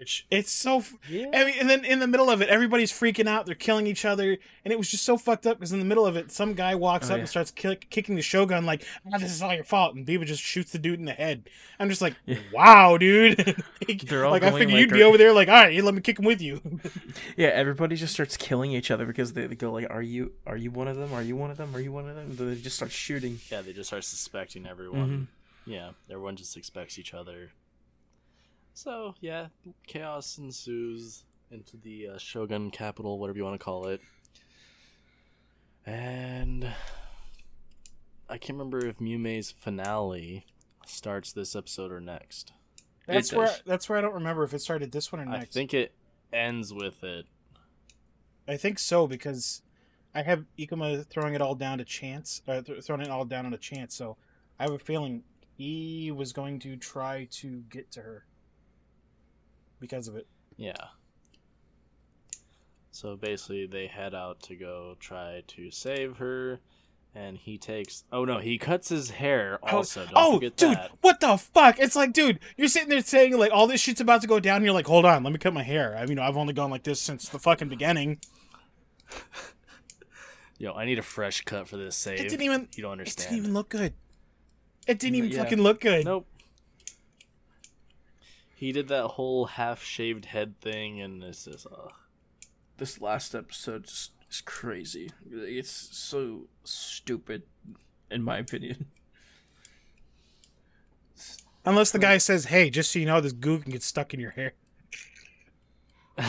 Which 0.02 0.26
it's 0.32 0.52
so. 0.52 0.80
f- 0.80 0.95
Yeah. 1.07 1.28
I 1.32 1.45
mean, 1.45 1.53
and 1.60 1.69
then 1.69 1.86
in 1.86 1.99
the 1.99 2.07
middle 2.07 2.32
of 2.32 2.41
it, 2.41 2.49
everybody's 2.49 2.91
freaking 2.91 3.28
out. 3.28 3.45
They're 3.45 3.53
killing 3.53 3.86
each 3.86 4.03
other, 4.03 4.36
and 4.65 4.72
it 4.72 4.80
was 4.80 4.90
just 4.90 5.03
so 5.03 5.15
fucked 5.15 5.45
up 5.45 5.60
because 5.60 5.73
in 5.73 5.78
the 5.78 5.86
middle 5.86 6.07
of 6.07 6.15
it, 6.15 6.32
some 6.32 6.56
guy 6.56 6.73
walks 6.73 7.11
Oh, 7.11 7.14
up 7.14 7.18
yeah. 7.18 7.19
and 7.22 7.30
starts 7.30 7.52
kick, 7.52 7.88
kicking 7.91 8.15
the 8.15 8.23
Shogun 8.23 8.65
like, 8.65 8.84
"Ah, 9.14 9.19
"This 9.19 9.32
is 9.32 9.44
all 9.44 9.53
your 9.53 9.64
fault," 9.64 9.94
and 9.95 10.03
Biba 10.03 10.26
just 10.26 10.41
shoots 10.41 10.72
the 10.72 10.80
dude 10.80 10.98
in 10.98 11.06
the 11.06 11.14
head. 11.14 11.48
I'm 11.80 11.88
just 11.88 12.02
like, 12.02 12.15
Yeah. 12.26 12.40
"Wow, 12.52 12.98
dude!" 12.98 13.38
like, 13.88 14.02
They're 14.02 14.26
all 14.26 14.32
like, 14.32 14.41
I 14.41 14.49
figured 14.49 14.72
like, 14.72 14.80
you'd 14.80 14.90
be 14.91 15.03
over 15.03 15.19
there 15.19 15.34
like, 15.34 15.49
"All 15.49 15.53
right, 15.53 15.84
let 15.84 15.94
me 15.94 16.02
kick 16.02 16.18
him 16.18 16.26
with 16.26 16.41
you." 16.41 16.61
yeah, 17.38 17.49
everybody 17.49 17.95
just 17.95 18.14
starts 18.15 18.36
killing 18.38 18.72
each 18.72 18.90
other 18.90 19.06
because 19.06 19.34
they, 19.34 19.45
they 19.45 19.53
go 19.56 19.72
like, 19.72 19.86
"Are 19.91 20.02
you 20.02 20.32
are 20.48 20.57
you 20.57 20.72
one 20.72 20.88
of 20.88 20.98
them? 20.98 21.14
Are 21.14 21.22
you 21.22 21.36
one 21.36 21.52
of 21.52 21.57
them? 21.57 21.76
Are 21.76 21.80
you 21.80 21.91
one 21.91 22.10
of 22.10 22.15
them?" 22.15 22.36
Then 22.36 22.49
they 22.49 22.60
just 22.60 22.76
start 22.76 22.91
shooting. 22.91 23.40
Yeah, 23.52 23.61
they 23.61 23.72
just 23.72 23.90
start 23.90 24.03
suspecting 24.03 24.65
everyone. 24.65 25.28
Yeah, 25.68 25.91
everyone 26.10 26.38
just 26.38 26.57
expects 26.57 26.98
each 26.98 27.14
other. 27.14 27.52
So 28.73 29.15
yeah, 29.22 29.48
chaos 29.88 30.38
ensues 30.38 31.23
into 31.52 31.77
the 31.77 32.07
uh, 32.10 32.18
Shogun 32.18 32.72
capital, 32.72 33.19
whatever 33.19 33.38
you 33.38 33.43
want 33.43 33.60
to 33.60 33.64
call 33.64 33.88
it. 33.88 34.02
And 35.85 36.65
I 38.30 38.38
can't 38.38 38.57
remember 38.57 38.85
if 38.85 38.99
Mumei's 38.99 39.52
finale 39.52 40.45
starts 40.85 41.34
this 41.34 41.56
episode 41.56 41.91
or 41.91 41.99
next. 41.99 42.53
That's 43.07 43.31
It 43.34 43.38
where 43.38 43.48
does. 43.48 43.61
that's 43.65 43.89
where 43.89 43.98
I 43.98 44.02
don't 44.02 44.14
remember 44.14 44.43
if 44.43 44.53
it 44.53 44.61
started 44.61 44.91
this 44.91 45.11
one 45.11 45.22
or 45.22 45.26
next. 45.26 45.43
I 45.43 45.45
think 45.52 45.73
it 45.73 45.93
ends 46.31 46.73
with 46.73 47.03
it. 47.03 47.26
I 48.48 48.57
think 48.57 48.80
so 48.80 49.07
because 49.07 49.61
I 50.14 50.22
have 50.23 50.45
Ikoma 50.57 51.06
throwing 51.07 51.34
it 51.35 51.41
all 51.41 51.56
down 51.56 51.80
to 51.80 51.85
chance, 51.85 52.41
uh, 52.48 52.61
th- 52.61 52.84
throwing 52.84 53.02
it 53.02 53.10
all 53.10 53.26
down 53.26 53.45
on 53.45 53.53
a 53.53 53.57
chance. 53.57 53.95
So 53.95 54.18
I 54.60 54.64
have 54.64 54.72
a 54.73 54.80
feeling 54.80 55.23
he 55.57 56.11
was 56.11 56.31
going 56.31 56.60
to 56.60 56.76
try 56.77 57.27
to 57.31 57.64
get 57.69 57.91
to 57.91 58.02
her 58.02 58.26
because 59.82 60.08
of 60.08 60.16
it. 60.16 60.28
Yeah. 60.56 60.74
So 62.91 63.18
basically, 63.18 63.66
they 63.68 63.88
head 63.88 64.14
out 64.16 64.41
to 64.44 64.56
go 64.56 64.95
try 64.99 65.44
to 65.48 65.72
save 65.72 66.18
her, 66.18 66.60
and 67.16 67.38
he 67.38 67.58
takes. 67.58 68.03
Oh 68.12 68.26
no, 68.26 68.40
he 68.40 68.58
cuts 68.58 68.90
his 68.90 69.10
hair. 69.10 69.60
Oh, 69.64 69.78
also, 69.78 70.06
don't 70.06 70.14
oh, 70.16 70.40
dude, 70.40 70.58
that. 70.58 70.91
what 71.02 71.20
the 71.20 71.38
fuck? 71.38 71.80
It's 71.80 71.95
like, 71.95 72.14
dude, 72.14 72.40
you're 72.58 72.68
sitting 72.68 72.90
there 72.90 73.02
saying 73.02 73.38
like 73.38 73.52
all 73.52 73.68
this 73.68 73.82
shit's 73.82 74.02
about 74.02 74.22
to 74.22 74.28
go 74.28 74.40
down. 74.40 74.58
And 74.58 74.66
you're 74.66 74.74
like, 74.74 74.88
hold 74.88 75.06
on, 75.06 75.24
let 75.24 75.34
me 75.34 75.40
cut 75.40 75.53
my 75.53 75.64
hair. 75.64 75.98
I 75.98 76.06
mean, 76.06 76.20
I've 76.20 76.38
only 76.38 76.53
gone 76.53 76.70
like 76.70 76.84
this 76.84 77.02
since 77.02 77.28
the 77.28 77.40
fucking 77.40 77.70
beginning. 77.70 78.20
Yo, 80.58 80.74
I 80.74 80.86
need 80.86 80.99
a 80.99 81.03
fresh 81.03 81.41
cut 81.41 81.68
for 81.68 81.78
this 81.78 81.95
save. 81.95 82.20
It 82.20 82.30
didn't 82.30 82.44
even. 82.44 82.68
You 82.76 82.84
don't 82.84 82.91
understand. 82.91 83.26
It 83.26 83.30
didn't 83.30 83.38
even 83.45 83.53
look 83.53 83.70
good. 83.70 83.94
It 84.86 84.99
didn't 84.99 85.16
even 85.16 85.32
Yeah. 85.32 85.44
fucking 85.44 85.62
look 85.62 85.80
good. 85.82 86.06
Nope. 86.06 86.28
He 88.62 88.72
did 88.72 88.90
that 88.90 89.08
whole 89.08 89.46
half-shaved 89.46 90.26
head 90.26 90.62
thing, 90.62 91.02
and 91.02 91.24
it's 91.24 91.46
just. 91.46 91.66
Uh, 91.66 91.90
This 92.78 93.02
last 93.02 93.34
episode 93.34 93.86
just 93.86 94.12
is 94.30 94.40
crazy. 94.42 95.10
It's 95.32 95.72
so 95.72 96.48
stupid, 96.64 97.42
in 98.12 98.22
my 98.22 98.38
opinion. 98.38 98.86
Unless 101.66 101.90
the 101.90 101.98
guy 101.98 102.20
says, 102.20 102.46
"Hey, 102.46 102.70
just 102.70 102.92
so 102.92 103.00
you 103.00 103.08
know, 103.08 103.20
this 103.20 103.32
goo 103.34 103.58
can 103.58 103.72
get 103.72 103.82
stuck 103.82 104.14
in 104.14 104.20
your 104.20 104.30
hair." 104.30 104.54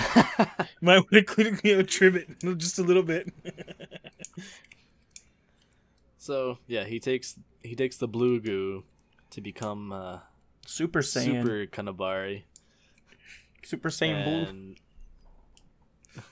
Might 0.81 1.05
want 1.05 1.11
to 1.11 1.61
you 1.63 1.77
know, 1.77 1.83
trim 1.83 2.17
it 2.17 2.57
just 2.57 2.79
a 2.79 2.83
little 2.83 3.03
bit. 3.03 3.31
so 6.17 6.57
yeah, 6.67 6.85
he 6.85 6.99
takes 6.99 7.39
he 7.63 7.75
takes 7.75 7.99
the 7.99 8.09
blue 8.09 8.41
goo 8.41 8.85
to 9.33 9.43
become 9.43 9.93
uh, 9.93 10.21
Super 10.67 11.01
Saiyan, 11.01 11.43
Super 11.43 11.67
Kanabari. 11.67 12.43
Super, 13.65 13.89
Saiyan 13.91 14.25
Blue. 14.25 16.23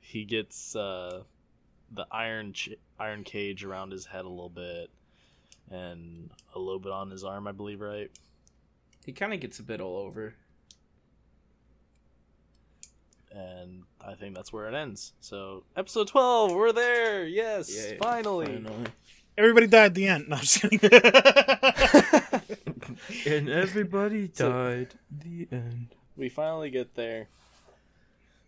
he 0.00 0.24
gets 0.24 0.74
uh, 0.76 1.22
the 1.92 2.06
iron 2.10 2.52
ch- 2.52 2.70
iron 2.98 3.24
cage 3.24 3.64
around 3.64 3.92
his 3.92 4.06
head 4.06 4.24
a 4.24 4.28
little 4.28 4.48
bit, 4.48 4.90
and 5.70 6.30
a 6.54 6.58
little 6.58 6.78
bit 6.80 6.92
on 6.92 7.10
his 7.10 7.24
arm, 7.24 7.46
I 7.46 7.52
believe, 7.52 7.80
right? 7.80 8.10
He 9.04 9.12
kind 9.12 9.32
of 9.34 9.40
gets 9.40 9.58
a 9.58 9.62
bit 9.62 9.80
all 9.80 9.96
over. 9.98 10.34
And 13.30 13.82
I 14.00 14.14
think 14.14 14.34
that's 14.36 14.52
where 14.52 14.68
it 14.68 14.74
ends. 14.74 15.12
So 15.20 15.64
episode 15.76 16.06
twelve, 16.08 16.52
we're 16.52 16.72
there. 16.72 17.26
Yes, 17.26 17.74
Yeah, 17.74 17.96
finally. 18.00 18.46
Finally. 18.46 18.86
Everybody 19.36 19.66
died 19.66 19.86
at 19.86 19.94
the 19.94 20.06
end. 20.06 20.28
No, 20.28 20.36
I'm 20.36 20.42
just 20.42 20.60
kidding. 20.60 20.78
and 23.26 23.48
everybody 23.48 24.30
So- 24.34 24.50
died. 24.50 24.94
The 25.10 25.48
end. 25.50 25.88
We 26.16 26.28
finally 26.28 26.70
get 26.70 26.94
there. 26.94 27.28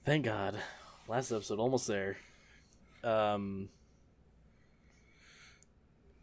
Thank 0.04 0.24
God. 0.24 0.56
Last 1.08 1.32
episode, 1.32 1.58
almost 1.58 1.86
there. 1.88 2.16
Um, 3.02 3.68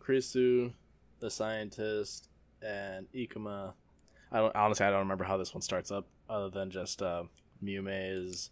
Kurusu, 0.02 0.74
the 1.20 1.30
scientist, 1.30 2.30
and 2.62 3.08
Ikoma. 3.14 3.74
I 4.32 4.38
don't 4.40 4.56
honestly. 4.56 4.86
I 4.86 4.90
don't 4.90 5.00
remember 5.00 5.24
how 5.24 5.38
this 5.38 5.54
one 5.54 5.62
starts 5.62 5.92
up, 5.92 6.08
other 6.30 6.50
than 6.50 6.72
just 6.72 7.02
uh, 7.02 7.24
Mumei 7.64 8.12
is 8.28 8.50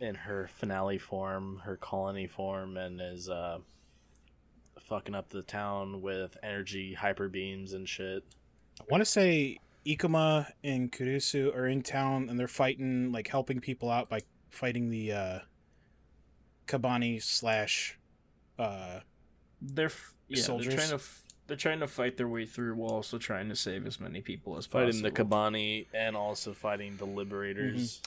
in 0.00 0.14
her 0.14 0.48
finale 0.54 0.98
form, 0.98 1.60
her 1.64 1.76
colony 1.76 2.26
form, 2.26 2.76
and 2.76 3.00
is 3.00 3.28
uh, 3.28 3.58
fucking 4.80 5.14
up 5.14 5.28
the 5.30 5.42
town 5.42 6.02
with 6.02 6.36
energy 6.42 6.94
hyper 6.94 7.28
beams 7.28 7.72
and 7.72 7.88
shit. 7.88 8.24
I 8.80 8.84
want 8.90 9.00
to 9.00 9.04
say 9.06 9.58
Ikoma 9.86 10.50
and 10.62 10.90
Kurusu 10.90 11.54
are 11.54 11.66
in 11.66 11.82
town 11.82 12.28
and 12.28 12.38
they're 12.38 12.48
fighting, 12.48 13.12
like 13.12 13.28
helping 13.28 13.60
people 13.60 13.90
out 13.90 14.08
by 14.08 14.20
fighting 14.50 14.90
the 14.90 15.12
uh, 15.12 15.38
Kabane 16.66 17.22
slash. 17.22 17.98
Uh, 18.58 19.00
They're 19.60 19.86
f- 19.86 20.14
yeah, 20.28 20.42
Soldiers. 20.42 20.68
they're 20.68 20.76
trying 20.76 20.88
to 20.90 20.94
f- 20.96 21.20
they're 21.46 21.56
trying 21.56 21.80
to 21.80 21.86
fight 21.86 22.16
their 22.16 22.28
way 22.28 22.46
through 22.46 22.74
while 22.76 22.92
also 22.92 23.18
trying 23.18 23.48
to 23.50 23.56
save 23.56 23.86
as 23.86 24.00
many 24.00 24.20
people 24.22 24.56
as 24.56 24.64
Fighting 24.64 25.02
possible. 25.02 25.10
the 25.10 25.24
Kabane 25.24 25.86
and 25.92 26.16
also 26.16 26.52
fighting 26.54 26.96
the 26.96 27.04
Liberators. 27.04 28.00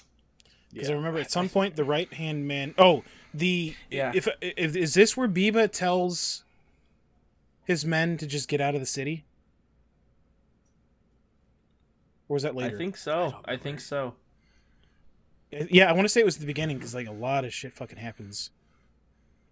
because 0.73 0.89
I 0.89 0.93
remember 0.93 1.19
at 1.19 1.29
some 1.29 1.47
point 1.49 1.75
the 1.75 1.83
right 1.83 2.11
hand 2.13 2.47
man. 2.47 2.73
Oh, 2.79 3.03
the 3.33 3.75
Yeah. 3.91 4.11
If, 4.15 4.27
if 4.41 4.75
is 4.75 4.95
this 4.95 5.15
where 5.15 5.27
Biba 5.27 5.71
tells 5.71 6.45
his 7.67 7.83
men 7.83 8.15
to 8.17 8.25
just 8.25 8.47
get 8.47 8.61
out 8.61 8.75
of 8.75 8.79
the 8.79 8.87
city, 8.87 9.25
or 12.29 12.35
was 12.35 12.43
that 12.43 12.55
later? 12.55 12.73
I 12.73 12.77
think 12.77 12.95
so. 12.95 13.41
I, 13.43 13.57
think 13.57 13.81
so. 13.81 14.13
Uh, 15.53 15.65
yeah, 15.69 15.89
I 15.89 15.91
want 15.91 16.05
to 16.05 16.09
say 16.09 16.21
it 16.21 16.25
was 16.25 16.37
the 16.37 16.45
beginning 16.45 16.77
because 16.77 16.95
like 16.95 17.07
a 17.07 17.11
lot 17.11 17.43
of 17.43 17.53
shit 17.53 17.73
fucking 17.73 17.97
happens. 17.97 18.51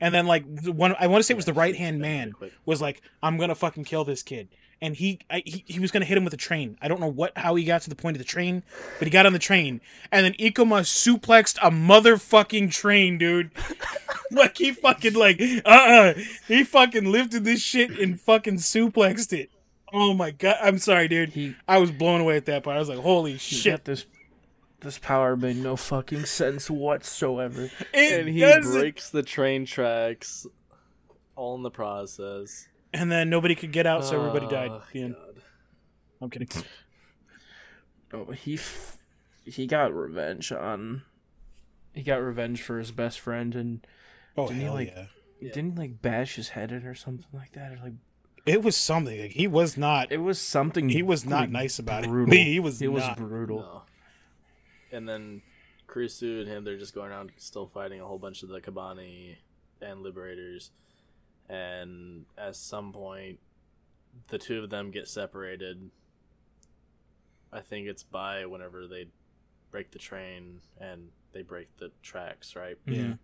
And 0.01 0.13
then 0.13 0.27
like 0.27 0.43
one, 0.65 0.95
I 0.99 1.07
want 1.07 1.19
to 1.19 1.23
say 1.23 1.33
it 1.33 1.37
was 1.37 1.45
the 1.45 1.53
right 1.53 1.75
hand 1.75 1.99
man 1.99 2.33
was 2.65 2.81
like, 2.81 3.01
"I'm 3.23 3.37
gonna 3.37 3.55
fucking 3.55 3.85
kill 3.85 4.03
this 4.03 4.23
kid," 4.23 4.49
and 4.81 4.95
he, 4.95 5.19
I, 5.29 5.41
he 5.45 5.63
he 5.65 5.79
was 5.79 5.91
gonna 5.91 6.05
hit 6.05 6.17
him 6.17 6.25
with 6.25 6.33
a 6.33 6.37
train. 6.37 6.77
I 6.81 6.87
don't 6.89 6.99
know 6.99 7.07
what 7.07 7.37
how 7.37 7.55
he 7.55 7.63
got 7.63 7.81
to 7.83 7.89
the 7.89 7.95
point 7.95 8.17
of 8.17 8.19
the 8.19 8.25
train, 8.25 8.63
but 8.99 9.07
he 9.07 9.11
got 9.11 9.25
on 9.25 9.33
the 9.33 9.39
train, 9.39 9.79
and 10.11 10.25
then 10.25 10.33
Ikoma 10.33 10.81
suplexed 10.81 11.57
a 11.61 11.71
motherfucking 11.71 12.71
train, 12.71 13.17
dude. 13.17 13.51
like 14.31 14.57
he 14.57 14.73
fucking 14.73 15.13
like 15.13 15.39
uh 15.65 15.69
uh 15.69 16.13
he 16.47 16.63
fucking 16.65 17.09
lifted 17.09 17.45
this 17.45 17.61
shit 17.61 17.97
and 17.97 18.19
fucking 18.19 18.55
suplexed 18.55 19.31
it. 19.31 19.49
Oh 19.93 20.13
my 20.13 20.31
god, 20.31 20.57
I'm 20.61 20.77
sorry, 20.77 21.07
dude. 21.07 21.29
He 21.29 21.55
I 21.69 21.77
was 21.77 21.91
blown 21.91 22.19
away 22.19 22.35
at 22.35 22.45
that 22.47 22.63
part. 22.63 22.75
I 22.75 22.79
was 22.79 22.89
like, 22.89 22.99
"Holy 22.99 23.37
shit!" 23.37 23.71
got 23.71 23.85
this 23.85 24.05
this 24.85 24.97
power 24.99 25.35
made 25.35 25.57
no 25.57 25.75
fucking 25.75 26.25
sense 26.25 26.69
whatsoever. 26.69 27.69
It 27.93 28.19
and 28.21 28.29
he 28.29 28.39
doesn't- 28.39 28.71
breaks 28.79 29.09
the 29.09 29.23
train 29.23 29.65
tracks 29.65 30.47
all 31.35 31.55
in 31.55 31.63
the 31.63 31.71
process. 31.71 32.67
and 32.93 33.11
then 33.11 33.29
nobody 33.29 33.55
could 33.55 33.71
get 33.73 33.85
out, 33.85 34.05
so 34.05 34.17
everybody 34.19 34.47
died. 34.47 34.71
Oh, 34.71 34.81
The 34.93 35.15
I'm 36.21 36.29
kidding. 36.29 36.47
Oh, 38.13 38.31
he 38.31 38.53
f- 38.55 38.97
he 39.45 39.67
got 39.67 39.93
revenge 39.93 40.51
on. 40.51 41.03
He 41.93 42.03
got 42.03 42.17
revenge 42.17 42.61
for 42.61 42.77
his 42.79 42.91
best 42.91 43.19
friend, 43.19 43.55
and 43.55 43.85
Oh 44.37 44.47
Didn't 44.47 44.61
he, 44.63 44.69
like- 44.69 44.87
yeah! 44.95 45.05
Yeah. 45.39 45.51
didn't 45.53 45.71
he 45.73 45.77
like 45.77 46.01
bash 46.01 46.35
his 46.35 46.49
head 46.49 46.71
in 46.71 46.85
or 46.85 46.95
something 46.95 47.25
like 47.33 47.51
that, 47.53 47.73
or 47.73 47.79
like 47.83 47.93
It 48.45 48.61
was 48.63 48.75
something. 48.77 49.19
Like, 49.19 49.31
he 49.31 49.47
was 49.47 49.75
not. 49.77 50.11
It 50.11 50.17
was 50.17 50.39
something. 50.39 50.89
He 50.89 51.01
was 51.01 51.25
not 51.25 51.41
like, 51.41 51.49
nice 51.51 51.79
about 51.79 52.03
it. 52.05 52.09
brutal. 52.09 52.33
He 52.35 52.59
was 52.59 52.81
It 52.81 52.91
was 52.91 53.03
brutal. 53.17 53.59
No. 53.59 53.81
And 54.95 55.07
then 55.07 55.41
Kurusu 55.87 56.39
and 56.39 56.47
him, 56.47 56.63
they're 56.63 56.77
just 56.77 56.95
going 56.95 57.11
around 57.11 57.31
still 57.37 57.67
fighting 57.67 58.01
a 58.01 58.05
whole 58.05 58.17
bunch 58.17 58.43
of 58.43 58.49
the 58.49 58.61
Kabane 58.61 59.35
and 59.81 60.01
Liberators. 60.01 60.71
And 61.49 62.25
at 62.37 62.55
some 62.55 62.91
point, 62.91 63.39
the 64.29 64.37
two 64.37 64.63
of 64.63 64.69
them 64.69 64.91
get 64.91 65.07
separated. 65.07 65.91
I 67.51 67.59
think 67.59 67.87
it's 67.87 68.03
by 68.03 68.45
whenever 68.45 68.87
they 68.87 69.07
break 69.71 69.91
the 69.91 69.99
train 69.99 70.61
and 70.79 71.09
they 71.33 71.41
break 71.41 71.67
the 71.77 71.91
tracks, 72.01 72.55
right? 72.55 72.77
Yeah. 72.85 73.15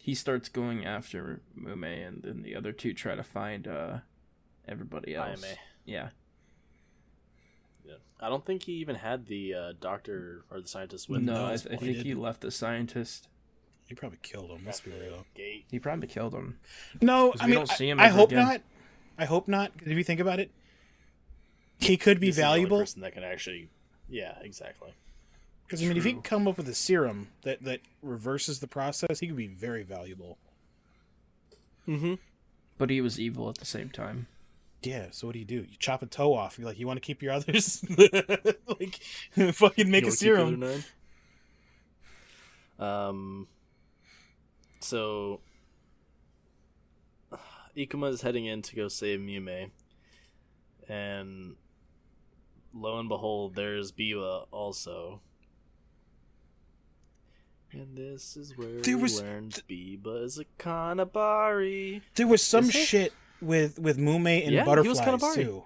He 0.00 0.14
starts 0.14 0.48
going 0.48 0.84
after 0.86 1.40
Mumei, 1.58 2.06
and 2.06 2.22
then 2.22 2.42
the 2.42 2.54
other 2.54 2.72
two 2.72 2.94
try 2.94 3.14
to 3.14 3.22
find 3.24 3.66
uh 3.66 3.98
everybody 4.66 5.14
else. 5.14 5.40
Ayame. 5.40 5.56
Yeah. 5.84 6.08
Yeah. 8.20 8.26
I 8.26 8.30
don't 8.30 8.44
think 8.44 8.64
he 8.64 8.72
even 8.74 8.96
had 8.96 9.26
the 9.26 9.54
uh, 9.54 9.72
doctor 9.80 10.44
or 10.50 10.60
the 10.60 10.68
scientist 10.68 11.08
with 11.08 11.20
him. 11.20 11.26
no, 11.26 11.46
I, 11.46 11.50
that's 11.50 11.66
I 11.66 11.76
think 11.76 11.96
he 11.98 12.14
left 12.14 12.40
the 12.40 12.50
scientist. 12.50 13.28
He 13.86 13.94
probably 13.94 14.18
killed 14.22 14.50
him. 14.50 14.62
Let's 14.66 14.80
be 14.80 14.90
real. 14.90 15.24
Gate. 15.34 15.64
He 15.70 15.78
probably 15.78 16.08
killed 16.08 16.34
him. 16.34 16.58
No, 17.00 17.32
I 17.40 17.44
we 17.46 17.50
mean, 17.52 17.60
don't 17.60 17.70
see 17.70 17.88
him 17.88 17.98
I, 18.00 18.04
I 18.04 18.08
hope 18.08 18.30
again. 18.32 18.44
not. 18.44 18.60
I 19.16 19.24
hope 19.24 19.48
not. 19.48 19.76
'cause 19.78 19.88
if 19.88 19.96
you 19.96 20.04
think 20.04 20.20
about 20.20 20.40
it, 20.40 20.50
he 21.80 21.96
could 21.96 22.20
be 22.20 22.28
This 22.28 22.34
is 22.36 22.40
the 22.42 22.46
only 22.46 22.58
valuable. 22.60 22.78
person 22.80 23.00
that 23.02 23.12
can 23.14 23.24
actually. 23.24 23.68
Yeah, 24.08 24.34
exactly. 24.42 24.92
Because 25.66 25.82
I 25.82 25.86
mean, 25.86 25.96
if 25.96 26.04
he 26.04 26.12
True. 26.12 26.20
could 26.20 26.28
come 26.28 26.48
up 26.48 26.56
with 26.58 26.68
a 26.68 26.74
serum 26.74 27.28
that 27.42 27.62
that 27.64 27.80
reverses 28.02 28.60
the 28.60 28.66
process, 28.68 29.20
he 29.20 29.26
could 29.26 29.36
be 29.36 29.46
very 29.46 29.82
valuable. 29.82 30.38
Mm-hmm. 31.86 32.14
But 32.76 32.90
he 32.90 33.00
was 33.00 33.18
evil 33.18 33.48
at 33.48 33.56
the 33.58 33.64
same 33.64 33.88
time. 33.90 34.26
Yeah. 34.82 35.06
So 35.10 35.26
what 35.26 35.32
do 35.34 35.38
you 35.40 35.44
do? 35.44 35.56
You 35.68 35.76
chop 35.78 36.02
a 36.02 36.06
toe 36.06 36.34
off. 36.34 36.58
You're 36.58 36.66
like, 36.68 36.78
you 36.78 36.86
want 36.86 36.96
to 36.98 37.06
keep 37.06 37.22
your 37.22 37.32
others? 37.32 37.84
like, 37.98 39.00
fucking 39.54 39.90
make 39.90 40.06
a 40.06 40.10
serum. 40.12 40.64
Um. 42.78 43.48
So, 44.80 45.40
Ikoma 47.76 48.10
is 48.10 48.22
heading 48.22 48.46
in 48.46 48.62
to 48.62 48.76
go 48.76 48.86
save 48.86 49.18
Mumei, 49.18 49.70
and 50.88 51.56
lo 52.72 53.00
and 53.00 53.08
behold, 53.08 53.56
there's 53.56 53.90
Biba 53.90 54.46
also. 54.52 55.20
And 57.72 57.96
this 57.96 58.36
is 58.36 58.56
where 58.56 58.80
There 58.80 58.96
we 58.96 59.02
was- 59.02 59.20
learned 59.20 59.62
Biba 59.68 60.22
is 60.24 60.38
a 60.38 60.44
Kanabari. 60.58 62.00
There 62.14 62.28
was 62.28 62.42
some 62.42 62.70
shit 62.70 63.12
with 63.40 63.78
with 63.78 63.98
Mumei 63.98 64.42
and 64.44 64.52
Yeah, 64.52 64.64
he 64.64 64.88
was 64.88 64.98
butterflies 64.98 65.00
Kanabari. 65.00 65.34
too. 65.34 65.64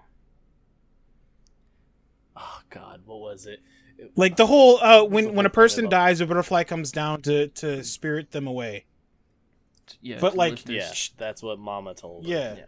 Oh 2.35 2.59
God, 2.69 3.01
what 3.05 3.19
was 3.19 3.45
it? 3.45 3.59
It- 3.97 4.11
Like 4.15 4.35
the 4.37 4.45
whole 4.47 4.77
uh, 4.81 5.03
when 5.03 5.33
when 5.35 5.45
a 5.45 5.49
person 5.49 5.89
dies, 5.89 6.19
a 6.21 6.25
butterfly 6.25 6.63
comes 6.63 6.91
down 6.91 7.21
to 7.23 7.47
to 7.49 7.83
spirit 7.83 8.31
them 8.31 8.47
away. 8.47 8.85
Yeah, 10.01 10.17
But, 10.19 10.35
like, 10.37 10.51
lift 10.53 10.67
his- 10.69 10.75
yeah, 10.77 11.13
that's 11.17 11.43
what 11.43 11.59
Mama 11.59 11.93
told. 11.93 12.23
her. 12.25 12.31
Yeah. 12.31 12.55
yeah. 12.55 12.63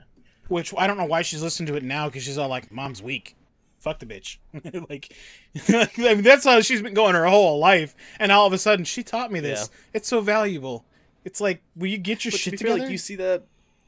Which 0.49 0.73
I 0.77 0.85
don't 0.85 0.97
know 0.97 1.05
why 1.05 1.21
she's 1.21 1.41
listening 1.41 1.67
to 1.67 1.75
it 1.75 1.83
now 1.83 2.07
because 2.07 2.23
she's 2.23 2.37
all 2.37 2.49
like, 2.49 2.71
"Mom's 2.71 3.01
weak." 3.01 3.35
Fuck 3.79 3.99
the 3.99 4.05
bitch. 4.05 4.37
like, 4.89 5.13
I 5.69 6.13
mean, 6.15 6.23
that's 6.23 6.43
how 6.45 6.59
she's 6.61 6.81
been 6.81 6.93
going 6.93 7.15
her 7.15 7.25
whole 7.25 7.57
life, 7.57 7.95
and 8.19 8.31
all 8.31 8.45
of 8.45 8.53
a 8.53 8.57
sudden 8.57 8.83
she 8.85 9.01
taught 9.01 9.31
me 9.31 9.39
this. 9.39 9.69
It's 9.93 10.07
so 10.07 10.21
valuable. 10.21 10.85
It's 11.23 11.39
like, 11.41 11.63
will 11.75 11.87
you 11.87 11.97
get 11.97 12.25
your 12.25 12.31
But 12.31 12.37
to 12.37 12.43
shit 12.43 12.51
be 12.51 12.57
fair, 12.57 12.67
together? 12.67 12.81
like 12.83 12.91
you 12.91 12.97
see 12.99 13.15
that, 13.15 13.43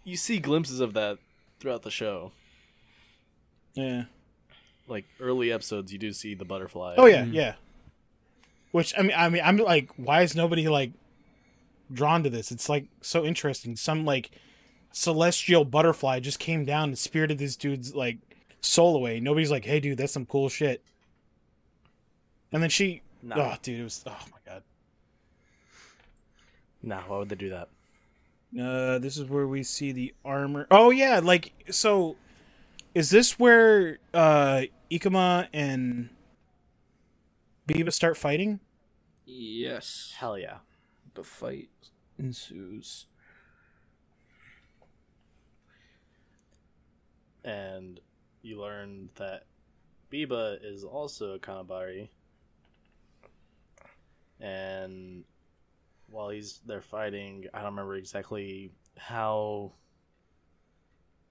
you 0.07 0.15
see 0.17 0.39
glimpses 0.39 0.79
of 0.79 0.93
that 0.93 1.17
throughout 1.59 1.83
the 1.83 1.91
show. 1.91 2.31
Yeah. 3.73 4.05
Like 4.87 5.05
early 5.19 5.51
episodes, 5.51 5.91
you 5.91 5.99
do 5.99 6.13
see 6.13 6.33
the 6.33 6.45
butterfly. 6.45 6.95
Oh 6.97 7.05
yeah, 7.07 7.25
Mhm. 7.25 7.33
yeah. 7.33 7.55
Which 8.71 8.93
I 8.97 9.01
mean, 9.01 9.13
I 9.17 9.27
mean, 9.29 9.41
I'm 9.43 9.57
like, 9.57 9.89
why 9.97 10.21
is 10.21 10.33
nobody 10.35 10.67
like 10.69 10.91
drawn 11.91 12.23
to 12.23 12.29
this? 12.29 12.51
It's 12.51 12.69
like 12.69 12.85
so 13.01 13.25
interesting. 13.25 13.75
Some 13.75 14.05
like 14.05 14.31
celestial 14.93 15.65
butterfly 15.65 16.21
just 16.21 16.39
came 16.39 16.63
down 16.63 16.89
and 16.89 16.97
spirited 16.97 17.37
this 17.37 17.55
dude's 17.57 17.93
like 17.93 18.17
soul 18.61 18.95
away. 18.95 19.19
Nobody's 19.19 19.51
like, 19.51 19.65
hey, 19.65 19.79
dude, 19.81 19.97
that's 19.97 20.13
some 20.13 20.25
cool 20.25 20.47
shit. 20.49 20.81
And 22.53 22.63
then 22.63 22.69
she, 22.69 23.01
Nah, 23.21 23.35
oh, 23.53 23.57
dude, 23.61 23.81
it 23.81 23.83
was, 23.83 24.03
oh 24.07 24.17
my 24.31 24.37
god. 24.53 24.63
nah. 26.81 27.01
Why 27.01 27.17
would 27.17 27.29
they 27.29 27.35
do 27.35 27.49
that? 27.49 27.67
Uh, 28.59 28.97
this 28.99 29.17
is 29.17 29.25
where 29.29 29.47
we 29.47 29.63
see 29.63 29.91
the 29.91 30.13
armor. 30.25 30.67
Oh 30.71 30.89
yeah, 30.89 31.19
like 31.23 31.53
so. 31.69 32.15
Is 32.95 33.11
this 33.11 33.37
where 33.37 33.99
uh 34.13 34.63
Ikoma 34.89 35.47
and 35.53 36.09
Biba 37.67 37.93
start 37.93 38.17
fighting? 38.17 38.59
Yes. 39.25 40.13
Hell 40.17 40.37
yeah. 40.37 40.59
The 41.13 41.23
fight 41.23 41.69
ensues. 42.17 43.05
And 47.43 47.99
you 48.41 48.59
learn 48.59 49.09
that 49.15 49.45
Biba 50.11 50.57
is 50.63 50.83
also 50.83 51.33
a 51.33 51.39
Kanabari. 51.39 52.09
And 54.39 55.25
while 56.09 56.29
he's 56.29 56.59
they're 56.65 56.81
fighting, 56.81 57.45
I 57.53 57.57
don't 57.59 57.71
remember 57.71 57.95
exactly 57.95 58.71
how 58.97 59.73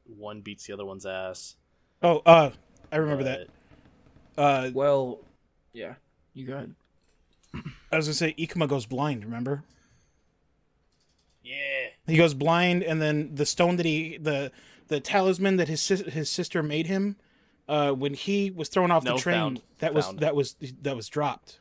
one 0.05 0.41
beats 0.41 0.67
the 0.67 0.73
other 0.73 0.85
one's 0.85 1.07
ass. 1.07 1.57
Oh, 2.03 2.23
uh, 2.27 2.51
I 2.93 2.97
remember 2.97 3.25
that. 3.25 3.49
Uh, 4.37 4.71
Well, 4.75 5.21
yeah. 5.73 5.95
You 6.35 6.47
go 6.47 6.55
ahead. 6.55 6.75
I 7.91 7.97
was 7.97 8.07
gonna 8.07 8.15
say 8.15 8.35
Ikoma 8.39 8.69
goes 8.69 8.85
blind. 8.87 9.25
Remember? 9.25 9.65
Yeah. 11.43 11.55
He 12.07 12.17
goes 12.17 12.35
blind, 12.35 12.83
and 12.83 13.01
then 13.01 13.35
the 13.35 13.47
stone 13.47 13.77
that 13.77 13.87
he 13.87 14.19
the 14.19 14.53
the 14.89 15.01
talisman 15.01 15.57
that 15.57 15.69
his 15.69 15.81
sis- 15.81 16.01
his 16.13 16.29
sister 16.31 16.63
made 16.63 16.87
him, 16.87 17.17
uh, 17.69 17.93
when 17.93 18.15
he 18.15 18.51
was 18.51 18.69
thrown 18.69 18.91
off 18.91 19.05
No, 19.05 19.15
the 19.15 19.21
train, 19.23 19.35
found. 19.35 19.63
that 19.79 19.95
was 19.95 20.15
that 20.17 20.37
was 20.37 20.57
that 20.83 20.95
was 20.95 21.09
dropped. 21.09 21.59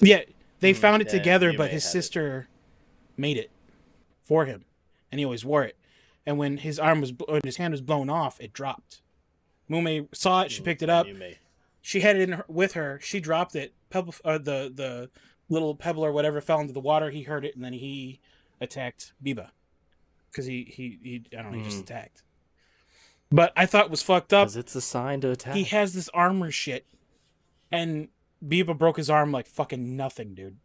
Yeah, 0.00 0.22
they 0.64 0.72
Mm, 0.72 0.76
found 0.80 1.02
it 1.02 1.06
yeah, 1.08 1.12
together, 1.12 1.52
but 1.52 1.70
his 1.70 1.84
had 1.84 1.88
it. 1.88 1.92
sister 1.92 2.48
made 3.16 3.36
it 3.36 3.50
for 4.22 4.46
him, 4.46 4.64
and 5.12 5.18
he 5.18 5.24
always 5.24 5.44
wore 5.44 5.62
it. 5.64 5.76
And 6.26 6.38
when 6.38 6.56
his 6.58 6.78
arm 6.78 7.00
was 7.00 7.12
when 7.28 7.40
his 7.44 7.56
hand 7.58 7.72
was 7.72 7.80
blown 7.82 8.08
off, 8.10 8.40
it 8.40 8.52
dropped. 8.52 9.02
Mumei 9.70 10.08
saw 10.14 10.42
it. 10.42 10.50
She 10.50 10.62
picked 10.62 10.82
it 10.82 10.90
up. 10.90 11.06
You 11.06 11.14
may. 11.14 11.38
She 11.82 12.00
had 12.00 12.16
it 12.16 12.22
in 12.22 12.32
her, 12.32 12.44
with 12.48 12.72
her. 12.72 12.98
She 13.02 13.20
dropped 13.20 13.54
it. 13.54 13.74
Pebble, 13.90 14.14
uh, 14.24 14.38
the 14.38 14.72
the 14.74 15.10
little 15.50 15.74
pebble 15.74 16.04
or 16.04 16.12
whatever 16.12 16.40
fell 16.40 16.60
into 16.60 16.72
the 16.72 16.80
water. 16.80 17.10
He 17.10 17.22
heard 17.22 17.44
it, 17.44 17.54
and 17.54 17.62
then 17.64 17.74
he 17.74 18.20
attacked 18.60 19.12
Biba 19.22 19.50
because 20.30 20.46
he, 20.46 20.64
he 20.64 20.98
he 21.02 21.22
I 21.38 21.42
don't 21.42 21.52
know. 21.52 21.58
He 21.58 21.64
just 21.64 21.78
Mhm. 21.80 21.82
attacked. 21.82 22.22
But 23.30 23.52
I 23.56 23.66
thought 23.66 23.86
it 23.86 23.90
was 23.90 24.02
fucked 24.02 24.32
up. 24.32 24.46
Because 24.46 24.56
it's 24.56 24.74
a 24.74 24.80
sign 24.80 25.20
to 25.22 25.30
attack. 25.30 25.54
He 25.54 25.64
has 25.64 25.92
this 25.92 26.08
armor 26.10 26.50
shit, 26.50 26.86
and 27.70 28.08
Biba 28.46 28.76
broke 28.76 28.96
his 28.96 29.10
arm 29.10 29.32
like 29.32 29.46
fucking 29.46 29.96
nothing, 29.96 30.34
dude. 30.34 30.58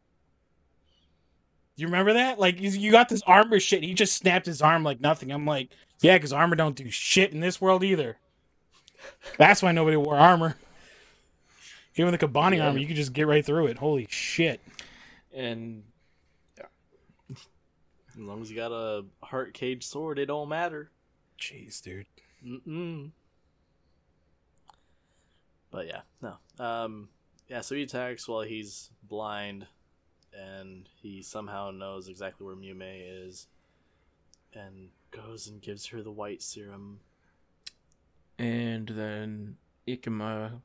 You 1.75 1.87
remember 1.87 2.13
that? 2.13 2.39
Like 2.39 2.59
you- 2.59 2.91
got 2.91 3.07
this 3.09 3.21
armor 3.25 3.59
shit. 3.59 3.83
He 3.83 3.93
just 3.93 4.17
snapped 4.17 4.45
his 4.45 4.61
arm 4.61 4.83
like 4.83 4.99
nothing. 4.99 5.31
I'm 5.31 5.45
like, 5.45 5.69
yeah, 6.01 6.17
because 6.17 6.33
armor 6.33 6.55
don't 6.55 6.75
do 6.75 6.89
shit 6.89 7.31
in 7.31 7.39
this 7.39 7.61
world 7.61 7.83
either. 7.83 8.17
That's 9.37 9.61
why 9.61 9.71
nobody 9.71 9.95
wore 9.95 10.17
armor. 10.17 10.57
Even 11.95 12.11
the 12.11 12.17
Kabane 12.17 12.57
Yeah. 12.57 12.67
armor, 12.67 12.79
you 12.79 12.87
could 12.87 12.95
just 12.95 13.13
get 13.13 13.27
right 13.27 13.45
through 13.45 13.67
it. 13.67 13.77
Holy 13.77 14.07
shit! 14.09 14.61
And 15.33 15.83
yeah. 16.57 16.65
as 17.29 18.17
long 18.17 18.41
as 18.41 18.49
you 18.49 18.55
got 18.55 18.71
a 18.71 19.05
heart 19.23 19.53
cage 19.53 19.85
sword, 19.85 20.19
it 20.19 20.27
don't 20.27 20.49
matter. 20.49 20.91
Jeez, 21.39 21.81
dude. 21.81 22.05
Mm-mm. 22.45 23.11
But 25.71 25.87
yeah, 25.87 26.01
no. 26.21 26.37
Um, 26.63 27.09
yeah. 27.49 27.61
So 27.61 27.75
he 27.75 27.83
attacks 27.83 28.27
while 28.27 28.41
he's 28.41 28.89
blind, 29.03 29.67
and 30.33 30.87
he 31.01 31.21
somehow 31.21 31.71
knows 31.71 32.07
exactly 32.07 32.45
where 32.45 32.55
Mumei 32.55 33.25
is, 33.27 33.47
and 34.53 34.89
goes 35.11 35.47
and 35.47 35.61
gives 35.61 35.87
her 35.87 36.01
the 36.01 36.11
white 36.11 36.41
serum. 36.41 36.99
And 38.37 38.87
then 38.87 39.57
Ikoma 39.87 40.61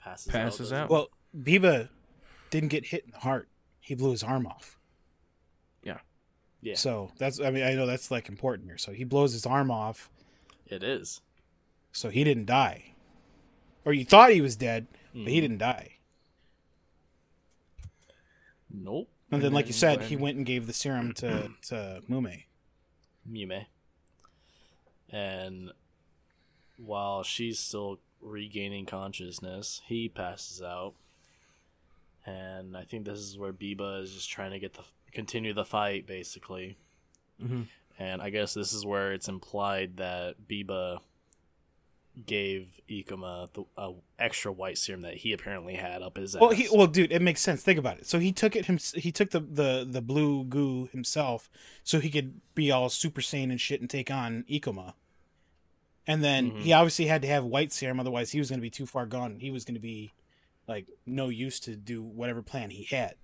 Passes, 0.00 0.32
Passes 0.32 0.72
out. 0.72 0.84
out. 0.84 0.90
Well, 0.90 1.08
Biba 1.38 1.88
didn't 2.50 2.70
get 2.70 2.86
hit 2.86 3.04
in 3.04 3.10
the 3.12 3.18
heart. 3.18 3.48
He 3.80 3.94
blew 3.94 4.10
his 4.10 4.22
arm 4.22 4.46
off. 4.46 4.78
Yeah. 5.82 5.98
Yeah, 6.60 6.74
So 6.74 7.12
that's 7.18 7.40
I 7.40 7.50
mean 7.50 7.62
I 7.62 7.74
know 7.74 7.86
that's 7.86 8.10
like 8.10 8.28
important 8.28 8.68
here. 8.68 8.78
So 8.78 8.92
he 8.92 9.04
blows 9.04 9.32
his 9.32 9.46
arm 9.46 9.70
off. 9.70 10.10
it 10.66 10.82
is. 10.82 11.20
So 11.92 12.10
he 12.10 12.24
didn't 12.24 12.46
die. 12.46 12.94
Or 13.84 13.92
you 13.92 14.04
thought 14.04 14.32
he 14.32 14.40
was 14.40 14.56
dead, 14.56 14.86
but 15.12 15.28
he 15.32 15.40
didn't 15.40 15.58
die. 15.58 15.92
Nope. 18.70 19.08
And 19.30 19.42
then, 19.42 19.48
And 19.48 19.54
like 19.54 19.66
you 19.66 19.72
said, 19.72 20.02
he 20.04 20.16
went 20.16 20.36
and 20.36 20.46
gave 20.46 20.66
the 20.66 20.72
serum 20.72 21.12
to 21.14 21.50
to 21.68 22.02
Mumei. 22.08 22.44
Mumei. 23.30 23.66
and 25.10 25.70
while 26.78 27.22
she's 27.22 27.58
still 27.58 27.98
regaining 28.20 28.86
consciousness, 28.86 29.82
he 29.86 30.08
passes 30.08 30.62
out. 30.62 30.94
And 32.24 32.76
I 32.76 32.84
think 32.84 33.04
this 33.04 33.18
is 33.18 33.36
where 33.38 33.52
Biba 33.52 34.02
is 34.02 34.12
just 34.14 34.30
trying 34.30 34.52
to 34.52 34.58
get 34.58 34.74
the 34.74 34.82
continue 35.12 35.52
the 35.52 35.64
fight, 35.64 36.06
basically. 36.06 36.76
Mm-hmm. 37.42 37.62
And 37.98 38.22
I 38.22 38.30
guess 38.30 38.54
this 38.54 38.72
is 38.72 38.86
where 38.86 39.12
it's 39.12 39.28
implied 39.28 39.96
that 39.96 40.36
Biba 40.48 41.00
gave 42.26 42.80
Ikoma 42.88 43.52
the 43.52 43.64
uh, 43.76 43.92
extra 44.18 44.50
white 44.52 44.78
serum 44.78 45.02
that 45.02 45.14
he 45.18 45.32
apparently 45.32 45.74
had 45.74 46.02
up 46.02 46.16
his 46.16 46.34
ass. 46.34 46.40
Well, 46.40 46.50
he 46.50 46.68
well, 46.72 46.86
dude, 46.86 47.12
it 47.12 47.22
makes 47.22 47.40
sense. 47.40 47.62
Think 47.62 47.78
about 47.78 47.98
it. 47.98 48.06
So 48.06 48.18
he 48.18 48.32
took 48.32 48.56
it 48.56 48.66
him. 48.66 48.78
He 48.94 49.12
took 49.12 49.30
the 49.30 49.40
the 49.40 49.86
the 49.88 50.00
blue 50.02 50.44
goo 50.44 50.88
himself, 50.92 51.48
so 51.84 52.00
he 52.00 52.10
could 52.10 52.40
be 52.54 52.70
all 52.70 52.88
Super 52.88 53.20
Saiyan 53.20 53.50
and 53.50 53.60
shit 53.60 53.80
and 53.80 53.88
take 53.88 54.10
on 54.10 54.44
Ikoma. 54.50 54.94
And 56.06 56.24
then 56.24 56.52
Mhm. 56.52 56.60
he 56.62 56.72
obviously 56.72 57.06
had 57.06 57.22
to 57.22 57.28
have 57.28 57.44
white 57.44 57.72
serum, 57.72 58.00
otherwise 58.00 58.30
he 58.32 58.38
was 58.38 58.48
going 58.48 58.60
to 58.60 58.62
be 58.62 58.70
too 58.70 58.86
far 58.86 59.04
gone. 59.06 59.40
He 59.40 59.50
was 59.50 59.64
going 59.64 59.74
to 59.74 59.80
be 59.80 60.12
like 60.66 60.86
no 61.06 61.28
use 61.28 61.60
to 61.60 61.76
do 61.76 62.02
whatever 62.02 62.42
plan 62.42 62.70
he 62.70 62.84
had. 62.84 63.14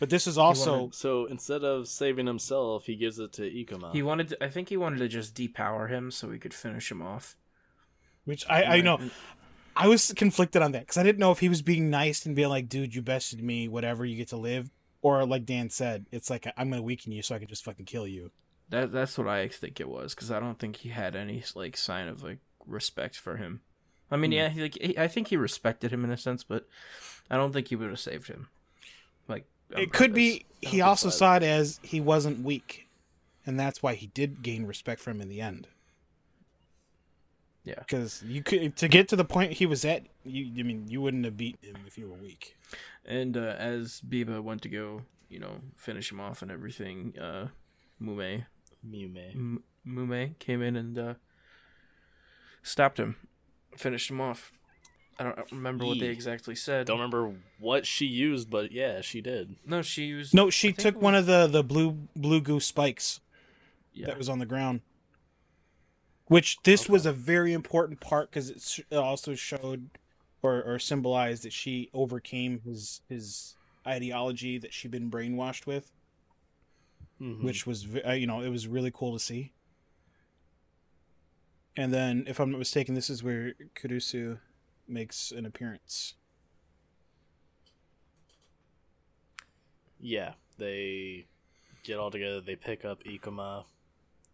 But 0.00 0.10
this 0.10 0.26
is 0.26 0.36
also 0.38 0.78
wanted- 0.78 0.94
so 0.94 1.26
instead 1.26 1.62
of 1.64 1.86
saving 1.88 2.26
himself, 2.26 2.86
he 2.86 2.96
gives 2.96 3.18
it 3.18 3.32
to 3.34 3.42
Ikoma. 3.42 3.92
He 3.92 4.02
wanted. 4.02 4.28
To, 4.30 4.44
I 4.44 4.48
think 4.48 4.68
he 4.68 4.76
wanted 4.76 4.98
to 4.98 5.08
just 5.08 5.34
depower 5.34 5.88
him 5.90 6.10
so 6.10 6.30
he 6.30 6.38
could 6.38 6.54
finish 6.54 6.90
him 6.90 7.00
off. 7.02 7.36
Which 8.24 8.44
I 8.48 8.64
I 8.64 8.80
know. 8.80 8.98
I 9.76 9.88
was 9.88 10.12
conflicted 10.14 10.62
on 10.62 10.72
that 10.72 10.82
because 10.82 10.96
I 10.98 11.02
didn't 11.02 11.18
know 11.18 11.32
if 11.32 11.40
he 11.40 11.48
was 11.48 11.60
being 11.62 11.90
nice 11.90 12.24
and 12.26 12.36
being 12.36 12.48
like, 12.48 12.68
"Dude, 12.68 12.94
you 12.94 13.02
bested 13.02 13.42
me. 13.42 13.66
Whatever, 13.68 14.04
you 14.04 14.16
get 14.16 14.28
to 14.28 14.36
live," 14.36 14.70
or 15.02 15.24
like 15.26 15.44
Dan 15.46 15.68
said, 15.70 16.06
it's 16.12 16.30
like 16.30 16.46
I'm 16.56 16.68
going 16.70 16.78
to 16.80 16.84
weaken 16.84 17.10
you 17.12 17.22
so 17.22 17.34
I 17.34 17.38
can 17.40 17.48
just 17.48 17.64
fucking 17.64 17.86
kill 17.86 18.06
you. 18.06 18.30
That 18.70 18.92
that's 18.92 19.18
what 19.18 19.28
I 19.28 19.48
think 19.48 19.80
it 19.80 19.88
was 19.88 20.14
because 20.14 20.30
I 20.30 20.38
don't 20.40 20.58
think 20.58 20.76
he 20.76 20.90
had 20.90 21.16
any 21.16 21.42
like 21.54 21.76
sign 21.76 22.06
of 22.08 22.22
like 22.22 22.38
respect 22.66 23.16
for 23.18 23.36
him. 23.36 23.60
I 24.10 24.16
mean, 24.16 24.30
Hmm. 24.30 24.36
yeah, 24.36 24.48
he, 24.48 24.60
like 24.62 24.78
he, 24.80 24.96
I 24.98 25.08
think 25.08 25.28
he 25.28 25.36
respected 25.36 25.92
him 25.92 26.04
in 26.04 26.10
a 26.10 26.16
sense, 26.16 26.44
but 26.44 26.68
I 27.30 27.36
don't 27.36 27.52
think 27.52 27.68
he 27.68 27.76
would 27.76 27.90
have 27.90 27.98
saved 27.98 28.28
him. 28.28 28.48
Like 29.26 29.46
it 29.70 29.92
could 29.92 30.12
purpose. 30.12 30.14
be 30.14 30.46
he 30.60 30.80
also 30.82 31.10
saw 31.10 31.36
it 31.36 31.42
as 31.42 31.80
he 31.82 32.00
wasn't 32.00 32.44
weak, 32.44 32.86
and 33.44 33.58
that's 33.58 33.82
why 33.82 33.94
he 33.94 34.06
did 34.06 34.42
gain 34.42 34.66
respect 34.66 35.00
for 35.00 35.10
him 35.10 35.20
in 35.20 35.28
the 35.28 35.40
end. 35.40 35.66
Yeah. 37.64 37.76
because 37.78 38.22
you 38.26 38.42
could 38.42 38.76
to 38.76 38.88
get 38.88 39.08
to 39.08 39.16
the 39.16 39.24
point 39.24 39.52
he 39.54 39.64
was 39.66 39.84
at. 39.84 40.02
You, 40.24 40.50
I 40.60 40.62
mean, 40.62 40.86
you 40.88 41.00
wouldn't 41.00 41.24
have 41.24 41.36
beaten 41.36 41.70
him 41.74 41.82
if 41.86 41.96
you 41.96 42.08
were 42.08 42.16
weak. 42.16 42.56
And 43.06 43.36
uh, 43.36 43.54
as 43.58 44.02
Biba 44.06 44.42
went 44.42 44.62
to 44.62 44.68
go, 44.68 45.02
you 45.30 45.38
know, 45.38 45.60
finish 45.76 46.12
him 46.12 46.20
off 46.20 46.42
and 46.42 46.50
everything, 46.50 47.14
uh, 47.20 47.48
Mumei 48.02 48.46
Mumei. 48.86 49.34
M- 49.34 49.62
Mumei 49.86 50.38
came 50.38 50.60
in 50.62 50.76
and 50.76 50.98
uh, 50.98 51.14
stopped 52.62 52.98
him, 52.98 53.16
finished 53.76 54.10
him 54.10 54.20
off. 54.20 54.52
I 55.18 55.22
don't 55.24 55.52
remember 55.52 55.86
what 55.86 56.00
they 56.00 56.06
exactly 56.08 56.56
said. 56.56 56.86
Don't 56.86 56.98
remember 56.98 57.34
what 57.60 57.86
she 57.86 58.04
used, 58.06 58.50
but 58.50 58.72
yeah, 58.72 59.00
she 59.00 59.20
did. 59.20 59.54
No, 59.64 59.80
she 59.80 60.04
used. 60.06 60.34
No, 60.34 60.50
she 60.50 60.72
took 60.72 60.96
it 60.96 61.00
one 61.00 61.14
of 61.14 61.26
the 61.26 61.46
the 61.46 61.62
blue 61.62 62.08
blue 62.16 62.40
goose 62.40 62.66
spikes 62.66 63.20
Yeah. 63.92 64.06
that 64.06 64.18
was 64.18 64.28
on 64.28 64.40
the 64.40 64.46
ground. 64.46 64.80
Which 66.26 66.56
this 66.62 66.88
was 66.88 67.04
a 67.06 67.12
very 67.12 67.52
important 67.52 68.00
part 68.00 68.30
because 68.30 68.50
it, 68.50 68.60
sh- 68.60 68.80
it 68.90 68.96
also 68.96 69.34
showed 69.34 69.90
or, 70.42 70.62
or 70.62 70.78
symbolized 70.78 71.42
that 71.44 71.52
she 71.52 71.90
overcame 71.92 72.60
his 72.64 73.02
his 73.08 73.56
ideology 73.86 74.56
that 74.58 74.72
she'd 74.72 74.90
been 74.90 75.10
brainwashed 75.10 75.66
with. 75.66 75.90
Mhm. 77.20 77.44
which 77.44 77.64
was 77.64 77.86
uh, 78.04 78.10
you 78.12 78.26
know 78.26 78.40
it 78.40 78.48
was 78.48 78.66
really 78.66 78.90
cool 78.90 79.12
to 79.12 79.20
see. 79.20 79.52
And 81.76 81.92
then, 81.92 82.24
if 82.26 82.40
I'm 82.40 82.50
not 82.50 82.58
mistaken, 82.58 82.94
this 82.94 83.08
is 83.10 83.22
where 83.22 83.54
Kurusu 83.74 84.38
makes 84.88 85.30
an 85.32 85.44
appearance. 85.46 86.14
yeah, 90.00 90.32
they 90.58 91.24
get 91.82 91.98
all 91.98 92.10
together. 92.10 92.40
They 92.40 92.56
pick 92.56 92.84
up 92.84 93.02
Ikoma, 93.04 93.64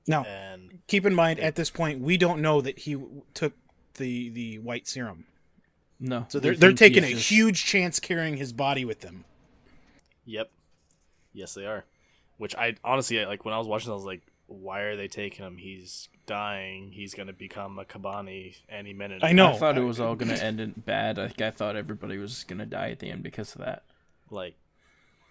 Now, 0.06 0.24
and 0.24 0.80
keep 0.86 1.04
in 1.06 1.14
mind 1.14 1.38
at 1.40 1.54
this 1.56 1.70
point 1.70 2.00
we 2.00 2.16
don't 2.16 2.40
know 2.42 2.60
that 2.60 2.80
he 2.80 2.96
took 3.34 3.52
the 3.94 4.28
the 4.30 4.58
white 4.58 4.88
serum, 4.88 5.24
No. 5.98 6.26
so 6.28 6.40
they're 6.40 6.54
they're 6.56 6.72
taking 6.72 7.04
a 7.04 7.10
just- 7.10 7.28
huge 7.30 7.64
chance 7.64 8.00
carrying 8.00 8.36
his 8.36 8.52
body 8.52 8.84
with 8.84 9.00
them. 9.00 9.24
yep, 10.24 10.50
yes, 11.32 11.54
they 11.54 11.66
are. 11.66 11.84
Which 12.38 12.54
I 12.56 12.76
honestly 12.84 13.24
like 13.26 13.44
when 13.44 13.52
I 13.54 13.58
was 13.58 13.66
watching, 13.68 13.90
I 13.90 13.94
was 13.94 14.04
like, 14.04 14.22
why 14.46 14.80
are 14.80 14.96
they 14.96 15.08
taking 15.08 15.44
him? 15.44 15.58
He's 15.58 16.08
dying. 16.26 16.92
He's 16.92 17.12
gonna 17.14 17.32
become 17.34 17.78
a 17.78 17.84
Kabane 17.84 18.56
any 18.68 18.92
minute. 18.94 19.22
I 19.22 19.32
know. 19.32 19.52
I 19.52 19.58
thought 19.58 19.76
it 19.76 19.82
was 19.82 20.00
all 20.00 20.14
gonna 20.16 20.34
end 20.34 20.58
in 20.60 20.70
bad. 20.76 21.18
Like 21.18 21.40
I 21.42 21.50
thought 21.50 21.76
everybody 21.76 22.16
was 22.18 22.42
gonna 22.44 22.66
die 22.66 22.90
at 22.90 22.98
the 23.00 23.10
end 23.10 23.22
because 23.22 23.54
of 23.54 23.60
that. 23.60 23.82
Like, 24.30 24.56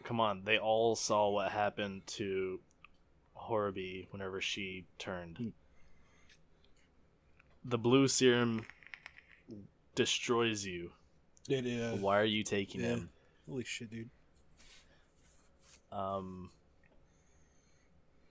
come 0.03 0.19
on, 0.19 0.43
they 0.45 0.57
all 0.59 0.95
saw 0.95 1.29
what 1.29 1.51
happened 1.51 2.03
to 2.07 2.59
Horobi 3.49 4.07
whenever 4.11 4.41
she 4.41 4.85
turned. 4.97 5.53
The 7.65 7.77
blue 7.77 8.07
serum 8.07 8.65
destroys 9.95 10.65
you. 10.65 10.91
It, 11.49 11.65
uh, 11.65 11.97
Why 11.97 12.19
are 12.19 12.25
you 12.25 12.43
taking 12.43 12.81
yeah. 12.81 12.87
him? 12.87 13.09
holy 13.49 13.63
shit, 13.63 13.89
dude! 13.89 14.09
Um, 15.91 16.51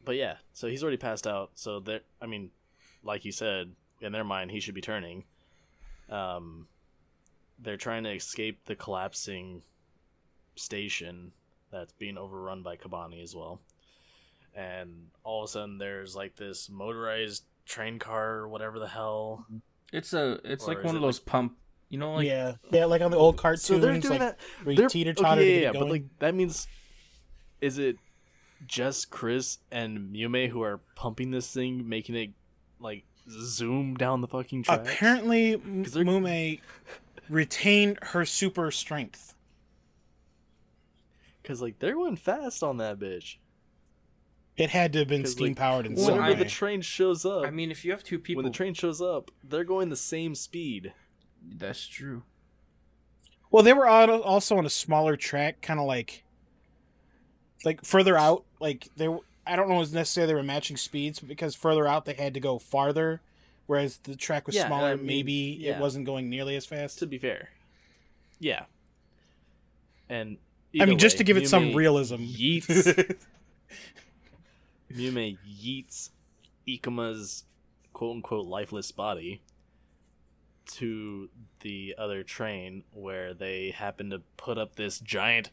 but 0.04 0.16
yeah, 0.16 0.36
so 0.52 0.68
he's 0.68 0.82
already 0.82 0.96
passed 0.96 1.26
out. 1.26 1.50
So 1.54 1.80
there, 1.80 2.00
I 2.22 2.26
mean, 2.26 2.50
like 3.02 3.24
you 3.24 3.32
said, 3.32 3.72
in 4.00 4.12
their 4.12 4.24
mind, 4.24 4.50
he 4.50 4.60
should 4.60 4.74
be 4.74 4.80
turning. 4.80 5.24
Um, 6.08 6.68
they're 7.58 7.76
trying 7.76 8.04
to 8.04 8.12
escape 8.12 8.64
the 8.66 8.76
collapsing 8.76 9.62
station 10.54 11.32
that's 11.70 11.92
being 11.92 12.16
overrun 12.16 12.62
by 12.62 12.76
Kabane 12.76 13.22
as 13.22 13.34
well. 13.34 13.60
And 14.58 15.10
all 15.22 15.44
of 15.44 15.48
a 15.50 15.52
sudden, 15.52 15.78
there's 15.78 16.16
like 16.16 16.34
this 16.34 16.68
motorized 16.68 17.44
train 17.64 18.00
car 18.00 18.34
or 18.38 18.48
whatever 18.48 18.80
the 18.80 18.88
hell. 18.88 19.46
It's 19.92 20.12
a. 20.12 20.40
It's 20.44 20.64
Or 20.64 20.74
like 20.74 20.84
one 20.84 20.94
it 20.94 20.98
of 20.98 21.02
those 21.02 21.20
pump. 21.20 21.56
You 21.90 21.98
know, 21.98 22.14
like 22.14 22.26
yeah, 22.26 22.54
yeah, 22.72 22.84
like 22.84 23.00
on 23.00 23.12
the 23.12 23.16
old 23.16 23.36
cartoons, 23.36 23.62
So 23.62 23.78
they're 23.78 23.98
doing 23.98 24.10
like 24.10 24.18
that. 24.20 24.38
They're- 24.66 24.88
teeter 24.88 25.14
okay, 25.16 25.62
yeah, 25.62 25.72
yeah, 25.72 25.78
but 25.78 25.88
like 25.88 26.04
that 26.18 26.34
means, 26.34 26.66
is 27.60 27.78
it 27.78 27.96
just 28.66 29.10
Chris 29.10 29.58
and 29.70 30.12
Mumei 30.14 30.48
who 30.48 30.60
are 30.62 30.80
pumping 30.96 31.30
this 31.30 31.50
thing, 31.50 31.88
making 31.88 32.14
it 32.16 32.30
like 32.80 33.04
zoom 33.30 33.94
down 33.94 34.20
the 34.20 34.28
fucking 34.28 34.64
track? 34.64 34.80
Apparently, 34.80 35.54
M- 35.54 35.84
Mumei 35.84 36.60
retained 37.30 37.98
her 38.02 38.24
super 38.26 38.70
strength. 38.70 39.34
because 41.42 41.62
like 41.62 41.78
they're 41.78 41.94
going 41.94 42.16
fast 42.16 42.62
on 42.62 42.76
that 42.78 42.98
bitch. 42.98 43.36
It 44.58 44.70
had 44.70 44.92
to 44.94 44.98
have 45.00 45.08
been 45.08 45.24
steam 45.24 45.48
like, 45.48 45.56
powered 45.56 45.86
in 45.86 45.94
Well, 45.94 46.04
some 46.06 46.14
Whenever 46.16 46.32
way. 46.34 46.38
the 46.42 46.50
train 46.50 46.80
shows 46.82 47.24
up, 47.24 47.46
I 47.46 47.50
mean, 47.50 47.70
if 47.70 47.84
you 47.84 47.92
have 47.92 48.02
two 48.04 48.18
people, 48.18 48.42
when 48.42 48.50
the 48.52 48.56
train 48.56 48.74
shows 48.74 49.00
up, 49.00 49.30
they're 49.42 49.64
going 49.64 49.88
the 49.88 49.96
same 49.96 50.34
speed. 50.34 50.92
that's 51.42 51.86
true. 51.86 52.24
Well, 53.50 53.62
they 53.62 53.72
were 53.72 53.86
on, 53.88 54.10
also 54.10 54.58
on 54.58 54.66
a 54.66 54.70
smaller 54.70 55.16
track, 55.16 55.62
kind 55.62 55.78
of 55.80 55.86
like, 55.86 56.24
like 57.64 57.84
further 57.84 58.18
out. 58.18 58.44
Like 58.60 58.88
they, 58.96 59.08
were- 59.08 59.20
I 59.46 59.56
don't 59.56 59.68
know 59.68 59.80
if 59.80 59.92
necessarily 59.92 60.32
they 60.32 60.36
were 60.36 60.42
matching 60.42 60.76
speeds, 60.76 61.20
but 61.20 61.28
because 61.28 61.54
further 61.54 61.86
out 61.86 62.04
they 62.04 62.12
had 62.14 62.34
to 62.34 62.40
go 62.40 62.58
farther, 62.58 63.20
whereas 63.66 63.98
the 63.98 64.16
track 64.16 64.46
was 64.46 64.56
Yeah, 64.56 64.66
smaller. 64.66 64.88
I 64.88 64.96
mean, 64.96 65.06
maybe 65.06 65.56
yeah. 65.60 65.76
it 65.76 65.80
wasn't 65.80 66.04
going 66.04 66.28
nearly 66.28 66.56
as 66.56 66.66
fast. 66.66 66.98
To 66.98 67.06
be 67.06 67.16
fair, 67.16 67.48
yeah. 68.40 68.64
And 70.10 70.36
I 70.74 70.84
mean, 70.84 70.94
either 70.94 71.00
just 71.00 71.16
to 71.18 71.24
give 71.24 71.36
it 71.38 71.48
some 71.48 71.66
Mumei 71.70 71.74
realism. 71.76 72.16
yeets 72.16 73.16
Mumei 74.92 75.38
yeets 75.46 76.10
Ikoma's 76.66 77.44
quote 77.92 78.16
unquote 78.16 78.46
lifeless 78.46 78.92
body 78.92 79.42
to 80.66 81.30
the 81.60 81.94
other 81.96 82.22
train 82.22 82.84
where 82.92 83.32
they 83.32 83.70
happen 83.70 84.10
to 84.10 84.20
put 84.36 84.58
up 84.58 84.76
this 84.76 85.00
giant 85.00 85.50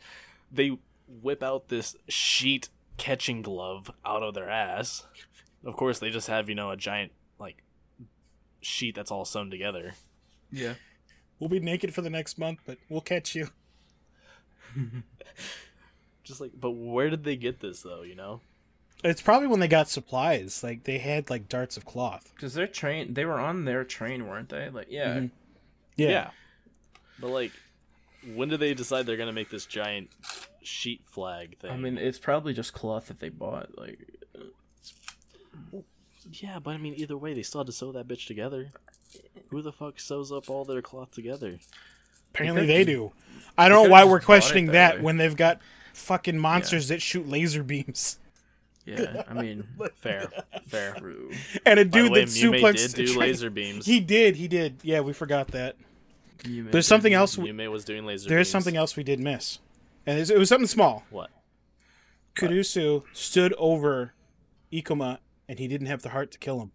they 0.51 0.77
whip 1.07 1.41
out 1.43 1.69
this 1.69 1.95
sheet 2.07 2.69
catching 2.97 3.41
glove 3.41 3.91
out 4.05 4.23
of 4.23 4.33
their 4.33 4.49
ass. 4.49 5.05
Of 5.63 5.75
course 5.75 5.99
they 5.99 6.09
just 6.09 6.27
have, 6.27 6.49
you 6.49 6.55
know, 6.55 6.71
a 6.71 6.77
giant 6.77 7.11
like 7.39 7.63
sheet 8.61 8.95
that's 8.95 9.11
all 9.11 9.25
sewn 9.25 9.49
together. 9.49 9.93
Yeah. 10.51 10.75
we'll 11.39 11.49
be 11.49 11.59
naked 11.59 11.93
for 11.93 12.01
the 12.01 12.09
next 12.09 12.37
month, 12.37 12.59
but 12.65 12.77
we'll 12.89 13.01
catch 13.01 13.35
you. 13.35 13.49
Just 16.23 16.41
like 16.41 16.51
but 16.59 16.71
where 16.71 17.09
did 17.09 17.23
they 17.23 17.35
get 17.35 17.59
this 17.59 17.81
though, 17.81 18.01
you 18.01 18.15
know? 18.15 18.41
It's 19.03 19.21
probably 19.21 19.47
when 19.47 19.59
they 19.59 19.67
got 19.67 19.87
supplies. 19.89 20.63
Like 20.63 20.83
they 20.83 20.97
had 20.97 21.29
like 21.29 21.47
darts 21.49 21.77
of 21.77 21.85
cloth. 21.85 22.31
Because 22.35 22.53
their 22.53 22.67
train, 22.67 23.13
they 23.13 23.25
were 23.25 23.39
on 23.39 23.65
their 23.65 23.83
train, 23.83 24.27
weren't 24.27 24.49
they? 24.49 24.69
Like, 24.69 24.87
yeah. 24.89 25.15
Mhm. 25.17 25.31
Yeah. 25.95 26.31
But 27.19 27.29
like, 27.29 27.51
when 28.33 28.49
do 28.49 28.57
they 28.57 28.73
decide 28.73 29.05
they're 29.05 29.17
gonna 29.17 29.31
make 29.33 29.49
this 29.49 29.65
giant 29.65 30.09
sheet 30.63 31.01
flag 31.05 31.57
thing? 31.59 31.71
I 31.71 31.77
mean, 31.77 31.97
it's 31.97 32.17
probably 32.19 32.53
just 32.53 32.73
cloth 32.73 33.07
that 33.07 33.19
they 33.19 33.29
bought. 33.29 33.77
Like, 33.77 33.99
Yeah, 36.31 36.57
but 36.59 36.71
I 36.71 36.77
mean, 36.77 36.95
either 36.97 37.17
way, 37.17 37.33
they 37.33 37.43
still 37.43 37.61
had 37.61 37.67
to 37.67 37.73
sew 37.73 37.91
that 37.91 38.07
bitch 38.07 38.25
together. 38.25 38.69
Who 39.49 39.61
the 39.61 39.71
fuck 39.71 39.99
sews 39.99 40.31
up 40.31 40.49
all 40.49 40.65
their 40.65 40.81
cloth 40.81 41.11
together? 41.11 41.59
Apparently 42.33 42.63
could've 42.63 42.67
they 42.75 42.83
do. 42.83 43.11
I 43.57 43.69
don't 43.69 43.83
know 43.85 43.89
why 43.91 44.03
we're 44.03 44.19
questioning 44.19 44.67
that 44.67 44.95
that 44.95 45.01
when 45.03 45.17
they've 45.17 45.35
got 45.35 45.61
fucking 45.93 46.37
monsters 46.37 46.87
that 46.89 47.01
shoot 47.01 47.29
laser 47.29 47.63
beams 47.63 48.17
Yeah, 48.85 49.23
I 49.29 49.33
mean, 49.33 49.67
Fair, 49.95 50.29
fair. 50.67 50.95
and 50.95 51.03
a 51.03 51.05
By 51.65 51.73
the 51.75 51.85
dude 51.85 52.11
way, 52.11 52.25
that 52.25 52.29
Yume 52.29 52.61
suplexed. 52.61 52.95
did 52.95 53.07
do 53.07 53.07
train. 53.13 53.19
laser 53.19 53.49
beams. 53.49 53.85
He 53.85 53.99
did. 53.99 54.35
He 54.35 54.47
did. 54.47 54.77
Yeah, 54.83 54.99
we 55.01 55.11
forgot 55.13 55.47
that. 55.49 55.75
You 56.47 56.65
There's 56.69 56.87
something 56.87 57.11
mentioned- 57.13 57.47
else. 57.47 57.55
Yume 57.55 57.71
was 57.71 57.83
doing 57.85 58.05
laser. 58.05 58.29
There's 58.29 58.47
beams. 58.47 58.51
something 58.51 58.77
else 58.77 58.95
we 58.95 59.03
did 59.03 59.19
miss, 59.19 59.59
and 60.05 60.19
it 60.19 60.37
was 60.37 60.49
something 60.49 60.67
small. 60.67 61.03
What? 61.09 61.31
Kurusu 62.35 63.03
stood 63.13 63.53
over 63.57 64.13
Ikoma, 64.71 65.17
and 65.47 65.57
he 65.57 65.67
didn't 65.67 65.87
have 65.87 66.01
the 66.03 66.09
heart 66.09 66.31
to 66.31 66.37
kill 66.37 66.61
him. 66.61 66.71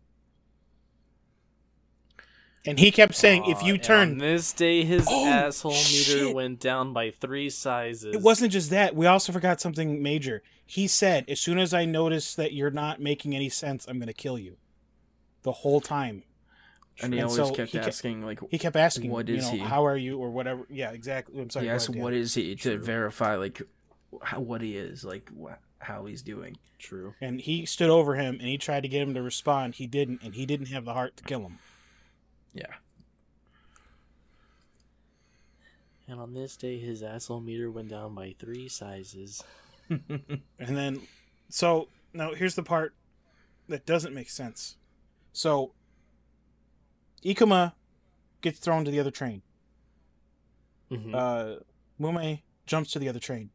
And 2.66 2.78
he 2.78 2.90
kept 2.90 3.14
saying, 3.14 3.44
"If 3.46 3.62
Aw, 3.62 3.66
you 3.66 3.74
and 3.74 3.82
turn, 3.82 4.10
on 4.12 4.18
this 4.18 4.52
day, 4.52 4.84
his 4.84 5.06
Oh, 5.08 5.26
asshole 5.26 5.72
meter 5.72 5.84
shit. 6.26 6.34
went 6.34 6.60
down 6.60 6.92
by 6.92 7.10
three 7.10 7.48
sizes. 7.48 8.14
It 8.14 8.20
wasn't 8.20 8.52
just 8.52 8.68
that. 8.70 8.94
We 8.94 9.06
also 9.06 9.32
forgot 9.32 9.60
something 9.60 10.02
major. 10.02 10.42
He 10.70 10.86
said, 10.86 11.24
"As 11.28 11.40
soon 11.40 11.58
as 11.58 11.74
I 11.74 11.84
notice 11.84 12.34
that 12.36 12.52
you're 12.52 12.70
not 12.70 13.00
making 13.00 13.34
any 13.34 13.48
sense, 13.48 13.86
I'm 13.88 13.98
going 13.98 14.06
to 14.06 14.12
kill 14.12 14.38
you." 14.38 14.56
The 15.42 15.50
whole 15.52 15.80
time, 15.80 16.22
and 17.02 17.12
he 17.12 17.18
And 17.18 17.28
always 17.28 17.48
so 17.48 17.52
kept 17.54 17.72
he 17.72 17.78
kept- 17.78 17.88
asking 17.88 18.24
like, 18.24 18.38
he 18.50 18.58
kept 18.58 18.76
asking, 18.76 19.10
what 19.10 19.28
is 19.28 19.46
you 19.50 19.58
know, 19.58 19.64
he? 19.64 19.68
How 19.70 19.84
are 19.86 19.96
you, 19.96 20.18
or 20.18 20.30
whatever. 20.30 20.66
Yeah, 20.70 20.90
exactly. 20.92 21.40
I'm 21.40 21.50
sorry. 21.50 21.64
he 21.64 21.70
go 21.70 21.74
asked 21.74 21.88
ahead, 21.88 21.94
Dan. 21.96 22.02
what 22.04 22.12
is 22.12 22.34
he 22.34 22.54
to 22.54 22.76
True. 22.76 22.84
verify 22.84 23.34
like 23.36 23.62
how, 24.22 24.38
what 24.40 24.60
he 24.60 24.76
is, 24.76 25.02
like 25.04 25.28
wh- 25.36 25.54
how 25.78 26.04
he's 26.04 26.20
doing. 26.22 26.56
true. 26.78 27.14
And 27.20 27.40
he 27.40 27.64
stood 27.66 27.90
over 27.90 28.14
him, 28.16 28.34
and 28.38 28.48
he 28.48 28.58
tried 28.58 28.82
to 28.82 28.88
get 28.88 29.00
him 29.02 29.14
to 29.14 29.22
respond. 29.22 29.76
He 29.76 29.86
didn't, 29.86 30.22
and 30.22 30.34
he 30.34 30.44
didn't 30.46 30.66
have 30.66 30.84
the 30.84 30.92
heart 30.94 31.16
to 31.16 31.24
kill 31.24 31.40
him. 31.40 31.58
Yeah, 32.54 32.74
And 36.06 36.20
on 36.20 36.34
this 36.34 36.56
day, 36.56 36.78
his 36.78 37.02
asshole 37.02 37.40
meter 37.40 37.70
went 37.70 37.88
down 37.88 38.14
by 38.14 38.34
three 38.38 38.68
sizes. 38.68 39.42
And 40.58 40.76
then, 40.76 41.00
so 41.48 41.88
now 42.14 42.32
here's 42.34 42.54
the 42.54 42.62
part 42.62 42.94
that 43.68 43.84
doesn't 43.86 44.14
make 44.14 44.30
sense. 44.30 44.76
So, 45.32 45.72
Ikoma 47.24 47.72
gets 48.40 48.58
thrown 48.58 48.84
to 48.84 48.90
the 48.90 49.00
other 49.00 49.10
train. 49.10 49.42
Mhm. 50.90 51.14
Uh, 51.14 51.60
Mumei 52.00 52.42
jumps 52.66 52.90
to 52.92 52.98
the 52.98 53.08
other 53.08 53.20
train. 53.20 53.50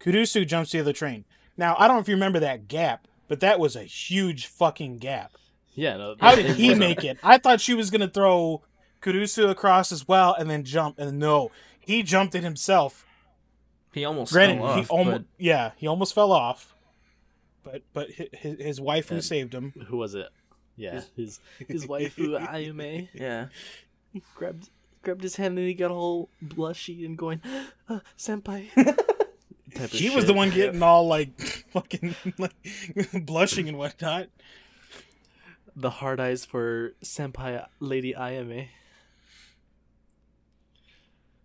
Kurusu 0.00 0.46
jumps 0.46 0.70
to 0.70 0.78
the 0.78 0.82
other 0.82 0.92
train. 0.92 1.24
Now, 1.56 1.74
I 1.78 1.86
don't 1.86 1.96
know 1.96 2.00
if 2.02 2.08
you 2.08 2.14
remember 2.14 2.40
that 2.40 2.68
gap, 2.68 3.06
but 3.28 3.40
that 3.40 3.58
was 3.60 3.76
a 3.76 3.82
huge 3.84 4.46
fucking 4.46 4.98
gap. 4.98 5.32
yeah. 5.74 5.96
No, 5.96 6.16
How 6.20 6.34
did 6.34 6.56
he 6.56 6.74
make 6.74 7.04
it? 7.04 7.18
I 7.22 7.38
thought 7.38 7.60
she 7.60 7.74
was 7.74 7.90
gonna 7.90 8.08
throw 8.08 8.62
Kurusu 9.02 9.48
across 9.50 9.92
as 9.92 10.06
well 10.08 10.34
and 10.34 10.50
then 10.50 10.64
jump, 10.64 10.98
and 10.98 11.18
no, 11.18 11.50
he 11.78 12.02
jumped 12.02 12.34
it 12.34 12.42
himself. 12.44 13.04
He 13.92 14.04
almost 14.04 14.32
Granted, 14.32 14.58
fell 14.58 14.66
off, 14.66 14.78
he 14.78 14.86
almost 14.88 15.16
but 15.18 15.24
yeah, 15.38 15.72
he 15.76 15.86
almost 15.86 16.14
fell 16.14 16.32
off, 16.32 16.74
but 17.64 17.82
but 17.92 18.10
his, 18.10 18.58
his 18.58 18.80
wife 18.80 19.08
who 19.08 19.20
saved 19.20 19.52
him. 19.52 19.72
Who 19.88 19.96
was 19.96 20.14
it? 20.14 20.28
Yeah, 20.76 21.02
his 21.16 21.40
his 21.68 21.86
wife 21.86 22.14
who 22.16 22.30
Ayame 22.30 23.08
yeah, 23.12 23.46
grabbed 24.34 24.70
grabbed 25.02 25.22
his 25.22 25.36
hand 25.36 25.58
and 25.58 25.66
he 25.66 25.74
got 25.74 25.90
all 25.90 26.28
blushy 26.44 27.04
and 27.04 27.18
going, 27.18 27.40
uh, 27.88 28.00
"Senpai." 28.16 28.68
He 29.90 30.10
was 30.10 30.26
the 30.26 30.34
one 30.34 30.50
getting 30.50 30.82
all 30.82 31.06
like 31.06 31.40
fucking 31.72 32.16
like 32.38 32.54
blushing 33.12 33.68
and 33.68 33.78
whatnot. 33.78 34.26
the 35.76 35.90
hard 35.90 36.18
eyes 36.18 36.44
for 36.44 36.94
Senpai 37.04 37.64
Lady 37.78 38.12
Ayame. 38.12 38.68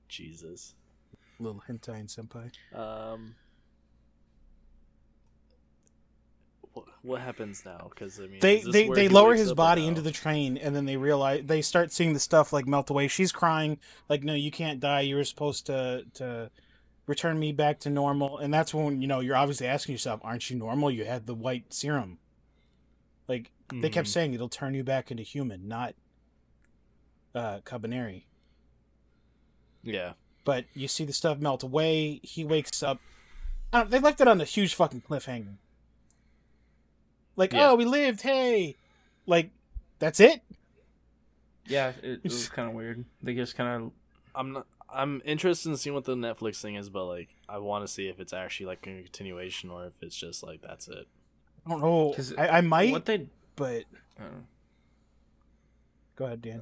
Jesus. 0.07 0.73
Little 1.39 1.63
hentai 1.67 1.99
and 1.99 2.09
senpai. 2.09 2.51
Um. 2.77 3.35
What, 7.03 7.21
happens 7.21 7.63
now? 7.63 7.87
Because 7.89 8.19
I 8.19 8.23
mean, 8.23 8.39
They 8.41 8.61
they 8.61 8.89
they 8.89 9.07
lower 9.07 9.35
his 9.35 9.53
body 9.53 9.85
into 9.85 10.01
the 10.01 10.11
train, 10.11 10.57
and 10.57 10.75
then 10.75 10.85
they 10.85 10.97
realize 10.97 11.43
they 11.45 11.61
start 11.61 11.91
seeing 11.93 12.13
the 12.13 12.19
stuff 12.19 12.51
like 12.51 12.67
melt 12.67 12.89
away. 12.89 13.07
She's 13.07 13.31
crying, 13.31 13.77
like, 14.09 14.23
"No, 14.23 14.33
you 14.33 14.49
can't 14.51 14.79
die. 14.79 15.01
You 15.01 15.15
were 15.15 15.23
supposed 15.23 15.67
to 15.67 16.05
to 16.15 16.49
return 17.05 17.39
me 17.39 17.51
back 17.53 17.79
to 17.81 17.89
normal." 17.89 18.39
And 18.39 18.53
that's 18.53 18.73
when 18.73 19.01
you 19.01 19.07
know 19.07 19.19
you're 19.19 19.37
obviously 19.37 19.67
asking 19.67 19.93
yourself, 19.93 20.19
"Aren't 20.23 20.49
you 20.49 20.57
normal? 20.57 20.89
You 20.89 21.05
had 21.05 21.27
the 21.27 21.35
white 21.35 21.71
serum." 21.73 22.17
Like 23.27 23.51
they 23.71 23.89
kept 23.89 24.07
Mhm. 24.07 24.11
saying, 24.11 24.33
it'll 24.33 24.49
turn 24.49 24.73
you 24.75 24.83
back 24.83 25.09
into 25.11 25.23
human, 25.23 25.67
not 25.67 25.95
uh 27.33 27.59
Kabaneri. 27.61 28.23
Yeah. 29.83 30.13
But 30.45 30.65
you 30.73 30.87
see 30.87 31.03
the 31.03 31.11
stuff 31.13 31.39
melt 31.39 31.63
away. 31.63 32.21
He 32.23 32.45
wakes 32.45 32.81
up. 32.81 32.99
I 33.73 33.79
don't, 33.79 33.91
they 33.91 33.99
left 33.99 34.21
it 34.21 34.27
on 34.29 34.39
a 34.39 34.45
huge 34.45 34.73
fucking 34.75 35.01
cliffhanger. 35.09 35.55
Like, 37.35 37.51
Yeah. 37.51 37.71
oh, 37.71 37.75
we 37.75 37.83
lived. 37.83 38.21
Hey, 38.21 38.75
like, 39.25 39.49
that's 39.99 40.19
it. 40.21 40.41
yeah, 41.67 41.89
it, 42.01 42.21
it 42.23 42.23
was 42.23 42.47
kind 42.55 42.69
of 42.69 42.75
weird. 42.75 43.03
They 43.21 43.33
just 43.35 43.55
kind 43.57 43.83
of 43.83 43.91
I'm 44.33 44.53
not. 44.53 44.67
I'm 44.87 45.21
interested 45.25 45.69
in 45.69 45.77
seeing 45.77 45.93
what 45.95 46.05
the 46.05 46.15
Netflix 46.15 46.61
thing 46.61 46.75
is, 46.75 46.89
but 46.89 47.05
like, 47.05 47.29
I 47.49 47.57
want 47.57 47.85
to 47.85 47.91
see 47.91 48.07
if 48.07 48.19
it's 48.19 48.31
actually 48.31 48.67
like 48.67 48.85
a 48.87 49.01
continuation 49.01 49.69
or 49.71 49.87
if 49.87 49.93
it's 50.01 50.15
just 50.15 50.41
like 50.43 50.61
that's 50.61 50.87
it. 50.87 51.07
I 51.65 51.69
don't 51.71 51.81
know. 51.81 52.13
'Cause 52.15 52.33
I, 52.37 52.47
I 52.47 52.61
might, 52.61 52.91
what 52.91 53.05
they. 53.05 53.27
but 53.55 53.83
I 54.19 54.21
don't 54.23 54.31
know. 54.33 54.43
go 56.15 56.25
ahead, 56.25 56.41
Dan. 56.43 56.61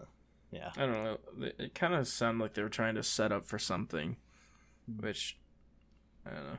Yeah. 0.54 0.72
I 0.78 0.86
don't 0.86 1.04
know. 1.04 1.18
It- 1.42 1.56
It 1.60 1.76
kind 1.76 1.94
of 1.94 2.08
sounded 2.08 2.42
like 2.44 2.54
they 2.54 2.62
were 2.64 2.70
trying 2.70 2.96
to 2.96 3.04
set 3.04 3.32
up 3.32 3.48
for 3.48 3.58
something, 3.60 4.18
which 5.00 5.38
I 6.26 6.30
don't 6.32 6.44
know. 6.46 6.58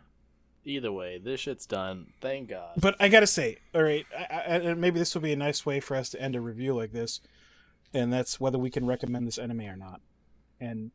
Either 0.66 0.90
way, 0.92 1.18
this 1.18 1.40
shit's 1.40 1.66
done. 1.66 2.06
Thank 2.22 2.48
God. 2.48 2.72
But 2.80 2.96
I 2.98 3.08
gotta 3.08 3.26
say, 3.26 3.58
all 3.74 3.82
right, 3.82 4.06
I, 4.18 4.22
I, 4.34 4.38
and 4.56 4.80
maybe 4.80 4.98
this 4.98 5.14
will 5.14 5.20
be 5.22 5.32
a 5.32 5.36
nice 5.36 5.64
way 5.66 5.78
for 5.80 5.94
us 5.96 6.08
to 6.10 6.20
end 6.20 6.34
a 6.34 6.40
review 6.40 6.74
like 6.74 6.92
this, 6.92 7.20
and 7.92 8.10
that's 8.12 8.40
whether 8.40 8.58
we 8.58 8.70
can 8.70 8.86
recommend 8.86 9.26
this 9.26 9.36
anime 9.38 9.60
or 9.60 9.76
not. 9.76 10.00
And 10.60 10.90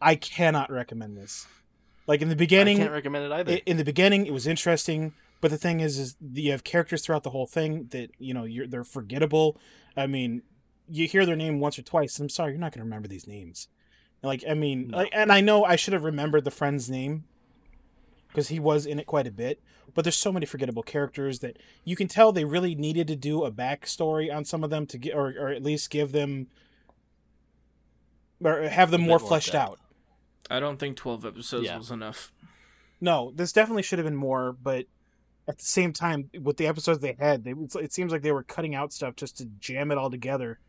I 0.00 0.16
cannot 0.16 0.70
recommend 0.70 1.16
this. 1.16 1.46
Like 2.08 2.22
in 2.22 2.28
the 2.28 2.36
beginning, 2.36 2.78
I 2.78 2.80
can't 2.80 2.92
recommend 2.92 3.24
it 3.26 3.32
either. 3.32 3.58
in 3.66 3.76
the 3.76 3.84
beginning 3.84 4.26
it 4.26 4.32
was 4.32 4.46
interesting 4.46 5.14
but 5.40 5.50
the 5.50 5.58
thing 5.58 5.80
is 5.80 5.98
is 5.98 6.16
you 6.32 6.50
have 6.50 6.64
characters 6.64 7.04
throughout 7.04 7.22
the 7.24 7.30
whole 7.30 7.46
thing 7.46 7.86
that 7.90 8.10
you 8.18 8.32
know 8.32 8.44
you're 8.44 8.66
they're 8.66 8.84
forgettable 8.84 9.58
i 9.96 10.06
mean 10.06 10.42
you 10.88 11.06
hear 11.08 11.26
their 11.26 11.36
name 11.36 11.58
once 11.60 11.78
or 11.78 11.82
twice 11.82 12.18
and 12.18 12.24
i'm 12.26 12.28
sorry 12.28 12.52
you're 12.52 12.60
not 12.60 12.72
going 12.72 12.80
to 12.80 12.84
remember 12.84 13.08
these 13.08 13.26
names 13.26 13.68
like 14.22 14.44
i 14.48 14.54
mean 14.54 14.88
No. 14.88 14.98
like 14.98 15.10
and 15.12 15.32
i 15.32 15.40
know 15.40 15.64
i 15.64 15.76
should 15.76 15.92
have 15.94 16.04
remembered 16.04 16.44
the 16.44 16.50
friend's 16.50 16.88
name 16.90 17.24
because 18.28 18.48
he 18.48 18.58
was 18.60 18.86
in 18.86 18.98
it 18.98 19.06
quite 19.06 19.26
a 19.26 19.30
bit 19.32 19.60
but 19.94 20.04
there's 20.04 20.16
so 20.16 20.32
many 20.32 20.44
forgettable 20.46 20.82
characters 20.82 21.38
that 21.40 21.58
you 21.84 21.96
can 21.96 22.06
tell 22.08 22.30
they 22.32 22.44
really 22.44 22.74
needed 22.74 23.06
to 23.08 23.16
do 23.16 23.44
a 23.44 23.50
backstory 23.50 24.34
on 24.34 24.44
some 24.44 24.62
of 24.62 24.70
them 24.70 24.84
to 24.86 24.98
get 24.98 25.14
or, 25.14 25.28
or 25.38 25.48
at 25.48 25.62
least 25.62 25.90
give 25.90 26.12
them 26.12 26.46
or 28.44 28.62
have 28.68 28.90
them 28.90 29.00
more 29.02 29.18
more 29.18 29.18
fleshed 29.18 29.52
depth. 29.52 29.70
out 29.72 29.80
I 30.50 30.60
don't 30.60 30.78
think 30.78 30.96
twelve 30.96 31.24
episodes 31.26 31.66
Yeah. 31.66 31.76
was 31.78 31.90
enough. 31.90 32.32
No, 33.00 33.32
this 33.34 33.50
definitely 33.52 33.82
should 33.82 33.98
have 33.98 34.06
been 34.06 34.14
more, 34.14 34.52
but 34.52 34.86
at 35.48 35.58
the 35.58 35.64
same 35.64 35.92
time, 35.92 36.30
with 36.40 36.56
the 36.56 36.66
episodes 36.68 37.00
they 37.00 37.16
had, 37.18 37.42
they 37.44 37.52
it 37.80 37.92
seems 37.92 38.12
like 38.12 38.22
they 38.22 38.30
were 38.32 38.44
cutting 38.44 38.72
out 38.74 38.92
stuff 38.92 39.16
just 39.16 39.36
to 39.38 39.46
jam 39.58 39.90
it 39.90 39.98
all 39.98 40.08
together, 40.10 40.60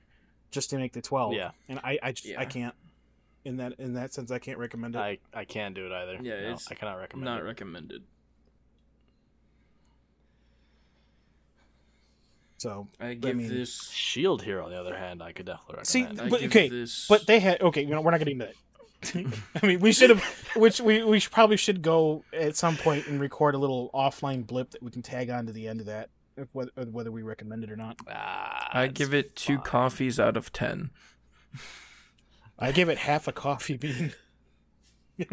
just 0.52 0.70
to 0.72 0.78
make 0.78 0.94
the 0.94 1.02
twelve. 1.02 1.34
Yeah. 1.34 1.52
and 1.70 1.80
I 1.80 2.00
I, 2.02 2.12
just, 2.14 2.38
I 2.38 2.46
can't. 2.46 2.74
In 3.46 3.58
that 3.58 3.74
in 3.80 3.94
that 3.94 4.14
sense, 4.14 4.30
I 4.32 4.40
can't 4.40 4.58
recommend 4.58 4.96
it. 4.96 5.00
I 5.00 5.20
I 5.34 5.46
can't 5.46 5.74
do 5.76 5.86
it 5.86 5.92
either. 5.92 6.18
Yeah, 6.22 6.42
No, 6.42 6.54
it's 6.54 6.70
I 6.72 6.76
cannot 6.76 6.96
recommend 6.96 7.26
Not 7.26 7.40
it. 7.42 7.44
recommended. 7.46 8.04
so, 12.58 12.88
I 13.00 13.14
give 13.14 13.36
mean- 13.36 13.50
this. 13.50 13.90
Shield 13.92 14.42
Hero, 14.42 14.66
on 14.66 14.72
the 14.72 14.80
other 14.80 14.98
hand, 14.98 15.22
I 15.22 15.32
could 15.32 15.46
definitely 15.46 15.84
See, 15.86 16.02
recommend. 16.04 16.28
I 16.28 16.30
but- 16.30 16.44
okay, 16.44 16.70
this. 16.70 17.08
but 17.08 17.28
they 17.28 17.40
had 17.40 17.62
okay. 17.62 17.82
You 17.84 17.90
know, 17.90 18.02
we're 18.02 18.12
not 18.12 18.18
getting 18.20 18.42
into 18.42 18.48
that. 18.48 18.54
I 19.64 19.68
mean, 19.68 19.80
we 19.80 19.92
should 19.92 20.10
have, 20.10 20.24
which 20.56 20.82
we 20.82 21.04
we 21.04 21.20
should, 21.20 21.32
probably 21.32 21.58
should 21.58 21.84
go 21.84 22.24
at 22.34 22.56
some 22.56 22.76
point 22.76 23.06
and 23.08 23.20
record 23.20 23.54
a 23.54 23.60
little 23.60 23.92
offline 23.94 24.46
blip 24.46 24.72
that 24.72 24.82
we 24.82 24.90
can 24.90 25.04
tag 25.04 25.30
on 25.30 25.46
to 25.46 25.52
the 25.54 25.68
end 25.68 25.80
of 25.82 25.86
that, 25.86 26.10
if, 26.38 26.48
whether, 26.54 26.72
whether 26.92 27.12
we 27.12 27.22
recommend 27.24 27.64
it 27.64 27.72
or 27.72 27.76
not. 27.76 27.98
Ah, 28.10 28.70
I 28.72 28.88
give 28.88 29.14
it 29.14 29.36
two 29.36 29.56
fine. 29.58 29.66
coffees 29.66 30.20
out 30.20 30.38
of 30.38 30.54
ten. 30.54 30.92
I 32.60 32.72
give 32.72 32.90
it 32.90 33.00
half 33.00 33.28
a 33.28 33.32
coffee 33.32 33.78
bean. 33.78 34.14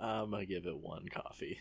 I'm 0.00 0.30
gonna 0.30 0.46
give 0.46 0.66
it 0.66 0.76
one 0.78 1.06
coffee. 1.08 1.58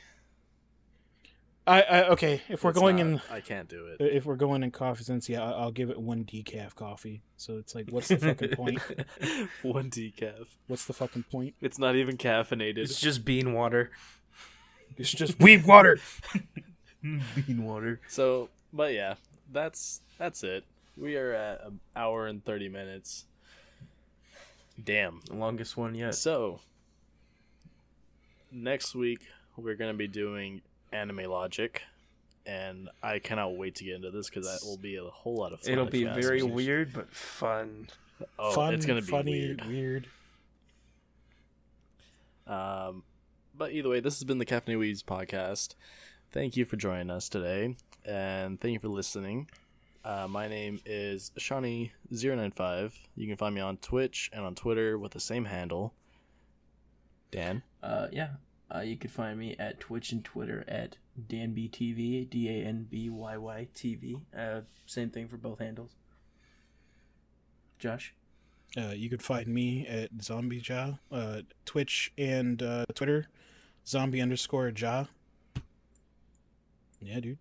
I, 1.68 1.82
I 1.82 2.08
okay. 2.10 2.42
If 2.48 2.64
we're 2.64 2.70
It's 2.72 2.80
going 2.80 2.98
not- 2.98 3.06
in 3.08 3.22
I 3.32 3.40
can't 3.42 3.68
do 3.68 3.88
it. 3.88 3.98
if 4.00 4.26
we're 4.26 4.36
going 4.36 4.62
in 4.62 4.70
coffee 4.72 5.04
sense, 5.04 5.28
yeah, 5.28 5.42
I'll, 5.44 5.54
I'll 5.56 5.72
give 5.72 5.90
it 5.90 6.00
one 6.00 6.24
decaf 6.24 6.76
coffee. 6.76 7.22
So 7.38 7.58
it's 7.58 7.74
like, 7.74 7.88
what's 7.90 8.10
the 8.10 8.18
fucking 8.18 8.50
point? 8.56 8.80
one 9.64 9.90
decaf. 9.90 10.46
What's 10.68 10.86
the 10.86 10.94
fucking 10.94 11.24
point? 11.24 11.56
It's 11.62 11.80
not 11.80 11.96
even 11.96 12.18
caffeinated. 12.18 12.78
It's 12.78 13.00
just 13.02 13.26
bean 13.26 13.54
water. 13.54 13.90
It's 14.98 15.12
just 15.12 15.40
weed 15.42 15.66
water. 15.66 16.00
Bean 17.04 17.64
water. 17.64 18.00
So, 18.08 18.50
but 18.74 18.94
yeah, 18.94 19.16
that's 19.52 20.02
that's 20.18 20.44
it. 20.44 20.64
We 20.98 21.18
are 21.18 21.34
at 21.34 21.66
an 21.66 21.80
hour 21.96 22.28
and 22.28 22.44
thirty 22.44 22.70
minutes. 22.70 23.26
Damn. 24.84 25.22
The 25.28 25.36
longest 25.36 25.78
one 25.78 25.96
yet. 25.96 26.16
So, 26.16 26.60
next 28.52 28.96
week 28.96 29.20
we're 29.58 29.76
gonna 29.76 29.94
be 29.94 30.08
doing 30.08 30.62
anime 30.92 31.30
logic, 31.30 31.84
and 32.46 32.90
I 33.04 33.20
cannot 33.20 33.56
wait 33.58 33.76
to 33.76 33.84
get 33.84 33.96
into 33.96 34.12
this 34.12 34.30
because 34.30 34.48
that 34.48 34.66
will 34.68 34.78
be 34.78 34.96
a 34.98 35.04
whole 35.04 35.36
lot 35.36 35.54
of 35.54 35.62
fun. 35.62 35.72
It'll 35.74 35.86
be 35.86 36.06
very 36.06 36.44
weird 36.44 36.94
but 36.94 37.14
fun. 37.14 37.88
Oh, 38.40 38.52
Fun, 38.52 38.74
it's 38.74 38.86
gonna 38.86 39.02
be 39.02 39.08
funny, 39.08 39.56
weird. 39.58 39.66
weird. 39.68 40.08
Um, 42.48 43.04
but 43.58 43.72
either 43.72 43.90
way, 43.90 44.00
this 44.00 44.18
has 44.18 44.24
been 44.24 44.38
the 44.38 44.46
Caffeinated 44.46 44.78
Weebs 44.78 45.04
podcast. 45.04 45.76
Thank 46.32 46.58
you 46.58 46.66
for 46.66 46.76
joining 46.76 47.10
us 47.10 47.30
today, 47.30 47.76
and 48.04 48.60
thank 48.60 48.74
you 48.74 48.80
for 48.80 48.90
listening. 48.90 49.50
Uh, 50.04 50.28
my 50.30 50.48
name 50.48 50.80
is 50.86 51.32
Seany095. 51.40 52.94
You 53.16 53.28
can 53.28 53.38
find 53.38 53.56
me 53.56 53.62
on 53.62 53.78
Twitch 53.78 54.30
and 54.34 54.46
on 54.46 54.56
Twitter 54.56 55.00
with 55.00 55.14
the 55.14 55.20
same 55.20 55.46
handle. 55.46 55.94
Dan. 57.32 57.64
Uh, 57.82 58.08
yeah. 58.12 58.30
Uh, 58.74 58.80
you 58.80 58.98
can 58.98 59.10
find 59.10 59.40
me 59.40 59.56
at 59.58 59.80
Twitch 59.80 60.12
and 60.12 60.24
Twitter 60.24 60.66
at 60.68 60.98
DanbyyTV, 61.28 62.30
D 62.30 62.50
A 62.50 62.66
N 62.66 62.88
B 62.90 63.10
Y 63.10 63.38
Y 63.38 63.68
TV. 63.74 64.22
Uh, 64.38 64.62
same 64.86 65.10
thing 65.10 65.28
for 65.28 65.38
both 65.38 65.60
handles. 65.60 65.96
Josh? 67.80 68.14
Uh, 68.78 68.92
you 68.96 69.10
could 69.10 69.22
find 69.22 69.48
me 69.48 69.88
at 69.88 70.10
Zombie 70.22 70.60
Jah, 70.60 71.00
uh, 71.12 71.42
Twitch 71.66 72.12
and 72.18 72.62
uh, 72.62 72.86
Twitter, 72.94 73.28
zombie 73.88 74.22
underscore 74.22 74.72
Jah. 74.72 75.08
Yeah, 77.02 77.20
dude. 77.20 77.38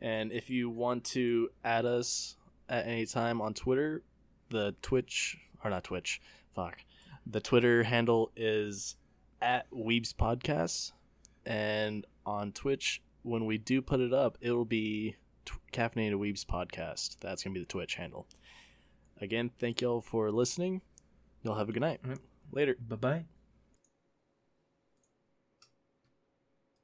And 0.00 0.32
if 0.32 0.50
you 0.50 0.68
want 0.68 1.04
to 1.04 1.50
add 1.64 1.84
us 1.86 2.36
at 2.68 2.86
any 2.86 3.06
time 3.06 3.40
on 3.40 3.54
Twitter, 3.54 4.02
the 4.50 4.74
Twitch 4.82 5.38
or 5.64 5.70
not 5.70 5.84
Twitch, 5.84 6.20
fuck. 6.54 6.78
The 7.26 7.40
Twitter 7.40 7.84
handle 7.84 8.30
is 8.36 8.96
at 9.40 9.70
Weebs 9.70 10.14
Podcasts, 10.14 10.92
and 11.44 12.06
on 12.24 12.52
Twitch, 12.52 13.02
when 13.22 13.46
we 13.46 13.58
do 13.58 13.82
put 13.82 14.00
it 14.00 14.12
up, 14.12 14.38
it'll 14.40 14.64
be 14.64 15.16
t- 15.44 15.54
Caffeinated 15.72 16.14
Weebs 16.14 16.44
Podcast. 16.44 17.16
That's 17.20 17.42
gonna 17.42 17.54
be 17.54 17.60
the 17.60 17.66
Twitch 17.66 17.96
handle. 17.96 18.26
Again, 19.20 19.50
thank 19.58 19.80
y'all 19.80 20.00
for 20.00 20.30
listening. 20.30 20.82
Y'all 21.42 21.56
have 21.56 21.68
a 21.68 21.72
good 21.72 21.80
night. 21.80 22.00
Yep. 22.06 22.18
Later. 22.52 22.76
Bye 22.88 22.96
bye. 22.96 23.24